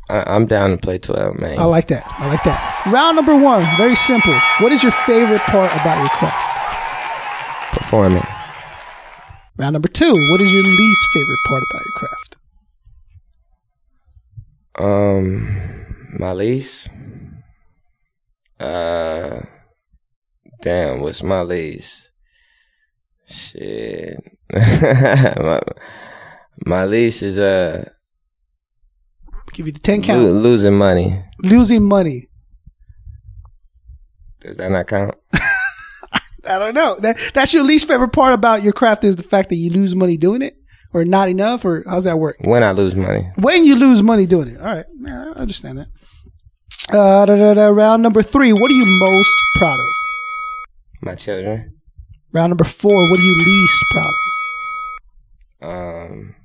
I, 0.08 0.24
I'm 0.36 0.46
down 0.46 0.70
to 0.72 0.78
play 0.78 0.98
12, 1.00 1.38
man. 1.38 1.60
I 1.60 1.66
like 1.66 1.88
that. 1.90 2.06
I 2.08 2.28
like 2.28 2.44
that. 2.44 2.86
Round 2.88 3.16
number 3.18 3.36
one, 3.36 3.66
very 3.78 3.96
simple. 3.96 4.34
What 4.60 4.72
is 4.72 4.82
your 4.84 4.92
favorite 5.06 5.42
part 5.42 5.72
about 5.74 6.00
your 6.00 6.10
craft? 6.10 7.76
Performing. 7.78 8.24
Round 9.58 9.74
number 9.74 9.90
two, 9.90 10.14
what 10.32 10.42
is 10.42 10.52
your 10.54 10.64
least 10.64 11.02
favorite 11.14 11.40
part 11.48 11.64
about 11.70 11.84
your 11.86 11.94
craft? 11.96 12.38
Um, 14.80 15.48
my 16.18 16.32
lease. 16.34 16.88
Uh, 18.60 19.42
damn, 20.62 21.02
what's 21.02 21.22
my 21.24 21.42
lease? 21.42 22.12
Shit. 23.28 24.18
my, 24.52 25.62
my 26.66 26.86
lease 26.86 27.22
is 27.22 27.38
uh 27.38 27.88
Give 29.54 29.68
you 29.68 29.74
the 29.74 29.80
10 29.80 30.00
lo- 30.02 30.06
count. 30.06 30.24
losing 30.32 30.74
money. 30.78 31.24
Losing 31.44 31.84
money. 31.88 32.30
Does 34.40 34.58
that 34.58 34.72
not 34.72 34.88
count? 34.88 35.16
I 35.34 36.58
don't 36.58 36.74
know. 36.74 36.96
That 37.00 37.18
that's 37.34 37.54
your 37.54 37.64
least 37.64 37.88
favorite 37.88 38.14
part 38.14 38.34
about 38.34 38.64
your 38.64 38.74
craft 38.74 39.04
is 39.04 39.16
the 39.18 39.24
fact 39.24 39.50
that 39.50 39.56
you 39.58 39.70
lose 39.72 39.96
money 39.96 40.18
doing 40.18 40.42
it, 40.42 40.56
or 40.94 41.06
not 41.06 41.30
enough, 41.30 41.66
or 41.66 41.84
how's 41.88 42.06
that 42.06 42.20
work? 42.20 42.38
When 42.42 42.64
I 42.64 42.72
lose 42.72 42.96
money. 42.96 43.30
When 43.36 43.66
you 43.66 43.76
lose 43.76 44.02
money 44.02 44.26
doing 44.26 44.50
it. 44.50 44.60
All 44.60 44.66
right, 44.66 44.86
yeah, 45.02 45.34
I 45.36 45.40
understand 45.40 45.78
that. 45.80 45.88
Uh, 46.90 47.26
da, 47.26 47.36
da, 47.36 47.54
da, 47.54 47.68
round 47.68 48.02
number 48.02 48.24
three. 48.24 48.52
What 48.52 48.72
are 48.72 48.74
you 48.74 49.00
most 49.00 49.36
proud 49.58 49.80
of? 49.80 49.86
My 51.02 51.16
children. 51.16 51.76
Round 52.32 52.52
number 52.52 52.64
four. 52.64 52.92
What 52.92 53.20
are 53.20 53.24
you 53.24 53.38
least 53.38 53.86
proud 53.92 54.14
of? 55.62 55.70
Um, 55.70 56.36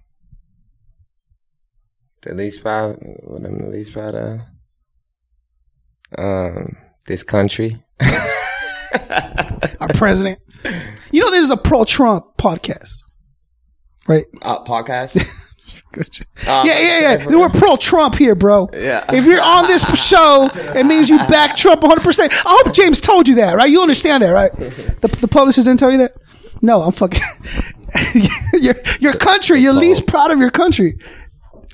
the 2.22 2.34
least 2.34 2.62
proud. 2.62 2.96
What 3.22 3.44
I'm 3.44 3.58
the 3.58 3.68
least 3.68 3.92
proud 3.92 4.14
of. 4.14 4.40
Um, 6.16 6.76
this 7.06 7.22
country. 7.22 7.82
Our 9.80 9.88
president. 9.94 10.38
You 11.10 11.22
know, 11.22 11.30
this 11.30 11.44
is 11.44 11.50
a 11.50 11.56
pro-Trump 11.56 12.36
podcast, 12.38 12.92
right? 14.08 14.24
Uh, 14.42 14.62
podcast. 14.64 15.22
Uh, 15.96 16.02
yeah, 16.66 16.78
yeah, 16.78 17.00
yeah. 17.18 17.26
We're 17.26 17.48
pro-Trump 17.48 18.16
here, 18.16 18.34
bro. 18.34 18.68
Yeah. 18.72 19.04
If 19.14 19.24
you're 19.24 19.40
on 19.40 19.68
this 19.68 19.82
show, 20.08 20.50
it 20.52 20.84
means 20.86 21.08
you 21.08 21.16
back 21.18 21.54
Trump 21.56 21.82
100. 21.82 22.02
percent 22.02 22.32
I 22.32 22.60
hope 22.64 22.74
James 22.74 23.00
told 23.00 23.28
you 23.28 23.36
that, 23.36 23.54
right? 23.54 23.70
You 23.70 23.80
understand 23.80 24.22
that, 24.24 24.30
right? 24.30 24.52
The, 24.52 25.16
the 25.20 25.28
publicist 25.28 25.66
didn't 25.66 25.78
tell 25.78 25.92
you 25.92 25.98
that. 25.98 26.12
No, 26.62 26.82
I'm 26.82 26.90
fucking. 26.92 27.20
your 28.54 28.74
your 29.00 29.12
country. 29.14 29.60
You're 29.60 29.72
least 29.72 30.06
proud 30.08 30.32
of 30.32 30.38
your 30.40 30.50
country. 30.50 30.98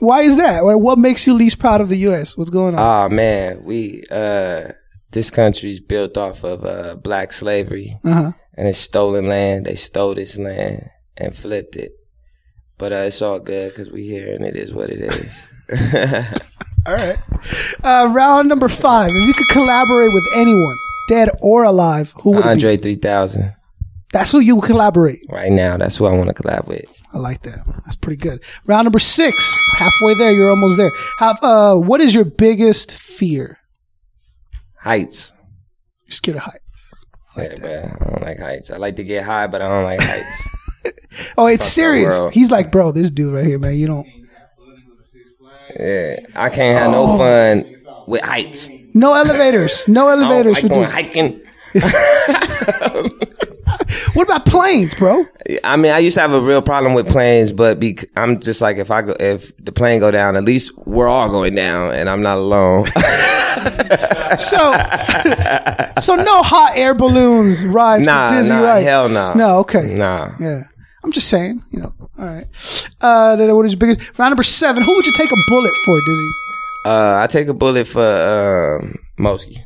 Why 0.01 0.20
is 0.22 0.37
that? 0.37 0.64
What- 0.64 0.81
What 0.81 0.99
makes 0.99 1.26
you 1.26 1.33
least 1.35 1.59
proud 1.59 1.81
of 1.81 1.89
the 1.89 1.97
U.S.? 2.09 2.37
What's 2.37 2.51
going 2.51 2.74
on? 2.74 3.07
Oh 3.07 3.14
man, 3.14 3.64
we 3.64 4.05
uh 4.11 4.68
this 5.12 5.31
country's 5.31 5.81
built 5.81 6.18
off 6.18 6.45
of 6.45 6.64
uh 6.64 6.97
black 6.97 7.33
slavery 7.33 7.99
Uh-huh. 8.05 8.33
and 8.55 8.68
it's 8.68 8.78
stolen 8.78 9.28
land. 9.28 9.64
They 9.66 9.76
stole 9.76 10.14
this 10.14 10.37
land 10.39 10.91
and 11.16 11.35
flipped 11.35 11.76
it. 11.76 11.93
But 12.81 12.93
uh, 12.93 12.97
it's 12.97 13.20
all 13.20 13.39
good 13.39 13.72
because 13.72 13.91
we 13.91 14.05
here 14.05 14.33
and 14.33 14.45
it 14.45 14.57
is 14.57 14.72
what 14.72 14.89
it 14.89 15.01
is. 15.01 15.53
All 16.87 16.95
right. 16.95 17.18
Uh, 17.85 18.11
round 18.11 18.49
number 18.49 18.68
five. 18.68 19.11
If 19.11 19.26
you 19.26 19.35
could 19.35 19.49
collaborate 19.49 20.12
with 20.14 20.24
anyone, 20.35 20.76
dead 21.09 21.28
or 21.43 21.64
alive, 21.64 22.14
who 22.22 22.31
would 22.31 22.39
it 22.41 22.45
be? 22.45 22.49
Andre 22.49 22.76
3000. 22.78 23.55
That's 24.12 24.33
who 24.33 24.41
you 24.41 24.57
would 24.57 24.64
collaborate. 24.64 25.18
Right 25.28 25.53
now, 25.53 25.76
that's 25.76 25.97
who 25.97 26.07
I 26.07 26.12
want 26.12 26.35
to 26.35 26.43
collab 26.43 26.66
with. 26.66 26.87
I 27.12 27.18
like 27.18 27.43
that. 27.43 27.64
That's 27.85 27.97
pretty 27.97 28.16
good. 28.16 28.43
Round 28.66 28.87
number 28.87 28.99
six. 28.99 29.59
Halfway 29.76 30.14
there. 30.14 30.33
You're 30.33 30.51
almost 30.51 30.78
there. 30.78 30.91
Have, 31.18 31.39
uh, 31.45 31.76
what 31.76 32.01
is 32.01 32.14
your 32.14 32.24
biggest 32.24 32.97
fear? 32.97 33.59
Heights. 34.78 35.33
You're 36.07 36.12
scared 36.12 36.39
of 36.39 36.45
heights. 36.45 36.95
Yeah, 37.37 37.55
bruh, 37.55 38.03
I 38.03 38.11
don't 38.11 38.22
like 38.22 38.39
heights. 38.39 38.70
I 38.70 38.78
like 38.78 38.97
to 38.97 39.05
get 39.05 39.24
high, 39.24 39.47
but 39.47 39.62
I 39.62 39.68
don't 39.68 39.85
like 39.85 40.01
heights. 40.01 40.49
Oh, 41.37 41.47
it's 41.47 41.66
serious. 41.66 42.18
world. 42.18 42.33
He's 42.33 42.51
like, 42.51 42.70
bro, 42.72 42.93
this 42.93 43.11
dude 43.11 43.35
right 43.35 43.45
here, 43.47 43.59
man. 43.59 43.74
You 43.76 43.87
don't. 43.89 44.07
Yeah, 45.78 46.20
I 46.35 46.49
can't 46.51 46.78
have 46.78 46.93
Oh. 46.95 47.07
no 47.07 47.18
fun 47.18 47.74
with 48.07 48.22
heights. 48.22 48.68
No 48.95 49.14
elevators. 49.14 49.87
No 49.89 50.09
I 50.09 50.16
don't 50.16 50.24
elevators 50.24 50.55
like 50.55 50.62
for 50.62 50.68
going 50.68 50.89
hiking. 50.89 51.41
What 54.14 54.25
about 54.25 54.45
planes, 54.45 54.95
bro? 54.95 55.25
I 55.62 55.77
mean, 55.77 55.93
I 55.93 55.99
used 55.99 56.14
to 56.14 56.21
have 56.21 56.33
a 56.33 56.41
real 56.41 56.62
problem 56.62 56.95
with 56.95 57.09
planes, 57.09 57.53
but 57.53 57.79
bec 57.79 58.07
I'm 58.16 58.41
just 58.41 58.61
like, 58.61 58.77
if 58.77 58.91
I 58.91 59.03
go, 59.03 59.14
if 59.21 59.53
the 59.59 59.71
plane 59.73 60.01
go 60.01 60.11
down, 60.11 60.37
at 60.37 60.45
least 60.45 60.73
we're 60.87 61.07
all 61.09 61.29
going 61.31 61.55
down, 61.55 61.93
and 61.95 62.09
I'm 62.11 62.23
not 62.23 62.37
alone. 62.39 62.87
So, 64.39 64.57
so 66.01 66.14
no 66.14 66.43
hot 66.43 66.73
air 66.77 66.95
balloons 66.95 67.64
rides 67.64 68.07
Nah, 68.07 68.29
for 68.29 68.35
Dizzy, 68.35 68.51
nah, 68.51 68.62
right? 68.62 68.81
hell 68.83 69.09
no. 69.09 69.35
No, 69.35 69.59
okay. 69.59 69.93
nah. 69.95 70.31
Yeah. 70.39 70.62
I'm 71.03 71.11
just 71.12 71.29
saying, 71.29 71.62
you 71.71 71.81
know. 71.81 71.93
All 72.18 72.27
right. 72.27 72.47
Uh, 73.01 73.35
then 73.37 73.55
what 73.57 73.66
is 73.66 73.73
your 73.73 73.79
biggest 73.81 74.16
round 74.18 74.31
number 74.31 74.45
seven? 74.45 74.83
Who 74.85 74.95
would 74.95 75.05
you 75.05 75.12
take 75.12 75.31
a 75.33 75.37
bullet 75.49 75.75
for, 75.85 75.99
Dizzy? 76.07 76.31
Uh, 76.87 77.18
I 77.23 77.27
take 77.27 77.49
a 77.49 77.55
bullet 77.55 77.87
for 77.89 78.79
um, 78.81 78.95
Mosky. 79.18 79.57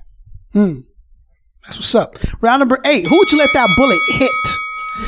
That's 1.65 1.77
what's 1.79 1.95
up. 1.95 2.17
Round 2.41 2.61
number 2.61 2.79
eight. 2.85 3.07
Who 3.07 3.19
would 3.19 3.33
you 3.33 3.39
let 3.39 3.51
that 3.55 3.69
bullet 3.77 4.01
hit? 4.09 4.31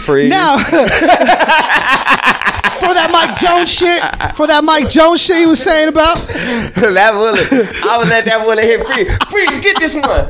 Free. 0.04 0.28
Now, 0.28 0.56
for 2.78 2.94
that 2.94 3.10
Mike 3.10 3.36
Jones 3.36 3.70
shit, 3.70 4.00
for 4.36 4.46
that 4.46 4.64
Mike 4.64 4.88
Jones 4.88 5.20
shit 5.20 5.38
he 5.38 5.46
was 5.46 5.62
saying 5.62 5.88
about. 5.88 6.16
that 6.26 7.12
bullet. 7.12 7.84
I 7.84 7.98
would 7.98 8.08
let 8.08 8.24
that 8.24 8.44
bullet 8.44 8.64
hit 8.64 8.86
free. 8.86 9.04
Freeze, 9.30 9.60
get 9.60 9.78
this 9.78 9.94
one. 9.94 10.26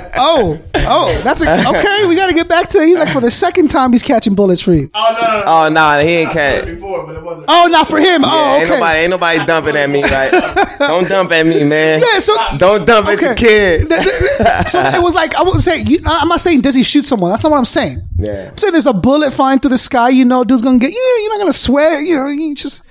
Oh, 0.22 0.60
oh, 0.74 1.18
that's 1.22 1.40
a 1.40 1.68
okay. 1.68 2.06
We 2.06 2.14
got 2.14 2.26
to 2.26 2.34
get 2.34 2.46
back 2.46 2.68
to. 2.70 2.84
He's 2.84 2.98
like 2.98 3.10
for 3.10 3.22
the 3.22 3.30
second 3.30 3.70
time 3.70 3.90
he's 3.90 4.02
catching 4.02 4.34
bullets 4.34 4.60
for 4.60 4.72
oh, 4.72 4.74
you. 4.74 4.90
Oh 4.94 5.70
nah, 5.72 5.98
he 6.00 6.08
ain't 6.08 6.30
can't. 6.30 6.66
before, 6.66 7.06
but 7.06 7.16
it 7.16 7.22
wasn't. 7.22 7.46
Oh, 7.48 7.68
not 7.70 7.88
for 7.88 7.98
him. 7.98 8.20
Yeah, 8.22 8.30
oh, 8.30 8.58
ain't 8.60 8.68
nobody, 8.68 8.98
ain't 8.98 9.10
nobody 9.10 9.46
dumping 9.46 9.76
at 9.76 9.88
me. 9.88 10.00
Right? 10.10 10.78
Don't 10.78 11.08
dump 11.08 11.30
at 11.30 11.46
me, 11.46 11.62
man. 11.62 12.00
Yeah, 12.00 12.20
so 12.20 12.34
Don't 12.58 12.84
dump 12.84 13.06
Okay. 13.08 13.26
at 13.28 13.36
the 13.36 13.86
kid. 13.88 14.68
So 14.68 14.80
it 14.80 15.00
was 15.00 15.14
like 15.14 15.34
I 15.34 15.42
wasn't 15.42 15.62
saying. 15.62 15.86
You, 15.86 16.00
I'm 16.04 16.28
not 16.28 16.40
saying 16.40 16.62
does 16.62 16.74
he 16.74 16.82
shoot 16.82 17.04
someone. 17.04 17.30
That's 17.30 17.44
not 17.44 17.52
what 17.52 17.58
I'm 17.58 17.64
saying. 17.64 18.00
Yeah. 18.16 18.50
I'm 18.50 18.58
saying 18.58 18.72
there's 18.72 18.86
a 18.86 18.92
bullet 18.92 19.32
flying 19.32 19.60
through 19.60 19.70
the 19.70 19.78
sky. 19.80 20.10
You 20.10 20.24
know, 20.24 20.44
dude's 20.44 20.62
gonna 20.62 20.78
get. 20.78 20.90
Yeah, 20.90 21.16
you're 21.22 21.30
not 21.30 21.38
gonna 21.38 21.52
sweat. 21.52 22.04
You 22.04 22.16
know, 22.16 22.28
you 22.28 22.54
just. 22.54 22.82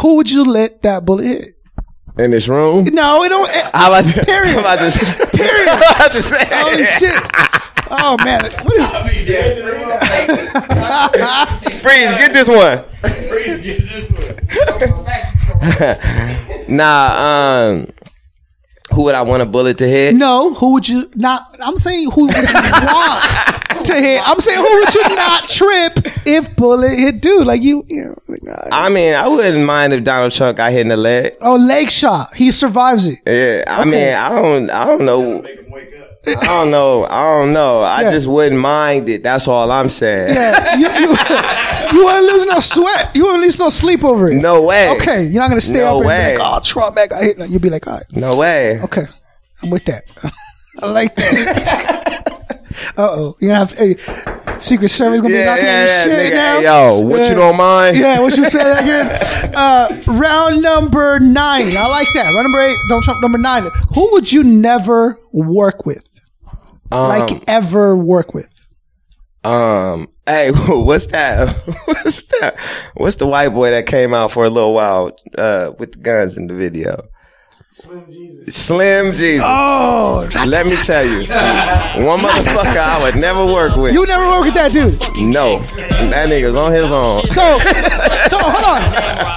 Who 0.00 0.16
would 0.16 0.28
you 0.30 0.44
let 0.44 0.82
that 0.82 1.04
bullet 1.04 1.24
hit? 1.26 1.54
In 2.18 2.30
this 2.32 2.48
room. 2.48 2.84
No, 2.86 3.22
it 3.22 3.28
don't. 3.28 3.48
It, 3.48 3.64
How 3.72 3.90
about 3.92 4.04
this? 4.04 4.24
Period. 4.24 4.54
How 4.54 4.60
about 4.60 4.78
this? 4.80 4.96
Period. 5.30 5.68
How 5.68 5.94
about 5.94 6.10
to 6.12 6.22
say? 6.22 6.44
Holy 6.50 6.84
shit! 6.84 7.14
Oh 7.90 8.16
man, 8.24 8.42
what 8.64 8.76
is? 8.76 8.86
Freeze, 11.80 12.10
get 12.12 12.32
this 12.32 12.48
one. 12.48 12.84
Freeze, 13.28 13.60
get 13.60 13.86
this 13.86 14.10
one. 14.10 14.34
Nah, 16.68 17.70
um, 17.72 17.86
who 18.98 19.04
would 19.04 19.14
I 19.14 19.22
want 19.22 19.42
a 19.42 19.46
bullet 19.46 19.78
to 19.78 19.86
hit? 19.86 20.16
No, 20.16 20.54
who 20.54 20.72
would 20.72 20.88
you 20.88 21.08
not? 21.14 21.54
I'm 21.60 21.78
saying 21.78 22.10
who 22.10 22.22
would 22.26 22.34
you 22.36 22.42
want 22.42 23.84
to 23.86 23.94
hit? 23.94 24.20
I'm 24.28 24.40
saying 24.40 24.58
who 24.58 24.78
would 24.80 24.92
you 24.92 25.02
not 25.14 25.48
trip 25.48 25.92
if 26.26 26.56
bullet 26.56 26.98
hit 26.98 27.20
dude 27.20 27.46
like 27.46 27.62
you? 27.62 27.84
You 27.86 28.16
know, 28.42 28.68
I 28.72 28.88
mean, 28.88 29.14
I 29.14 29.28
wouldn't 29.28 29.64
mind 29.64 29.92
if 29.92 30.02
Donald 30.02 30.32
Trump 30.32 30.56
got 30.56 30.72
hit 30.72 30.80
in 30.80 30.88
the 30.88 30.96
leg. 30.96 31.36
oh, 31.40 31.54
leg 31.54 31.92
shot. 31.92 32.34
He 32.34 32.50
survives 32.50 33.06
it. 33.06 33.20
Yeah, 33.24 33.62
I 33.68 33.82
Okay. 33.82 33.90
mean, 33.90 34.14
I 34.16 34.28
don't, 34.30 34.70
I 34.70 34.84
don't 34.84 35.04
know. 35.04 35.44
Make 36.26 36.34
him 36.36 36.40
wake 36.40 36.44
up. 36.44 36.44
I 36.44 36.46
don't 36.62 36.70
know. 36.70 37.04
I 37.04 37.38
don't 37.38 37.52
know. 37.52 37.80
I 37.82 38.02
Yeah. 38.02 38.10
just 38.10 38.26
wouldn't 38.26 38.60
mind 38.60 39.08
it. 39.08 39.22
That's 39.22 39.48
all 39.48 39.70
I'm 39.70 39.90
saying. 39.90 40.34
Yeah, 40.34 40.76
you, 40.76 40.86
you, 40.88 41.16
you 41.98 42.04
wouldn't 42.04 42.24
lose 42.26 42.46
no 42.46 42.60
sweat. 42.60 43.10
You 43.14 43.22
wouldn't 43.24 43.42
lose 43.42 43.58
no 43.58 43.68
sleep 43.70 44.04
over 44.04 44.30
it. 44.30 44.34
No 44.36 44.62
way. 44.62 44.90
Okay, 44.96 45.24
you're 45.24 45.40
not 45.42 45.48
gonna 45.48 45.60
stay 45.60 45.78
No 45.80 45.96
up 45.96 45.96
and 45.98 46.06
way. 46.06 46.32
be 46.36 46.38
like, 46.42 46.56
oh, 46.56 46.60
Trump, 46.60 46.94
man, 46.96 47.08
got 47.08 47.22
hit. 47.22 47.38
You'll 47.48 47.60
be 47.60 47.70
like, 47.70 47.86
all 47.86 47.94
right, 47.94 48.04
No 48.12 48.36
way. 48.36 48.80
okay, 48.82 49.06
I'm 49.62 49.70
with 49.70 49.84
that. 49.86 50.04
I 50.80 50.86
like 50.86 51.14
that. 51.16 52.62
uh 52.96 53.02
oh, 53.10 53.36
you 53.40 53.50
have 53.50 53.72
hey, 53.72 53.96
Secret 54.58 54.88
Service 54.88 55.20
gonna 55.20 55.32
be 55.34 55.38
Yeah, 55.38 55.44
knocking 55.46 55.64
yeah, 55.64 55.84
yeah. 55.86 56.02
shit 56.04 56.32
nigga, 56.32 56.34
now. 56.36 56.58
hey, 56.58 56.64
yo, 56.64 56.98
what 57.00 57.20
Yeah. 57.22 57.28
you 57.30 57.34
don't 57.34 57.56
mind? 57.56 57.96
Yeah, 57.96 58.20
what 58.20 58.36
you 58.36 58.44
say 58.50 58.58
that 58.64 58.82
again? 58.82 59.52
Uh, 59.58 59.88
round 60.06 60.62
number 60.62 61.18
nine. 61.18 61.76
I 61.76 61.86
like 61.88 62.06
that. 62.14 62.24
Round 62.32 62.44
number 62.44 62.60
eight. 62.60 62.76
Don't 62.88 63.02
Trump. 63.02 63.20
Number 63.20 63.38
nine. 63.38 63.68
Who 63.94 64.12
would 64.12 64.30
you 64.30 64.44
never 64.44 65.18
work 65.32 65.84
with? 65.86 66.06
Um, 66.92 67.08
Like 67.08 67.42
ever 67.48 67.96
work 67.96 68.34
with? 68.34 68.48
Um, 69.44 70.08
hey, 70.26 70.50
what's 70.68 71.06
that? 71.06 71.48
What's 71.86 72.22
that? 72.40 72.56
What's 72.94 73.16
the 73.16 73.26
white 73.26 73.48
boy 73.50 73.70
that 73.70 73.86
came 73.86 74.12
out 74.14 74.30
for 74.30 74.44
a 74.44 74.50
little 74.50 74.74
while 74.74 75.16
uh, 75.36 75.72
with 75.78 75.92
the 75.92 75.98
guns 75.98 76.36
in 76.36 76.46
the 76.48 76.54
video? 76.54 77.02
Slim 77.78 78.04
Jesus. 78.10 78.56
slim 78.56 79.40
Oh, 79.44 80.28
Let 80.46 80.66
me 80.66 80.76
tell 80.82 81.04
you, 81.04 81.18
one 82.04 82.18
motherfucker 82.18 82.76
I 82.76 82.98
would 83.02 83.14
never 83.14 83.46
work 83.46 83.76
with. 83.76 83.94
you 83.94 84.04
never 84.04 84.26
work 84.26 84.46
with 84.46 84.54
that 84.54 84.72
dude. 84.72 84.98
no, 85.18 85.58
that 85.60 86.28
nigga's 86.28 86.56
on 86.56 86.72
his 86.72 86.84
own. 86.84 87.20
So, 87.26 87.58
so 88.28 88.38
hold 88.38 88.64
on, 88.64 88.82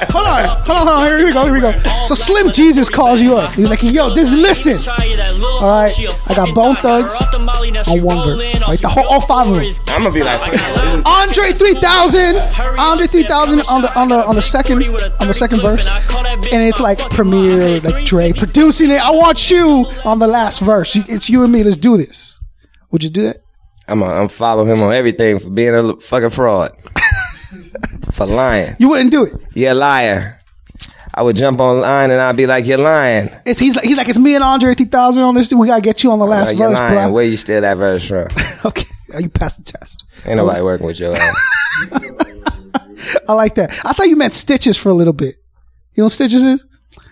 hold 0.10 0.28
on, 0.28 0.46
hold 0.66 0.78
on, 0.80 0.88
hold 0.88 0.90
on. 0.90 1.08
Here 1.08 1.26
we 1.26 1.32
go, 1.32 1.44
here 1.46 1.54
we 1.54 1.62
go. 1.62 1.72
So 2.08 2.16
Slim 2.16 2.52
Jesus 2.52 2.90
calls 2.90 3.22
you 3.22 3.38
up. 3.38 3.54
He's 3.54 3.70
like, 3.70 3.84
"Yo, 3.84 4.14
just 4.16 4.34
listen. 4.34 4.78
All 5.62 5.72
right, 5.72 5.94
I 6.28 6.34
got 6.34 6.54
Bone 6.56 6.76
Thugs 6.76 7.14
on 7.88 8.02
one 8.02 8.26
verse. 8.26 8.68
Like 8.68 8.80
the 8.80 8.88
whole, 8.90 9.06
all 9.08 9.22
five 9.22 9.48
of 9.48 9.56
them. 9.56 9.66
I'm 9.88 10.04
gonna 10.04 10.12
be 10.14 10.24
like, 10.24 11.06
Andre 11.06 11.54
3000, 11.54 12.38
Andre 12.80 13.06
3000 13.08 13.62
on 13.70 13.82
the 13.84 14.00
on 14.00 14.10
the 14.10 14.26
on 14.26 14.36
the 14.36 14.42
second 14.42 14.84
on 14.84 15.28
the 15.28 15.34
second 15.34 15.62
verse, 15.62 15.88
and 16.52 16.68
it's 16.68 16.80
like 16.80 16.98
Premier, 17.12 17.80
like 17.82 18.06
Dre 18.06 18.31
producing 18.34 18.92
it. 18.92 19.02
I 19.02 19.12
want 19.12 19.50
you 19.52 19.86
on 20.06 20.20
the 20.20 20.28
last 20.28 20.60
verse. 20.60 20.96
It's 20.96 21.30
you 21.30 21.44
and 21.44 21.52
me. 21.52 21.64
Let's 21.64 21.78
do 21.78 21.98
this. 21.98 22.40
Would 22.92 23.04
you 23.04 23.10
do 23.10 23.24
that? 23.24 23.38
I'm 23.88 24.00
gonna 24.00 24.14
I'm 24.14 24.30
follow 24.30 24.66
him 24.66 24.82
on 24.82 24.94
everything 24.94 25.40
for 25.40 25.50
being 25.50 25.74
a 25.76 25.96
fucking 25.98 26.30
fraud, 26.30 26.72
for 28.12 28.26
lying. 28.26 28.76
You 28.80 28.90
wouldn't 28.90 29.12
do 29.12 29.26
it. 29.26 29.34
You're 29.54 29.72
a 29.72 29.76
liar. 29.76 30.38
I 31.14 31.24
would 31.24 31.36
jump 31.36 31.60
online 31.60 32.10
and 32.10 32.22
I'd 32.22 32.38
be 32.38 32.46
like, 32.46 32.66
you're 32.68 32.78
lying. 32.78 33.30
It's 33.46 33.60
he's 33.60 33.76
like 33.76 33.84
he's 33.86 33.98
like 33.98 34.08
it's 34.08 34.18
me 34.20 34.36
and 34.36 34.44
Andre 34.44 34.74
3000 34.74 35.22
on 35.24 35.36
this. 35.36 35.52
We 35.54 35.68
gotta 35.68 35.82
get 35.82 36.04
you 36.04 36.12
on 36.12 36.20
the 36.20 36.26
last 36.26 36.50
Like, 36.50 36.58
verse, 36.58 36.78
lying. 36.78 36.94
bro. 36.94 37.12
Where 37.12 37.26
you 37.26 37.36
steal 37.38 37.62
that 37.62 37.76
verse 37.78 38.08
from? 38.08 38.28
Okay, 38.64 38.86
you 39.20 39.28
passed 39.28 39.66
the 39.66 39.78
test. 39.78 40.06
Ain't 40.26 40.38
nobody 40.38 40.62
working 40.62 40.86
with 40.88 41.00
your 41.00 41.16
ass. 41.18 41.36
I 43.28 43.34
like 43.34 43.56
that. 43.56 43.72
I 43.84 43.94
thought 43.94 44.08
you 44.08 44.16
meant 44.16 44.34
stitches 44.34 44.78
for 44.78 44.90
a 44.90 44.94
little 44.94 45.14
bit. 45.14 45.36
You 45.96 46.02
know 46.02 46.06
what 46.06 46.12
stitches 46.14 46.44
is? 46.46 46.66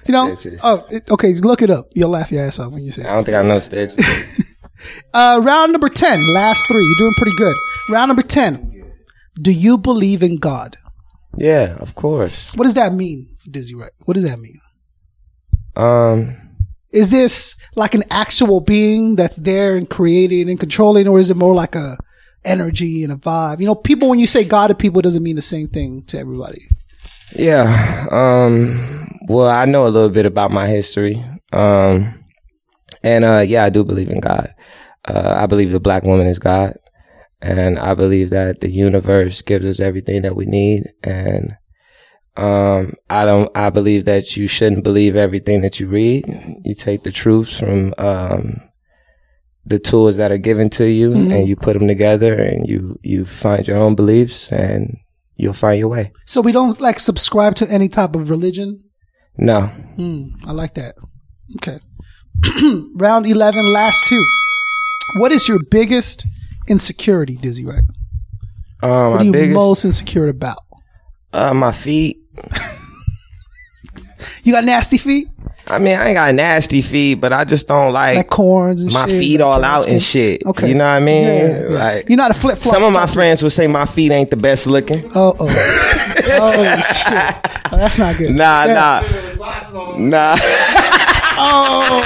You 0.09 0.13
know? 0.13 0.33
Stitches. 0.35 0.61
Oh, 0.63 0.85
it, 0.89 1.09
okay. 1.09 1.33
Look 1.35 1.61
it 1.61 1.69
up. 1.69 1.87
You'll 1.93 2.09
laugh 2.09 2.31
your 2.31 2.43
ass 2.43 2.59
off 2.59 2.73
when 2.73 2.83
you 2.83 2.91
say. 2.91 3.03
I 3.03 3.13
don't 3.13 3.23
think 3.23 3.37
I 3.37 3.43
know 3.43 3.59
Stitch. 3.59 3.93
Uh, 5.13 5.41
round 5.43 5.73
number 5.73 5.89
ten. 5.89 6.25
Last 6.33 6.65
three. 6.67 6.81
You're 6.85 6.97
doing 6.97 7.13
pretty 7.17 7.35
good. 7.35 7.55
Round 7.89 8.07
number 8.07 8.21
ten. 8.21 8.93
Do 9.41 9.51
you 9.51 9.77
believe 9.77 10.23
in 10.23 10.37
God? 10.37 10.77
yeah, 11.37 11.75
of 11.79 11.95
course. 11.95 12.53
What 12.55 12.63
does 12.63 12.75
that 12.75 12.93
mean, 12.93 13.27
Dizzy? 13.49 13.75
Right? 13.75 13.91
What 14.05 14.13
does 14.13 14.23
that 14.23 14.39
mean? 14.39 14.59
Um, 15.75 16.35
Is 16.91 17.09
this 17.09 17.57
like 17.75 17.93
an 17.93 18.03
actual 18.09 18.61
being 18.61 19.15
that's 19.15 19.35
there 19.35 19.75
and 19.75 19.89
creating 19.89 20.49
and 20.49 20.59
controlling, 20.59 21.07
or 21.07 21.19
is 21.19 21.29
it 21.29 21.37
more 21.37 21.53
like 21.53 21.75
a 21.75 21.97
energy 22.45 23.03
and 23.03 23.11
a 23.11 23.17
vibe? 23.17 23.59
You 23.59 23.65
know, 23.65 23.75
people 23.75 24.07
when 24.09 24.19
you 24.19 24.27
say 24.27 24.43
God 24.45 24.67
to 24.67 24.75
people, 24.75 24.99
it 24.99 25.03
doesn't 25.03 25.23
mean 25.23 25.35
the 25.35 25.41
same 25.41 25.67
thing 25.67 26.03
to 26.07 26.17
everybody. 26.17 26.67
Yeah. 27.33 28.07
Um, 28.11 29.19
well, 29.27 29.47
I 29.49 29.65
know 29.65 29.85
a 29.85 29.89
little 29.89 30.09
bit 30.09 30.25
about 30.25 30.51
my 30.51 30.67
history. 30.67 31.23
Um, 31.51 32.23
and 33.03 33.25
uh, 33.25 33.43
yeah, 33.45 33.63
I 33.63 33.69
do 33.69 33.83
believe 33.83 34.09
in 34.09 34.19
God. 34.19 34.53
Uh, 35.05 35.35
I 35.37 35.45
believe 35.45 35.71
the 35.71 35.79
black 35.79 36.03
woman 36.03 36.27
is 36.27 36.39
God, 36.39 36.75
and 37.41 37.79
I 37.79 37.93
believe 37.93 38.31
that 38.31 38.59
the 38.61 38.69
universe 38.69 39.41
gives 39.41 39.65
us 39.65 39.79
everything 39.79 40.23
that 40.23 40.35
we 40.35 40.45
need. 40.45 40.91
And 41.03 41.55
um, 42.35 42.93
I 43.09 43.25
don't. 43.25 43.49
I 43.55 43.69
believe 43.69 44.05
that 44.05 44.35
you 44.35 44.47
shouldn't 44.47 44.83
believe 44.83 45.15
everything 45.15 45.61
that 45.61 45.79
you 45.79 45.87
read. 45.87 46.25
You 46.63 46.73
take 46.73 47.03
the 47.03 47.11
truths 47.11 47.59
from 47.59 47.93
um, 47.97 48.61
the 49.65 49.79
tools 49.79 50.17
that 50.17 50.31
are 50.31 50.37
given 50.37 50.69
to 50.71 50.85
you, 50.85 51.11
and 51.13 51.47
you 51.47 51.55
put 51.55 51.77
them 51.77 51.87
together, 51.87 52.33
and 52.33 52.67
you 52.67 52.99
you 53.01 53.25
find 53.25 53.67
your 53.67 53.77
own 53.77 53.95
beliefs, 53.95 54.51
and 54.51 54.97
you'll 55.39 55.53
find 55.53 55.79
your 55.79 55.87
way. 55.87 56.11
So 56.25 56.41
we 56.41 56.51
don't 56.51 56.79
like 56.81 56.99
subscribe 56.99 57.55
to 57.55 57.71
any 57.71 57.89
type 57.89 58.15
of 58.15 58.29
religion. 58.29 58.83
No. 59.37 59.69
I 60.45 60.51
like 60.51 60.73
that. 60.75 60.95
Okay. 61.57 61.79
Round 62.95 63.25
11, 63.25 63.71
last 63.73 64.05
two. 64.07 64.23
What 65.17 65.31
is 65.31 65.47
your 65.47 65.59
biggest 65.71 66.25
insecurity, 66.67 67.37
Dizzy 67.37 67.65
Wright? 67.65 67.83
Um, 68.83 69.11
What 69.11 69.21
are 69.21 69.23
you 69.23 69.31
biggest, 69.31 69.55
most 69.55 69.85
insecure 69.85 70.27
about? 70.27 70.59
uh, 71.33 71.53
my 71.53 71.71
feet. 71.71 72.17
You 74.43 74.53
got 74.53 74.65
nasty 74.65 74.97
feet? 74.97 75.27
I 75.67 75.77
mean, 75.77 75.95
I 75.95 76.07
ain't 76.07 76.15
got 76.15 76.33
nasty 76.33 76.81
feet, 76.81 77.15
but 77.15 77.31
I 77.31 77.43
just 77.45 77.67
don't 77.67 77.93
like, 77.93 78.17
Like 78.17 78.27
corns 78.27 78.83
my 78.91 79.07
shit? 79.07 79.19
feet 79.19 79.39
like 79.39 79.45
all 79.45 79.63
out 79.63 79.87
and 79.87 80.01
shit. 80.01 80.43
Okay. 80.45 80.69
You 80.69 80.73
know 80.75 80.85
what 80.85 80.91
I 80.93 80.99
mean? 80.99 81.23
Yeah, 81.23 81.61
yeah. 81.61 81.77
Like 81.77 82.09
You're 82.09 82.17
not 82.17 82.31
a 82.31 82.33
flip 82.33 82.57
flop. 82.57 82.73
some 82.73 82.83
of 82.83 82.91
my 82.93 83.05
friends 83.05 83.43
would 83.43 83.51
say 83.51 83.67
my 83.67 83.85
feet 83.85 84.11
ain't 84.11 84.31
the 84.31 84.37
best 84.37 84.65
looking. 84.65 85.05
Oh, 85.13 85.35
oh. 85.39 85.47
oh, 85.47 86.81
shit. 86.93 87.35
Oh, 87.71 87.77
that's 87.77 87.99
not 87.99 88.17
good. 88.17 88.31
Nah, 88.35 88.63
Yeah. 88.65 88.73
nah, 88.73 89.01
nah. 89.97 90.35
Oh. 91.41 92.01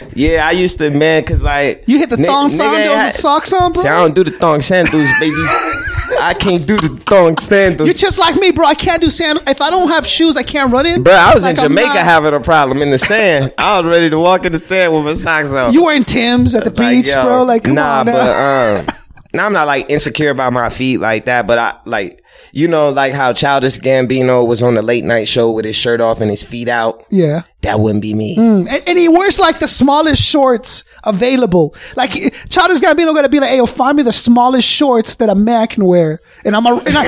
yeah, 0.14 0.46
I 0.46 0.52
used 0.52 0.78
to 0.78 0.90
man, 0.90 1.22
cause 1.24 1.42
like 1.42 1.84
You 1.86 1.98
hit 1.98 2.10
the 2.10 2.16
thong 2.16 2.48
sandals 2.48 2.96
with 3.06 3.16
socks 3.16 3.52
on, 3.52 3.72
bro? 3.72 3.82
See, 3.82 3.88
I 3.88 4.00
don't 4.00 4.14
do 4.14 4.24
the 4.24 4.30
thong 4.32 4.60
sandals, 4.62 5.08
baby. 5.20 5.34
I 6.20 6.34
can't 6.34 6.66
do 6.66 6.76
the 6.80 6.88
thong 7.06 7.36
sandals. 7.38 7.86
You're 7.88 7.94
just 7.94 8.18
like 8.18 8.36
me, 8.36 8.50
bro. 8.50 8.66
I 8.66 8.74
can't 8.74 9.00
do 9.00 9.10
sandals. 9.10 9.46
If 9.48 9.60
I 9.60 9.70
don't 9.70 9.88
have 9.88 10.06
shoes, 10.06 10.36
I 10.36 10.42
can't 10.42 10.72
run 10.72 10.86
in. 10.86 11.02
Bro, 11.02 11.12
I 11.12 11.34
was 11.34 11.44
Like, 11.44 11.58
in 11.58 11.64
Jamaica 11.64 11.88
not- 11.88 11.96
having 11.98 12.34
a 12.34 12.40
problem 12.40 12.82
in 12.82 12.90
the 12.90 12.98
sand. 12.98 13.52
I 13.58 13.78
was 13.78 13.86
ready 13.86 14.10
to 14.10 14.18
walk 14.18 14.44
in 14.44 14.52
the 14.52 14.58
sand 14.58 14.92
with 14.94 15.04
my 15.04 15.14
socks 15.14 15.52
on. 15.52 15.72
You 15.72 15.84
wearing 15.84 16.04
Tim's 16.04 16.54
at 16.54 16.64
the 16.64 16.70
beach, 16.70 17.10
bro? 17.12 17.42
Like, 17.44 17.64
come 17.64 17.74
nah, 17.74 18.00
on 18.00 18.06
now. 18.06 18.12
but 18.12 18.88
um, 18.90 18.96
now 19.34 19.46
I'm 19.46 19.52
not 19.52 19.66
like 19.66 19.90
insecure 19.90 20.30
about 20.30 20.52
my 20.52 20.70
feet 20.70 20.98
like 20.98 21.26
that. 21.26 21.46
But 21.46 21.58
I 21.58 21.76
like, 21.84 22.22
you 22.52 22.68
know, 22.68 22.90
like 22.90 23.12
how 23.12 23.32
Childish 23.32 23.78
Gambino 23.78 24.46
was 24.46 24.62
on 24.62 24.74
the 24.74 24.82
late 24.82 25.04
night 25.04 25.28
show 25.28 25.50
with 25.50 25.64
his 25.64 25.76
shirt 25.76 26.00
off 26.00 26.20
and 26.20 26.30
his 26.30 26.42
feet 26.42 26.68
out. 26.68 27.04
yeah. 27.10 27.42
That 27.62 27.78
wouldn't 27.78 28.00
be 28.00 28.14
me. 28.14 28.38
Mm. 28.38 28.66
And, 28.70 28.82
and 28.88 28.98
he 28.98 29.06
wears 29.10 29.38
like 29.38 29.58
the 29.58 29.68
smallest 29.68 30.22
shorts 30.22 30.82
available. 31.04 31.74
Like 31.94 32.12
Childish 32.48 32.78
Gambino 32.80 33.14
gonna 33.14 33.28
be 33.28 33.38
like, 33.38 33.50
"Hey, 33.50 33.58
yo, 33.58 33.66
find 33.66 33.98
me 33.98 34.02
the 34.02 34.14
smallest 34.14 34.66
shorts 34.66 35.16
that 35.16 35.28
a 35.28 35.34
man 35.34 35.66
can 35.66 35.84
wear," 35.84 36.22
and 36.46 36.56
I'm 36.56 36.64
a, 36.64 36.76
and 36.76 36.96
I, 36.96 37.02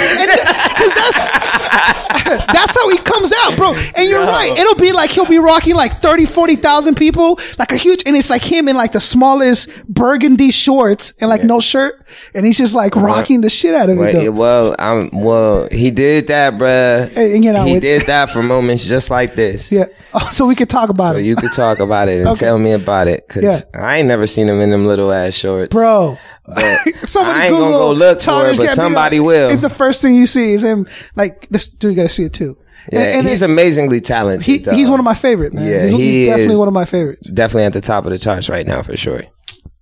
because 0.68 0.92
that's 0.92 1.61
that's 2.52 2.74
how 2.76 2.88
he 2.90 2.98
comes 2.98 3.32
out, 3.42 3.56
bro. 3.56 3.74
And 3.96 4.08
you're 4.08 4.24
right. 4.24 4.56
It'll 4.56 4.74
be 4.74 4.92
like 4.92 5.10
he'll 5.10 5.26
be 5.26 5.38
rocking 5.38 5.74
like 5.74 6.00
30, 6.02 6.26
40,000 6.26 6.94
people, 6.96 7.38
like 7.58 7.72
a 7.72 7.76
huge, 7.76 8.02
and 8.06 8.16
it's 8.16 8.30
like 8.30 8.42
him 8.42 8.68
in 8.68 8.76
like 8.76 8.92
the 8.92 9.00
smallest 9.00 9.68
burgundy 9.86 10.50
shorts 10.50 11.14
and 11.20 11.28
like 11.30 11.44
no 11.44 11.60
shirt, 11.60 12.04
and 12.34 12.44
he's 12.44 12.58
just 12.58 12.74
like 12.74 12.94
rocking 12.96 13.40
the 13.40 13.50
shit 13.50 13.74
out 13.74 13.88
of 13.88 13.96
it. 13.96 14.00
Well, 14.00 14.12
Though. 14.12 14.20
it- 14.20 14.34
well, 14.34 14.76
I'm 14.78 15.10
well. 15.12 15.68
He 15.70 15.90
did 15.90 16.26
that, 16.28 16.54
bruh. 16.54 17.14
And, 17.16 17.44
you 17.44 17.52
know, 17.52 17.64
he 17.64 17.80
did 17.80 18.02
that 18.06 18.30
for 18.30 18.42
moments 18.42 18.84
just 18.84 19.10
like 19.10 19.34
this. 19.34 19.70
yeah. 19.72 19.86
Oh, 20.14 20.28
so 20.30 20.44
we 20.46 20.54
could 20.54 20.68
talk 20.68 20.90
about 20.90 21.12
So 21.12 21.16
it, 21.16 21.20
So 21.22 21.24
you 21.24 21.36
could 21.36 21.52
talk 21.54 21.78
about 21.78 22.08
it 22.10 22.18
and 22.18 22.28
Okay. 22.28 22.40
tell 22.40 22.58
me 22.58 22.72
about 22.72 23.08
it, 23.08 23.26
cause 23.28 23.42
Yeah. 23.42 23.60
I 23.72 23.96
ain't 23.98 24.08
never 24.08 24.26
seen 24.26 24.46
him 24.46 24.60
in 24.60 24.68
them 24.68 24.86
little 24.86 25.10
ass 25.10 25.32
shorts, 25.32 25.72
bro. 25.74 26.18
But 26.44 26.78
Somebody 27.08 27.40
I 27.40 27.44
ain't 27.46 27.52
gonna 27.54 27.70
go 27.70 27.92
look 27.92 28.20
for 28.20 28.46
it, 28.46 28.56
but 28.58 28.68
somebody 28.70 29.20
will. 29.20 29.48
It's 29.48 29.62
the 29.62 29.70
first 29.70 30.02
thing 30.02 30.14
you 30.16 30.26
see 30.26 30.52
is 30.52 30.62
him. 30.62 30.86
Like 31.16 31.48
this 31.66 31.68
dude, 31.78 31.92
you 31.92 31.96
gotta 31.96 32.08
see 32.08 32.24
it 32.24 32.32
too. 32.32 32.56
yeah, 32.92 33.00
And- 33.00 33.18
and 33.20 33.28
he's 33.28 33.42
it- 33.42 33.50
amazingly 33.50 34.00
talented. 34.00 34.46
he, 34.46 34.58
he's 34.76 34.90
one 34.90 34.98
of 35.00 35.04
my 35.04 35.14
favorite 35.14 35.52
man. 35.54 35.66
Yeah, 35.66 35.82
he's, 35.82 35.90
he 35.92 35.98
he's 36.20 36.28
definitely 36.28 36.56
one 36.56 36.68
of 36.68 36.74
my 36.74 36.84
favorites. 36.84 37.30
definitely 37.30 37.64
at 37.64 37.72
the 37.72 37.80
top 37.80 38.04
of 38.04 38.10
the 38.10 38.18
charts 38.18 38.48
right 38.48 38.66
now 38.66 38.82
for 38.82 38.96
sure. 38.96 39.22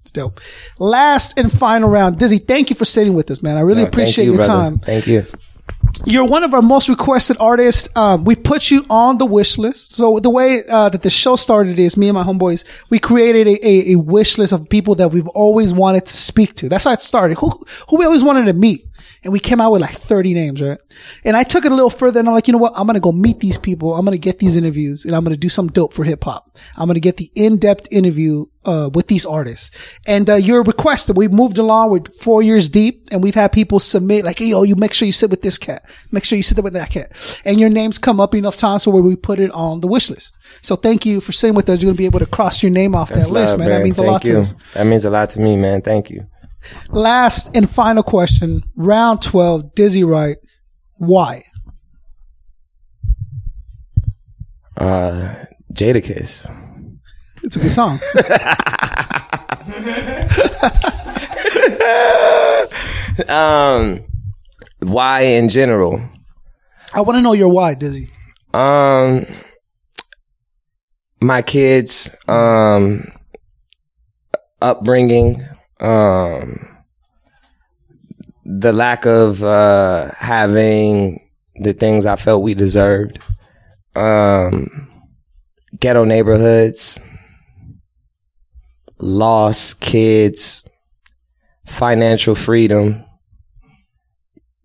It's 0.02 0.12
dope. 0.12 0.40
Last 0.78 1.38
and 1.38 1.52
final 1.52 1.88
round, 1.90 2.18
Dizzy. 2.18 2.38
Thank 2.38 2.70
you 2.70 2.76
for 2.76 2.84
sitting 2.86 3.14
with 3.14 3.30
us, 3.30 3.42
man. 3.42 3.56
I 3.56 3.60
really 3.60 3.82
No, 3.82 3.88
appreciate 3.88 4.24
you, 4.24 4.32
your 4.34 4.44
brother. 4.44 4.52
time. 4.70 4.78
Thank 4.78 5.06
you. 5.06 5.26
You're 6.04 6.24
one 6.26 6.42
of 6.42 6.52
our 6.54 6.62
most 6.62 6.88
requested 6.88 7.36
artists. 7.38 7.88
Um, 7.96 8.24
we 8.24 8.34
put 8.34 8.70
you 8.70 8.84
on 8.90 9.18
the 9.18 9.26
wish 9.26 9.56
list. 9.58 9.94
So 9.94 10.18
the 10.18 10.30
way 10.30 10.62
uh, 10.68 10.88
that 10.88 11.02
the 11.02 11.10
show 11.10 11.36
started 11.36 11.78
is 11.78 11.96
me 11.96 12.08
and 12.08 12.14
my 12.14 12.24
homeboys, 12.24 12.64
we 12.90 12.98
created 12.98 13.46
a, 13.46 13.66
a, 13.66 13.92
a 13.92 13.98
wish 13.98 14.36
list 14.38 14.52
of 14.52 14.68
people 14.68 14.94
that 14.96 15.08
we've 15.10 15.28
always 15.28 15.72
wanted 15.72 16.06
to 16.06 16.16
speak 16.16 16.54
to. 16.56 16.68
That's 16.68 16.84
how 16.84 16.92
it 16.92 17.02
started. 17.02 17.38
Who, 17.38 17.50
who 17.88 17.98
we 17.98 18.04
always 18.04 18.22
wanted 18.24 18.46
to 18.46 18.52
meet. 18.54 18.86
And 19.22 19.32
we 19.32 19.38
came 19.38 19.60
out 19.60 19.72
with 19.72 19.82
like 19.82 19.96
30 19.96 20.32
names, 20.32 20.62
right? 20.62 20.78
And 21.24 21.36
I 21.36 21.42
took 21.42 21.64
it 21.64 21.72
a 21.72 21.74
little 21.74 21.90
further 21.90 22.20
and 22.20 22.28
I'm 22.28 22.34
like, 22.34 22.48
you 22.48 22.52
know 22.52 22.58
what? 22.58 22.72
I'm 22.74 22.86
going 22.86 22.94
to 22.94 23.00
go 23.00 23.12
meet 23.12 23.40
these 23.40 23.58
people. 23.58 23.94
I'm 23.94 24.04
going 24.04 24.16
to 24.16 24.18
get 24.18 24.38
these 24.38 24.56
interviews 24.56 25.04
and 25.04 25.14
I'm 25.14 25.24
going 25.24 25.34
to 25.34 25.40
do 25.40 25.48
some 25.48 25.68
dope 25.68 25.92
for 25.92 26.04
hip 26.04 26.24
hop. 26.24 26.58
I'm 26.76 26.86
going 26.86 26.94
to 26.94 27.00
get 27.00 27.18
the 27.18 27.30
in-depth 27.34 27.88
interview, 27.90 28.46
uh, 28.64 28.90
with 28.92 29.08
these 29.08 29.24
artists. 29.24 29.70
And, 30.06 30.28
uh, 30.28 30.34
your 30.34 30.62
request 30.62 31.06
that 31.06 31.16
we 31.16 31.28
moved 31.28 31.58
along 31.58 31.90
with 31.90 32.12
four 32.14 32.42
years 32.42 32.68
deep 32.68 33.08
and 33.10 33.22
we've 33.22 33.34
had 33.34 33.52
people 33.52 33.78
submit 33.78 34.24
like, 34.24 34.38
hey, 34.38 34.46
yo, 34.46 34.62
you 34.62 34.76
make 34.76 34.92
sure 34.92 35.06
you 35.06 35.12
sit 35.12 35.30
with 35.30 35.42
this 35.42 35.58
cat. 35.58 35.82
Make 36.10 36.24
sure 36.24 36.36
you 36.36 36.42
sit 36.42 36.54
there 36.56 36.64
with 36.64 36.74
that 36.74 36.90
cat. 36.90 37.12
And 37.44 37.60
your 37.60 37.70
names 37.70 37.98
come 37.98 38.20
up 38.20 38.34
enough 38.34 38.56
times 38.56 38.84
so 38.84 38.90
where 38.90 39.02
we 39.02 39.16
put 39.16 39.38
it 39.38 39.50
on 39.52 39.80
the 39.80 39.86
wish 39.86 40.10
list. 40.10 40.34
So 40.62 40.76
thank 40.76 41.06
you 41.06 41.20
for 41.20 41.32
sitting 41.32 41.54
with 41.54 41.68
us. 41.68 41.80
You're 41.80 41.88
going 41.88 41.96
to 41.96 41.98
be 41.98 42.06
able 42.06 42.18
to 42.20 42.26
cross 42.26 42.62
your 42.62 42.72
name 42.72 42.94
off 42.94 43.10
That's 43.10 43.26
that 43.26 43.32
list, 43.32 43.52
love, 43.52 43.60
man. 43.60 43.68
That 43.70 43.82
means 43.82 43.98
a 43.98 44.02
lot 44.02 44.24
you. 44.24 44.34
to 44.34 44.40
us. 44.40 44.54
That 44.74 44.86
means 44.86 45.04
a 45.04 45.10
lot 45.10 45.30
to 45.30 45.40
me, 45.40 45.56
man. 45.56 45.82
Thank 45.82 46.10
you. 46.10 46.26
Last 46.88 47.54
and 47.56 47.68
final 47.68 48.02
question, 48.02 48.62
round 48.76 49.22
12, 49.22 49.74
Dizzy 49.74 50.04
Wright. 50.04 50.36
Why? 50.96 51.44
Uh, 54.76 55.34
Jadakiss. 55.72 56.54
It's 57.42 57.56
a 57.56 57.60
good 57.60 57.72
song. 57.72 57.98
Um, 63.28 64.00
why 64.80 65.22
in 65.22 65.48
general? 65.48 66.00
I 66.94 67.02
want 67.02 67.16
to 67.16 67.22
know 67.22 67.32
your 67.32 67.48
why, 67.48 67.74
Dizzy. 67.74 68.10
Um, 68.54 69.24
my 71.20 71.42
kids, 71.42 72.10
um, 72.26 73.04
upbringing, 74.60 75.42
um, 75.80 76.68
the 78.44 78.72
lack 78.72 79.06
of 79.06 79.42
uh, 79.42 80.10
having 80.18 81.26
the 81.56 81.72
things 81.72 82.06
I 82.06 82.16
felt 82.16 82.42
we 82.42 82.54
deserved, 82.54 83.18
um, 83.94 84.90
ghetto 85.78 86.04
neighborhoods, 86.04 86.98
lost 88.98 89.80
kids, 89.80 90.64
financial 91.66 92.34
freedom. 92.34 93.04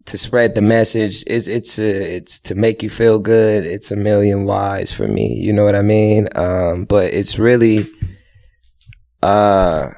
To 0.10 0.20
spread 0.20 0.54
the 0.54 0.62
message 0.62 1.24
it's 1.26 1.48
it's 1.48 1.80
a, 1.80 2.18
it's 2.18 2.38
to 2.42 2.54
make 2.54 2.84
you 2.84 2.92
feel 2.92 3.18
good. 3.18 3.66
It's 3.66 3.90
a 3.90 3.96
million 3.96 4.46
whys 4.46 4.92
for 4.92 5.08
me. 5.08 5.34
You 5.34 5.52
know 5.52 5.66
what 5.66 5.74
i 5.74 5.82
mean? 5.82 6.28
Um 6.36 6.86
but 6.86 7.12
it's 7.12 7.40
really 7.40 7.90
uh 9.24 9.90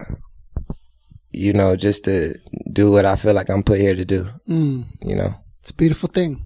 you 1.38 1.54
know 1.54 1.76
just 1.76 2.06
to 2.06 2.36
do 2.72 2.92
what 2.92 3.06
i 3.06 3.16
feel 3.16 3.34
like 3.34 3.50
i'm 3.50 3.64
put 3.64 3.80
here 3.80 3.96
to 3.96 4.06
do 4.06 4.28
Mm, 4.48 4.86
you 5.02 5.16
know 5.16 5.34
it's 5.62 5.72
a 5.72 5.76
beautiful 5.76 6.08
thing. 6.10 6.46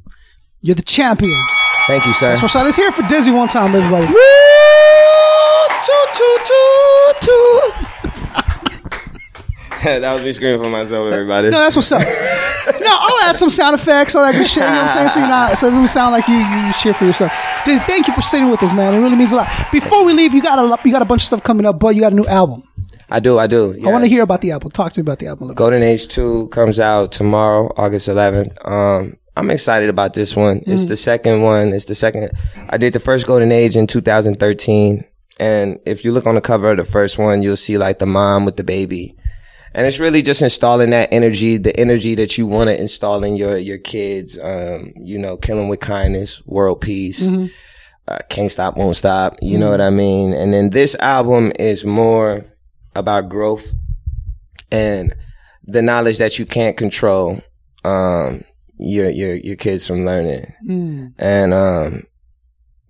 You're 0.62 0.76
the 0.76 0.82
champion. 0.82 1.38
thank 1.88 2.06
you 2.06 2.14
sir 2.14 2.30
That's 2.30 2.42
what's 2.42 2.56
up. 2.56 2.64
Let's 2.64 2.78
hear 2.78 2.88
it 2.90 2.94
for 2.94 3.04
Dizzy 3.08 3.32
one 3.32 3.48
time, 3.48 3.74
everybody. 3.76 4.08
that 9.84 10.14
was 10.14 10.24
me 10.24 10.32
screaming 10.32 10.62
for 10.62 10.70
myself 10.70 11.12
everybody 11.12 11.50
No, 11.50 11.60
that's 11.60 11.76
what's 11.76 11.92
up. 11.92 12.02
no, 12.80 12.88
I'll 13.00 13.30
add 13.30 13.38
some 13.38 13.50
sound 13.50 13.74
effects, 13.76 14.16
all 14.16 14.24
that 14.24 14.34
good 14.34 14.46
shit. 14.48 14.58
You 14.64 14.70
know 14.70 14.74
what 14.74 14.84
I'm 14.84 14.90
saying? 14.94 15.10
So 15.10 15.20
you're 15.20 15.28
not, 15.28 15.58
so 15.58 15.68
it 15.68 15.72
doesn't 15.72 15.88
sound 15.88 16.12
like 16.14 16.28
you 16.28 16.36
you 16.38 16.74
cheer 16.74 16.94
for 16.94 17.06
yourself. 17.06 17.32
Dizzy, 17.66 17.82
thank 17.86 18.08
you 18.08 18.14
for 18.14 18.22
sitting 18.22 18.50
with 18.52 18.62
us, 18.64 18.74
man. 18.74 18.94
It 18.94 19.00
really 19.00 19.16
means 19.16 19.32
a 19.32 19.38
lot. 19.38 19.50
Before 19.72 20.06
we 20.06 20.14
leave, 20.14 20.34
you 20.34 20.42
got 20.42 20.60
a 20.60 20.88
you 20.88 20.92
got 20.92 21.02
a 21.02 21.06
bunch 21.06 21.24
of 21.24 21.28
stuff 21.28 21.44
coming 21.44 21.66
up, 21.66 21.80
but 21.80 21.96
you 21.96 22.02
got 22.02 22.12
a 22.12 22.16
new 22.16 22.26
album. 22.28 22.64
I 23.12 23.20
do 23.20 23.38
i 23.38 23.48
do 23.48 23.76
I 23.86 23.92
want 23.92 24.04
to 24.04 24.10
hear 24.10 24.24
about 24.24 24.42
the 24.42 24.52
album. 24.52 24.72
Talk 24.72 24.94
to 24.94 25.00
me 25.00 25.04
about 25.04 25.20
the 25.20 25.28
album. 25.28 25.44
A 25.44 25.46
little 25.48 25.56
bit. 25.56 25.58
Golden 25.58 25.84
Age 25.84 26.08
2 26.08 26.48
comes 26.50 26.80
out 26.80 27.12
tomorrow, 27.12 27.72
August 27.78 28.08
11th. 28.08 28.54
Um, 28.68 29.18
I'm 29.36 29.50
excited 29.50 29.90
about 29.90 30.14
this 30.14 30.36
one. 30.36 30.62
It's 30.68 30.86
the 30.86 30.98
second 30.98 31.42
one. 31.42 31.70
It's 31.74 31.86
the 31.86 31.96
second. 31.96 32.32
I 32.70 32.78
did 32.78 32.94
the 32.94 33.00
first 33.00 33.26
Golden 33.28 33.52
Age 33.52 33.76
in 33.78 33.88
2013. 33.88 35.06
And 35.40 35.80
if 35.86 36.04
you 36.04 36.12
look 36.12 36.26
on 36.26 36.36
the 36.36 36.42
cover 36.42 36.72
of 36.72 36.78
the 36.78 36.84
first 36.84 37.18
one, 37.18 37.42
you'll 37.42 37.58
see 37.58 37.78
like 37.78 38.00
the 38.00 38.06
mom 38.06 38.46
with 38.46 38.58
the 38.58 38.64
baby. 38.64 39.16
And 39.74 39.88
it's 39.88 40.00
really 40.00 40.22
just 40.22 40.42
installing 40.42 40.90
that 40.90 41.10
energy, 41.14 41.58
the 41.58 41.76
energy 41.80 42.14
that 42.16 42.38
you 42.38 42.46
want 42.46 42.70
to 42.70 42.80
install 42.80 43.24
in 43.24 43.38
your, 43.38 43.58
your 43.58 43.78
kids. 43.78 44.38
Um, 44.38 44.92
you 44.96 45.18
know, 45.18 45.38
killing 45.38 45.70
with 45.70 45.80
kindness, 45.80 46.46
world 46.46 46.82
peace. 46.82 47.26
Uh, 48.08 48.20
can't 48.30 48.52
stop, 48.52 48.76
won't 48.76 48.98
stop. 48.98 49.38
You 49.42 49.58
know 49.58 49.72
what 49.72 49.80
I 49.80 49.90
mean? 49.90 50.34
And 50.34 50.54
then 50.54 50.72
this 50.72 50.96
album 50.96 51.54
is 51.58 51.86
more 51.86 52.46
about 52.96 53.30
growth 53.30 53.66
and 54.72 55.14
the 55.66 55.82
knowledge 55.82 56.18
that 56.18 56.38
you 56.40 56.46
can't 56.46 56.78
control 56.78 57.40
um 57.84 58.44
your 58.78 59.10
your 59.10 59.36
your 59.36 59.56
kids 59.56 59.86
from 59.88 60.06
learning 60.06 60.46
Mm. 60.68 61.14
and 61.18 61.54
um 61.54 62.04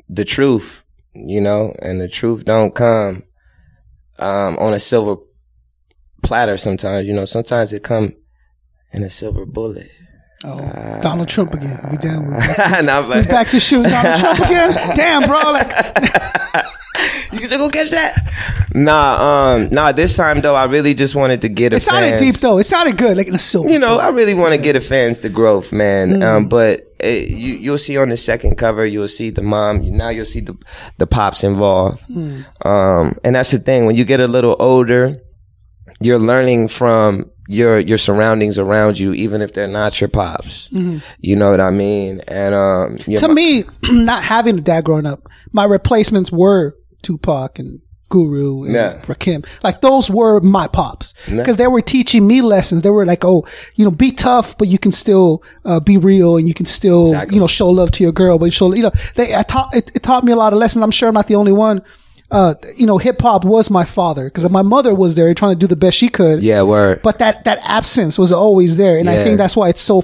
the 0.09 0.25
truth 0.25 0.83
you 1.13 1.41
know 1.41 1.75
and 1.81 1.99
the 2.01 2.07
truth 2.07 2.45
don't 2.45 2.73
come 2.75 3.23
um 4.19 4.57
on 4.57 4.73
a 4.73 4.79
silver 4.79 5.21
platter 6.23 6.57
sometimes 6.57 7.07
you 7.07 7.13
know 7.13 7.25
sometimes 7.25 7.73
it 7.73 7.83
come 7.83 8.15
in 8.91 9.03
a 9.03 9.09
silver 9.09 9.45
bullet 9.45 9.89
Oh, 10.43 10.99
Donald 11.03 11.27
Trump 11.29 11.53
again. 11.53 11.79
We 11.91 11.97
down. 11.97 12.25
We 12.25 12.31
back, 12.31 13.07
we 13.07 13.21
back 13.27 13.49
to 13.49 13.59
shooting 13.59 13.91
Donald 13.91 14.19
Trump 14.19 14.39
again. 14.39 14.71
Damn, 14.95 15.27
bro. 15.29 15.39
Like, 15.51 15.69
you 17.31 17.39
can 17.39 17.47
still 17.47 17.59
go 17.59 17.69
catch 17.69 17.91
that. 17.91 18.15
Nah, 18.73 19.53
um, 19.55 19.69
nah. 19.71 19.91
This 19.91 20.15
time 20.15 20.41
though, 20.41 20.55
I 20.55 20.65
really 20.65 20.93
just 20.93 21.15
wanted 21.15 21.41
to 21.41 21.49
get 21.49 21.73
a 21.73 21.77
it 21.77 21.81
sounded 21.83 22.19
fans- 22.19 22.21
deep 22.21 22.35
though. 22.35 22.57
It 22.57 22.63
sounded 22.65 22.97
good, 22.97 23.17
like 23.17 23.27
in 23.27 23.35
a 23.35 23.39
silver. 23.39 23.69
You 23.69 23.79
know, 23.79 23.99
I 23.99 24.09
really 24.09 24.33
want 24.33 24.53
to 24.53 24.61
get 24.61 24.73
the 24.73 24.81
fans 24.81 25.19
the 25.19 25.29
growth, 25.29 25.71
man. 25.73 26.23
Um, 26.23 26.47
but 26.47 26.81
it, 26.99 27.29
you 27.29 27.55
you'll 27.55 27.77
see 27.77 27.97
on 27.97 28.09
the 28.09 28.17
second 28.17 28.55
cover, 28.57 28.85
you'll 28.85 29.07
see 29.07 29.29
the 29.29 29.43
mom. 29.43 29.81
Now 29.97 30.09
you'll 30.09 30.25
see 30.25 30.41
the 30.41 30.57
the 30.97 31.07
pops 31.07 31.43
involved. 31.43 32.03
Um, 32.09 33.17
and 33.23 33.35
that's 33.35 33.51
the 33.51 33.59
thing. 33.59 33.85
When 33.85 33.95
you 33.95 34.05
get 34.05 34.19
a 34.19 34.27
little 34.27 34.55
older, 34.59 35.17
you're 36.01 36.19
learning 36.19 36.67
from 36.69 37.29
your 37.47 37.79
your 37.79 37.97
surroundings 37.97 38.57
around 38.57 38.97
you, 38.99 39.13
even 39.13 39.41
if 39.41 39.53
they're 39.53 39.67
not 39.67 39.99
your 39.99 40.07
pops. 40.07 40.69
You 40.71 41.35
know 41.35 41.51
what 41.51 41.59
I 41.59 41.71
mean? 41.71 42.21
And 42.27 42.55
um, 42.55 42.97
to 42.97 43.27
me, 43.27 43.65
not 43.91 44.23
having 44.23 44.57
a 44.59 44.61
dad 44.61 44.85
growing 44.85 45.05
up, 45.05 45.27
my 45.51 45.65
replacements 45.65 46.31
were 46.31 46.77
Tupac 47.01 47.59
and 47.59 47.79
Guru 48.09 48.63
and 48.65 48.73
Yeah. 48.73 48.99
Rakim. 49.03 49.45
Like 49.63 49.79
those 49.81 50.09
were 50.09 50.41
my 50.41 50.67
pops 50.67 51.13
because 51.29 51.55
they 51.55 51.67
were 51.67 51.81
teaching 51.81 52.27
me 52.27 52.41
lessons. 52.41 52.81
They 52.81 52.89
were 52.89 53.05
like, 53.05 53.23
oh, 53.23 53.47
you 53.75 53.85
know, 53.85 53.91
be 53.91 54.11
tough, 54.11 54.57
but 54.57 54.67
you 54.67 54.77
can 54.77 54.91
still 54.91 55.43
uh, 55.63 55.79
be 55.79 55.97
real 55.97 56.35
and 56.37 56.45
you 56.47 56.53
can 56.53 56.65
still, 56.65 57.07
Exactly. 57.07 57.35
you 57.35 57.39
know, 57.41 57.47
show 57.47 57.69
love 57.69 57.91
to 57.91 58.03
your 58.03 58.11
girl. 58.11 58.37
But 58.37 58.45
you 58.45 58.51
show, 58.51 58.73
you 58.73 58.83
know, 58.83 58.91
they 59.15 59.33
I 59.33 59.43
taught 59.43 59.73
it, 59.73 59.91
it 59.95 60.03
taught 60.03 60.23
me 60.25 60.33
a 60.33 60.35
lot 60.35 60.51
of 60.51 60.59
lessons. 60.59 60.83
I'm 60.83 60.91
sure 60.91 61.07
I'm 61.07 61.13
not 61.13 61.27
the 61.27 61.35
only 61.35 61.53
one. 61.53 61.81
Uh, 62.29 62.55
you 62.77 62.85
know, 62.85 62.97
hip 62.97 63.21
hop 63.21 63.43
was 63.45 63.69
my 63.69 63.83
father 63.85 64.25
because 64.25 64.49
my 64.49 64.61
mother 64.61 64.93
was 64.95 65.15
there 65.15 65.33
trying 65.33 65.51
to 65.53 65.59
do 65.59 65.67
the 65.67 65.75
best 65.75 65.97
she 65.97 66.07
could. 66.09 66.41
yeah, 66.41 66.61
word. 66.63 67.01
But 67.01 67.19
that 67.19 67.43
that 67.45 67.59
absence 67.63 68.17
was 68.17 68.31
always 68.33 68.75
there, 68.77 68.97
and 68.97 69.09
I 69.09 69.23
think 69.23 69.37
that's 69.37 69.55
why 69.55 69.67
it's 69.69 69.81
so 69.81 70.01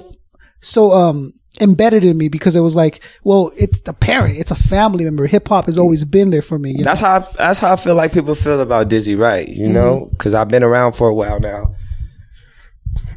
so 0.60 0.92
um 0.92 1.32
embedded 1.60 2.04
in 2.04 2.16
me 2.16 2.28
because 2.28 2.56
it 2.56 2.60
was 2.60 2.76
like, 2.76 3.02
well, 3.24 3.50
it's 3.56 3.82
a 3.86 3.92
parent, 3.92 4.38
it's 4.38 4.50
a 4.50 4.54
family 4.56 5.04
member. 5.04 5.26
Hip 5.26 5.48
hop 5.48 5.66
has 5.66 5.78
always 5.78 6.04
been 6.04 6.30
there 6.30 6.42
for 6.42 6.58
me. 6.58 6.70
You 6.72 6.78
know? 6.78 6.84
That's 6.84 7.00
how 7.00 7.20
I, 7.20 7.28
that's 7.36 7.60
how 7.60 7.72
I 7.72 7.76
feel 7.76 7.94
like 7.94 8.12
people 8.12 8.34
feel 8.34 8.60
about 8.60 8.88
Dizzy 8.88 9.14
Wright, 9.14 9.48
you 9.48 9.68
know, 9.68 10.08
because 10.12 10.34
I've 10.34 10.48
been 10.48 10.62
around 10.62 10.92
for 10.94 11.08
a 11.08 11.14
while 11.14 11.40
now. 11.40 11.74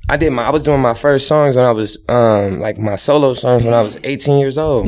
I 0.09 0.17
did 0.17 0.31
my 0.31 0.43
I 0.43 0.49
was 0.49 0.63
doing 0.63 0.81
my 0.81 0.93
first 0.93 1.27
songs 1.27 1.55
when 1.55 1.63
I 1.65 1.71
was 1.71 1.97
um 2.09 2.59
like 2.59 2.77
my 2.77 2.95
solo 2.97 3.33
songs 3.33 3.63
when 3.63 3.73
I 3.73 3.81
was 3.81 3.97
18 4.03 4.39
years 4.39 4.57
old. 4.57 4.87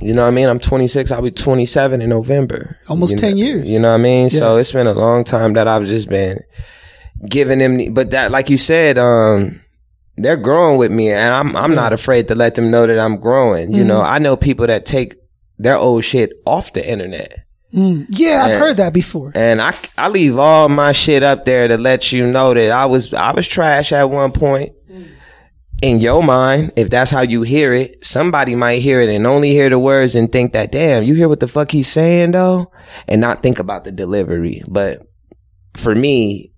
You 0.00 0.14
know 0.14 0.22
what 0.22 0.28
I 0.28 0.32
mean? 0.32 0.48
I'm 0.48 0.60
26. 0.60 1.10
I'll 1.10 1.22
be 1.22 1.30
27 1.32 2.00
in 2.02 2.08
November. 2.10 2.78
Almost 2.88 3.12
You 3.14 3.18
10 3.18 3.30
know- 3.30 3.36
years. 3.36 3.68
You 3.68 3.80
know 3.80 3.88
what 3.88 3.94
I 3.94 4.02
mean? 4.02 4.30
So 4.30 4.56
it's 4.56 4.70
been 4.70 4.86
a 4.86 4.92
long 4.92 5.24
time 5.24 5.54
that 5.54 5.66
I've 5.66 5.86
just 5.86 6.08
been 6.08 6.38
giving 7.28 7.58
them. 7.58 7.94
But 7.94 8.10
that, 8.10 8.30
like 8.30 8.48
you 8.48 8.58
said, 8.58 8.96
um, 8.96 9.60
they're 10.20 10.36
growing 10.36 10.78
with 10.78 10.90
me, 10.90 11.10
and 11.10 11.32
I'm 11.32 11.56
I'm 11.56 11.74
not 11.74 11.92
afraid 11.92 12.28
to 12.28 12.34
let 12.34 12.54
them 12.54 12.70
know 12.70 12.86
that 12.86 12.98
I'm 12.98 13.16
growing. 13.16 13.72
You 13.72 13.84
know, 13.84 14.00
mm-hmm. 14.00 14.12
I 14.14 14.18
know 14.18 14.36
people 14.36 14.66
that 14.66 14.86
take 14.86 15.16
their 15.58 15.76
old 15.76 16.04
shit 16.04 16.32
off 16.46 16.72
the 16.72 16.88
internet. 16.88 17.44
Mm. 17.72 18.06
yeah, 18.08 18.44
I've 18.44 18.58
heard 18.58 18.78
that 18.78 18.94
before. 18.94 19.30
And 19.34 19.60
I, 19.60 19.74
I 19.98 20.08
leave 20.08 20.38
all 20.38 20.70
my 20.70 20.92
shit 20.92 21.22
up 21.22 21.44
there 21.44 21.68
to 21.68 21.76
let 21.76 22.12
you 22.12 22.26
know 22.26 22.54
that 22.54 22.70
I 22.70 22.86
was 22.86 23.12
I 23.12 23.32
was 23.32 23.46
trash 23.46 23.92
at 23.92 24.08
one 24.08 24.32
point. 24.32 24.72
Mm. 24.90 25.08
In 25.80 26.00
your 26.00 26.24
mind, 26.24 26.72
if 26.76 26.90
that's 26.90 27.10
how 27.10 27.20
you 27.20 27.42
hear 27.42 27.72
it, 27.72 28.04
somebody 28.04 28.56
might 28.56 28.80
hear 28.80 29.00
it 29.00 29.10
and 29.10 29.26
only 29.26 29.50
hear 29.50 29.68
the 29.68 29.78
words 29.78 30.16
and 30.16 30.32
think 30.32 30.52
that, 30.54 30.72
damn, 30.72 31.04
you 31.04 31.14
hear 31.14 31.28
what 31.28 31.38
the 31.38 31.46
fuck 31.46 31.70
he's 31.70 31.86
saying 31.86 32.32
though? 32.32 32.72
And 33.06 33.20
not 33.20 33.42
think 33.42 33.58
about 33.58 33.84
the 33.84 33.92
delivery. 33.92 34.62
But 34.66 35.02
for 35.76 35.94
me, 35.94 36.52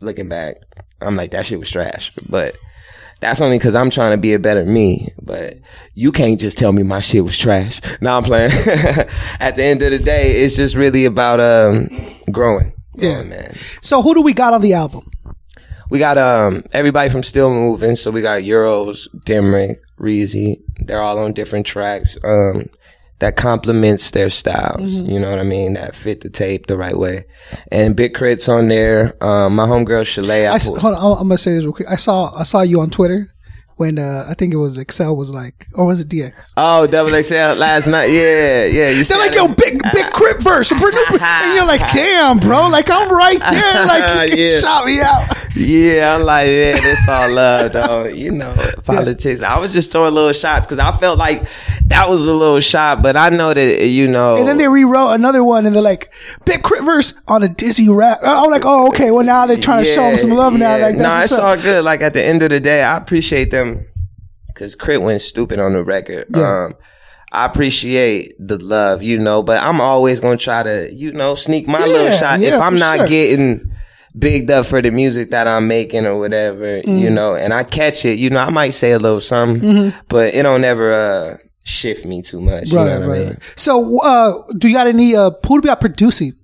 looking 0.00 0.28
back, 0.28 0.56
I'm 1.00 1.16
like, 1.16 1.30
that 1.30 1.46
shit 1.46 1.60
was 1.60 1.70
trash. 1.70 2.12
But 2.28 2.56
that's 3.22 3.40
only 3.40 3.56
because 3.56 3.76
I'm 3.76 3.88
trying 3.88 4.10
to 4.10 4.16
be 4.16 4.34
a 4.34 4.38
better 4.40 4.64
me. 4.64 5.14
But 5.22 5.58
you 5.94 6.10
can't 6.10 6.40
just 6.40 6.58
tell 6.58 6.72
me 6.72 6.82
my 6.82 6.98
shit 6.98 7.22
was 7.22 7.38
trash. 7.38 7.80
Now 8.00 8.16
I'm 8.16 8.24
playing. 8.24 8.50
At 9.40 9.54
the 9.54 9.62
end 9.62 9.80
of 9.82 9.92
the 9.92 10.00
day, 10.00 10.42
it's 10.42 10.56
just 10.56 10.74
really 10.74 11.04
about 11.04 11.38
um 11.40 11.88
growing. 12.32 12.72
Yeah. 12.96 13.14
Growing, 13.14 13.28
man. 13.30 13.56
So 13.80 14.02
who 14.02 14.14
do 14.14 14.22
we 14.22 14.34
got 14.34 14.52
on 14.52 14.60
the 14.60 14.74
album? 14.74 15.08
We 15.88 16.00
got 16.00 16.18
um 16.18 16.64
everybody 16.72 17.10
from 17.10 17.22
Still 17.22 17.50
Moving. 17.54 17.94
So 17.94 18.10
we 18.10 18.22
got 18.22 18.42
Euroz, 18.42 19.06
Demrick, 19.24 19.76
Reezy. 20.00 20.60
They're 20.80 21.00
all 21.00 21.20
on 21.20 21.32
different 21.32 21.64
tracks. 21.64 22.18
Um 22.24 22.68
that 23.22 23.36
complements 23.36 24.10
their 24.10 24.28
styles. 24.28 24.92
You 25.00 25.18
know 25.20 25.30
what 25.30 25.38
I 25.38 25.44
mean? 25.44 25.74
That 25.74 25.94
fit 25.94 26.20
the 26.22 26.28
tape 26.28 26.66
the 26.66 26.76
right 26.76 26.98
way. 26.98 27.24
And 27.70 27.94
Big 27.96 28.14
K.R.I.T.'s 28.14 28.48
on 28.48 28.68
there. 28.68 29.16
Um 29.24 29.54
my 29.56 29.66
homegirl 29.66 30.04
Shalay. 30.12 30.50
I 30.50 30.56
I 30.56 30.58
pulled- 30.58 30.78
hold 30.80 30.94
on, 30.94 31.00
I'm, 31.00 31.18
I'm 31.22 31.28
gonna 31.28 31.38
say 31.38 31.54
this 31.54 31.64
real 31.64 31.72
quick. 31.72 31.88
I 31.88 31.96
saw 31.96 32.34
I 32.36 32.42
saw 32.42 32.60
you 32.62 32.80
on 32.80 32.90
Twitter 32.90 33.30
when 33.76 33.98
uh, 33.98 34.26
I 34.28 34.34
think 34.34 34.52
it 34.52 34.58
was 34.58 34.78
Excel 34.78 35.16
was 35.16 35.32
like, 35.32 35.66
or 35.74 35.86
was 35.86 36.00
it 36.00 36.08
DX? 36.08 36.52
Oh, 36.56 36.86
Double 36.86 37.10
XL 37.22 37.34
last 37.58 37.86
night. 37.86 38.06
Yeah, 38.10 38.64
yeah. 38.66 38.90
You 38.90 39.04
They're 39.04 39.18
like, 39.18 39.34
yo, 39.34 39.48
big 39.48 39.82
Big 39.92 40.12
K.R.I.T. 40.12 40.42
verse, 40.42 40.70
and 40.72 41.54
you're 41.54 41.64
like, 41.66 41.92
damn, 41.92 42.38
bro, 42.38 42.68
like 42.68 42.90
I'm 42.90 43.10
right 43.10 43.38
there, 43.40 43.86
like 43.86 44.30
you 44.30 44.36
can 44.36 44.38
Yeah. 44.38 44.58
shout 44.58 44.84
me 44.86 45.00
out. 45.00 45.36
Yeah, 45.54 46.16
I'm 46.16 46.22
like, 46.24 46.46
yeah, 46.46 46.80
this 46.80 47.06
all 47.08 47.30
love, 47.30 47.72
though. 47.72 48.04
You 48.04 48.32
know, 48.32 48.54
politics. 48.84 49.42
I 49.42 49.58
was 49.58 49.72
just 49.72 49.92
throwing 49.92 50.14
little 50.14 50.32
shots 50.32 50.66
because 50.66 50.78
I 50.78 50.96
felt 50.98 51.18
like 51.18 51.42
that 51.86 52.08
was 52.08 52.26
a 52.26 52.32
little 52.32 52.60
shot, 52.60 53.02
but 53.02 53.16
I 53.16 53.28
know 53.28 53.52
that 53.52 53.86
you 53.86 54.08
know. 54.08 54.36
And 54.36 54.48
then 54.48 54.56
they 54.56 54.68
rewrote 54.68 55.14
another 55.14 55.44
one, 55.44 55.66
and 55.66 55.74
they're 55.74 55.82
like, 55.82 56.10
"Big 56.46 56.62
K.R.I.T. 56.62 56.84
verse 56.86 57.14
on 57.28 57.42
a 57.42 57.48
Dizzy 57.48 57.88
rap." 57.90 58.20
I'm 58.22 58.50
like, 58.50 58.62
"Oh, 58.64 58.88
okay. 58.88 59.10
Well, 59.10 59.24
now 59.26 59.46
they're 59.46 59.56
trying 59.58 59.84
to 59.84 59.90
show 59.90 60.04
him 60.10 60.18
some 60.18 60.30
love 60.30 60.54
now." 60.54 60.78
Like, 60.78 60.96
no, 60.96 61.02
that's 61.02 61.32
it's 61.32 61.40
what's 61.40 61.42
all 61.58 61.62
good. 61.62 61.84
Like 61.84 62.00
at 62.00 62.14
the 62.14 62.22
end 62.22 62.42
of 62.42 62.50
the 62.50 62.60
day, 62.60 62.82
I 62.82 62.96
appreciate 62.96 63.50
them 63.50 63.71
because 64.62 64.74
K.R.I.T. 64.76 65.04
went 65.04 65.20
stupid 65.20 65.58
on 65.58 65.72
the 65.74 65.82
record. 65.84 66.26
Yeah. 66.34 66.64
Um, 66.66 66.74
I 67.32 67.46
appreciate 67.46 68.34
the 68.38 68.58
love, 68.58 69.02
you 69.02 69.18
know, 69.18 69.42
but 69.42 69.58
I'm 69.62 69.80
always 69.80 70.20
gonna 70.20 70.36
try 70.36 70.62
to, 70.62 70.92
you 70.92 71.12
know, 71.12 71.34
sneak 71.34 71.66
my 71.66 71.86
little 71.86 72.10
shot. 72.18 72.40
yeah, 72.40 72.56
if 72.56 72.60
I'm 72.60 72.76
not 72.78 72.98
sure. 72.98 73.06
getting 73.06 73.72
bigged 74.18 74.50
up 74.50 74.66
for 74.66 74.82
the 74.82 74.90
music 74.90 75.30
that 75.30 75.48
I'm 75.48 75.66
making 75.66 76.04
or 76.04 76.18
whatever, 76.18 76.76
you 76.78 76.82
Mm-hmm. 76.84 77.14
know, 77.14 77.34
and 77.34 77.54
I 77.54 77.64
catch 77.64 78.04
it, 78.04 78.18
you 78.18 78.28
know, 78.28 78.40
I 78.40 78.50
might 78.50 78.70
say 78.74 78.92
a 78.92 78.98
little 78.98 79.20
something, 79.22 79.92
but 80.08 80.34
it 80.34 80.42
don't 80.42 80.62
ever 80.64 80.92
uh 80.92 81.36
shift 81.64 82.04
me 82.04 82.20
too 82.20 82.40
much. 82.42 82.70
You 82.70 82.76
Right, 82.78 82.84
know 82.98 83.00
what 83.00 83.08
right. 83.08 83.16
I 83.16 83.18
mean? 83.20 83.28
right. 83.28 83.38
So, 83.56 84.00
uh, 84.02 84.42
do 84.58 84.68
you 84.68 84.74
got 84.74 84.86
any? 84.88 85.14
Uh, 85.16 85.30
who 85.46 85.56
do 85.60 85.64
we 85.64 85.68
got 85.68 85.80
producing? 85.80 86.34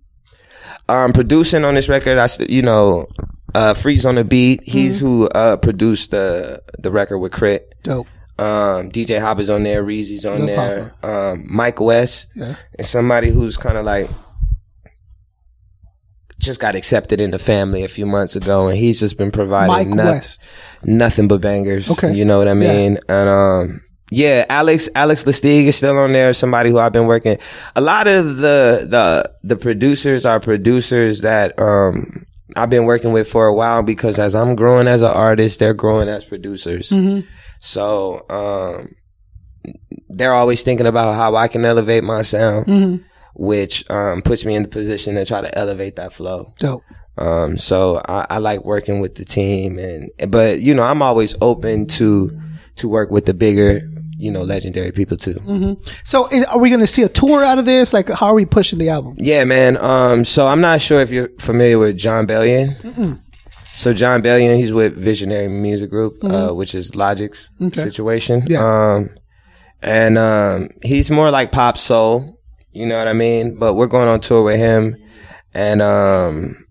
um 0.90 1.12
producing 1.12 1.66
on 1.66 1.74
this 1.74 1.86
record 1.90 2.16
i 2.16 2.26
you 2.48 2.62
know 2.62 3.06
uh 3.54 3.74
freeze 3.74 4.04
on 4.04 4.14
the 4.16 4.24
beat 4.24 4.62
he's 4.62 4.98
Mm-hmm. 4.98 5.06
who 5.06 5.28
uh 5.28 5.56
produced 5.56 6.10
the 6.10 6.62
the 6.78 6.90
record 6.90 7.18
with 7.18 7.32
K.R.I.T. 7.32 7.64
Dope. 7.82 8.06
um 8.38 8.90
dj 8.90 9.18
Hoppa's 9.20 9.48
on 9.50 9.62
there 9.62 9.82
reezy's 9.82 10.24
on 10.26 10.40
Love 10.40 10.46
there 10.46 10.94
um 11.02 11.44
mike 11.48 11.80
west 11.80 12.28
and 12.36 12.56
somebody 12.82 13.30
who's 13.30 13.56
kind 13.56 13.78
of 13.78 13.84
like 13.84 14.10
just 16.38 16.60
got 16.60 16.76
accepted 16.76 17.20
in 17.20 17.32
the 17.32 17.38
family 17.38 17.82
a 17.82 17.88
few 17.88 18.06
months 18.06 18.36
ago 18.36 18.68
and 18.68 18.78
he's 18.78 19.00
just 19.00 19.18
been 19.18 19.30
providing 19.32 19.96
West. 19.96 20.48
nothing 20.84 21.26
but 21.26 21.40
bangers 21.40 21.90
Okay. 21.90 22.14
you 22.14 22.24
know 22.24 22.38
what 22.38 22.46
i 22.46 22.52
Yeah. 22.52 22.72
mean 22.76 22.98
and 23.08 23.28
um 23.28 23.80
yeah, 24.10 24.46
Alex 24.48 24.88
Alex 24.94 25.24
Lustig 25.24 25.64
is 25.66 25.76
still 25.76 25.98
on 25.98 26.14
there. 26.14 26.32
Somebody 26.32 26.70
who 26.70 26.78
I've 26.78 26.94
been 26.94 27.06
working. 27.06 27.36
A 27.76 27.82
lot 27.82 28.06
of 28.06 28.38
the 28.38 28.86
the 28.88 29.30
the 29.44 29.54
producers 29.54 30.24
are 30.24 30.40
producers 30.40 31.20
that 31.20 31.52
um 31.58 32.24
I've 32.56 32.70
been 32.70 32.86
working 32.86 33.12
with 33.12 33.28
for 33.28 33.46
a 33.46 33.54
while 33.54 33.82
because 33.82 34.18
as 34.18 34.34
I'm 34.34 34.54
growing 34.54 34.88
as 34.88 35.02
an 35.02 35.12
artist, 35.12 35.58
they're 35.60 35.74
growing 35.74 36.08
as 36.08 36.24
producers. 36.24 36.92
So 37.60 38.24
um 38.30 38.94
they're 40.08 40.32
always 40.34 40.62
thinking 40.62 40.86
about 40.86 41.14
how 41.14 41.34
I 41.36 41.48
can 41.48 41.64
elevate 41.64 42.04
my 42.04 42.22
sound, 42.22 43.04
which 43.34 43.88
um 43.90 44.22
puts 44.22 44.44
me 44.44 44.54
in 44.54 44.62
the 44.62 44.68
position 44.68 45.14
to 45.16 45.24
try 45.26 45.40
to 45.40 45.58
elevate 45.58 45.96
that 45.96 46.12
flow. 46.12 46.54
Dope. 46.58 46.82
Um, 47.18 47.58
so 47.58 48.00
I, 48.08 48.26
I 48.30 48.38
like 48.38 48.64
working 48.64 49.00
with 49.00 49.16
the 49.16 49.24
team 49.24 49.76
and, 49.76 50.08
but 50.30 50.60
you 50.60 50.72
know, 50.72 50.84
I'm 50.84 51.02
always 51.02 51.34
open 51.40 51.86
to, 51.98 52.30
to 52.76 52.88
work 52.88 53.10
with 53.10 53.26
the 53.26 53.34
bigger, 53.34 53.80
you 54.18 54.30
know, 54.32 54.42
legendary 54.42 54.90
people 54.92 55.16
too. 55.16 55.78
So, 56.04 56.28
i- 56.32 56.44
are 56.50 56.58
we 56.58 56.68
going 56.70 56.80
to 56.80 56.86
see 56.86 57.02
a 57.04 57.08
tour 57.08 57.44
out 57.44 57.58
of 57.58 57.64
this? 57.64 57.92
Like, 57.94 58.08
how 58.10 58.26
are 58.26 58.34
we 58.34 58.44
pushing 58.44 58.78
the 58.78 58.88
album? 58.88 59.14
Yeah, 59.16 59.44
man. 59.44 59.76
Um, 59.76 60.24
so 60.24 60.46
I'm 60.48 60.60
not 60.60 60.80
sure 60.80 61.00
if 61.00 61.10
you're 61.10 61.30
familiar 61.38 61.78
with 61.78 61.96
Jon 61.96 62.26
Bellion. 62.26 63.20
So 63.74 63.92
Jon 63.92 64.22
Bellion, 64.22 64.56
he's 64.56 64.72
with 64.72 64.96
Visionary 64.96 65.46
Music 65.46 65.88
Group, 65.88 66.14
uh, 66.24 66.52
which 66.52 66.74
is 66.74 66.96
Logic's 66.96 67.50
situation. 67.74 68.42
Yeah. 68.48 68.64
Um, 68.94 69.10
and 69.82 70.18
um, 70.18 70.70
he's 70.82 71.10
more 71.10 71.30
like 71.30 71.52
pop 71.52 71.78
soul. 71.78 72.40
You 72.72 72.86
know 72.86 72.98
what 72.98 73.06
I 73.06 73.12
mean? 73.12 73.56
But 73.56 73.74
we're 73.74 73.86
going 73.86 74.08
on 74.08 74.18
tour 74.20 74.42
with 74.42 74.56
him, 74.56 74.96
and 75.54 75.80
um, 75.80 76.66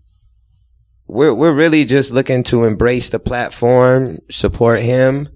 we're 1.06 1.32
we're 1.34 1.54
really 1.54 1.84
just 1.86 2.12
looking 2.12 2.42
to 2.44 2.64
embrace 2.64 3.08
the 3.10 3.18
platform, 3.18 4.18
support 4.30 4.80
him, 4.82 5.28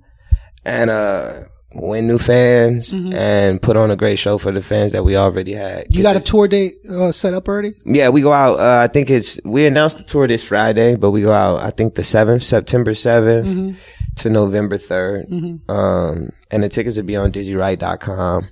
and 0.64 0.90
uh, 0.90 1.44
win 1.74 2.06
new 2.06 2.18
fans 2.18 2.92
and 2.92 3.60
put 3.60 3.76
on 3.76 3.90
a 3.90 3.96
great 3.96 4.18
show 4.18 4.38
for 4.38 4.52
the 4.52 4.62
fans 4.62 4.92
that 4.92 5.04
we 5.04 5.16
already 5.16 5.52
had. 5.52 5.86
You 5.90 6.02
got 6.02 6.16
a 6.16 6.20
tour 6.20 6.48
date 6.48 6.74
uh, 6.90 7.12
set 7.12 7.34
up 7.34 7.48
already? 7.48 7.72
Yeah, 7.84 8.08
we 8.10 8.22
go 8.22 8.32
out. 8.32 8.58
Uh, 8.58 8.80
I 8.82 8.88
think 8.88 9.10
it's 9.10 9.40
we 9.44 9.66
announced 9.66 9.98
the 9.98 10.04
tour 10.04 10.26
this 10.28 10.42
Friday, 10.42 10.96
but 10.96 11.10
we 11.10 11.22
go 11.22 11.32
out. 11.32 11.60
I 11.60 11.70
think 11.70 11.94
the 11.94 12.04
seventh, 12.04 12.42
September 12.42 12.92
7th 12.92 13.76
to 14.16 14.30
November 14.30 14.76
3rd 14.78 15.60
Um, 15.70 16.30
and 16.50 16.62
the 16.62 16.68
tickets 16.68 16.96
will 16.96 17.04
be 17.04 17.16
on 17.16 17.32
DizzyWright.com. 17.32 18.48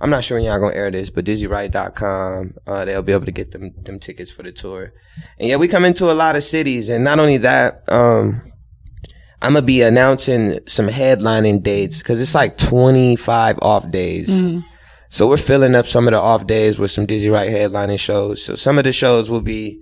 I'm 0.00 0.10
not 0.10 0.24
sure 0.24 0.36
when 0.38 0.44
y'all 0.44 0.58
gonna 0.58 0.74
air 0.74 0.90
this, 0.90 1.08
but 1.08 1.24
DizzyWright.com. 1.24 2.54
Uh, 2.66 2.84
they'll 2.84 3.02
be 3.02 3.12
able 3.12 3.26
to 3.26 3.32
get 3.32 3.52
them 3.52 3.72
them 3.82 3.98
tickets 3.98 4.30
for 4.30 4.42
the 4.42 4.52
tour. 4.52 4.92
And 5.38 5.48
yeah, 5.48 5.56
we 5.56 5.68
come 5.68 5.84
into 5.84 6.10
a 6.10 6.14
lot 6.14 6.36
of 6.36 6.42
cities, 6.42 6.88
and 6.88 7.04
not 7.04 7.20
only 7.20 7.36
that, 7.38 7.84
um, 7.88 8.42
I'm 9.44 9.52
gonna 9.54 9.62
be 9.62 9.82
announcing 9.82 10.58
some 10.66 10.88
headlining 10.88 11.62
dates 11.62 11.98
because 11.98 12.20
it's 12.20 12.34
like 12.34 12.56
25 12.56 13.58
off 13.62 13.90
days. 13.90 14.30
So 15.10 15.28
we're 15.28 15.36
filling 15.36 15.74
up 15.76 15.86
some 15.86 16.08
of 16.08 16.12
the 16.12 16.18
off 16.20 16.46
days 16.46 16.78
with 16.78 16.90
some 16.90 17.06
Dizzy 17.06 17.28
Wright 17.30 17.50
headlining 17.50 18.00
shows. 18.00 18.42
So 18.42 18.54
some 18.56 18.78
of 18.78 18.84
the 18.84 18.92
shows 18.92 19.30
will 19.30 19.42
be 19.42 19.80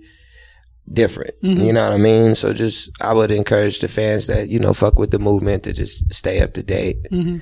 different. 0.91 1.33
You 1.41 1.73
know 1.73 1.83
what 1.85 1.93
I 1.93 1.97
mean? 1.97 2.35
So 2.35 2.53
just 2.53 2.91
I 3.01 3.13
would 3.13 3.31
encourage 3.31 3.79
the 3.79 3.87
fans 3.87 4.27
that 4.27 4.49
you 4.49 4.59
know 4.59 4.73
fuck 4.73 4.99
with 4.99 5.11
the 5.11 5.19
movement 5.19 5.63
to 5.63 5.73
just 5.73 6.13
stay 6.13 6.41
up 6.41 6.53
to 6.53 6.63
date 6.63 6.97
and 7.11 7.41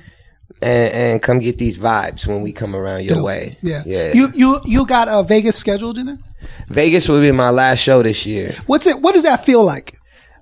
and 0.62 1.20
come 1.22 1.38
get 1.40 1.58
these 1.58 1.76
vibes 1.76 2.26
when 2.26 2.40
we 2.42 2.52
come 2.52 2.74
around 2.76 3.02
your 3.04 3.22
way. 3.22 3.58
Yeah. 3.62 3.82
yeah. 3.84 4.12
You 4.14 4.28
you 4.34 4.60
you 4.64 4.86
got 4.86 5.08
uh, 5.08 5.22
Vegas 5.22 5.56
scheduled 5.56 5.98
in 5.98 6.06
there? 6.06 6.18
Vegas 6.68 7.08
will 7.08 7.20
be 7.20 7.32
my 7.32 7.50
last 7.50 7.80
show 7.80 8.02
this 8.02 8.24
year. 8.26 8.54
What's 8.66 8.86
it? 8.86 9.00
What 9.00 9.12
does 9.14 9.24
that 9.24 9.44
feel 9.44 9.64
like? 9.64 9.98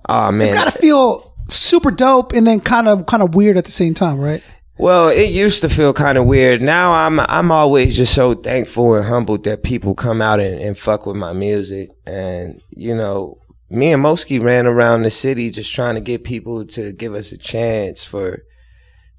Oh 0.07 0.31
man, 0.31 0.47
It's 0.47 0.53
got 0.53 0.71
to 0.71 0.79
feel 0.79 1.30
super 1.57 1.91
dope 1.91 2.33
and 2.33 2.45
then 2.45 2.59
kind 2.59 2.87
of 2.87 3.05
kind 3.05 3.23
of 3.23 3.35
weird 3.35 3.57
at 3.57 3.65
the 3.65 3.71
same 3.71 3.93
time, 3.93 4.19
right? 4.19 4.43
Well, 4.77 5.09
it 5.09 5.31
used 5.31 5.61
to 5.61 5.69
feel 5.69 5.93
kind 5.93 6.17
of 6.17 6.25
weird. 6.25 6.61
Now 6.61 6.91
I'm 6.91 7.19
I'm 7.19 7.51
always 7.51 7.95
just 7.95 8.15
so 8.15 8.33
thankful 8.33 8.95
and 8.95 9.05
humbled 9.05 9.43
that 9.43 9.63
people 9.63 9.93
come 9.93 10.21
out 10.21 10.39
and, 10.39 10.59
and 10.59 10.77
fuck 10.77 11.05
with 11.05 11.15
my 11.15 11.33
music. 11.33 11.91
And 12.05 12.61
you 12.71 12.95
know, 12.95 13.37
me 13.69 13.93
and 13.93 14.03
Mosky 14.03 14.39
ran 14.43 14.65
around 14.65 15.03
the 15.03 15.11
city 15.11 15.51
just 15.51 15.73
trying 15.73 15.95
to 15.95 16.01
get 16.01 16.23
people 16.23 16.65
to 16.65 16.93
give 16.93 17.13
us 17.13 17.31
a 17.31 17.37
chance 17.37 18.03
for 18.03 18.43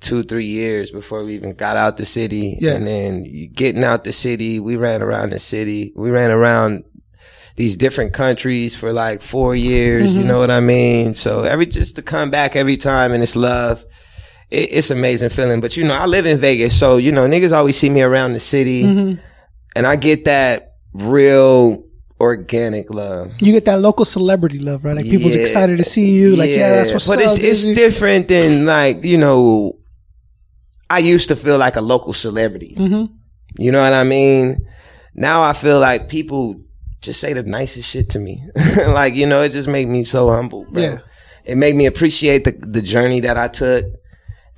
two 0.00 0.24
three 0.24 0.46
years 0.46 0.90
before 0.90 1.24
we 1.24 1.34
even 1.34 1.50
got 1.50 1.76
out 1.76 1.96
the 1.96 2.04
city. 2.04 2.58
Yeah. 2.60 2.72
And 2.72 2.86
then 2.86 3.50
getting 3.54 3.84
out 3.84 4.04
the 4.04 4.12
city, 4.12 4.58
we 4.58 4.76
ran 4.76 5.00
around 5.00 5.30
the 5.30 5.38
city. 5.38 5.92
We 5.94 6.10
ran 6.10 6.30
around 6.30 6.84
these 7.56 7.76
different 7.76 8.12
countries 8.14 8.74
for 8.74 8.92
like 8.92 9.22
four 9.22 9.54
years. 9.54 10.14
You 10.14 10.24
know 10.24 10.38
what 10.38 10.50
I 10.50 10.60
mean? 10.60 11.14
So 11.14 11.42
every 11.44 11.66
just 11.66 11.96
to 11.96 12.02
come 12.02 12.30
back 12.30 12.56
every 12.56 12.76
time 12.76 13.12
and 13.12 13.22
it's 13.22 13.36
love. 13.36 13.84
It, 14.50 14.72
it's 14.72 14.90
amazing 14.90 15.30
feeling. 15.30 15.60
But 15.60 15.76
you 15.76 15.84
know, 15.84 15.94
I 15.94 16.06
live 16.06 16.26
in 16.26 16.38
Vegas, 16.38 16.78
so 16.78 16.96
you 16.96 17.12
know, 17.12 17.26
niggas 17.26 17.52
always 17.56 17.76
see 17.76 17.90
me 17.90 18.02
around 18.02 18.32
the 18.34 18.40
city, 18.40 18.84
and 18.84 19.86
I 19.86 19.96
get 19.96 20.24
that 20.26 20.74
real 20.92 21.84
organic 22.20 22.88
love. 22.90 23.32
You 23.40 23.52
get 23.52 23.64
that 23.64 23.80
local 23.80 24.04
celebrity 24.04 24.58
love, 24.60 24.84
right? 24.84 24.94
Like 24.94 25.06
people's 25.06 25.34
Yeah. 25.34 25.40
excited 25.42 25.78
to 25.78 25.84
see 25.84 26.10
you. 26.10 26.36
Like, 26.36 26.50
yeah, 26.50 26.76
that's 26.76 26.92
what's 26.92 27.08
but 27.08 27.18
up. 27.18 27.24
it's 27.24 27.38
it's 27.38 27.66
different 27.66 28.28
than 28.28 28.64
like 28.66 29.04
you 29.04 29.18
know. 29.18 29.78
I 30.88 30.98
used 30.98 31.28
to 31.28 31.36
feel 31.36 31.56
like 31.56 31.76
a 31.76 31.80
local 31.80 32.12
celebrity. 32.12 32.74
Mm-hmm. 32.78 33.14
You 33.58 33.72
know 33.72 33.80
what 33.82 33.94
I 33.94 34.04
mean? 34.04 34.58
Now 35.14 35.42
I 35.42 35.54
feel 35.54 35.80
like 35.80 36.08
people 36.10 36.60
just 37.02 37.20
say 37.20 37.32
the 37.32 37.42
nicest 37.42 37.88
shit 37.88 38.08
to 38.10 38.18
me. 38.18 38.42
like 38.86 39.14
you 39.14 39.26
know, 39.26 39.42
it 39.42 39.50
just 39.50 39.68
made 39.68 39.88
me 39.88 40.04
so 40.04 40.28
humble. 40.30 40.64
Bro. 40.70 40.82
Yeah. 40.82 40.98
It 41.44 41.56
made 41.56 41.74
me 41.76 41.86
appreciate 41.86 42.44
the 42.44 42.52
the 42.52 42.82
journey 42.82 43.20
that 43.20 43.36
I 43.36 43.48
took. 43.48 43.86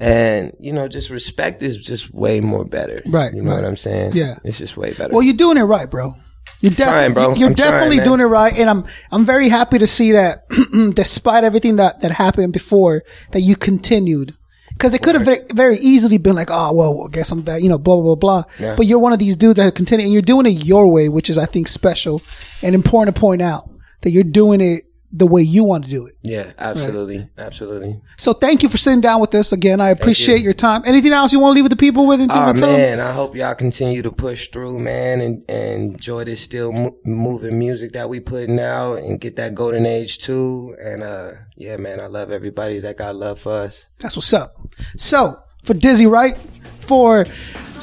And 0.00 0.52
you 0.60 0.72
know, 0.72 0.88
just 0.88 1.08
respect 1.10 1.62
is 1.62 1.76
just 1.76 2.12
way 2.12 2.40
more 2.40 2.64
better. 2.64 3.00
Right, 3.06 3.32
You 3.32 3.42
know 3.42 3.50
right. 3.52 3.62
what 3.62 3.64
I'm 3.64 3.76
saying? 3.76 4.12
Yeah. 4.12 4.36
It's 4.44 4.58
just 4.58 4.76
way 4.76 4.92
better. 4.92 5.12
Well, 5.12 5.22
you're 5.22 5.34
doing 5.34 5.56
it 5.56 5.62
right, 5.62 5.88
bro. 5.90 6.14
You're 6.60 6.72
definitely, 6.72 7.14
Trying, 7.14 7.14
bro. 7.14 7.34
you're 7.36 7.48
I'm 7.48 7.54
definitely 7.54 7.96
trying, 7.96 8.08
doing 8.08 8.20
it 8.20 8.24
right, 8.24 8.52
and 8.58 8.68
I'm 8.70 8.84
I'm 9.12 9.24
very 9.24 9.48
happy 9.48 9.78
to 9.78 9.86
see 9.86 10.12
that, 10.12 10.44
despite 10.94 11.44
everything 11.44 11.76
that 11.76 12.00
that 12.00 12.10
happened 12.12 12.52
before, 12.52 13.02
that 13.32 13.40
you 13.40 13.54
continued. 13.56 14.34
Because 14.74 14.92
it 14.92 15.02
could 15.02 15.14
have 15.14 15.24
very, 15.24 15.42
very 15.54 15.78
easily 15.78 16.18
been 16.18 16.34
like, 16.34 16.50
oh 16.50 16.72
well, 16.72 17.06
I 17.06 17.10
guess 17.10 17.30
I'm 17.30 17.44
that, 17.44 17.62
you 17.62 17.68
know, 17.68 17.78
blah 17.78 18.00
blah 18.00 18.16
blah. 18.16 18.44
Yeah. 18.58 18.74
But 18.76 18.86
you're 18.86 18.98
one 18.98 19.12
of 19.12 19.18
these 19.18 19.36
dudes 19.36 19.56
that 19.56 19.74
continue, 19.74 20.04
and 20.04 20.12
you're 20.12 20.22
doing 20.22 20.46
it 20.46 20.64
your 20.64 20.90
way, 20.90 21.08
which 21.08 21.30
is 21.30 21.38
I 21.38 21.46
think 21.46 21.68
special 21.68 22.22
and 22.60 22.74
important 22.74 23.14
to 23.14 23.20
point 23.20 23.40
out 23.40 23.70
that 24.02 24.10
you're 24.10 24.24
doing 24.24 24.60
it 24.60 24.84
the 25.16 25.26
way 25.26 25.40
you 25.40 25.62
want 25.62 25.84
to 25.84 25.90
do 25.90 26.06
it. 26.06 26.16
yeah, 26.22 26.52
absolutely, 26.58 27.28
absolutely. 27.38 28.00
So 28.16 28.32
thank 28.32 28.64
you 28.64 28.68
for 28.68 28.76
sitting 28.76 29.00
down 29.00 29.20
with 29.20 29.32
us 29.34 29.52
again. 29.52 29.80
I 29.80 29.90
appreciate 29.90 30.42
your 30.42 30.52
time. 30.52 30.82
Anything 30.84 31.12
else 31.12 31.32
you 31.32 31.38
want 31.38 31.52
to 31.52 31.54
leave 31.54 31.64
with 31.64 31.70
the 31.70 31.76
people 31.76 32.06
with? 32.06 32.20
Oh 32.28 32.52
man, 32.54 32.98
I 32.98 33.12
hope 33.12 33.36
y'all 33.36 33.54
continue 33.54 34.02
to 34.02 34.10
push 34.10 34.48
through, 34.48 34.80
man, 34.80 35.20
and, 35.20 35.44
and 35.48 35.92
enjoy 35.92 36.24
this 36.24 36.40
still 36.40 36.72
mo- 36.72 36.96
moving 37.04 37.58
music 37.58 37.92
that 37.92 38.08
we 38.08 38.18
putting 38.18 38.58
out, 38.58 38.96
and 38.96 39.20
get 39.20 39.36
that 39.36 39.54
golden 39.54 39.86
age 39.86 40.18
too. 40.18 40.76
And 40.80 41.02
uh, 41.04 41.32
yeah, 41.56 41.76
man, 41.76 42.00
I 42.00 42.06
love 42.06 42.32
everybody 42.32 42.80
that 42.80 42.96
got 42.96 43.14
love 43.14 43.38
for 43.38 43.52
us. 43.52 43.88
That's 44.00 44.16
what's 44.16 44.32
up. 44.32 44.56
So, 44.96 45.36
for 45.62 45.74
Dizzy 45.74 46.06
Wright? 46.06 46.36
for 46.84 47.24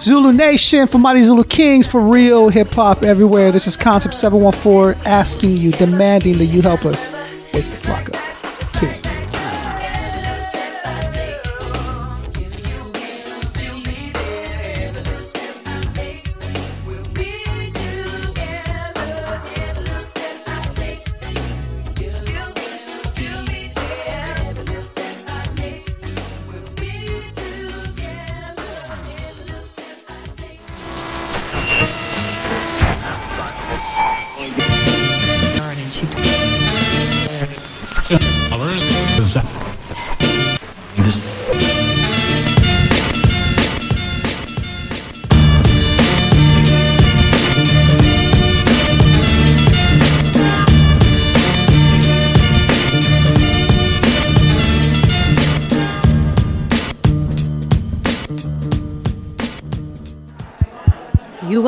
Zulu 0.01 0.31
Nation, 0.33 0.87
for 0.87 0.97
Mighty 0.97 1.21
Zulu 1.21 1.43
Kings, 1.43 1.85
for 1.85 2.01
real 2.01 2.49
hip 2.49 2.69
hop 2.69 3.03
everywhere, 3.03 3.51
this 3.51 3.67
is 3.67 3.77
Concept 3.77 4.15
714 4.15 4.99
asking 5.05 5.57
you, 5.57 5.71
demanding 5.73 6.39
that 6.39 6.45
you 6.45 6.63
help 6.63 6.85
us 6.85 7.13
wake 7.53 7.65
the 7.65 7.77
flock 7.77 8.09
up. 8.09 8.15
Peace. 8.79 9.20